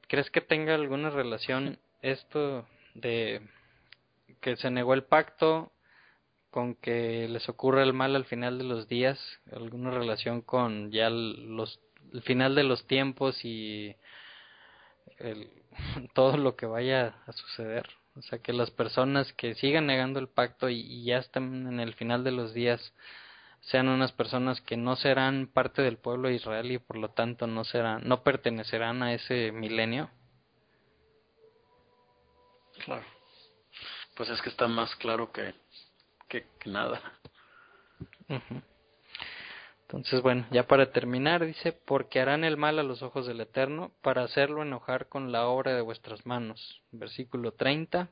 ¿Crees 0.10 0.32
que 0.32 0.42
tenga 0.42 0.74
alguna 0.74 1.12
relación 1.12 1.78
esto 2.02 2.68
de 2.96 3.42
que 4.42 4.58
se 4.58 4.72
negó 4.72 4.96
el 4.96 5.04
pacto 5.04 5.72
con 6.50 6.74
que 6.74 7.28
les 7.30 7.48
ocurra 7.48 7.84
el 7.84 7.94
mal 7.94 8.16
al 8.16 8.26
final 8.26 8.58
de 8.58 8.64
los 8.64 8.88
días? 8.88 9.20
¿Alguna 9.52 9.92
relación 9.92 10.42
con 10.42 10.92
ya 10.92 11.12
los, 11.12 11.80
el 12.12 12.24
final 12.24 12.56
de 12.56 12.64
los 12.64 12.88
tiempos 12.88 13.46
y 13.46 13.96
el, 15.20 15.52
todo 16.16 16.38
lo 16.38 16.56
que 16.56 16.66
vaya 16.66 17.16
a 17.28 17.32
suceder? 17.32 17.88
O 18.16 18.24
sea, 18.24 18.40
que 18.40 18.52
las 18.52 18.72
personas 18.72 19.32
que 19.34 19.54
sigan 19.54 19.86
negando 19.86 20.20
el 20.20 20.28
pacto 20.28 20.70
y, 20.70 21.04
ya 21.04 21.20
están 21.20 21.68
en 21.68 21.80
el 21.80 21.94
final 21.94 22.24
de 22.24 22.32
los 22.32 22.56
días 22.56 22.94
sean 23.62 23.88
unas 23.88 24.12
personas 24.12 24.62
que 24.62 24.78
no 24.78 24.96
serán 24.96 25.48
parte 25.48 25.82
del 25.82 25.98
pueblo 25.98 26.30
de 26.30 26.36
Israel 26.36 26.72
y 26.72 26.78
por 26.80 26.98
lo 26.98 27.10
tanto 27.10 27.48
no 27.48 27.64
serán 27.64 28.08
no 28.08 28.24
pertenecerán 28.24 29.04
a 29.04 29.14
ese 29.14 29.52
milenio. 29.52 30.10
Claro. 32.86 33.06
Pues 34.16 34.30
es 34.30 34.42
que 34.42 34.50
está 34.50 34.68
más 34.68 34.96
claro 34.96 35.32
que 35.32 35.54
que, 36.30 36.46
nada. 36.66 37.02
Entonces, 39.82 40.22
bueno, 40.22 40.46
ya 40.52 40.68
para 40.68 40.92
terminar, 40.92 41.44
dice, 41.44 41.74
porque 41.74 42.20
harán 42.20 42.44
el 42.44 42.56
mal 42.56 42.78
a 42.78 42.84
los 42.84 43.02
ojos 43.02 43.26
del 43.26 43.42
Eterno, 43.42 43.92
para 44.02 44.24
hacerlo 44.24 44.62
enojar 44.62 45.10
con 45.10 45.32
la 45.32 45.48
obra 45.48 45.74
de 45.74 45.82
vuestras 45.82 46.26
manos. 46.26 46.82
Versículo 46.92 47.54
30. 47.54 48.10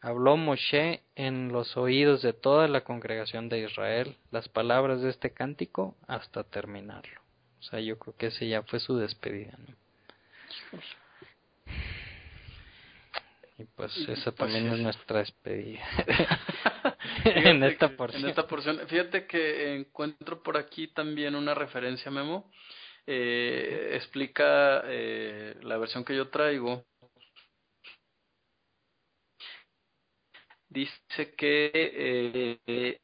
Habló 0.00 0.36
Moshe 0.36 1.02
en 1.14 1.52
los 1.52 1.76
oídos 1.76 2.22
de 2.22 2.32
toda 2.32 2.68
la 2.68 2.82
congregación 2.82 3.48
de 3.48 3.60
Israel 3.60 4.16
las 4.30 4.48
palabras 4.48 5.02
de 5.02 5.10
este 5.10 5.32
cántico 5.32 5.96
hasta 6.06 6.44
terminarlo. 6.44 7.20
O 7.60 7.62
sea, 7.62 7.80
yo 7.80 7.98
creo 7.98 8.14
que 8.16 8.26
ese 8.26 8.48
ya 8.48 8.62
fue 8.62 8.78
su 8.78 8.96
despedida. 8.96 9.58
Y 13.58 13.64
pues 13.64 13.96
esa 13.96 14.32
pues 14.32 14.36
también 14.36 14.72
es 14.72 14.78
nuestra 14.80 15.20
despedida. 15.20 15.80
en 17.24 17.64
esta 17.64 17.88
porción. 17.96 18.24
En 18.24 18.28
esta 18.28 18.46
porción. 18.46 18.80
Fíjate 18.86 19.26
que 19.26 19.74
encuentro 19.76 20.42
por 20.42 20.58
aquí 20.58 20.88
también 20.88 21.34
una 21.34 21.54
referencia, 21.54 22.10
Memo. 22.10 22.50
Eh, 23.06 23.92
explica 23.94 24.82
eh, 24.86 25.56
la 25.62 25.78
versión 25.78 26.04
que 26.04 26.14
yo 26.14 26.28
traigo. 26.28 26.84
Dice 30.76 31.34
que 31.34 31.70
eh, 31.74 33.00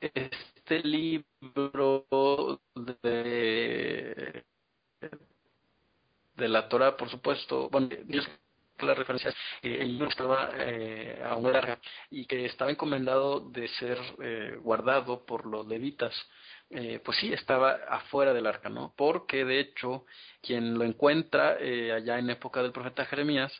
este 0.00 0.78
libro 0.84 2.60
de, 3.02 4.44
de 6.36 6.48
la 6.48 6.68
Torah, 6.68 6.96
por 6.96 7.10
supuesto, 7.10 7.68
bueno, 7.68 7.88
Dios 8.04 8.28
la 8.78 8.94
referencia 8.94 9.30
eh, 9.62 9.78
el 9.80 9.88
libro 9.88 10.08
estaba 10.08 10.50
eh, 10.54 11.20
a 11.24 11.34
una 11.34 11.50
larga 11.50 11.80
y 12.10 12.26
que 12.26 12.46
estaba 12.46 12.70
encomendado 12.70 13.40
de 13.40 13.66
ser 13.66 13.98
eh, 14.22 14.56
guardado 14.62 15.26
por 15.26 15.46
los 15.46 15.66
levitas. 15.66 16.14
Eh, 16.70 17.00
pues 17.04 17.18
sí, 17.18 17.32
estaba 17.32 17.72
afuera 17.88 18.32
del 18.32 18.46
arca, 18.46 18.68
¿no? 18.68 18.94
Porque 18.96 19.44
de 19.44 19.58
hecho, 19.58 20.06
quien 20.40 20.78
lo 20.78 20.84
encuentra 20.84 21.56
eh, 21.58 21.90
allá 21.90 22.20
en 22.20 22.30
época 22.30 22.62
del 22.62 22.70
profeta 22.70 23.04
Jeremías, 23.04 23.52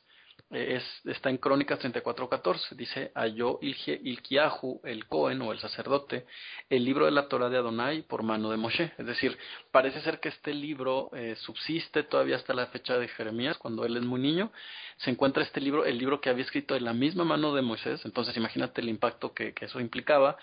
es, 0.50 0.82
está 1.04 1.30
en 1.30 1.38
Crónicas 1.38 1.80
34:14, 1.80 2.76
dice, 2.76 3.12
halló 3.14 3.58
Ilkiahu, 3.60 4.80
el 4.84 5.06
Cohen 5.06 5.42
o 5.42 5.52
el 5.52 5.58
sacerdote, 5.58 6.26
el 6.68 6.84
libro 6.84 7.04
de 7.04 7.10
la 7.10 7.28
Torah 7.28 7.48
de 7.48 7.58
Adonai 7.58 8.02
por 8.02 8.22
mano 8.22 8.50
de 8.50 8.56
Moshe. 8.56 8.92
Es 8.98 9.06
decir, 9.06 9.36
parece 9.70 10.00
ser 10.00 10.20
que 10.20 10.28
este 10.28 10.54
libro 10.54 11.10
eh, 11.14 11.36
subsiste 11.36 12.02
todavía 12.02 12.36
hasta 12.36 12.54
la 12.54 12.66
fecha 12.66 12.98
de 12.98 13.08
Jeremías, 13.08 13.58
cuando 13.58 13.84
él 13.84 13.96
es 13.96 14.02
muy 14.02 14.20
niño. 14.20 14.52
Se 14.98 15.10
encuentra 15.10 15.42
este 15.42 15.60
libro, 15.60 15.84
el 15.84 15.98
libro 15.98 16.20
que 16.20 16.30
había 16.30 16.44
escrito 16.44 16.74
de 16.74 16.80
la 16.80 16.92
misma 16.92 17.24
mano 17.24 17.54
de 17.54 17.62
Moisés, 17.62 18.04
entonces 18.04 18.36
imagínate 18.36 18.80
el 18.80 18.88
impacto 18.88 19.32
que, 19.32 19.52
que 19.54 19.66
eso 19.66 19.80
implicaba. 19.80 20.36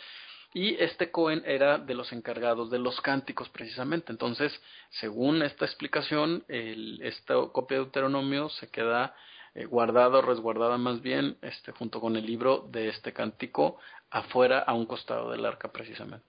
Y 0.54 0.76
este 0.82 1.12
Cohen 1.12 1.44
era 1.46 1.78
de 1.78 1.94
los 1.94 2.12
encargados 2.14 2.72
de 2.72 2.80
los 2.80 3.00
cánticos 3.02 3.50
precisamente. 3.50 4.12
Entonces, 4.12 4.60
según 4.90 5.44
esta 5.44 5.66
explicación, 5.66 6.46
el, 6.48 7.00
esta 7.04 7.36
copia 7.52 7.78
de 7.78 7.84
Deuteronomio 7.84 8.50
se 8.50 8.70
queda 8.70 9.16
eh, 9.58 9.66
guardado, 9.66 10.22
resguardada 10.22 10.78
más 10.78 11.02
bien, 11.02 11.40
este, 11.42 11.72
junto 11.72 12.00
con 12.00 12.16
el 12.16 12.28
libro 12.28 12.68
de 12.70 12.90
este 12.90 13.12
cántico, 13.12 13.80
afuera 14.12 14.60
a 14.60 14.76
un 14.76 14.86
costado 14.86 15.32
del 15.32 15.44
arca 15.48 15.72
precisamente. 15.72 16.28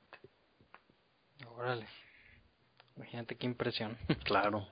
Órale. 1.46 1.86
Imagínate 2.96 3.36
qué 3.36 3.44
impresión. 3.44 3.98
claro. 4.24 4.66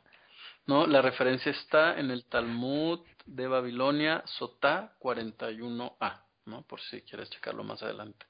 No, 0.65 0.87
la 0.87 1.03
referencia 1.03 1.53
está 1.53 2.01
en 2.01 2.11
el 2.11 2.25
Talmud 2.25 3.01
de 3.27 3.47
Babilonia, 3.47 4.23
Sotá 4.25 4.95
41a, 5.01 6.23
¿no? 6.47 6.63
Por 6.63 6.81
si 6.81 7.03
quieres 7.03 7.29
checarlo 7.29 7.63
más 7.63 7.83
adelante. 7.83 8.25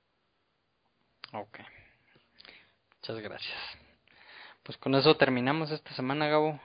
Ok. 1.35 1.61
Muchas 2.97 3.23
gracias. 3.23 3.59
Pues 4.65 4.77
con 4.79 4.97
eso 4.97 5.17
terminamos 5.17 5.71
esta 5.71 5.95
semana, 5.95 6.27
Gabo. 6.27 6.61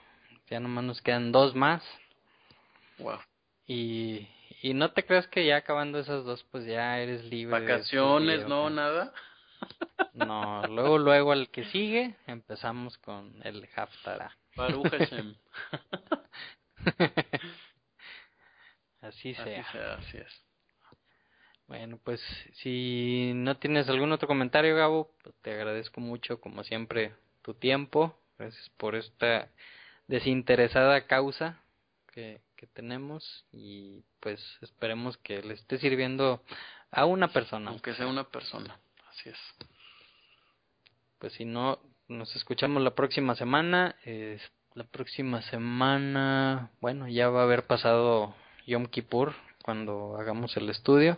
Ya 0.50 0.60
nomás 0.60 0.84
nos 0.84 1.02
quedan 1.04 1.32
dos 1.32 1.54
más. 1.54 1.84
Wow. 2.98 3.20
Y, 3.66 4.28
y 4.62 4.74
no 4.74 4.92
te 4.92 5.06
creas 5.06 5.28
que 5.28 5.46
ya 5.46 5.58
acabando 5.58 6.00
esas 6.00 6.24
dos, 6.26 6.44
pues 6.52 6.66
ya 6.66 7.00
eres 7.00 7.26
libre. 7.26 7.60
Vacaciones, 7.62 8.48
no, 8.48 8.70
nada. 8.70 9.14
No, 10.14 10.64
luego, 10.68 10.98
luego 10.98 11.32
al 11.32 11.50
que 11.50 11.66
sigue, 11.66 12.16
empezamos 12.26 12.98
con 12.98 13.40
el 13.44 13.70
Haftara. 13.76 14.36
así 19.02 19.36
sea. 19.36 19.62
Así 19.62 19.72
sea, 19.72 19.94
así 19.94 20.18
es. 20.18 20.46
Bueno, 21.68 22.00
pues 22.04 22.20
si 22.56 23.32
no 23.36 23.58
tienes 23.58 23.88
algún 23.88 24.12
otro 24.12 24.28
comentario, 24.28 24.76
Gabo, 24.76 25.14
te 25.42 25.54
agradezco 25.54 26.02
mucho, 26.02 26.42
como 26.42 26.64
siempre, 26.64 27.14
tu 27.44 27.54
tiempo. 27.54 28.20
Gracias 28.38 28.70
por 28.72 28.96
esta 28.96 29.50
desinteresada 30.08 31.06
causa 31.06 31.61
que, 32.12 32.42
que 32.56 32.68
tenemos 32.68 33.46
y 33.52 34.04
pues 34.20 34.40
esperemos 34.62 35.18
que 35.18 35.42
le 35.42 35.54
esté 35.56 35.80
sirviendo 35.80 36.44
a 36.92 37.06
una 37.06 37.30
persona. 37.30 37.72
Aunque 37.72 37.94
sea 37.96 38.08
una 38.08 38.26
persona, 38.26 38.80
así 39.10 39.30
es. 39.30 39.38
Pues 41.20 41.34
si 41.34 41.46
no, 41.46 41.80
nos 42.08 42.36
escuchamos 42.36 42.82
la 42.84 42.96
próxima 42.96 43.36
semana. 43.36 43.96
la 44.74 44.84
próxima 44.86 45.42
semana, 45.44 46.72
bueno, 46.82 47.08
ya 47.08 47.30
va 47.30 47.42
a 47.42 47.44
haber 47.44 47.68
pasado 47.68 48.36
Yom 48.68 48.88
Kippur 48.88 49.34
cuando 49.64 50.18
hagamos 50.18 50.56
el 50.58 50.70
estudio. 50.70 51.18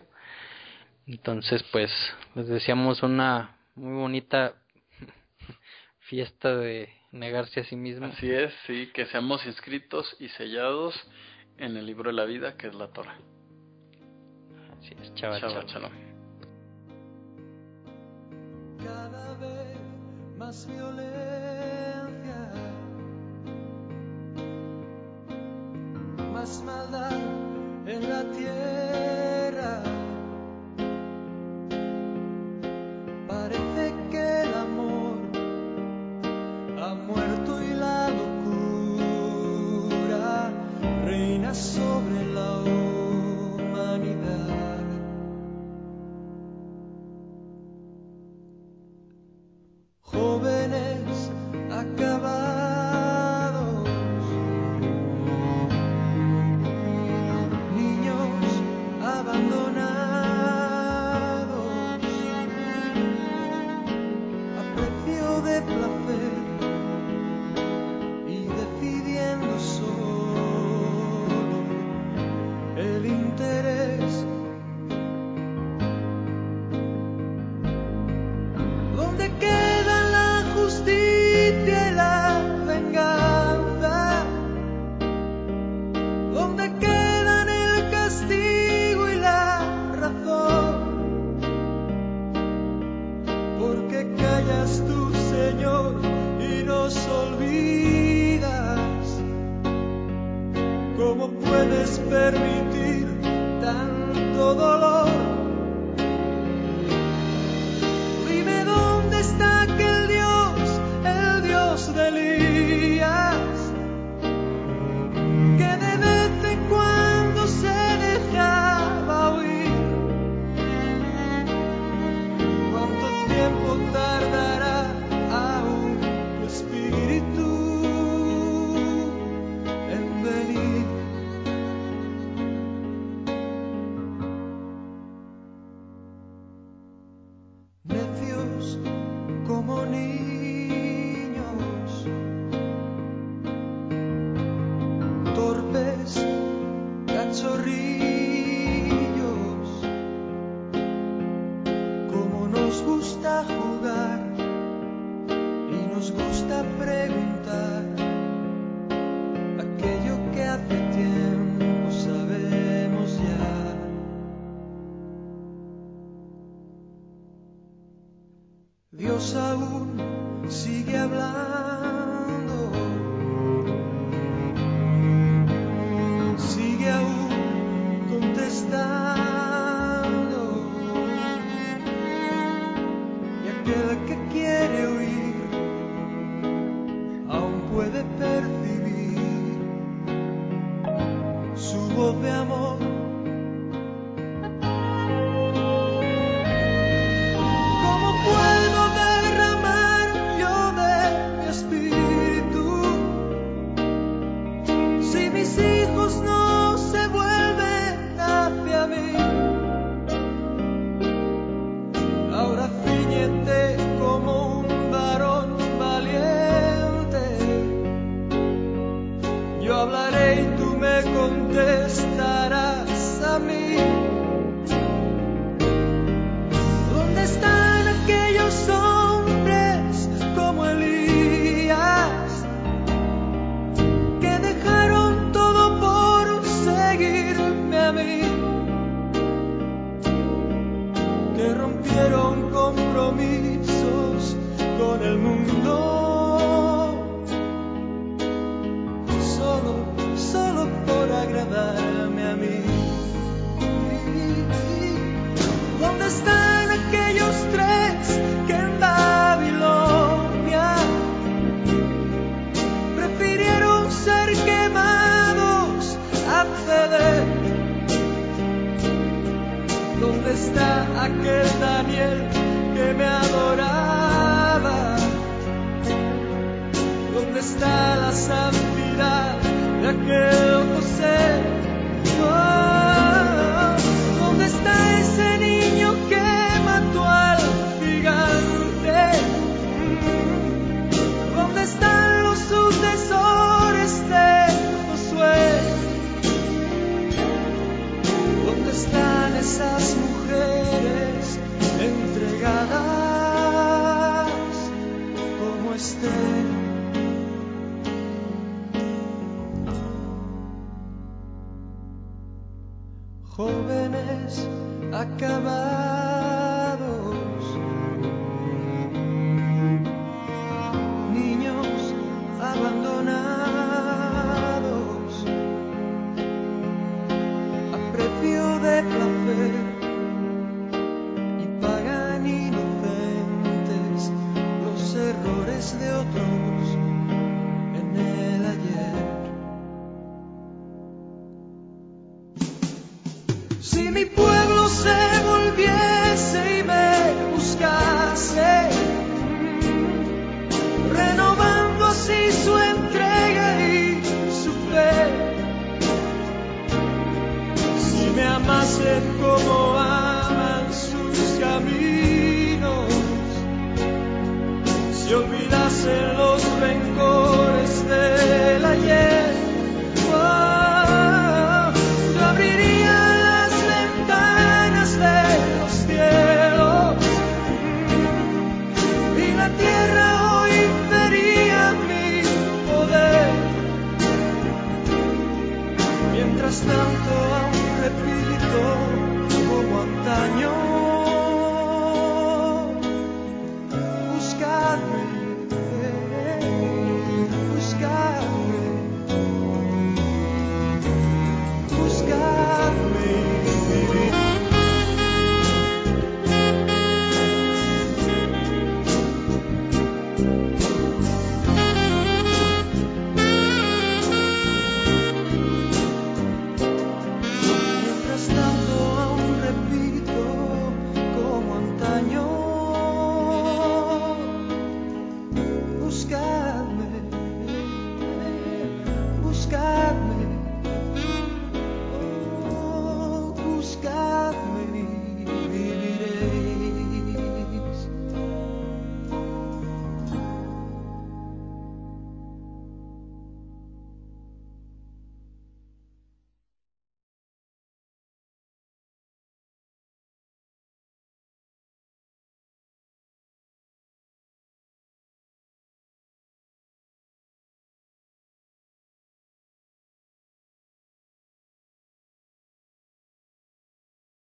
Entonces, 1.06 1.62
pues 1.72 1.90
les 2.34 2.48
deseamos 2.48 3.02
una 3.02 3.56
muy 3.74 3.94
bonita 3.94 4.54
fiesta 6.00 6.54
de 6.56 6.88
negarse 7.14 7.60
a 7.60 7.64
sí 7.64 7.76
mismo. 7.76 8.06
Así 8.06 8.30
es, 8.30 8.52
sí, 8.66 8.90
que 8.92 9.06
seamos 9.06 9.46
inscritos 9.46 10.16
y 10.18 10.28
sellados 10.30 10.94
en 11.56 11.76
el 11.76 11.86
libro 11.86 12.10
de 12.10 12.16
la 12.16 12.24
vida 12.24 12.56
que 12.56 12.66
es 12.66 12.74
la 12.74 12.88
Torah. 12.88 13.16
Así 14.78 14.94
es, 15.00 15.14
chava, 15.14 15.40
chava, 15.40 15.64
chava. 15.66 15.90
Cada 18.84 19.34
vez 19.38 19.78
más 20.36 20.66
violencia, 20.66 22.52
más 26.32 26.62
maldad 26.62 27.12
en 27.86 28.08
la 28.08 28.24
tierra. 28.32 28.83